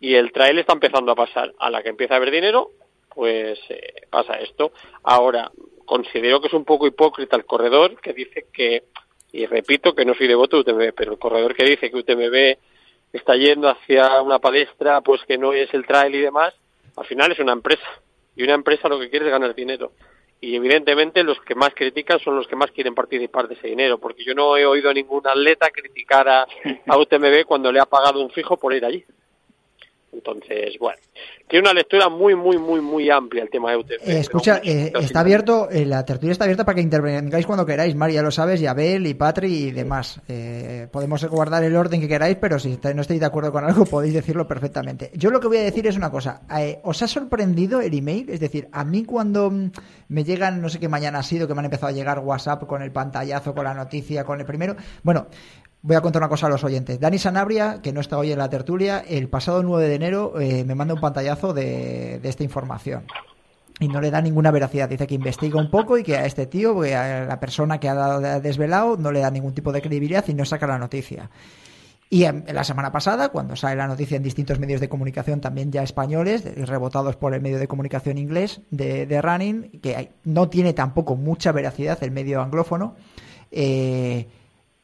y 0.00 0.14
el 0.14 0.32
trail 0.32 0.58
está 0.58 0.72
empezando 0.72 1.12
a 1.12 1.16
pasar. 1.16 1.52
A 1.58 1.70
la 1.70 1.82
que 1.82 1.88
empieza 1.88 2.14
a 2.14 2.16
haber 2.18 2.30
dinero, 2.30 2.70
pues 3.14 3.58
eh, 3.68 4.02
pasa 4.10 4.34
esto. 4.34 4.72
Ahora, 5.02 5.50
considero 5.84 6.40
que 6.40 6.48
es 6.48 6.54
un 6.54 6.64
poco 6.64 6.86
hipócrita 6.86 7.36
el 7.36 7.44
corredor 7.44 8.00
que 8.00 8.12
dice 8.12 8.46
que 8.52 8.84
Y 9.32 9.46
repito 9.46 9.94
que 9.94 10.04
no 10.04 10.14
soy 10.14 10.28
devoto 10.28 10.62
de 10.62 10.72
UTMB, 10.72 10.94
pero 10.94 11.12
el 11.12 11.18
corredor 11.18 11.54
que 11.54 11.64
dice 11.64 11.90
que 11.90 11.96
UTMB 11.96 12.58
está 13.12 13.34
yendo 13.34 13.68
hacia 13.68 14.20
una 14.20 14.38
palestra, 14.38 15.00
pues 15.00 15.22
que 15.24 15.38
no 15.38 15.52
es 15.54 15.72
el 15.72 15.86
trail 15.86 16.14
y 16.14 16.20
demás, 16.20 16.54
al 16.96 17.06
final 17.06 17.32
es 17.32 17.38
una 17.38 17.52
empresa. 17.52 17.86
Y 18.36 18.42
una 18.42 18.54
empresa 18.54 18.88
lo 18.88 19.00
que 19.00 19.10
quiere 19.10 19.26
es 19.26 19.32
ganar 19.32 19.54
dinero. 19.54 19.92
Y 20.40 20.56
evidentemente 20.56 21.22
los 21.22 21.40
que 21.42 21.54
más 21.54 21.72
critican 21.74 22.18
son 22.18 22.36
los 22.36 22.46
que 22.46 22.56
más 22.56 22.70
quieren 22.72 22.94
participar 22.94 23.48
de 23.48 23.54
ese 23.54 23.68
dinero, 23.68 23.98
porque 23.98 24.24
yo 24.24 24.34
no 24.34 24.56
he 24.56 24.66
oído 24.66 24.90
a 24.90 24.94
ningún 24.94 25.26
atleta 25.26 25.70
criticar 25.70 26.28
a, 26.28 26.42
a 26.86 26.98
UTMB 26.98 27.44
cuando 27.46 27.70
le 27.70 27.80
ha 27.80 27.86
pagado 27.86 28.20
un 28.20 28.30
fijo 28.30 28.56
por 28.56 28.74
ir 28.74 28.84
allí. 28.84 29.04
Entonces, 30.12 30.76
bueno, 30.78 30.98
tiene 31.48 31.68
una 31.68 31.74
lectura 31.74 32.08
muy, 32.08 32.34
muy, 32.34 32.58
muy, 32.58 32.80
muy 32.80 33.08
amplia 33.08 33.42
el 33.42 33.50
tema 33.50 33.70
de 33.70 33.78
UTMB. 33.78 34.08
Eh, 34.08 34.18
escucha, 34.18 34.60
eh, 34.62 34.92
está 35.00 35.20
abierto, 35.20 35.70
eh, 35.70 35.86
la 35.86 36.04
tertulia 36.04 36.32
está 36.32 36.44
abierta 36.44 36.64
para 36.64 36.76
que 36.76 36.82
intervengáis 36.82 37.46
cuando 37.46 37.64
queráis, 37.64 37.94
María, 37.94 38.16
ya 38.16 38.22
lo 38.22 38.30
sabes, 38.30 38.60
y 38.60 38.66
Abel, 38.66 39.06
y 39.06 39.14
Patri 39.14 39.46
y 39.46 39.70
demás. 39.70 40.20
Eh, 40.28 40.86
podemos 40.92 41.24
guardar 41.24 41.64
el 41.64 41.74
orden 41.74 42.00
que 42.00 42.08
queráis, 42.08 42.36
pero 42.36 42.58
si 42.58 42.78
no 42.94 43.00
estáis 43.00 43.20
de 43.20 43.26
acuerdo 43.26 43.52
con 43.52 43.64
algo, 43.64 43.84
podéis 43.86 44.14
decirlo 44.14 44.46
perfectamente. 44.46 45.10
Yo 45.14 45.30
lo 45.30 45.40
que 45.40 45.48
voy 45.48 45.58
a 45.58 45.62
decir 45.62 45.86
es 45.86 45.96
una 45.96 46.10
cosa. 46.10 46.42
Eh, 46.58 46.78
¿Os 46.84 47.02
ha 47.02 47.08
sorprendido 47.08 47.80
el 47.80 47.96
email? 47.96 48.28
Es 48.28 48.40
decir, 48.40 48.68
a 48.70 48.84
mí 48.84 49.04
cuando 49.04 49.50
mm, 49.50 49.70
me 50.08 50.24
llegan, 50.24 50.60
no 50.60 50.68
sé 50.68 50.78
qué 50.78 50.88
mañana 50.88 51.20
ha 51.20 51.22
sido, 51.22 51.48
que 51.48 51.54
me 51.54 51.60
han 51.60 51.66
empezado 51.66 51.88
a 51.88 51.92
llegar 51.92 52.18
WhatsApp 52.18 52.66
con 52.66 52.82
el 52.82 52.92
pantallazo, 52.92 53.54
con 53.54 53.64
la 53.64 53.72
noticia, 53.74 54.24
con 54.24 54.40
el 54.40 54.46
primero. 54.46 54.76
Bueno, 55.02 55.26
Voy 55.84 55.96
a 55.96 56.00
contar 56.00 56.22
una 56.22 56.28
cosa 56.28 56.46
a 56.46 56.48
los 56.48 56.62
oyentes. 56.62 57.00
Dani 57.00 57.18
Sanabria, 57.18 57.80
que 57.82 57.92
no 57.92 58.00
está 58.00 58.16
hoy 58.16 58.30
en 58.30 58.38
la 58.38 58.48
tertulia, 58.48 59.00
el 59.00 59.28
pasado 59.28 59.64
9 59.64 59.88
de 59.88 59.94
enero 59.96 60.40
eh, 60.40 60.64
me 60.64 60.76
manda 60.76 60.94
un 60.94 61.00
pantallazo 61.00 61.52
de, 61.52 62.20
esta 62.22 62.44
información. 62.44 63.02
Y 63.80 63.88
no 63.88 64.00
le 64.00 64.12
da 64.12 64.22
ninguna 64.22 64.52
veracidad. 64.52 64.88
Dice 64.88 65.08
que 65.08 65.16
investiga 65.16 65.58
un 65.58 65.72
poco 65.72 65.98
y 65.98 66.04
que 66.04 66.16
a 66.16 66.24
este 66.24 66.46
tío, 66.46 66.82
a 66.82 67.24
la 67.24 67.40
persona 67.40 67.80
que 67.80 67.88
ha 67.88 68.38
desvelado, 68.38 68.96
no 68.96 69.10
le 69.10 69.20
da 69.20 69.30
ningún 69.32 69.54
tipo 69.54 69.72
de 69.72 69.82
credibilidad 69.82 70.24
y 70.28 70.34
no 70.34 70.44
saca 70.44 70.68
la 70.68 70.78
noticia. 70.78 71.30
Y 72.08 72.26
en, 72.26 72.44
la 72.52 72.62
semana 72.62 72.92
pasada, 72.92 73.30
cuando 73.30 73.56
sale 73.56 73.74
la 73.74 73.88
noticia 73.88 74.16
en 74.16 74.22
distintos 74.22 74.60
medios 74.60 74.80
de 74.80 74.88
comunicación, 74.88 75.40
también 75.40 75.72
ya 75.72 75.82
españoles, 75.82 76.44
rebotados 76.68 77.16
por 77.16 77.34
el 77.34 77.40
medio 77.40 77.58
de 77.58 77.66
comunicación 77.66 78.18
inglés 78.18 78.60
de, 78.70 79.20
Running, 79.20 79.80
que 79.80 80.12
no 80.22 80.48
tiene 80.48 80.74
tampoco 80.74 81.16
mucha 81.16 81.50
veracidad 81.50 81.98
el 82.04 82.12
medio 82.12 82.40
anglófono, 82.40 82.94
eh, 83.50 84.28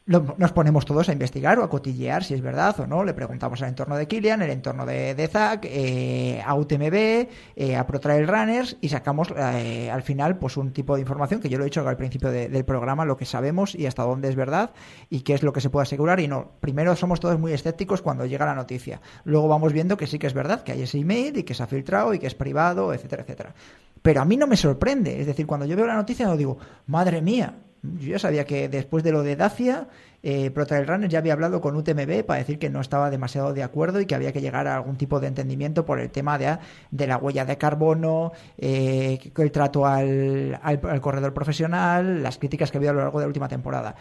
lo- 0.09 0.35
nos 0.39 0.51
ponemos 0.53 0.85
todos 0.85 1.09
a 1.09 1.13
investigar 1.13 1.59
o 1.61 1.63
a 1.63 1.71
cotillear 1.71 2.25
si 2.25 2.35
es 2.35 2.41
verdad 2.41 2.75
o 2.81 2.87
no. 2.87 3.05
Le 3.05 3.15
preguntamos 3.15 3.63
al 3.63 3.69
entorno 3.69 3.95
de 3.97 4.09
Kilian, 4.09 4.43
el 4.43 4.51
entorno 4.51 4.85
de, 4.85 5.15
de 5.15 5.29
Zack, 5.29 5.67
eh, 5.67 6.43
a 6.45 6.55
UTMB, 6.57 7.29
eh, 7.55 7.77
a 7.77 7.87
Pro 7.87 8.01
Trail 8.01 8.27
Runners 8.27 8.77
y 8.81 8.89
sacamos 8.89 9.29
eh, 9.37 9.91
al 9.91 10.03
final 10.03 10.39
pues 10.39 10.57
un 10.57 10.73
tipo 10.73 10.95
de 10.97 11.03
información 11.03 11.41
que 11.41 11.49
yo 11.49 11.59
lo 11.59 11.65
he 11.65 11.67
dicho 11.67 11.87
al 11.87 11.97
principio 11.97 12.31
de- 12.31 12.49
del 12.49 12.65
programa, 12.65 13.05
lo 13.05 13.17
que 13.17 13.25
sabemos 13.27 13.75
y 13.75 13.87
hasta 13.87 14.03
dónde 14.03 14.29
es 14.29 14.35
verdad 14.35 14.71
y 15.11 15.21
qué 15.21 15.35
es 15.35 15.43
lo 15.45 15.53
que 15.53 15.61
se 15.61 15.71
puede 15.71 15.83
asegurar 15.85 16.19
y 16.21 16.27
no. 16.27 16.53
Primero 16.61 16.97
somos 16.97 17.21
todos 17.21 17.39
muy 17.39 17.53
escépticos 17.53 18.03
cuando 18.03 18.27
llega 18.27 18.47
la 18.47 18.55
noticia. 18.55 19.01
Luego 19.25 19.47
vamos 19.47 19.73
viendo 19.73 19.97
que 19.97 20.07
sí 20.07 20.19
que 20.19 20.27
es 20.27 20.35
verdad, 20.35 20.63
que 20.63 20.73
hay 20.73 20.83
ese 20.83 20.99
email 20.99 21.37
y 21.37 21.43
que 21.45 21.55
se 21.55 21.63
ha 21.63 21.67
filtrado 21.67 22.15
y 22.15 22.19
que 22.19 22.27
es 22.27 22.35
privado, 22.35 22.93
etcétera, 22.95 23.23
etcétera. 23.23 23.55
Pero 24.01 24.23
a 24.23 24.25
mí 24.25 24.37
no 24.37 24.47
me 24.47 24.57
sorprende. 24.57 25.21
Es 25.21 25.27
decir, 25.27 25.47
cuando 25.47 25.67
yo 25.67 25.77
veo 25.77 25.87
la 25.87 25.97
noticia 25.97 26.27
no 26.27 26.37
digo, 26.37 26.57
madre 26.87 27.21
mía, 27.21 27.55
yo 27.83 28.11
ya 28.11 28.19
sabía 28.19 28.45
que 28.45 28.69
después 28.69 29.05
de 29.05 29.13
lo 29.13 29.23
de 29.23 29.37
Dacia, 29.37 29.89
eh, 30.23 30.51
Pro 30.51 30.67
Trail 30.67 30.87
Runner 30.87 31.09
ya 31.09 31.21
había 31.21 31.33
hablado 31.33 31.61
con 31.61 31.77
UTMB 31.77 32.25
para 32.25 32.41
decir 32.41 32.59
que 32.59 32.71
no 32.71 32.81
estaba 32.81 33.11
demasiado 33.11 33.53
de 33.53 33.63
acuerdo 33.63 34.01
y 34.01 34.07
que 34.07 34.15
había 34.15 34.33
que 34.33 34.41
llegar 34.41 34.67
a 34.67 34.77
algún 34.77 34.97
tipo 34.97 35.21
de 35.21 35.29
entendimiento 35.29 35.85
por 35.87 36.01
el 36.01 36.11
tema 36.11 36.39
de, 36.39 36.59
de 36.91 37.07
la 37.07 37.19
huella 37.19 37.45
de 37.45 37.57
carbono, 37.57 38.33
eh, 38.57 39.19
el 39.37 39.53
trato 39.53 39.87
al, 39.87 40.59
corredor 41.01 41.33
profesional, 41.33 42.23
las 42.23 42.39
críticas 42.39 42.71
que 42.71 42.79
había 42.79 42.91
a 42.91 42.95
lo 42.95 43.01
largo 43.01 43.21
de 43.21 43.25
la 43.25 43.29
última 43.29 43.49
temporada. 43.49 43.95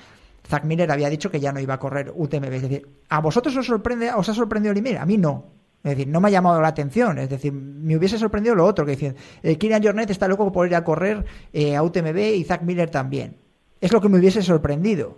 Zack 0.47 0.63
Miller 0.63 0.91
había 0.91 1.09
dicho 1.09 1.29
que 1.29 1.39
ya 1.39 1.51
no 1.51 1.59
iba 1.59 1.75
a 1.75 1.79
correr 1.79 2.11
UTMB. 2.15 2.53
Es 2.53 2.61
decir, 2.61 2.87
¿a 3.09 3.19
vosotros 3.19 3.55
os 3.57 3.65
sorprende, 3.65 4.11
os 4.13 4.27
ha 4.29 4.33
sorprendido 4.33 4.73
email? 4.73 4.97
A 4.97 5.05
mí 5.05 5.17
no. 5.17 5.57
Es 5.83 5.91
decir, 5.91 6.07
no 6.07 6.19
me 6.19 6.29
ha 6.29 6.31
llamado 6.31 6.61
la 6.61 6.69
atención. 6.69 7.19
Es 7.19 7.29
decir, 7.29 7.53
me 7.53 7.95
hubiese 7.95 8.17
sorprendido 8.17 8.55
lo 8.55 8.65
otro, 8.65 8.85
que 8.85 8.91
dicen, 8.91 9.15
eh, 9.43 9.57
Kieran 9.57 9.83
Jornet 9.83 10.09
está 10.09 10.27
loco 10.27 10.51
por 10.51 10.67
ir 10.67 10.75
a 10.75 10.83
correr 10.83 11.25
eh, 11.53 11.75
a 11.75 11.83
UTMB 11.83 12.17
y 12.17 12.43
Zack 12.43 12.63
Miller 12.63 12.89
también. 12.89 13.37
Es 13.81 13.91
lo 13.91 14.01
que 14.01 14.09
me 14.09 14.17
hubiese 14.19 14.41
sorprendido 14.41 15.17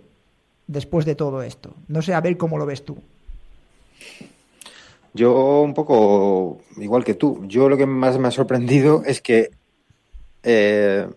después 0.66 1.04
de 1.04 1.14
todo 1.14 1.42
esto. 1.42 1.74
No 1.88 2.02
sé, 2.02 2.14
a 2.14 2.20
ver 2.20 2.36
cómo 2.36 2.58
lo 2.58 2.66
ves 2.66 2.84
tú. 2.84 2.98
Yo 5.12 5.62
un 5.62 5.74
poco 5.74 6.60
igual 6.76 7.04
que 7.04 7.14
tú. 7.14 7.44
Yo 7.46 7.68
lo 7.68 7.76
que 7.76 7.86
más 7.86 8.18
me 8.18 8.28
ha 8.28 8.30
sorprendido 8.30 9.02
es 9.04 9.20
que 9.20 9.50
eh, 10.42 11.08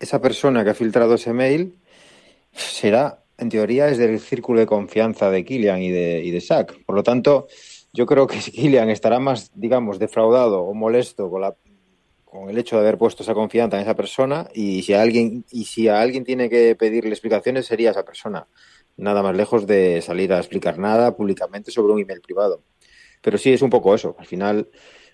esa 0.00 0.20
persona 0.20 0.64
que 0.64 0.70
ha 0.70 0.74
filtrado 0.74 1.14
ese 1.14 1.32
mail 1.32 1.76
será, 2.52 3.20
en 3.38 3.48
teoría, 3.48 3.88
es 3.88 3.98
del 3.98 4.18
círculo 4.18 4.60
de 4.60 4.66
confianza 4.66 5.30
de 5.30 5.44
Kilian 5.44 5.80
y 5.80 5.90
de, 5.90 6.22
y 6.24 6.30
de. 6.30 6.66
Por 6.84 6.96
lo 6.96 7.02
tanto, 7.02 7.46
yo 7.92 8.06
creo 8.06 8.26
que 8.26 8.38
Kilian 8.40 8.90
estará 8.90 9.20
más, 9.20 9.52
digamos, 9.54 9.98
defraudado 9.98 10.62
o 10.62 10.74
molesto 10.74 11.30
con 11.30 11.42
la 11.42 11.54
con 12.30 12.48
el 12.48 12.56
hecho 12.58 12.76
de 12.76 12.82
haber 12.82 12.96
puesto 12.96 13.24
esa 13.24 13.34
confianza 13.34 13.76
en 13.76 13.82
esa 13.82 13.96
persona 13.96 14.48
y 14.54 14.82
si 14.82 14.94
a 14.94 15.02
alguien 15.02 15.44
y 15.50 15.64
si 15.64 15.88
a 15.88 16.00
alguien 16.00 16.24
tiene 16.24 16.48
que 16.48 16.76
pedirle 16.76 17.10
explicaciones 17.10 17.66
sería 17.66 17.90
esa 17.90 18.04
persona. 18.04 18.46
Nada 18.96 19.22
más 19.22 19.36
lejos 19.36 19.66
de 19.66 20.00
salir 20.00 20.32
a 20.32 20.38
explicar 20.38 20.78
nada 20.78 21.16
públicamente 21.16 21.72
sobre 21.72 21.92
un 21.92 22.00
email 22.00 22.20
privado. 22.20 22.62
Pero 23.20 23.36
sí 23.36 23.52
es 23.52 23.62
un 23.62 23.70
poco 23.70 23.94
eso. 23.94 24.14
Al 24.18 24.26
final 24.26 24.68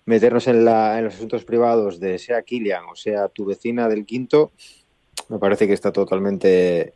meternos 0.04 0.46
en, 0.46 0.64
la, 0.64 0.98
en 0.98 1.06
los 1.06 1.14
asuntos 1.14 1.44
privados 1.44 1.98
de 1.98 2.18
sea 2.18 2.42
Kilian 2.42 2.84
o 2.90 2.94
sea 2.94 3.28
tu 3.28 3.46
vecina 3.46 3.88
del 3.88 4.04
quinto 4.04 4.52
me 5.28 5.38
parece 5.38 5.66
que 5.66 5.72
está 5.72 5.92
totalmente 5.92 6.94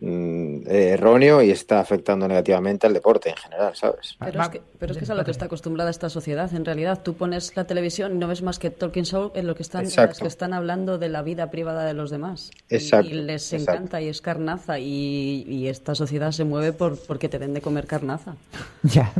mm, 0.00 0.62
eh, 0.66 0.88
erróneo 0.90 1.42
y 1.42 1.50
está 1.50 1.80
afectando 1.80 2.28
negativamente 2.28 2.86
al 2.86 2.92
deporte 2.94 3.30
en 3.30 3.36
general 3.36 3.74
sabes 3.74 4.16
Pero 4.18 4.42
es, 4.42 4.48
que, 4.48 4.62
pero 4.78 4.92
es 4.92 4.98
que 4.98 5.04
es 5.04 5.10
a 5.10 5.14
lo 5.14 5.24
que 5.24 5.30
está 5.30 5.46
acostumbrada 5.46 5.90
esta 5.90 6.08
sociedad. 6.10 6.52
En 6.54 6.64
realidad, 6.64 7.00
tú 7.02 7.14
pones 7.14 7.56
la 7.56 7.64
televisión 7.66 8.14
y 8.14 8.18
no 8.18 8.28
ves 8.28 8.42
más 8.42 8.58
que 8.58 8.70
Talking 8.70 9.04
Show 9.04 9.32
en 9.34 9.46
lo 9.46 9.54
que 9.54 9.62
están, 9.62 9.84
en 9.86 9.92
las 9.96 10.18
que 10.18 10.28
están 10.28 10.52
hablando 10.52 10.98
de 10.98 11.08
la 11.08 11.22
vida 11.22 11.50
privada 11.50 11.84
de 11.84 11.94
los 11.94 12.10
demás. 12.10 12.50
Y- 12.68 12.74
Exacto, 12.76 13.08
Y, 13.08 13.14
les 13.14 13.52
exacto. 13.52 13.72
encanta 13.72 14.00
y 14.00 14.08
es 14.08 14.20
carnaza. 14.20 14.78
Y, 14.78 15.44
y 15.48 15.68
esta 15.68 15.94
sociedad 15.94 16.30
se 16.32 16.44
mueve 16.44 16.72
por 16.72 16.96
porque 16.98 17.28
te 17.28 17.38
den 17.38 17.54
de 17.54 17.60
comer 17.60 17.86
carnaza. 17.86 18.36
Ya. 18.82 19.12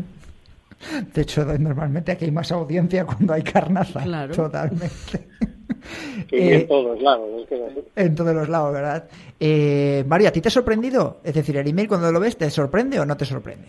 De 1.13 1.21
hecho, 1.21 1.45
normalmente 1.45 2.11
aquí 2.13 2.25
hay 2.25 2.31
más 2.31 2.51
audiencia 2.53 3.05
cuando 3.05 3.35
hay 3.35 3.43
carnaza. 3.43 4.03
Claro. 4.03 4.35
Totalmente. 4.35 5.29
Eh, 6.33 6.55
en 6.55 6.69
todos 6.69 7.01
lados. 7.01 7.29
es 7.43 7.49
que 7.49 7.55
es 7.57 7.63
así. 7.73 7.81
En 7.97 8.15
todos 8.15 8.35
los 8.35 8.49
lados, 8.49 8.73
¿verdad? 8.73 9.05
Eh, 9.39 10.05
Mario, 10.07 10.29
¿a 10.29 10.33
ti 10.33 10.41
te 10.41 10.49
ha 10.49 10.51
sorprendido? 10.51 11.21
Es 11.25 11.35
decir, 11.35 11.57
el 11.57 11.67
email 11.69 11.89
cuando 11.89 12.13
lo 12.13 12.21
ves, 12.21 12.37
¿te 12.37 12.51
sorprende 12.51 13.01
o 13.01 13.07
no 13.07 13.17
te 13.17 13.25
sorprende? 13.25 13.69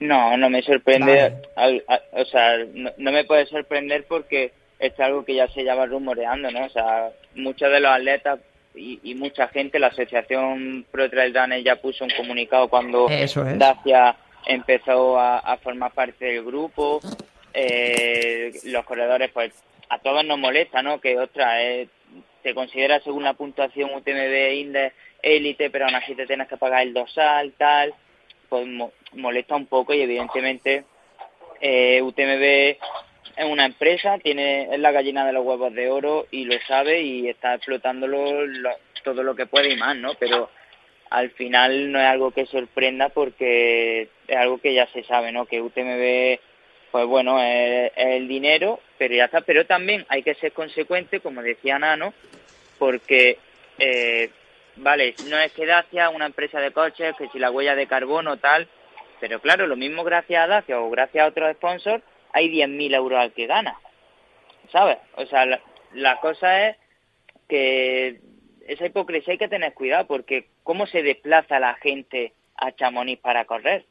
No, 0.00 0.36
no 0.36 0.50
me 0.50 0.62
sorprende, 0.62 1.12
Vale. 1.12 1.42
al- 1.56 1.84
a- 1.88 2.20
o 2.20 2.24
sea, 2.24 2.58
no, 2.74 2.90
no 2.98 3.12
me 3.12 3.24
puede 3.24 3.46
sorprender 3.46 4.04
porque 4.08 4.52
es 4.78 4.98
algo 5.00 5.24
que 5.24 5.34
ya 5.36 5.48
se 5.48 5.62
llama 5.64 5.86
rumoreando, 5.86 6.50
¿no? 6.50 6.66
O 6.66 6.68
sea, 6.68 7.10
muchos 7.34 7.70
de 7.70 7.80
los 7.80 7.90
atletas 7.90 8.40
y, 8.74 8.98
y 9.02 9.14
mucha 9.14 9.48
gente, 9.48 9.78
la 9.78 9.86
asociación 9.88 10.84
Pro 10.90 11.08
Trail 11.08 11.34
Runner 11.34 11.62
ya 11.62 11.76
puso 11.76 12.04
un 12.04 12.10
comunicado 12.16 12.68
cuando 12.68 13.08
Eso 13.08 13.46
es. 13.46 13.58
Dacia 13.58 14.16
empezó 14.46 15.18
a, 15.18 15.38
a 15.38 15.56
formar 15.58 15.92
parte 15.92 16.24
del 16.26 16.44
grupo, 16.44 17.00
eh, 17.54 18.52
los 18.64 18.84
corredores, 18.84 19.30
pues 19.32 19.52
a 19.88 19.98
todos 19.98 20.24
nos 20.24 20.38
molesta, 20.38 20.82
¿no? 20.82 21.00
Que, 21.00 21.18
otra, 21.18 21.62
eh, 21.62 21.88
te 22.42 22.54
considera 22.54 23.00
según 23.00 23.24
la 23.24 23.34
puntuación 23.34 23.90
UTMB 23.94 24.52
Index 24.54 24.94
élite, 25.22 25.70
pero 25.70 25.86
aún 25.86 25.94
así 25.94 26.14
te 26.14 26.26
tienes 26.26 26.48
que 26.48 26.56
pagar 26.58 26.82
el 26.82 26.92
dorsal, 26.92 27.52
tal, 27.56 27.94
pues 28.48 28.66
mo- 28.66 28.92
molesta 29.12 29.56
un 29.56 29.66
poco 29.66 29.94
y 29.94 30.02
evidentemente 30.02 30.84
eh, 31.60 32.02
UTMB 32.02 32.42
es 33.36 33.44
una 33.46 33.64
empresa, 33.64 34.18
tiene 34.18 34.68
es 34.72 34.78
la 34.78 34.92
gallina 34.92 35.26
de 35.26 35.32
los 35.32 35.44
huevos 35.44 35.72
de 35.72 35.88
oro 35.90 36.26
y 36.30 36.44
lo 36.44 36.58
sabe 36.68 37.00
y 37.00 37.28
está 37.28 37.54
explotándolo 37.54 38.46
lo- 38.46 38.76
todo 39.02 39.22
lo 39.22 39.34
que 39.34 39.46
puede 39.46 39.72
y 39.72 39.76
más, 39.76 39.96
¿no? 39.96 40.12
Pero 40.20 40.50
al 41.10 41.30
final 41.30 41.90
no 41.92 41.98
es 41.98 42.06
algo 42.06 42.30
que 42.32 42.46
sorprenda 42.46 43.08
porque 43.08 44.08
es 44.28 44.36
algo 44.36 44.58
que 44.58 44.74
ya 44.74 44.86
se 44.88 45.02
sabe, 45.04 45.32
¿no? 45.32 45.46
Que 45.46 45.60
UTMB, 45.62 46.38
pues 46.92 47.06
bueno, 47.06 47.42
es 47.42 47.90
el 47.96 48.28
dinero, 48.28 48.80
pero 49.46 49.66
también 49.66 50.04
hay 50.08 50.22
que 50.22 50.34
ser 50.34 50.52
consecuente, 50.52 51.20
como 51.20 51.42
decía 51.42 51.78
Nano, 51.78 52.14
porque, 52.78 53.38
eh, 53.78 54.30
vale, 54.76 55.14
no 55.28 55.38
es 55.38 55.52
que 55.52 55.66
Dacia, 55.66 56.10
una 56.10 56.26
empresa 56.26 56.60
de 56.60 56.72
coches, 56.72 57.14
que 57.16 57.28
si 57.28 57.38
la 57.38 57.50
huella 57.50 57.74
de 57.74 57.86
carbono 57.86 58.36
tal, 58.38 58.68
pero 59.20 59.40
claro, 59.40 59.66
lo 59.66 59.76
mismo 59.76 60.04
gracias 60.04 60.44
a 60.44 60.46
Dacia 60.46 60.80
o 60.80 60.90
gracias 60.90 61.24
a 61.24 61.28
otros 61.28 61.54
sponsors, 61.56 62.02
hay 62.32 62.50
10.000 62.50 62.94
euros 62.94 63.18
al 63.18 63.32
que 63.32 63.46
gana, 63.46 63.78
¿sabes? 64.72 64.98
O 65.16 65.26
sea, 65.26 65.46
la, 65.46 65.60
la 65.94 66.20
cosa 66.20 66.68
es 66.68 66.76
que 67.48 68.20
esa 68.66 68.86
hipocresía 68.86 69.32
hay 69.32 69.38
que 69.38 69.48
tener 69.48 69.72
cuidado 69.74 70.06
porque 70.06 70.46
¿cómo 70.62 70.86
se 70.86 71.02
desplaza 71.02 71.58
la 71.60 71.74
gente 71.74 72.32
a 72.56 72.72
Chamonix 72.72 73.20
para 73.20 73.44
correr? 73.44 73.84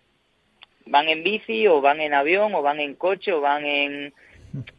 ¿Van 0.86 1.08
en 1.08 1.24
bici 1.24 1.68
o 1.68 1.82
van 1.82 2.02
en 2.02 2.14
avión 2.14 2.54
o 2.56 2.62
van 2.62 2.80
en 2.80 2.96
coche 2.96 3.32
o 3.32 3.42
van 3.42 3.66
en... 3.66 4.14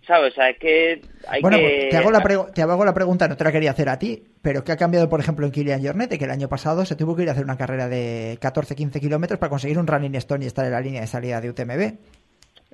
¿Sabes? 0.07 0.33
O 0.33 0.35
sea, 0.37 0.51
es 0.51 0.59
que 0.59 1.01
hay 1.27 1.43
bueno, 1.43 1.57
que... 1.57 1.63
pues 1.65 1.89
te 1.91 1.97
hago, 1.97 2.11
la 2.13 2.21
pregu- 2.21 2.53
te 2.53 2.63
hago 2.63 2.85
la 2.85 2.95
pregunta, 2.95 3.27
no 3.27 3.37
te 3.37 3.43
la 3.45 3.51
quería 3.51 3.73
hacer 3.73 3.89
a 3.89 3.99
ti, 3.99 4.23
Pero 4.41 4.63
¿qué 4.63 4.71
ha 4.73 4.77
cambiado, 4.77 5.09
por 5.09 5.19
ejemplo, 5.21 5.45
en 5.47 5.53
Kilian 5.53 5.85
Jornet? 5.85 6.17
Que 6.17 6.25
el 6.25 6.31
año 6.31 6.49
pasado 6.49 6.85
se 6.85 6.95
tuvo 6.95 7.17
que 7.17 7.23
ir 7.25 7.29
a 7.29 7.33
hacer 7.33 7.43
una 7.45 7.57
carrera 7.57 7.89
de 7.89 8.39
14-15 8.41 9.01
kilómetros 9.01 9.39
para 9.41 9.51
conseguir 9.51 9.79
un 9.79 9.87
running 9.87 10.15
stone 10.17 10.45
y 10.45 10.47
estar 10.47 10.65
en 10.65 10.71
la 10.73 10.81
línea 10.81 11.01
de 11.01 11.07
salida 11.09 11.41
de 11.41 11.51
UTMB. 11.51 11.95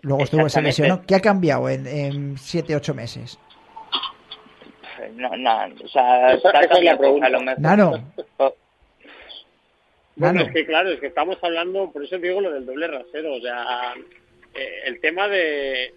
Luego 0.02 0.24
estuvo 0.24 0.48
se 0.48 0.60
lesionó. 0.62 1.02
¿Qué 1.06 1.14
ha 1.14 1.20
cambiado 1.20 1.68
en 1.70 2.36
7-8 2.36 2.94
meses? 2.94 3.38
No, 5.14 5.30
no, 5.36 5.74
o 5.84 5.88
sea, 5.88 6.32
Esa- 6.32 6.50
es 6.60 6.84
la 6.84 6.98
pregunta. 6.98 7.26
a 7.26 7.30
lo 7.30 7.40
mejor. 7.40 7.60
Nano. 7.60 8.12
Bueno, 10.16 10.42
es 10.42 10.52
que 10.52 10.66
claro, 10.66 10.90
es 10.90 11.00
que 11.00 11.06
estamos 11.06 11.38
hablando, 11.42 11.90
por 11.90 12.04
eso 12.04 12.18
digo 12.18 12.40
lo 12.42 12.52
del 12.52 12.66
doble 12.66 12.86
rasero, 12.88 13.34
o 13.36 13.40
sea, 13.40 13.94
eh, 14.54 14.82
el 14.86 15.00
tema 15.00 15.28
de, 15.28 15.92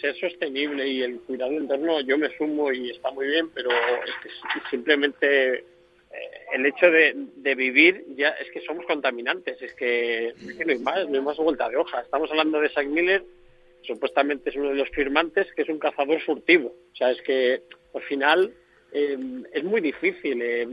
ser 0.00 0.16
sostenible 0.16 0.86
y 0.88 1.02
el 1.02 1.20
cuidado 1.20 1.52
interno, 1.52 2.00
yo 2.00 2.16
me 2.16 2.34
sumo 2.36 2.72
y 2.72 2.90
está 2.90 3.10
muy 3.10 3.26
bien, 3.26 3.50
pero 3.50 3.70
es 3.70 4.14
que 4.22 4.60
simplemente 4.70 5.58
eh, 5.58 5.64
el 6.52 6.66
hecho 6.66 6.90
de, 6.90 7.54
vivir 7.54 8.04
ya 8.16 8.30
es 8.30 8.50
que 8.50 8.62
somos 8.62 8.86
contaminantes, 8.86 9.60
es 9.60 9.74
que, 9.74 10.32
no 10.64 10.72
hay 10.72 10.78
más, 10.78 11.08
no 11.08 11.14
hay 11.14 11.20
más 11.20 11.36
vuelta 11.36 11.68
de 11.68 11.76
hoja. 11.76 12.00
Estamos 12.00 12.30
hablando 12.30 12.60
de 12.60 12.70
Zack 12.70 12.86
Miller, 12.86 13.22
supuestamente 13.82 14.50
es 14.50 14.56
uno 14.56 14.70
de 14.70 14.76
los 14.76 14.88
firmantes, 14.90 15.46
que 15.54 15.62
es 15.62 15.68
un 15.68 15.78
cazador 15.78 16.20
furtivo, 16.22 16.68
o 16.68 16.96
sea, 16.96 17.10
es 17.10 17.20
que 17.22 17.62
al 17.94 18.02
final 18.02 18.54
eh, 18.92 19.16
es 19.52 19.62
muy 19.62 19.80
difícil, 19.80 20.40
eh, 20.42 20.66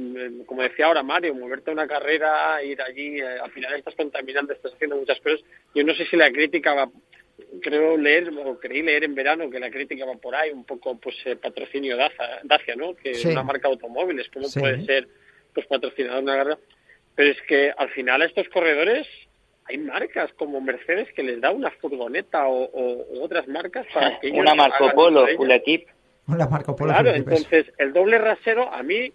como 0.48 0.64
decía 0.64 0.88
ahora 0.88 1.04
Mario, 1.04 1.36
moverte 1.36 1.70
una 1.70 1.88
carrera, 1.88 2.64
ir 2.64 2.82
allí, 2.82 3.20
eh, 3.20 3.40
al 3.40 3.52
final 3.52 3.76
estás 3.76 3.96
contaminando, 3.96 4.54
estás 4.54 4.74
haciendo 4.74 4.98
muchas 4.98 5.20
cosas. 5.22 5.42
Yo 5.76 5.84
no 5.84 5.94
sé 5.94 6.06
si 6.06 6.16
la 6.16 6.32
crítica 6.32 6.74
va, 6.74 6.90
creo 7.62 7.98
leer, 7.98 8.30
o 8.30 8.60
creí 8.60 8.82
leer 8.82 9.04
en 9.04 9.16
verano 9.16 9.50
que 9.50 9.60
la 9.60 9.70
crítica 9.70 10.06
va 10.06 10.16
por 10.16 10.36
ahí, 10.36 10.52
un 10.52 10.64
poco 10.66 10.98
pues 10.98 11.16
eh, 11.26 11.36
patrocinio 11.36 11.96
Dacia, 11.98 12.40
Dacia, 12.44 12.76
¿no? 12.76 12.96
Que 12.96 13.14
Sí. 13.16 13.28
es 13.28 13.34
una 13.34 13.44
marca 13.44 13.68
de 13.68 13.74
automóviles, 13.76 14.28
¿cómo 14.34 14.48
Sí. 14.48 14.60
puede 14.60 14.86
ser 14.86 15.08
pues 15.54 15.66
patrocinador 15.68 16.18
de 16.18 16.24
una 16.24 16.38
carrera? 16.38 16.60
Pero 17.16 17.32
es 17.32 17.42
que 17.48 17.72
al 17.78 17.90
final 17.92 18.22
a 18.22 18.26
estos 18.26 18.48
corredores 18.50 19.08
hay 19.66 19.78
marcas 19.78 20.32
como 20.34 20.62
Mercedes 20.62 21.08
que 21.14 21.24
les 21.24 21.42
da 21.42 21.52
una 21.52 21.72
furgoneta 21.72 22.48
o, 22.48 22.64
o- 22.64 23.02
o 23.20 23.24
otras 23.24 23.48
marcas 23.48 23.86
para 23.94 24.20
que 24.20 24.28
ellos 24.28 24.40
Una 24.40 24.56
Marco 24.56 24.92
Polo, 24.94 25.28
full 25.36 25.52
equip. 25.52 25.88
La 26.28 26.48
Marco 26.48 26.76
Polo. 26.76 26.94
Claro, 26.94 27.12
entonces 27.14 27.66
el 27.78 27.94
doble 27.94 28.18
rasero 28.18 28.72
a 28.74 28.82
mí 28.84 29.12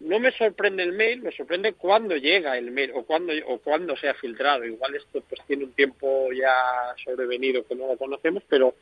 no 0.00 0.20
me 0.20 0.30
sorprende 0.32 0.82
el 0.82 0.92
mail, 0.92 1.22
me 1.22 1.32
sorprende 1.32 1.72
cuándo 1.72 2.16
llega 2.16 2.58
el 2.58 2.70
mail 2.70 2.92
o 2.94 3.04
cuándo 3.04 3.32
o 3.46 3.58
cuándo 3.58 3.96
se 3.96 4.08
ha 4.08 4.14
filtrado. 4.14 4.64
Igual 4.64 4.94
esto 4.94 5.22
pues 5.28 5.40
tiene 5.46 5.64
un 5.64 5.72
tiempo 5.72 6.30
ya 6.32 6.94
sobrevenido 7.02 7.66
que 7.66 7.74
no 7.74 7.86
lo 7.86 7.96
conocemos, 7.96 8.42
pero 8.48 8.74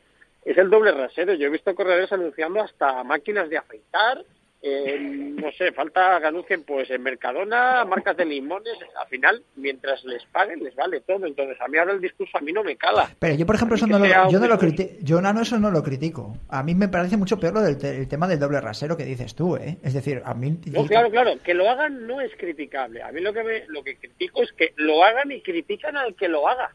es 0.43 0.57
el 0.57 0.69
doble 0.69 0.91
rasero. 0.91 1.33
Yo 1.33 1.47
he 1.47 1.51
visto 1.51 1.73
corredores 1.73 2.11
anunciando 2.11 2.61
hasta 2.61 3.03
máquinas 3.03 3.49
de 3.49 3.57
afeitar, 3.57 4.23
eh, 4.67 4.97
no 4.99 5.51
sé, 5.51 5.71
falta 5.73 6.19
que 6.19 6.25
anuncien 6.25 6.63
pues 6.63 6.89
en 6.89 7.03
Mercadona, 7.03 7.85
marcas 7.85 8.17
de 8.17 8.25
limones. 8.25 8.73
Al 8.99 9.07
final, 9.07 9.43
mientras 9.57 10.03
les 10.05 10.25
paguen, 10.25 10.63
les 10.63 10.75
vale 10.75 11.01
todo. 11.01 11.27
Entonces 11.27 11.55
a 11.61 11.67
mí 11.67 11.77
ahora 11.77 11.93
el 11.93 12.01
discurso 12.01 12.37
a 12.37 12.41
mí 12.41 12.51
no 12.51 12.63
me 12.63 12.75
cala. 12.75 13.09
Pero 13.19 13.35
yo, 13.35 13.45
por 13.45 13.55
ejemplo, 13.55 13.75
eso 13.75 13.85
no 13.85 13.99
lo, 13.99 14.05
yo 14.31 14.39
no 14.39 14.47
lo 14.47 14.57
critico. 14.57 14.93
Yo, 15.01 15.21
Nano, 15.21 15.41
eso 15.41 15.59
no 15.59 15.69
lo 15.69 15.83
critico. 15.83 16.35
A 16.49 16.63
mí 16.63 16.73
me 16.73 16.87
parece 16.87 17.15
mucho 17.15 17.39
peor 17.39 17.53
lo 17.53 17.61
del 17.61 17.77
te- 17.77 17.95
el 17.95 18.07
tema 18.07 18.27
del 18.27 18.39
doble 18.39 18.59
rasero 18.59 18.97
que 18.97 19.05
dices 19.05 19.35
tú, 19.35 19.55
¿eh? 19.55 19.77
Es 19.83 19.93
decir, 19.93 20.21
a 20.25 20.33
mí... 20.33 20.57
No, 20.65 20.85
claro, 20.87 21.11
claro, 21.11 21.31
que 21.43 21.53
lo 21.53 21.69
hagan 21.69 22.07
no 22.07 22.19
es 22.21 22.31
criticable. 22.35 23.03
A 23.03 23.11
mí 23.11 23.21
lo 23.21 23.33
que 23.33 23.43
me, 23.43 23.65
lo 23.67 23.83
que 23.83 23.97
critico 23.97 24.41
es 24.41 24.51
que 24.53 24.73
lo 24.77 25.03
hagan 25.03 25.31
y 25.31 25.41
critican 25.41 25.95
al 25.95 26.15
que 26.15 26.27
lo 26.27 26.47
haga. 26.47 26.73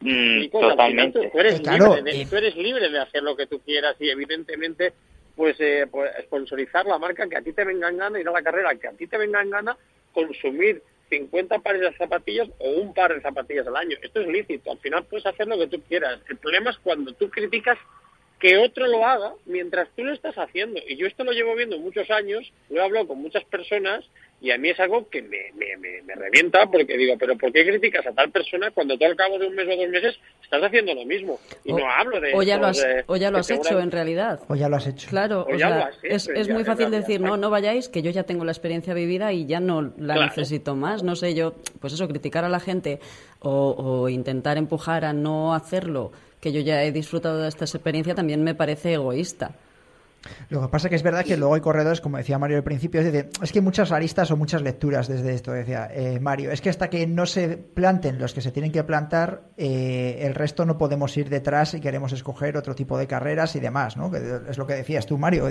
Mm, 0.00 0.48
totalmente. 0.50 1.30
Tú 1.32 1.38
eres, 1.38 1.60
Eh, 1.60 1.62
claro, 1.62 1.96
libre 1.96 2.12
de, 2.12 2.22
eh. 2.22 2.26
tú 2.28 2.36
eres 2.36 2.56
libre 2.56 2.88
de 2.90 2.98
hacer 3.00 3.22
lo 3.22 3.36
que 3.36 3.46
tú 3.46 3.60
quieras 3.60 3.96
y 4.00 4.08
evidentemente 4.10 4.92
pues, 5.36 5.56
eh, 5.60 5.86
pues 5.90 6.10
sponsorizar 6.24 6.86
la 6.86 6.98
marca 6.98 7.28
que 7.28 7.36
a 7.36 7.42
ti 7.42 7.52
te 7.52 7.64
venga 7.64 7.88
en 7.88 7.98
gana, 7.98 8.20
ir 8.20 8.28
a 8.28 8.32
la 8.32 8.42
carrera 8.42 8.74
que 8.76 8.88
a 8.88 8.92
ti 8.92 9.06
te 9.06 9.18
venga 9.18 9.42
en 9.42 9.50
gana, 9.50 9.76
consumir 10.12 10.82
50 11.10 11.58
pares 11.58 11.80
de 11.80 11.96
zapatillas 11.96 12.48
o 12.58 12.70
un 12.80 12.94
par 12.94 13.14
de 13.14 13.20
zapatillas 13.20 13.66
al 13.66 13.76
año. 13.76 13.96
Esto 14.02 14.20
es 14.20 14.28
lícito, 14.28 14.72
al 14.72 14.78
final 14.78 15.04
puedes 15.04 15.26
hacer 15.26 15.46
lo 15.46 15.58
que 15.58 15.66
tú 15.66 15.82
quieras. 15.82 16.20
El 16.28 16.36
problema 16.38 16.70
es 16.70 16.78
cuando 16.78 17.12
tú 17.12 17.28
criticas 17.30 17.78
que 18.44 18.58
otro 18.58 18.86
lo 18.86 19.06
haga 19.06 19.32
mientras 19.46 19.88
tú 19.96 20.04
lo 20.04 20.12
estás 20.12 20.34
haciendo. 20.36 20.78
Y 20.86 20.96
yo 20.96 21.06
esto 21.06 21.24
lo 21.24 21.32
llevo 21.32 21.54
viendo 21.56 21.78
muchos 21.78 22.10
años, 22.10 22.52
lo 22.68 22.80
he 22.80 22.84
hablado 22.84 23.08
con 23.08 23.22
muchas 23.22 23.42
personas 23.44 24.04
y 24.42 24.50
a 24.50 24.58
mí 24.58 24.68
es 24.68 24.78
algo 24.78 25.08
que 25.08 25.22
me, 25.22 25.50
me, 25.54 25.78
me, 25.78 26.02
me 26.02 26.14
revienta 26.14 26.66
porque 26.66 26.98
digo, 26.98 27.14
pero 27.18 27.38
¿por 27.38 27.50
qué 27.50 27.64
criticas 27.64 28.06
a 28.06 28.12
tal 28.12 28.30
persona 28.30 28.70
cuando 28.72 28.98
tú 28.98 29.06
al 29.06 29.16
cabo 29.16 29.38
de 29.38 29.46
un 29.46 29.54
mes 29.54 29.66
o 29.66 29.76
dos 29.80 29.88
meses 29.88 30.18
estás 30.42 30.62
haciendo 30.62 30.92
lo 30.94 31.06
mismo? 31.06 31.40
Y 31.64 31.72
O- 31.72 31.78
no 31.78 31.90
hablo 31.90 32.20
de... 32.20 32.34
O 32.34 32.42
ya 32.42 32.58
lo 32.58 32.66
has, 32.66 32.84
eh, 32.84 33.04
o 33.06 33.16
ya 33.16 33.30
lo 33.30 33.38
has 33.38 33.50
hecho 33.50 33.80
en 33.80 33.90
realidad. 33.90 34.40
O 34.48 34.54
ya 34.56 34.68
lo 34.68 34.76
has 34.76 34.86
hecho. 34.86 35.08
Claro, 35.08 35.46
O 35.48 35.54
o 35.54 35.56
ya 35.56 35.68
sea, 35.68 35.78
lo 35.78 35.84
has 35.84 36.04
hecho, 36.04 36.14
es, 36.14 36.28
es 36.28 36.46
ya, 36.48 36.52
muy 36.52 36.64
fácil 36.64 36.90
realidad. 36.90 37.00
decir, 37.06 37.20
no, 37.22 37.38
no 37.38 37.48
vayáis, 37.48 37.88
que 37.88 38.02
yo 38.02 38.10
ya 38.10 38.24
tengo 38.24 38.44
la 38.44 38.52
experiencia 38.52 38.92
vivida 38.92 39.32
y 39.32 39.46
ya 39.46 39.60
no 39.60 39.80
la 39.96 40.14
Claro. 40.16 40.22
necesito 40.26 40.76
más. 40.76 41.02
No 41.02 41.16
sé, 41.16 41.32
yo, 41.34 41.54
pues 41.80 41.94
eso, 41.94 42.06
criticar 42.06 42.44
a 42.44 42.50
la 42.50 42.60
gente 42.60 42.98
o, 43.40 43.70
o 43.78 44.08
intentar 44.10 44.58
empujar 44.58 45.06
a 45.06 45.14
no 45.14 45.54
hacerlo, 45.54 46.12
que 46.44 46.52
yo 46.52 46.60
ya 46.60 46.84
he 46.84 46.92
disfrutado 46.92 47.38
de 47.38 47.48
esta 47.48 47.64
experiencia, 47.64 48.14
también 48.14 48.44
me 48.44 48.54
parece 48.54 48.92
egoísta. 48.92 49.56
Lo 50.48 50.62
que 50.62 50.68
pasa 50.68 50.88
que 50.88 50.96
es 50.96 51.02
verdad 51.02 51.24
que 51.24 51.36
luego 51.36 51.54
hay 51.54 51.60
corredores, 51.60 52.00
como 52.00 52.16
decía 52.16 52.38
Mario 52.38 52.56
al 52.56 52.64
principio, 52.64 53.00
es 53.00 53.12
decir, 53.12 53.30
es 53.42 53.52
que 53.52 53.58
hay 53.58 53.64
muchas 53.64 53.92
aristas 53.92 54.30
o 54.30 54.36
muchas 54.36 54.62
lecturas 54.62 55.06
desde 55.06 55.34
esto, 55.34 55.52
decía 55.52 55.88
eh, 55.92 56.18
Mario. 56.20 56.50
Es 56.50 56.60
que 56.60 56.70
hasta 56.70 56.88
que 56.88 57.06
no 57.06 57.26
se 57.26 57.56
planten 57.56 58.18
los 58.18 58.32
que 58.32 58.40
se 58.40 58.50
tienen 58.50 58.72
que 58.72 58.84
plantar, 58.84 59.42
eh, 59.56 60.20
el 60.22 60.34
resto 60.34 60.64
no 60.64 60.78
podemos 60.78 61.16
ir 61.16 61.28
detrás 61.28 61.74
y 61.74 61.80
queremos 61.80 62.12
escoger 62.12 62.56
otro 62.56 62.74
tipo 62.74 62.96
de 62.96 63.06
carreras 63.06 63.54
y 63.56 63.60
demás, 63.60 63.96
¿no? 63.96 64.10
Que 64.10 64.18
es 64.48 64.56
lo 64.58 64.66
que 64.66 64.74
decías 64.74 65.06
tú, 65.06 65.18
Mario, 65.18 65.46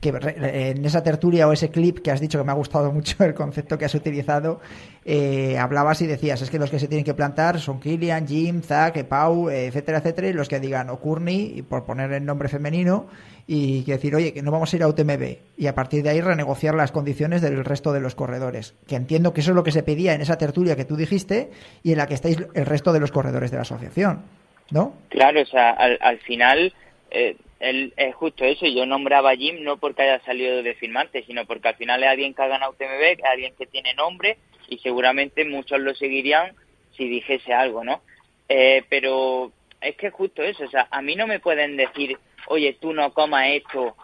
que 0.00 0.12
re- 0.12 0.70
en 0.70 0.84
esa 0.84 1.02
tertulia 1.02 1.48
o 1.48 1.52
ese 1.52 1.70
clip 1.70 1.98
que 2.00 2.10
has 2.10 2.20
dicho 2.20 2.38
que 2.38 2.44
me 2.44 2.52
ha 2.52 2.56
gustado 2.56 2.92
mucho 2.92 3.24
el 3.24 3.34
concepto 3.34 3.78
que 3.78 3.84
has 3.84 3.94
utilizado, 3.94 4.60
eh, 5.04 5.58
hablabas 5.58 6.00
y 6.02 6.06
decías, 6.06 6.40
es 6.40 6.50
que 6.50 6.58
los 6.58 6.70
que 6.70 6.78
se 6.78 6.88
tienen 6.88 7.04
que 7.04 7.14
plantar 7.14 7.58
son 7.58 7.80
Kilian, 7.80 8.26
Jim, 8.26 8.62
Zach, 8.62 9.02
Pau, 9.04 9.48
eh, 9.48 9.66
etcétera, 9.66 9.98
etcétera, 9.98 10.28
y 10.28 10.32
los 10.32 10.48
que 10.48 10.60
digan 10.60 10.88
o 10.90 11.00
Courtney, 11.00 11.54
y 11.56 11.62
por 11.62 11.84
poner 11.84 12.12
el 12.12 12.24
nombre 12.24 12.48
femenino, 12.48 13.06
y 13.46 13.84
decir, 13.84 14.14
oye, 14.14 14.32
que 14.32 14.42
no 14.42 14.50
vamos 14.50 14.72
a 14.72 14.76
ir 14.76 14.82
a 14.82 14.88
UTMB, 14.88 15.36
y 15.58 15.66
a 15.66 15.74
partir 15.74 16.02
de 16.02 16.10
ahí 16.10 16.20
renegociar 16.20 16.74
las 16.74 16.92
condiciones 16.92 17.42
del 17.42 17.64
resto 17.64 17.92
de 17.92 18.00
los 18.00 18.14
corredores. 18.14 18.74
Que 18.88 18.96
entiendo 18.96 19.34
que 19.34 19.40
eso 19.42 19.50
es 19.50 19.56
lo 19.56 19.64
que 19.64 19.72
se 19.72 19.82
pedía 19.82 20.14
en 20.14 20.20
esa 20.22 20.38
tertulia 20.38 20.76
que 20.76 20.84
tú 20.84 20.96
dijiste 20.96 21.50
y 21.82 21.92
en 21.92 21.98
la 21.98 22.06
que 22.06 22.14
estáis 22.14 22.38
el 22.54 22.66
resto 22.66 22.92
de 22.92 23.00
los 23.00 23.12
corredores 23.12 23.50
de 23.50 23.56
la 23.58 23.62
asociación, 23.62 24.22
¿no? 24.70 24.94
Claro, 25.10 25.42
o 25.42 25.46
sea, 25.46 25.70
al, 25.72 25.98
al 26.00 26.18
final 26.20 26.72
eh, 27.10 27.36
él- 27.60 27.92
es 27.96 28.14
justo 28.14 28.44
eso. 28.44 28.66
Yo 28.66 28.86
nombraba 28.86 29.30
a 29.32 29.36
Jim 29.36 29.62
no 29.62 29.76
porque 29.76 30.02
haya 30.02 30.24
salido 30.24 30.62
de 30.62 30.74
firmante, 30.74 31.22
sino 31.26 31.44
porque 31.44 31.68
al 31.68 31.76
final 31.76 32.02
es 32.02 32.08
alguien 32.08 32.32
que 32.34 32.42
ha 32.42 32.48
ganado 32.48 32.72
UTMB, 32.72 33.02
es 33.18 33.24
alguien 33.30 33.52
que 33.58 33.66
tiene 33.66 33.92
nombre 33.94 34.38
y 34.68 34.78
seguramente 34.78 35.44
muchos 35.44 35.78
lo 35.80 35.94
seguirían 35.94 36.52
si 36.96 37.08
dijese 37.08 37.52
algo, 37.52 37.84
¿no? 37.84 38.00
Eh, 38.48 38.84
pero 38.88 39.52
es 39.80 39.96
que 39.96 40.06
es 40.06 40.14
justo 40.14 40.42
eso. 40.42 40.64
O 40.64 40.70
sea, 40.70 40.88
a 40.90 41.02
mí 41.02 41.14
no 41.14 41.26
me 41.26 41.40
pueden 41.40 41.76
decir, 41.76 42.16
oye, 42.48 42.76
tú 42.80 42.92
no 42.92 43.12
comas 43.12 43.46
esto 43.48 43.96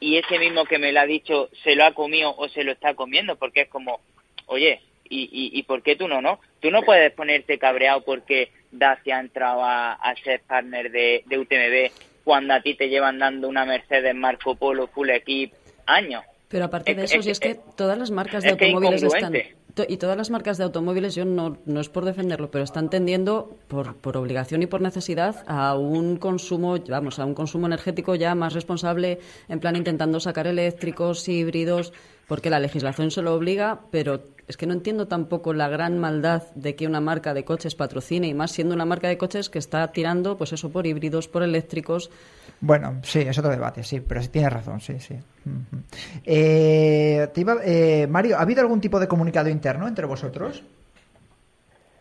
y 0.00 0.16
ese 0.16 0.38
mismo 0.38 0.64
que 0.64 0.78
me 0.78 0.92
lo 0.92 1.00
ha 1.00 1.06
dicho 1.06 1.48
se 1.62 1.74
lo 1.74 1.84
ha 1.84 1.92
comido 1.92 2.34
o 2.36 2.48
se 2.48 2.64
lo 2.64 2.72
está 2.72 2.94
comiendo, 2.94 3.36
porque 3.36 3.62
es 3.62 3.68
como, 3.68 4.00
oye, 4.46 4.80
¿y, 5.08 5.22
y, 5.24 5.58
y 5.58 5.62
por 5.64 5.82
qué 5.82 5.96
tú 5.96 6.08
no, 6.08 6.20
no? 6.22 6.40
Tú 6.60 6.70
no 6.70 6.82
puedes 6.82 7.12
ponerte 7.12 7.58
cabreado 7.58 8.02
porque 8.02 8.50
Dacia 8.70 9.16
ha 9.16 9.20
entrado 9.20 9.62
a, 9.64 9.92
a 9.92 10.14
ser 10.16 10.40
partner 10.42 10.90
de, 10.90 11.22
de 11.26 11.38
UTMB 11.38 11.92
cuando 12.24 12.54
a 12.54 12.60
ti 12.60 12.74
te 12.74 12.88
llevan 12.88 13.18
dando 13.18 13.48
una 13.48 13.64
Mercedes 13.64 14.14
Marco 14.14 14.54
Polo 14.54 14.86
Full 14.86 15.10
Equip 15.10 15.52
años. 15.86 16.22
Pero 16.48 16.64
aparte 16.66 16.92
Es- 16.92 16.96
de 16.96 17.04
eso, 17.04 17.18
es- 17.18 17.24
si 17.24 17.30
es 17.32 17.40
que 17.40 17.56
todas 17.76 17.98
las 17.98 18.10
marcas 18.10 18.42
de 18.42 18.50
automóviles 18.50 19.02
están... 19.02 19.32
Y 19.88 19.96
todas 19.96 20.16
las 20.16 20.30
marcas 20.30 20.58
de 20.58 20.64
automóviles, 20.64 21.14
yo 21.14 21.24
no, 21.24 21.58
no 21.66 21.80
es 21.80 21.88
por 21.88 22.04
defenderlo, 22.04 22.50
pero 22.50 22.64
están 22.64 22.90
tendiendo 22.90 23.56
por, 23.68 23.94
por 23.96 24.16
obligación 24.16 24.62
y 24.62 24.66
por 24.66 24.80
necesidad 24.80 25.44
a 25.46 25.76
un 25.76 26.16
consumo, 26.16 26.76
vamos, 26.88 27.18
a 27.18 27.24
un 27.24 27.34
consumo 27.34 27.66
energético 27.66 28.14
ya 28.14 28.34
más 28.34 28.52
responsable, 28.52 29.20
en 29.48 29.60
plan 29.60 29.76
intentando 29.76 30.20
sacar 30.20 30.46
eléctricos, 30.46 31.28
híbridos, 31.28 31.92
porque 32.26 32.50
la 32.50 32.60
legislación 32.60 33.10
se 33.10 33.22
lo 33.22 33.34
obliga, 33.34 33.80
pero 33.90 34.20
es 34.50 34.56
que 34.56 34.66
no 34.66 34.74
entiendo 34.74 35.06
tampoco 35.08 35.52
la 35.54 35.68
gran 35.68 35.98
maldad 35.98 36.42
de 36.54 36.74
que 36.74 36.86
una 36.86 37.00
marca 37.00 37.34
de 37.34 37.44
coches 37.44 37.74
patrocine, 37.74 38.26
y 38.28 38.34
más 38.34 38.50
siendo 38.52 38.74
una 38.74 38.84
marca 38.84 39.08
de 39.08 39.16
coches 39.16 39.48
que 39.48 39.58
está 39.58 39.90
tirando, 39.92 40.36
pues 40.36 40.52
eso, 40.52 40.70
por 40.70 40.86
híbridos, 40.86 41.28
por 41.28 41.42
eléctricos, 41.42 42.10
Bueno, 42.60 43.00
sí, 43.02 43.20
es 43.20 43.38
otro 43.38 43.50
debate, 43.50 43.82
sí, 43.84 44.00
pero 44.00 44.20
sí 44.22 44.28
tienes 44.28 44.52
razón, 44.52 44.80
sí, 44.80 44.98
sí. 45.00 45.14
Eh, 46.26 47.28
te 47.32 47.40
iba- 47.40 47.60
eh, 47.64 48.06
Mario, 48.08 48.36
¿ha 48.36 48.42
habido 48.42 48.60
algún 48.60 48.80
tipo 48.80 49.00
de 49.00 49.08
comunicado 49.08 49.48
interno 49.48 49.88
entre 49.88 50.04
vosotros? 50.06 50.62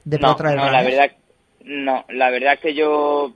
De 0.04 0.18
no, 0.20 0.36
no, 0.38 0.70
la 0.72 0.84
verdad, 0.84 1.12
no, 1.66 2.06
la 2.10 2.30
verdad 2.30 2.54
es 2.54 2.60
que 2.60 2.74
yo 2.74 3.34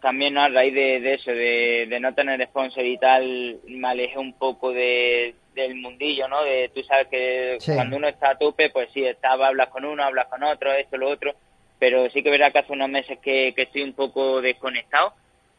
también 0.00 0.34
¿no? 0.34 0.42
a 0.42 0.48
raíz 0.48 0.74
de, 0.74 1.00
de 1.00 1.14
eso, 1.14 1.30
de, 1.30 1.86
de 1.88 2.00
no 2.00 2.14
tener 2.14 2.42
sponsor 2.46 2.84
y 2.84 2.98
tal, 2.98 3.60
me 3.66 3.88
alejé 3.88 4.18
un 4.18 4.32
poco 4.34 4.72
de, 4.72 5.34
del 5.54 5.74
mundillo, 5.76 6.28
¿no? 6.28 6.42
De, 6.42 6.70
tú 6.74 6.82
sabes 6.84 7.08
que 7.08 7.56
Sí. 7.60 7.74
cuando 7.74 7.96
uno 7.96 8.08
está 8.08 8.30
a 8.30 8.38
tope, 8.38 8.70
pues 8.70 8.88
sí, 8.92 9.04
estaba, 9.04 9.48
hablas 9.48 9.68
con 9.68 9.84
uno, 9.84 10.02
hablas 10.02 10.26
con 10.26 10.42
otro, 10.42 10.72
esto, 10.72 10.96
lo 10.96 11.08
otro, 11.10 11.34
pero 11.78 12.08
sí 12.10 12.22
que 12.22 12.30
verdad 12.30 12.52
que 12.52 12.60
hace 12.60 12.72
unos 12.72 12.88
meses 12.88 13.18
que, 13.20 13.52
que 13.54 13.62
estoy 13.62 13.82
un 13.82 13.92
poco 13.92 14.40
desconectado, 14.40 15.12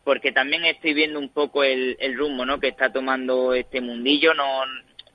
porque 0.03 0.31
también 0.31 0.65
estoy 0.65 0.93
viendo 0.93 1.19
un 1.19 1.29
poco 1.29 1.63
el, 1.63 1.95
el 1.99 2.17
rumbo, 2.17 2.45
¿no? 2.45 2.59
Que 2.59 2.69
está 2.69 2.91
tomando 2.91 3.53
este 3.53 3.81
mundillo, 3.81 4.33
no 4.33 4.45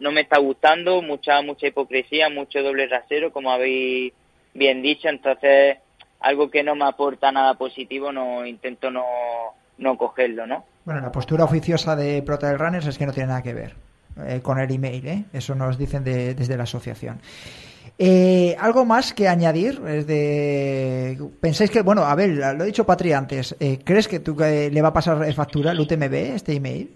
no 0.00 0.12
me 0.12 0.20
está 0.20 0.38
gustando, 0.38 1.02
mucha 1.02 1.42
mucha 1.42 1.66
hipocresía, 1.66 2.28
mucho 2.30 2.62
doble 2.62 2.86
rasero, 2.86 3.32
como 3.32 3.50
habéis 3.50 4.12
bien 4.54 4.80
dicho, 4.80 5.08
entonces 5.08 5.78
algo 6.20 6.50
que 6.50 6.62
no 6.62 6.76
me 6.76 6.84
aporta 6.84 7.32
nada 7.32 7.54
positivo, 7.54 8.12
no 8.12 8.46
intento 8.46 8.90
no, 8.92 9.04
no 9.76 9.98
cogerlo, 9.98 10.46
¿no? 10.46 10.64
Bueno, 10.84 11.00
la 11.00 11.10
postura 11.12 11.44
oficiosa 11.44 11.96
de 11.96 12.22
Prota 12.22 12.48
del 12.48 12.58
Runners 12.60 12.86
es 12.86 12.96
que 12.96 13.06
no 13.06 13.12
tiene 13.12 13.28
nada 13.28 13.42
que 13.42 13.54
ver 13.54 13.74
eh, 14.26 14.40
con 14.42 14.58
el 14.58 14.70
email, 14.70 15.06
¿eh? 15.06 15.24
Eso 15.32 15.54
nos 15.54 15.76
dicen 15.78 16.04
de- 16.04 16.34
desde 16.34 16.56
la 16.56 16.64
asociación. 16.64 17.20
Eh, 17.98 18.54
¿Algo 18.60 18.84
más 18.84 19.12
que 19.12 19.26
añadir? 19.28 19.82
Es 19.88 20.06
de... 20.06 21.18
¿Pensáis 21.40 21.70
que, 21.70 21.82
bueno, 21.82 22.02
a 22.04 22.14
ver, 22.14 22.30
lo 22.30 22.44
ha 22.46 22.54
dicho 22.66 22.86
Patri 22.86 23.12
antes, 23.12 23.56
¿crees 23.84 24.06
que 24.06 24.20
tú 24.20 24.36
le 24.38 24.80
va 24.82 24.88
a 24.88 24.92
pasar 24.92 25.32
factura 25.34 25.72
al 25.72 25.80
UTMB 25.80 26.14
este 26.14 26.52
email? 26.54 26.94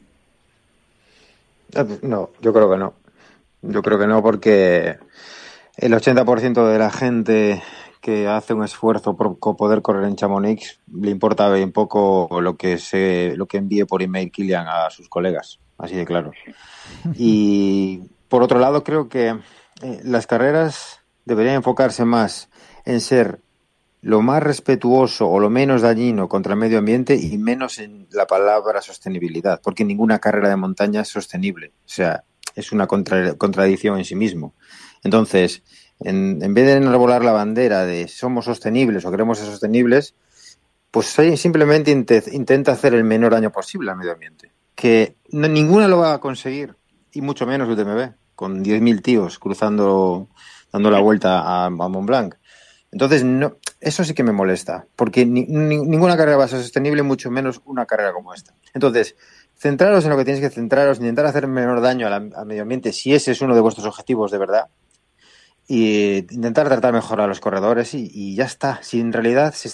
No, 2.02 2.30
yo 2.40 2.52
creo 2.52 2.70
que 2.70 2.76
no. 2.76 2.94
Yo 3.62 3.82
creo 3.82 3.98
que 3.98 4.06
no 4.06 4.22
porque 4.22 4.96
el 5.76 5.92
80% 5.92 6.70
de 6.70 6.78
la 6.78 6.90
gente 6.90 7.62
que 8.02 8.26
hace 8.28 8.52
un 8.52 8.64
esfuerzo 8.64 9.16
por 9.16 9.38
poder 9.38 9.80
correr 9.80 10.04
en 10.04 10.16
Chamonix 10.16 10.80
le 10.92 11.10
importa 11.10 11.48
bien 11.50 11.70
poco 11.72 12.40
lo 12.42 12.56
que 12.56 12.76
se 12.76 13.34
lo 13.36 13.46
que 13.46 13.58
envíe 13.58 13.84
por 13.86 14.02
email 14.02 14.30
Kilian 14.30 14.66
a 14.68 14.90
sus 14.90 15.08
colegas, 15.08 15.60
así 15.78 15.94
de 15.94 16.04
claro. 16.04 16.32
Y 17.14 18.02
por 18.28 18.42
otro 18.42 18.58
lado, 18.58 18.82
creo 18.84 19.08
que 19.08 19.28
eh, 19.82 20.00
las 20.04 20.26
carreras 20.26 21.00
deberían 21.24 21.56
enfocarse 21.56 22.04
más 22.04 22.48
en 22.84 23.00
ser 23.00 23.40
lo 24.00 24.20
más 24.20 24.42
respetuoso 24.42 25.28
o 25.28 25.38
lo 25.38 25.48
menos 25.48 25.82
dañino 25.82 26.28
contra 26.28 26.54
el 26.54 26.58
medio 26.58 26.78
ambiente 26.78 27.14
y 27.14 27.38
menos 27.38 27.78
en 27.78 28.08
la 28.10 28.26
palabra 28.26 28.82
sostenibilidad, 28.82 29.60
porque 29.62 29.84
ninguna 29.84 30.18
carrera 30.18 30.48
de 30.48 30.56
montaña 30.56 31.02
es 31.02 31.08
sostenible. 31.08 31.68
O 31.68 31.88
sea, 31.88 32.24
es 32.56 32.72
una 32.72 32.88
contra- 32.88 33.34
contradicción 33.34 33.98
en 33.98 34.04
sí 34.04 34.16
mismo. 34.16 34.54
Entonces, 35.04 35.62
en, 36.04 36.38
en 36.42 36.54
vez 36.54 36.66
de 36.66 36.72
enarbolar 36.74 37.24
la 37.24 37.32
bandera 37.32 37.84
de 37.84 38.08
somos 38.08 38.44
sostenibles 38.44 39.04
o 39.04 39.10
queremos 39.10 39.38
ser 39.38 39.46
sostenibles, 39.48 40.14
pues 40.90 41.06
simplemente 41.36 41.90
inte- 41.90 42.22
intenta 42.32 42.72
hacer 42.72 42.94
el 42.94 43.04
menor 43.04 43.32
daño 43.32 43.50
posible 43.50 43.90
al 43.90 43.96
medio 43.96 44.12
ambiente. 44.12 44.52
Que 44.74 45.16
no- 45.30 45.48
ninguna 45.48 45.88
lo 45.88 45.98
va 45.98 46.14
a 46.14 46.18
conseguir, 46.20 46.76
y 47.12 47.22
mucho 47.22 47.46
menos 47.46 47.68
el 47.68 47.74
UTMB, 47.74 48.12
con 48.34 48.62
10.000 48.62 49.00
tíos 49.02 49.38
cruzando, 49.38 50.28
dando 50.72 50.90
la 50.90 51.00
vuelta 51.00 51.64
a, 51.64 51.70
Mont 51.70 52.06
Blanc. 52.06 52.34
Entonces, 52.90 53.24
no, 53.24 53.56
eso 53.80 54.04
sí 54.04 54.12
que 54.12 54.22
me 54.22 54.32
molesta, 54.32 54.86
porque 54.96 55.24
ni- 55.24 55.46
ni- 55.46 55.78
ninguna 55.78 56.16
carrera 56.16 56.36
va 56.36 56.44
a 56.44 56.48
ser 56.48 56.60
sostenible, 56.60 57.02
mucho 57.02 57.30
menos 57.30 57.62
una 57.64 57.86
carrera 57.86 58.12
como 58.12 58.34
esta. 58.34 58.52
Entonces, 58.74 59.16
centraros 59.56 60.04
en 60.04 60.10
lo 60.10 60.16
que 60.18 60.24
tenéis 60.26 60.42
que 60.42 60.50
centraros, 60.50 60.98
intentar 60.98 61.24
hacer 61.24 61.46
menor 61.46 61.80
daño 61.80 62.06
al 62.06 62.30
medio 62.46 62.62
ambiente, 62.62 62.92
si 62.92 63.14
ese 63.14 63.32
es 63.32 63.40
uno 63.40 63.54
de 63.54 63.60
vuestros 63.62 63.86
objetivos 63.86 64.30
de 64.30 64.38
verdad, 64.38 64.66
y 65.74 66.18
intentar 66.34 66.66
tratar 66.68 66.92
mejor 66.92 67.20
a 67.20 67.26
los 67.26 67.40
corredores 67.40 67.94
y, 67.94 68.10
y 68.12 68.34
ya 68.34 68.44
está. 68.44 68.78
Si 68.82 69.00
en 69.00 69.12
realidad 69.12 69.54
se- 69.54 69.70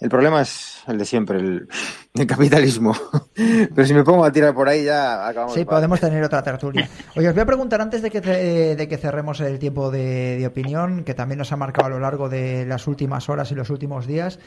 el 0.00 0.08
problema 0.08 0.40
es 0.42 0.78
el 0.88 0.98
de 0.98 1.04
siempre, 1.04 1.38
el, 1.38 1.68
el 2.14 2.26
capitalismo. 2.26 2.94
Pero 3.34 3.86
si 3.86 3.92
me 3.94 4.02
pongo 4.02 4.24
a 4.24 4.32
tirar 4.32 4.54
por 4.54 4.68
ahí 4.68 4.84
ya 4.84 5.26
acabamos. 5.28 5.54
Sí, 5.54 5.64
podemos 5.64 6.00
tener 6.00 6.22
otra 6.24 6.42
tertulia. 6.42 6.88
Oye, 7.16 7.28
os 7.28 7.34
voy 7.34 7.42
a 7.42 7.46
preguntar 7.46 7.80
antes 7.80 8.00
de 8.02 8.10
que, 8.10 8.20
ce- 8.20 8.76
de 8.76 8.88
que 8.88 8.96
cerremos 8.96 9.40
el 9.40 9.58
tiempo 9.58 9.90
de, 9.90 10.36
de 10.38 10.46
opinión, 10.46 11.04
que 11.04 11.14
también 11.14 11.38
nos 11.38 11.52
ha 11.52 11.56
marcado 11.56 11.86
a 11.86 11.90
lo 11.90 12.00
largo 12.00 12.28
de 12.28 12.64
las 12.66 12.86
últimas 12.86 13.28
horas 13.28 13.50
y 13.52 13.54
los 13.54 13.68
últimos 13.70 14.06
días, 14.06 14.38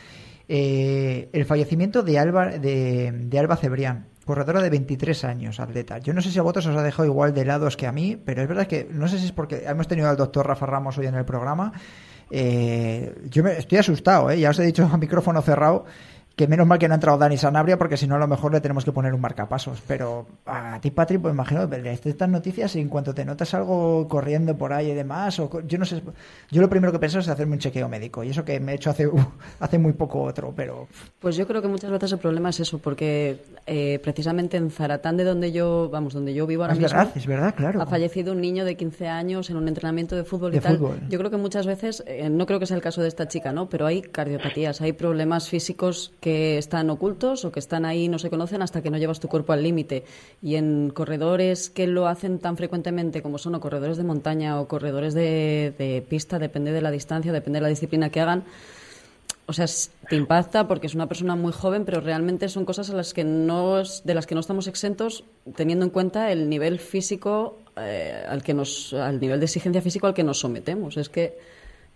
eh, 0.50 1.30
el 1.34 1.46
fallecimiento 1.46 2.04
de 2.04 2.20
Alba, 2.20 2.48
de, 2.48 3.38
Alba 3.38 3.58
Cebrián, 3.58 4.08
corredora 4.26 4.62
de 4.62 4.70
23 4.70 5.24
años, 5.26 5.60
atleta. 5.60 5.98
Yo 6.00 6.14
no 6.14 6.22
sé 6.22 6.32
si 6.32 6.40
a 6.40 6.42
vosotros 6.42 6.68
os 6.68 6.78
ha 6.78 6.84
dejado 6.84 7.06
igual 7.06 7.34
de 7.34 7.46
lados 7.46 7.76
que 7.76 7.88
a 7.88 7.92
mí, 7.92 8.16
pero 8.16 8.42
es 8.42 8.48
verdad 8.48 8.68
que 8.68 8.88
no 8.92 9.08
sé 9.08 9.20
si 9.20 9.26
es 9.26 9.32
porque 9.32 9.64
hemos 9.66 9.88
tenido 9.88 10.10
al 10.10 10.18
doctor 10.18 10.48
Rafa 10.48 10.66
Ramos 10.66 10.98
hoy 10.98 11.08
en 11.08 11.16
el 11.16 11.26
programa. 11.26 11.74
Eh, 12.30 13.16
yo 13.30 13.44
me, 13.44 13.58
estoy 13.58 13.78
asustado, 13.78 14.30
¿eh? 14.30 14.40
ya 14.40 14.50
os 14.50 14.60
he 14.60 14.66
dicho 14.66 14.86
a 14.92 14.98
micrófono 14.98 15.42
cerrado 15.42 15.86
que 16.38 16.48
menos 16.48 16.68
mal 16.68 16.78
que 16.78 16.88
no 16.88 16.94
ha 16.94 16.96
entrado 16.98 17.18
Dani 17.18 17.36
Sanabria 17.36 17.80
porque 17.80 17.98
si 17.98 18.06
no 18.06 18.14
a 18.14 18.20
lo 18.20 18.28
mejor 18.28 18.54
le 18.54 18.62
tenemos 18.62 18.86
que 18.86 18.92
poner 18.92 19.12
un 19.12 19.20
marcapasos. 19.20 19.82
Pero 19.88 20.28
a 20.46 20.80
ti, 20.80 20.92
Patri, 20.92 21.18
pues 21.18 21.34
imagino, 21.34 21.68
estas 22.06 22.30
noticias 22.30 22.76
y 22.76 22.80
en 22.80 22.90
cuanto 22.90 23.12
te 23.16 23.26
notas 23.26 23.56
algo 23.56 24.08
corriendo 24.08 24.56
por 24.56 24.72
ahí 24.72 24.92
y 24.92 24.94
demás, 24.94 25.40
o 25.40 25.50
yo 25.68 25.80
no 25.80 25.86
sé, 25.86 26.00
yo 26.52 26.62
lo 26.62 26.70
primero 26.70 26.94
que 26.94 27.00
pienso 27.00 27.18
es 27.18 27.28
hacerme 27.28 27.54
un 27.54 27.60
chequeo 27.60 27.90
médico 27.90 28.24
y 28.24 28.30
eso 28.30 28.46
que 28.46 28.60
me 28.60 28.74
he 28.74 28.76
hecho 28.76 28.92
hace, 28.92 29.10
hace 29.60 29.80
muy 29.80 29.94
poco 29.94 30.22
otro, 30.22 30.54
pero 30.56 30.88
Pues 31.20 31.36
yo 31.38 31.48
creo 31.48 31.60
que 31.64 31.70
muchas 31.70 31.90
veces 31.90 32.12
el 32.12 32.20
problema 32.20 32.50
es 32.50 32.60
eso, 32.60 32.78
porque 32.78 33.42
eh, 33.66 34.00
precisamente 34.04 34.58
en 34.58 34.70
Zaratán, 34.70 35.18
de 35.18 35.24
donde 35.24 35.52
yo, 35.52 35.90
vamos, 35.92 36.14
donde 36.14 36.36
yo 36.36 36.46
vivo 36.46 36.62
ahora 36.62 36.74
es 36.74 36.80
mismo, 36.80 37.00
verdad, 37.00 37.18
es 37.18 37.26
verdad, 37.26 37.56
claro. 37.56 37.82
ha 37.82 37.88
fallecido 37.88 38.34
un 38.34 38.42
niño 38.42 38.64
de 38.64 38.78
15 38.78 39.08
años 39.08 39.50
en 39.50 39.58
un 39.58 39.68
entrenamiento 39.68 40.16
de 40.16 40.24
fútbol 40.24 40.52
De 40.52 40.58
y 40.58 40.62
tal. 40.62 40.78
fútbol. 40.78 41.00
Yo 41.10 41.18
creo 41.18 41.32
que 41.32 41.38
muchas 41.38 41.66
veces, 41.66 42.04
eh, 42.06 42.30
no 42.30 42.46
creo 42.46 42.60
que 42.60 42.68
sea 42.68 42.78
el 42.78 42.84
caso 42.84 43.02
de 43.02 43.08
esta 43.08 43.28
chica, 43.28 43.52
¿no? 43.52 43.70
Pero 43.70 43.88
hay 43.88 44.04
cardiopatías, 44.04 44.82
hay 44.82 44.94
problemas 44.94 45.50
físicos 45.50 46.14
que 46.20 46.27
están 46.58 46.90
ocultos 46.90 47.46
o 47.46 47.52
que 47.52 47.60
están 47.60 47.86
ahí 47.86 48.08
no 48.08 48.20
se 48.20 48.30
conocen 48.30 48.62
hasta 48.62 48.82
que 48.82 48.90
no 48.90 48.98
llevas 48.98 49.20
tu 49.20 49.28
cuerpo 49.28 49.54
al 49.54 49.64
límite. 49.64 50.04
Y 50.42 50.56
en 50.56 50.90
corredores 50.90 51.70
que 51.70 51.88
lo 51.88 52.08
hacen 52.08 52.40
tan 52.40 52.58
frecuentemente 52.58 53.22
como 53.22 53.38
son 53.38 53.56
o 53.56 53.60
corredores 53.60 53.98
de 53.98 54.04
montaña 54.04 54.60
o 54.60 54.68
corredores 54.68 55.14
de, 55.14 56.06
pista, 56.10 56.40
depende 56.40 56.72
de 56.72 56.82
la 56.82 56.92
distancia, 56.92 57.32
depende 57.32 57.58
de 57.58 57.64
la 57.64 57.70
disciplina 57.70 58.10
que 58.10 58.22
hagan, 58.22 58.44
o 59.46 59.54
sea, 59.54 59.66
te 60.10 60.16
impacta 60.16 60.68
porque 60.68 60.88
es 60.88 60.96
una 60.96 61.08
persona 61.08 61.36
muy 61.38 61.54
joven, 61.54 61.86
pero 61.86 62.02
realmente 62.02 62.50
son 62.50 62.66
cosas 62.66 63.14
que 63.14 63.24
de 63.24 64.14
las 64.14 64.28
que 64.28 64.36
no 64.36 64.42
estamos 64.42 64.68
exentos, 64.68 65.24
teniendo 65.56 65.86
en 65.86 65.92
cuenta 65.92 66.32
el 66.34 66.50
nivel 66.50 66.80
físico 66.80 67.58
eh, 67.78 68.26
al 68.28 68.44
que 68.44 68.54
nos, 68.54 68.94
al 68.94 69.22
nivel 69.22 69.40
de 69.40 69.46
exigencia 69.46 69.82
físico 69.82 70.06
al 70.06 70.14
que 70.14 70.24
nos 70.24 70.40
sometemos. 70.40 70.98
Es 70.98 71.08
que 71.08 71.38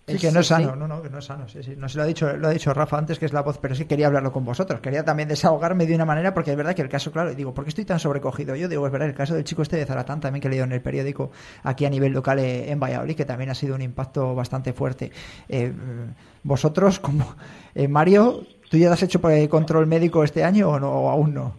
Sí, 0.07 0.18
que 0.18 0.32
no 0.32 0.40
es 0.40 0.48
sano, 0.48 0.76
no, 0.76 0.88
no, 0.88 1.02
que 1.02 1.10
no 1.10 1.19
es 1.19 1.26
sano. 1.26 1.48
Sí, 1.48 1.61
sí. 1.64 1.76
No 1.78 1.88
se 1.88 1.98
lo 1.98 2.03
ha 2.03 2.07
dicho, 2.07 2.36
lo 2.36 2.48
ha 2.48 2.52
dicho 2.52 2.73
Rafa 2.73 2.98
antes, 2.98 3.19
que 3.19 3.26
es 3.26 3.34
la 3.34 3.41
voz, 3.41 3.60
pero 3.60 3.76
sí 3.76 3.86
quería 3.86 4.07
hablarlo 4.07 4.32
con 4.32 4.44
vosotros. 4.44 4.82
Quería 4.82 5.06
también 5.06 5.30
desahogarme 5.30 5.86
de 5.86 5.95
una 5.95 6.06
manera, 6.06 6.34
porque 6.34 6.52
es 6.52 6.57
verdad 6.57 6.76
que 6.76 6.82
el 6.82 6.90
caso, 6.90 7.11
claro, 7.11 7.34
digo, 7.34 7.53
¿por 7.53 7.64
qué 7.64 7.69
estoy 7.69 7.86
tan 7.86 7.99
sobrecogido? 7.99 8.56
Yo 8.56 8.68
digo, 8.68 8.86
es 8.86 8.91
verdad, 8.91 9.07
el 9.07 9.15
caso 9.15 9.36
del 9.36 9.44
chico 9.44 9.61
este 9.61 9.78
de 9.78 9.86
Zaratán, 9.86 10.19
también 10.19 10.41
que 10.41 10.48
he 10.48 10.52
leído 10.52 10.65
en 10.65 10.72
el 10.72 10.82
periódico 10.82 11.32
aquí 11.64 11.86
a 11.86 11.90
nivel 11.90 12.11
local 12.14 12.40
eh, 12.40 12.72
en 12.72 12.80
Valladolid, 12.80 13.15
que 13.15 13.26
también 13.26 13.52
ha 13.52 13.56
sido 13.56 13.76
un 13.76 13.82
impacto 13.82 14.34
bastante 14.34 14.73
fuerte. 14.73 15.11
Eh, 15.48 15.72
vosotros, 16.44 16.99
como 16.99 17.36
eh, 17.76 17.88
Mario, 17.88 18.44
¿tú 18.69 18.78
ya 18.78 18.91
has 18.91 19.03
hecho 19.03 19.22
eh, 19.30 19.48
control 19.48 19.88
médico 19.88 20.23
este 20.23 20.44
año 20.44 20.69
o, 20.69 20.80
no, 20.80 20.91
o 20.91 21.10
aún 21.10 21.34
no? 21.34 21.56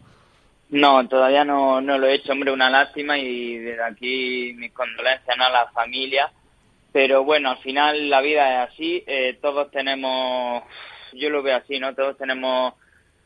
No, 0.70 1.06
todavía 1.06 1.44
no, 1.44 1.80
no 1.80 1.98
lo 1.98 2.06
he 2.06 2.14
hecho, 2.14 2.32
hombre, 2.32 2.50
una 2.50 2.70
lástima 2.70 3.18
y 3.18 3.58
desde 3.58 3.82
aquí 3.84 4.54
mis 4.56 4.72
condolencias 4.72 5.36
¿no? 5.36 5.44
a 5.44 5.50
la 5.50 5.66
familia. 5.68 6.30
Pero 6.92 7.24
bueno, 7.24 7.50
al 7.50 7.58
final 7.58 8.10
la 8.10 8.20
vida 8.20 8.64
es 8.64 8.70
así, 8.70 9.02
eh, 9.06 9.38
todos 9.40 9.70
tenemos, 9.70 10.62
yo 11.14 11.30
lo 11.30 11.42
veo 11.42 11.56
así, 11.56 11.78
¿no? 11.78 11.94
Todos 11.94 12.18
tenemos 12.18 12.74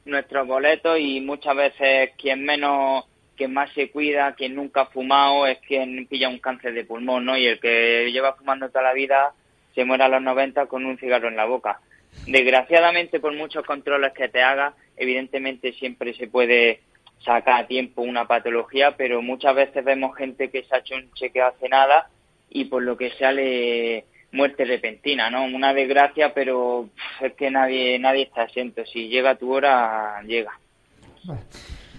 nuestros 0.04 0.46
boletos 0.46 0.98
y 1.00 1.20
muchas 1.20 1.56
veces 1.56 2.10
quien 2.16 2.44
menos, 2.44 3.04
quien 3.36 3.52
más 3.52 3.72
se 3.72 3.90
cuida, 3.90 4.34
quien 4.34 4.54
nunca 4.54 4.82
ha 4.82 4.86
fumado 4.86 5.46
es 5.46 5.58
quien 5.66 6.06
pilla 6.06 6.28
un 6.28 6.38
cáncer 6.38 6.74
de 6.74 6.84
pulmón, 6.84 7.24
¿no? 7.24 7.36
Y 7.36 7.46
el 7.46 7.58
que 7.58 8.08
lleva 8.12 8.34
fumando 8.34 8.68
toda 8.68 8.84
la 8.84 8.92
vida 8.92 9.32
se 9.74 9.84
muere 9.84 10.04
a 10.04 10.08
los 10.08 10.22
90 10.22 10.66
con 10.66 10.86
un 10.86 10.96
cigarro 10.98 11.28
en 11.28 11.36
la 11.36 11.44
boca. 11.44 11.80
Desgraciadamente, 12.28 13.18
por 13.18 13.34
muchos 13.34 13.64
controles 13.66 14.12
que 14.12 14.28
te 14.28 14.42
haga, 14.42 14.74
evidentemente 14.96 15.72
siempre 15.72 16.14
se 16.14 16.28
puede 16.28 16.80
sacar 17.24 17.64
a 17.64 17.66
tiempo 17.66 18.02
una 18.02 18.26
patología, 18.26 18.96
pero 18.96 19.20
muchas 19.22 19.56
veces 19.56 19.84
vemos 19.84 20.16
gente 20.16 20.50
que 20.50 20.62
se 20.62 20.74
ha 20.74 20.78
hecho 20.78 20.94
un 20.94 21.12
chequeo 21.14 21.46
hace 21.46 21.68
nada 21.68 22.08
y 22.50 22.64
por 22.66 22.82
lo 22.82 22.96
que 22.96 23.10
sale 23.18 24.04
muerte 24.32 24.64
repentina, 24.64 25.30
¿no? 25.30 25.44
Una 25.44 25.72
desgracia, 25.72 26.32
pero 26.34 26.88
es 27.20 27.32
que 27.34 27.50
nadie 27.50 27.98
nadie 27.98 28.22
está 28.24 28.44
exento. 28.44 28.82
Si 28.84 29.08
llega 29.08 29.36
tu 29.36 29.52
hora, 29.54 30.20
llega. 30.26 30.52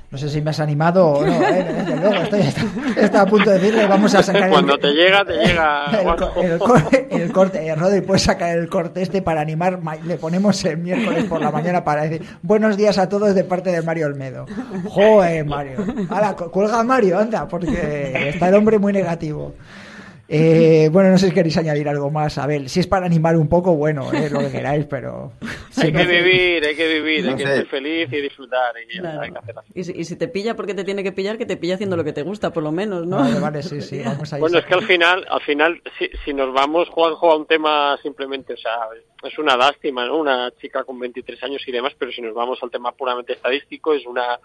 No 0.10 0.18
sé 0.18 0.30
si 0.30 0.41
me 0.41 0.52
has 0.52 0.60
animado 0.61 1.06
o 1.06 1.26
no, 1.26 1.34
¿eh? 1.34 1.64
desde 1.86 1.98
luego, 1.98 2.15
estoy, 2.24 2.40
está 2.95 3.24
a 3.24 3.26
punto 3.26 3.49
de 3.49 3.60
decirle, 3.60 3.86
vamos 3.88 4.15
a 4.15 4.24
sacar 4.24 4.49
Cuando 4.49 4.76
el, 4.76 4.80
te 4.80 4.91
llega, 4.94 5.26
te 5.26 5.34
llega. 5.34 5.86
el, 5.91 6.07
el 6.52 6.57
co- 6.60 6.90
el 7.11 7.32
corte, 7.34 7.68
eh, 7.68 7.76
Rodri, 7.76 7.99
puedes 8.02 8.22
sacar 8.24 8.57
el 8.57 8.69
corte 8.69 9.02
este 9.02 9.22
para 9.22 9.41
animar, 9.41 9.82
ma- 9.82 9.95
le 9.98 10.15
ponemos 10.15 10.64
el 10.64 10.78
miércoles 10.78 11.26
por 11.26 11.41
la 11.41 11.52
mañana 11.52 11.84
para 11.84 12.03
decir 12.03 12.26
buenos 12.41 12.78
días 12.78 12.98
a 12.98 13.10
todos 13.10 13.36
de 13.36 13.44
parte 13.44 13.69
de 13.69 13.82
Mario 13.82 14.06
Olmedo. 14.07 14.45
Joder, 14.86 15.44
Mario. 15.45 15.86
Hala, 16.10 16.38
cu- 16.38 16.52
cuelga 16.52 16.80
a 16.80 16.84
Mario, 16.84 17.19
anda, 17.19 17.45
porque 17.45 18.30
está 18.30 18.48
el 18.48 18.56
hombre 18.56 18.80
muy 18.80 18.94
negativo. 18.94 19.56
Eh, 20.30 20.90
bueno, 20.91 21.10
no 21.12 21.18
sé 21.18 21.28
si 21.28 21.34
queréis 21.34 21.56
añadir 21.58 21.88
algo 21.88 22.12
más. 22.12 22.38
A 22.38 22.45
ver, 22.48 22.68
si 22.70 22.82
es 22.82 22.88
para 22.88 23.06
animar 23.06 23.38
un 23.38 23.48
poco, 23.48 23.76
bueno, 23.76 24.12
eh, 24.12 24.30
lo 24.30 24.40
que 24.40 24.52
queráis, 24.52 24.86
pero... 24.86 25.32
Hay 25.82 25.94
que 25.94 26.04
vivir, 26.06 26.66
hay 26.66 26.76
que 26.76 26.88
vivir, 26.95 27.30
hay 27.30 27.36
que 27.36 27.45
ser 27.45 27.66
feliz 27.68 28.12
y 28.12 28.22
disfrutar. 28.22 28.74
Y 28.90 28.95
ya, 28.95 29.02
Claro. 29.02 29.22
hay 29.22 29.32
que 29.32 29.38
hacer 29.38 29.56
así. 29.60 29.72
Y 29.76 29.84
si, 29.86 29.91
y 29.94 30.04
si 30.04 30.16
te 30.18 30.28
pilla 30.28 30.56
porque 30.56 30.74
te 30.74 30.84
tiene 30.84 31.04
que 31.04 31.12
pillar, 31.14 31.38
que 31.38 31.45
te 31.45 31.56
pilla 31.56 31.76
haciendo 31.76 31.95
lo 31.95 32.04
que 32.04 32.14
te 32.14 32.24
gusta, 32.24 32.52
por 32.52 32.64
lo 32.64 32.72
menos, 32.72 33.06
¿no? 33.08 33.18
Vale, 33.18 33.40
vale, 33.40 33.64
sí, 33.64 33.80
sí, 33.82 34.02
vamos 34.04 34.34
a 34.34 34.38
ir 34.38 34.41
Bueno, 34.41 34.58
es 34.60 34.66
que 34.66 34.74
al 34.74 34.84
final, 34.84 35.26
al 35.30 35.41
final, 35.41 35.82
si, 35.98 36.10
si 36.26 36.34
nos 36.34 36.52
vamos, 36.54 36.90
Juanjo, 36.90 37.32
a 37.32 37.38
un 37.38 37.45
tema 37.45 37.98
simplemente, 38.04 38.54
o 38.54 38.58
sea, 38.58 38.74
es 39.24 39.38
una 39.40 39.56
lástima, 39.56 40.06
¿no? 40.08 40.18
Una 40.20 40.52
chica 40.60 40.84
con 40.84 40.99
23 40.99 41.41
años 41.44 41.62
y 41.66 41.72
demás, 41.72 41.94
pero 41.98 42.12
si 42.12 42.22
nos 42.22 42.34
vamos 42.34 42.60
al 42.62 42.72
tema 42.72 42.91
puramente 42.91 43.34
estadístico, 43.34 43.94
es 43.94 44.06
una, 44.06 44.40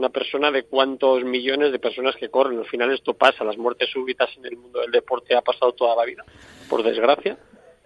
una 0.00 0.08
persona 0.08 0.50
de 0.50 0.64
cuántos 0.64 1.22
millones 1.24 1.72
de 1.72 1.78
personas 1.78 2.16
que 2.16 2.30
corren. 2.30 2.58
Al 2.58 2.66
final 2.66 2.92
esto 2.92 3.14
pasa, 3.14 3.44
las 3.44 3.56
muertes 3.56 3.90
súbitas 3.90 4.34
en 4.36 4.46
el 4.46 4.56
mundo 4.56 4.80
del 4.80 4.90
deporte 4.90 5.36
ha 5.36 5.42
pasado 5.42 5.72
toda 5.72 5.94
la 5.94 6.04
vida, 6.04 6.24
por 6.68 6.82
desgracia, 6.82 7.36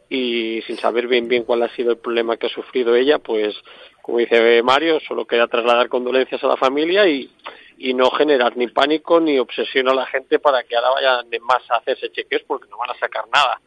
y 0.09 0.63
sin 0.63 0.77
saber 0.79 1.09
bien 1.09 1.29
bien 1.29 1.45
cuál 1.45 1.63
ha 1.65 1.75
sido 1.75 1.91
el 1.91 1.99
problema 1.99 2.37
que 2.37 2.47
ha 2.47 2.51
sufrido 2.51 2.95
ella, 2.95 3.19
pues 3.19 3.55
como 4.01 4.19
dice 4.19 4.63
Mario, 4.63 5.01
solo 5.01 5.27
queda 5.27 5.49
trasladar 5.49 5.89
condolencias 5.89 6.43
a 6.45 6.47
la 6.47 6.57
familia 6.57 7.07
y, 7.09 7.31
y 7.79 7.95
no 7.95 8.11
generar 8.11 8.57
ni 8.57 8.69
pánico 8.69 9.21
ni 9.21 9.39
obsesión 9.39 9.89
a 9.89 9.95
la 9.95 10.07
gente 10.07 10.39
para 10.39 10.63
que 10.63 10.77
ahora 10.77 10.91
vayan 10.91 11.31
de 11.31 11.41
más 11.41 11.69
a 11.71 11.77
hacerse 11.77 12.11
chequeos 12.11 12.43
porque 12.47 12.69
no 12.71 12.79
van 12.79 12.91
a 12.91 12.99
sacar 12.99 13.25
nada. 13.33 13.61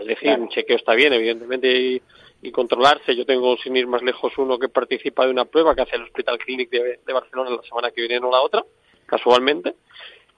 Es 0.00 0.06
decir, 0.06 0.38
un 0.38 0.48
chequeo 0.48 0.76
está 0.76 0.94
bien, 0.94 1.12
evidentemente, 1.12 1.68
y, 1.72 2.02
y 2.42 2.50
controlarse. 2.50 3.14
Yo 3.14 3.26
tengo, 3.26 3.56
sin 3.58 3.76
ir 3.76 3.86
más 3.86 4.02
lejos, 4.02 4.36
uno 4.38 4.58
que 4.58 4.68
participa 4.68 5.24
de 5.24 5.30
una 5.30 5.44
prueba 5.44 5.74
que 5.74 5.82
hace 5.82 5.96
el 5.96 6.02
Hospital 6.02 6.38
Clinic 6.38 6.70
de, 6.70 7.12
Barcelona 7.12 7.50
la 7.50 7.62
semana 7.62 7.90
que 7.90 8.02
viene, 8.02 8.20
no 8.20 8.30
la 8.30 8.40
otra, 8.40 8.64
casualmente. 9.06 9.74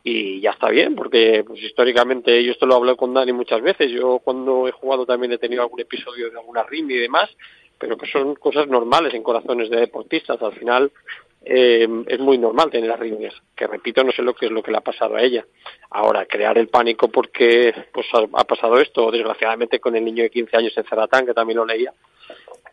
Y 0.04 0.40
ya 0.40 0.50
está 0.50 0.68
bien, 0.68 0.96
porque 0.96 1.44
pues, 1.46 1.62
históricamente, 1.62 2.42
yo 2.42 2.52
esto 2.52 2.66
lo 2.66 2.74
hablo 2.74 2.96
con 2.96 3.14
Dani 3.14 3.32
muchas 3.32 3.62
veces, 3.62 3.88
yo 3.90 4.18
cuando 4.18 4.66
he 4.66 4.72
jugado 4.72 5.06
también 5.06 5.32
he 5.32 5.38
tenido 5.38 5.62
algún 5.62 5.80
episodio 5.80 6.28
de 6.28 6.38
alguna 6.38 6.64
RIM 6.64 6.90
y 6.90 6.96
demás, 6.96 7.30
pero 7.78 7.96
que 7.96 8.06
son 8.06 8.34
cosas 8.34 8.66
normales 8.66 9.14
en 9.14 9.22
corazones 9.22 9.70
de 9.70 9.78
deportistas. 9.78 10.42
Al 10.42 10.54
final 10.54 10.90
eh, 11.44 11.88
es 12.06 12.20
muy 12.20 12.38
normal 12.38 12.70
tener 12.70 12.90
arritmias, 12.90 13.34
que 13.56 13.66
repito, 13.66 14.04
no 14.04 14.12
sé 14.12 14.22
lo 14.22 14.34
que 14.34 14.46
es 14.46 14.52
lo 14.52 14.62
que 14.62 14.70
le 14.70 14.78
ha 14.78 14.82
pasado 14.82 15.16
a 15.16 15.22
ella. 15.22 15.44
Ahora, 15.90 16.26
crear 16.26 16.56
el 16.58 16.68
pánico 16.68 17.08
porque 17.08 17.74
pues 17.92 18.06
ha, 18.14 18.44
pasado 18.44 18.78
esto, 18.80 19.10
desgraciadamente 19.10 19.80
con 19.80 19.96
el 19.96 20.04
niño 20.04 20.22
de 20.22 20.30
15 20.30 20.56
años 20.56 20.76
en 20.76 20.84
Ceratán, 20.84 21.26
que 21.26 21.34
también 21.34 21.58
lo 21.58 21.64
leía, 21.64 21.92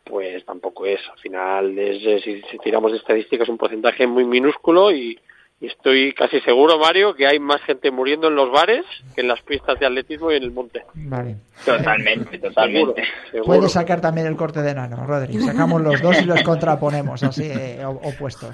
pues 0.04 0.46
tampoco 0.46 0.86
es. 0.86 1.00
Al 1.10 1.20
final, 1.20 1.78
es, 1.78 2.24
si, 2.24 2.42
si 2.42 2.58
tiramos 2.60 2.92
de 2.92 3.00
estadísticas, 3.00 3.44
es 3.44 3.50
un 3.50 3.58
porcentaje 3.58 4.06
muy 4.06 4.26
minúsculo 4.26 4.92
y, 4.92 5.20
y 5.62 5.68
estoy 5.68 6.14
casi 6.14 6.40
seguro, 6.42 6.80
Mario, 6.80 7.14
que 7.16 7.28
hay 7.28 7.38
más 7.40 7.62
gente 7.64 7.92
muriendo 7.92 8.28
en 8.30 8.36
los 8.36 8.50
bares 8.52 8.86
que 9.14 9.22
en 9.22 9.28
las 9.28 9.42
pistas 9.42 9.78
de 9.80 9.86
atletismo 9.86 10.32
y 10.32 10.36
en 10.38 10.44
el 10.44 10.52
monte. 10.52 10.84
Vale. 10.94 11.36
Totalmente, 11.66 12.38
totalmente. 12.40 13.04
Puedes 13.46 13.74
sacar 13.74 14.00
también 14.00 14.26
el 14.28 14.38
corte 14.38 14.62
de 14.62 14.74
nano, 14.74 15.06
Rodri. 15.06 15.38
Sacamos 15.42 15.82
los 15.82 16.02
dos 16.02 16.22
y 16.22 16.26
los 16.26 16.42
contraponemos, 16.44 17.22
así 17.24 17.44
eh, 17.44 17.84
opuestos. 17.86 18.50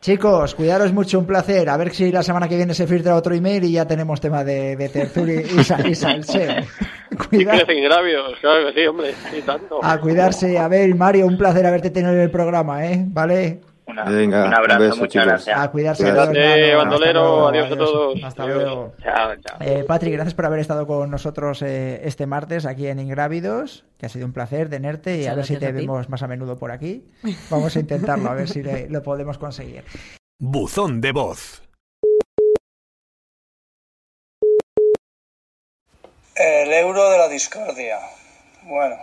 Chicos, 0.00 0.54
cuidaros 0.54 0.92
mucho, 0.92 1.18
un 1.18 1.26
placer. 1.26 1.68
A 1.70 1.76
ver 1.78 1.94
si 1.94 2.12
la 2.12 2.22
semana 2.22 2.46
que 2.48 2.56
viene 2.56 2.74
se 2.74 2.86
filtra 2.86 3.16
otro 3.16 3.34
email 3.34 3.64
y 3.64 3.72
ya 3.72 3.86
tenemos 3.86 4.20
tema 4.20 4.44
de, 4.44 4.76
de 4.76 4.88
tertulia 4.90 5.40
y, 5.40 5.64
sa- 5.64 5.86
y 5.88 5.94
salseo. 5.94 6.54
Crecen 7.30 7.82
gravios, 7.84 8.34
claro 8.40 8.66
que 8.66 8.80
sí, 8.80 8.86
hombre, 8.86 9.14
y 9.36 9.40
tanto. 9.40 9.80
A 9.82 9.98
cuidarse. 9.98 10.58
A 10.58 10.68
ver, 10.68 10.94
Mario, 10.94 11.26
un 11.26 11.38
placer 11.38 11.64
haberte 11.64 11.88
tenido 11.90 12.12
en 12.12 12.20
el 12.20 12.30
programa, 12.30 12.84
¿eh? 12.86 13.04
¿Vale? 13.06 13.60
Venga, 13.86 14.46
un 14.46 14.54
abrazo, 14.54 14.80
beso, 14.80 14.96
muchas 14.96 15.12
chicos. 15.12 15.26
gracias. 15.26 15.58
A 15.60 15.70
cuidarse. 15.70 16.02
Cuídate, 16.02 16.74
bandolero, 16.74 17.48
adiós 17.48 17.70
a 17.70 17.76
todos. 17.76 18.22
Hasta 18.24 18.42
Adiós. 18.42 18.62
luego. 18.62 18.92
Chao, 19.00 19.36
chao. 19.36 19.56
Eh, 19.60 19.84
Patrick, 19.86 20.12
gracias 20.14 20.34
por 20.34 20.44
haber 20.46 20.58
estado 20.60 20.86
con 20.88 21.08
nosotros 21.10 21.62
eh, 21.62 22.00
este 22.04 22.26
martes 22.26 22.66
aquí 22.66 22.88
en 22.88 22.98
Ingrávidos, 22.98 23.84
que 23.98 24.06
ha 24.06 24.08
sido 24.08 24.26
un 24.26 24.32
placer 24.32 24.68
tenerte 24.68 25.14
y 25.14 25.18
Muchas 25.18 25.32
a 25.32 25.36
ver 25.36 25.44
si 25.46 25.56
te 25.56 25.66
a 25.66 25.70
vemos 25.72 26.08
más 26.08 26.22
a 26.22 26.26
menudo 26.26 26.58
por 26.58 26.72
aquí. 26.72 27.04
Vamos 27.48 27.76
a 27.76 27.80
intentarlo, 27.80 28.28
a 28.28 28.34
ver 28.34 28.48
si 28.48 28.62
le- 28.62 28.88
lo 28.88 29.02
podemos 29.04 29.38
conseguir. 29.38 29.84
Buzón 30.40 31.00
de 31.00 31.12
voz. 31.12 31.62
El 36.34 36.72
euro 36.72 37.08
de 37.10 37.18
la 37.18 37.28
discordia. 37.28 37.98
Bueno, 38.64 38.96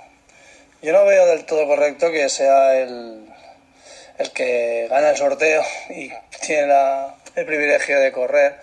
yo 0.82 0.94
no 0.94 1.06
veo 1.06 1.26
del 1.28 1.46
todo 1.46 1.66
correcto 1.66 2.12
que 2.12 2.30
sea 2.30 2.80
el, 2.80 3.26
el 4.24 4.32
que 4.32 4.88
gana 4.90 5.10
el 5.12 5.18
sorteo 5.18 5.64
y 5.90 6.12
tiene 6.46 6.68
la- 6.68 7.16
el 7.36 7.46
privilegio 7.46 8.00
de 8.00 8.12
correr, 8.12 8.56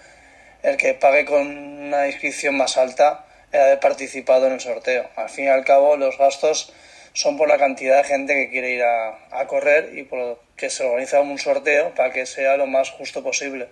el 0.62 0.77
que 0.77 0.95
pague 0.95 1.24
con 1.24 1.47
una 1.47 2.07
inscripción 2.07 2.57
más 2.57 2.77
alta 2.77 3.27
el 3.53 3.61
haber 3.61 3.81
participado 3.81 4.47
en 4.47 4.55
el 4.55 4.61
sorteo. 4.61 5.09
Al 5.16 5.28
fin 5.28 5.47
y 5.47 5.49
al 5.49 5.65
cabo, 5.65 5.97
los 5.97 6.16
gastos 6.19 6.73
son 7.12 7.37
por 7.37 7.49
la 7.49 7.59
cantidad 7.59 7.97
de 7.99 8.05
gente 8.05 8.35
que 8.35 8.51
quiere 8.51 8.70
ir 8.70 8.82
a, 8.82 9.19
a 9.32 9.47
correr 9.47 9.99
y 9.99 10.05
por 10.05 10.19
lo 10.19 10.39
que 10.57 10.70
se 10.70 10.85
organiza 10.85 11.20
un 11.20 11.39
sorteo 11.39 11.93
para 11.95 12.12
que 12.12 12.27
sea 12.27 12.57
lo 12.57 12.66
más 12.66 12.91
justo 12.91 13.23
posible. 13.23 13.69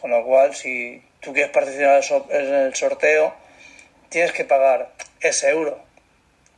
Con 0.00 0.10
lo 0.10 0.22
cual, 0.24 0.54
si 0.54 1.02
tú 1.20 1.32
quieres 1.32 1.50
participar 1.50 2.02
en 2.30 2.54
el 2.54 2.74
sorteo, 2.74 3.34
tienes 4.10 4.32
que 4.32 4.44
pagar 4.44 4.90
ese 5.20 5.48
euro. 5.48 5.78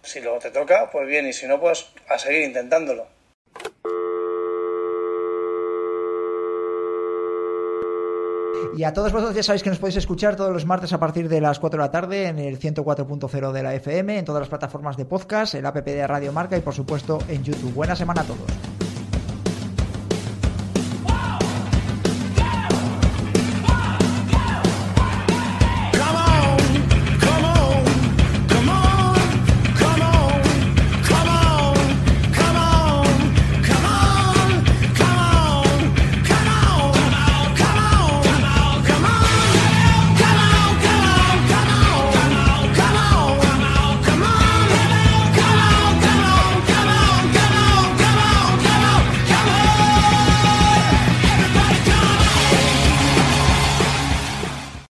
Si 0.02 0.20
luego 0.20 0.40
te 0.40 0.50
toca, 0.50 0.90
pues 0.90 1.06
bien, 1.06 1.26
y 1.28 1.32
si 1.32 1.46
no, 1.46 1.60
pues 1.60 1.86
a 2.08 2.18
seguir 2.18 2.42
intentándolo. 2.42 3.06
Y 8.78 8.84
a 8.84 8.92
todos 8.92 9.10
vosotros 9.10 9.34
ya 9.34 9.42
sabéis 9.42 9.64
que 9.64 9.70
nos 9.70 9.80
podéis 9.80 9.96
escuchar 9.96 10.36
todos 10.36 10.52
los 10.52 10.64
martes 10.64 10.92
a 10.92 11.00
partir 11.00 11.28
de 11.28 11.40
las 11.40 11.58
4 11.58 11.80
de 11.80 11.84
la 11.84 11.90
tarde 11.90 12.28
en 12.28 12.38
el 12.38 12.60
104.0 12.60 13.50
de 13.50 13.62
la 13.64 13.74
FM, 13.74 14.18
en 14.18 14.24
todas 14.24 14.38
las 14.38 14.48
plataformas 14.48 14.96
de 14.96 15.04
podcast, 15.04 15.56
el 15.56 15.66
app 15.66 15.78
de 15.78 16.06
Radio 16.06 16.32
Marca 16.32 16.56
y 16.56 16.60
por 16.60 16.74
supuesto 16.74 17.18
en 17.26 17.42
YouTube. 17.42 17.74
Buena 17.74 17.96
semana 17.96 18.20
a 18.20 18.24
todos. 18.24 18.87